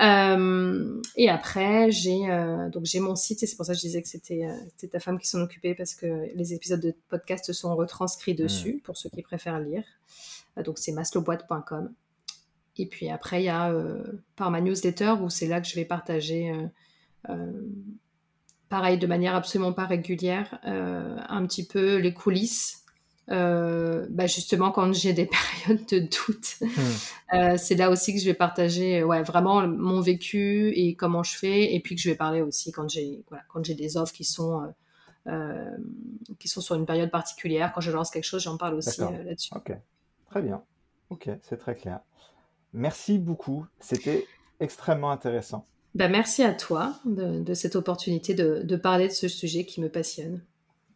Euh, 0.00 1.00
et 1.14 1.28
après, 1.28 1.92
j'ai 1.92 2.26
donc 2.72 2.84
j'ai 2.84 2.98
mon 2.98 3.14
site 3.14 3.44
et 3.44 3.46
c'est 3.46 3.54
pour 3.54 3.66
ça 3.66 3.74
que 3.74 3.78
je 3.78 3.82
disais 3.82 4.02
que 4.02 4.08
c'était 4.08 4.48
ta 4.90 4.98
femme 4.98 5.20
qui 5.20 5.28
s'en 5.28 5.40
occupait 5.40 5.74
parce 5.74 5.94
que 5.94 6.28
les 6.34 6.52
épisodes 6.52 6.80
de 6.80 6.94
podcast 7.08 7.52
sont 7.52 7.76
retranscrits 7.76 8.34
dessus 8.34 8.80
pour 8.82 8.96
ceux 8.96 9.08
qui 9.10 9.22
préfèrent 9.22 9.60
lire. 9.60 9.84
donc 10.64 10.78
c'est 10.78 10.92
maslowboîte.com. 10.92 11.94
Et 12.76 12.86
puis 12.86 13.08
après, 13.08 13.42
il 13.42 13.46
y 13.46 13.50
a 13.50 13.70
euh, 13.70 14.02
par 14.36 14.50
ma 14.50 14.60
newsletter 14.60 15.14
où 15.22 15.30
c'est 15.30 15.46
là 15.46 15.60
que 15.60 15.66
je 15.66 15.74
vais 15.76 15.84
partager, 15.84 16.50
euh, 16.50 16.66
euh, 17.30 17.52
pareil, 18.68 18.98
de 18.98 19.06
manière 19.06 19.34
absolument 19.34 19.72
pas 19.72 19.86
régulière, 19.86 20.58
un 20.64 21.46
petit 21.46 21.66
peu 21.66 21.96
les 21.96 22.12
coulisses. 22.12 22.80
Bah 23.28 24.26
justement, 24.26 24.72
quand 24.72 24.92
j'ai 24.92 25.12
des 25.12 25.26
périodes 25.66 25.86
de 25.86 26.00
doute, 26.00 26.56
hmm. 26.60 27.56
c'est 27.56 27.76
là 27.76 27.90
aussi 27.90 28.12
que 28.12 28.20
je 28.20 28.26
vais 28.26 28.34
partager 28.34 29.04
ouais, 29.04 29.22
vraiment 29.22 29.66
mon 29.66 30.00
vécu 30.00 30.72
et 30.74 30.96
comment 30.96 31.22
je 31.22 31.38
fais. 31.38 31.74
Et 31.74 31.80
puis 31.80 31.94
que 31.94 32.00
je 32.00 32.10
vais 32.10 32.16
parler 32.16 32.42
aussi 32.42 32.72
quand 32.72 32.88
j'ai 32.88 33.22
voilà, 33.28 33.44
quand 33.48 33.64
j'ai 33.64 33.74
des 33.74 33.96
offres 33.96 34.12
qui 34.12 34.24
sont, 34.24 34.74
qui 36.40 36.48
sont 36.48 36.60
sur 36.60 36.74
une 36.74 36.86
période 36.86 37.12
particulière. 37.12 37.72
Quand 37.72 37.80
je 37.80 37.92
lance 37.92 38.10
quelque 38.10 38.24
chose, 38.24 38.42
j'en 38.42 38.56
parle 38.56 38.74
aussi 38.74 39.00
là-dessus. 39.00 39.52
Ok, 39.54 39.72
très 40.28 40.42
bien. 40.42 40.60
Ok, 41.10 41.30
c'est 41.42 41.58
très 41.58 41.76
clair. 41.76 42.00
Merci 42.74 43.18
beaucoup. 43.18 43.66
C'était 43.78 44.26
extrêmement 44.60 45.10
intéressant. 45.10 45.64
Bah, 45.94 46.08
merci 46.08 46.42
à 46.42 46.52
toi 46.52 46.94
de, 47.04 47.54
cette 47.54 47.76
opportunité 47.76 48.34
de, 48.34 48.76
parler 48.76 49.06
de 49.08 49.12
ce 49.12 49.28
sujet 49.28 49.64
qui 49.64 49.80
me 49.80 49.88
passionne. 49.88 50.42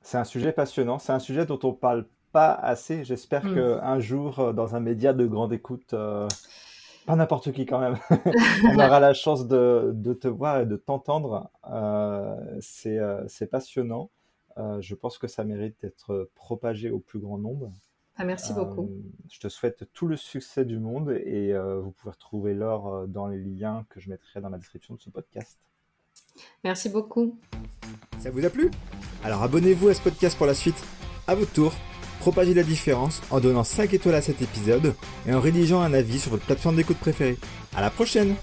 C'est 0.03 0.19
un 0.19 0.25
sujet 0.25 0.53
passionnant. 0.53 0.99
C'est 0.99 1.13
un 1.13 1.21
sujet 1.21 1.47
dont 1.47 1.59
on 1.63 1.73
parle 1.73 2.07
pas 2.33 2.53
assez. 2.53 3.05
J'espère 3.05 3.45
Mm. 3.45 3.55
qu'un 3.55 4.01
jour, 4.01 4.41
euh, 4.41 4.53
dans 4.53 4.75
un 4.75 4.81
média 4.81 5.13
de 5.13 5.25
grande 5.27 5.53
écoute, 5.53 5.95
euh, 5.95 6.27
pas 7.07 7.15
n'importe 7.15 7.53
qui 7.53 7.65
quand 7.65 7.79
même, 7.79 7.97
on 8.65 8.75
aura 8.79 9.01
la 9.01 9.15
chance 9.15 9.47
de, 9.47 9.93
de 9.95 10.13
te 10.13 10.29
voir 10.29 10.61
et 10.61 10.67
de 10.67 10.77
t'entendre. 10.77 11.49
Euh, 11.71 12.37
c'est 12.61 12.99
euh, 12.99 13.25
passionnant. 13.51 14.11
Je 14.81 14.97
pense 14.97 15.19
que 15.19 15.29
ça 15.29 15.45
mérite 15.45 15.77
d'être 15.83 16.31
propagé 16.35 16.91
au 16.91 16.99
plus 16.99 17.21
grand 17.21 17.39
nombre. 17.39 17.71
Ah, 18.21 18.25
merci 18.25 18.53
beaucoup. 18.53 18.91
Euh, 18.91 19.23
je 19.31 19.39
te 19.39 19.49
souhaite 19.49 19.85
tout 19.95 20.09
le 20.09 20.17
succès 20.17 20.65
du 20.65 20.81
monde 20.81 21.11
et 21.25 21.53
euh, 21.53 21.79
vous 21.79 21.93
pouvez 21.93 22.11
retrouver 22.11 22.53
Laure 22.53 22.93
euh, 22.93 23.07
dans 23.07 23.29
les 23.29 23.39
liens 23.39 23.87
que 23.91 24.01
je 24.01 24.11
mettrai 24.11 24.41
dans 24.41 24.49
la 24.49 24.59
description 24.59 24.95
de 24.95 25.01
ce 25.01 25.09
podcast. 25.09 25.57
Merci 26.65 26.89
beaucoup. 26.89 27.39
Ça 28.19 28.33
vous 28.33 28.45
a 28.45 28.51
plu? 28.51 28.73
Alors 29.23 29.45
abonnez-vous 29.45 29.89
à 29.89 29.95
ce 29.95 30.03
podcast 30.03 30.37
pour 30.37 30.47
la 30.47 30.55
suite. 30.55 30.83
À 31.29 31.37
votre 31.37 31.53
tour, 31.53 31.73
propagez 32.19 32.55
la 32.55 32.65
différence 32.65 33.23
en 33.31 33.39
donnant 33.39 33.63
5 33.63 33.95
étoiles 33.95 34.17
à 34.17 34.23
cet 34.23 34.43
épisode 34.43 34.95
et 35.25 35.33
en 35.33 35.41
rédigeant 35.41 35.81
un 35.81 35.95
avis 35.95 36.19
sur 36.19 36.33
votre 36.33 36.45
plateforme 36.45 36.75
d'écoute 36.75 36.99
préférée. 36.99 37.39
À 37.77 37.81
la 37.81 37.91
prochaine 37.91 38.35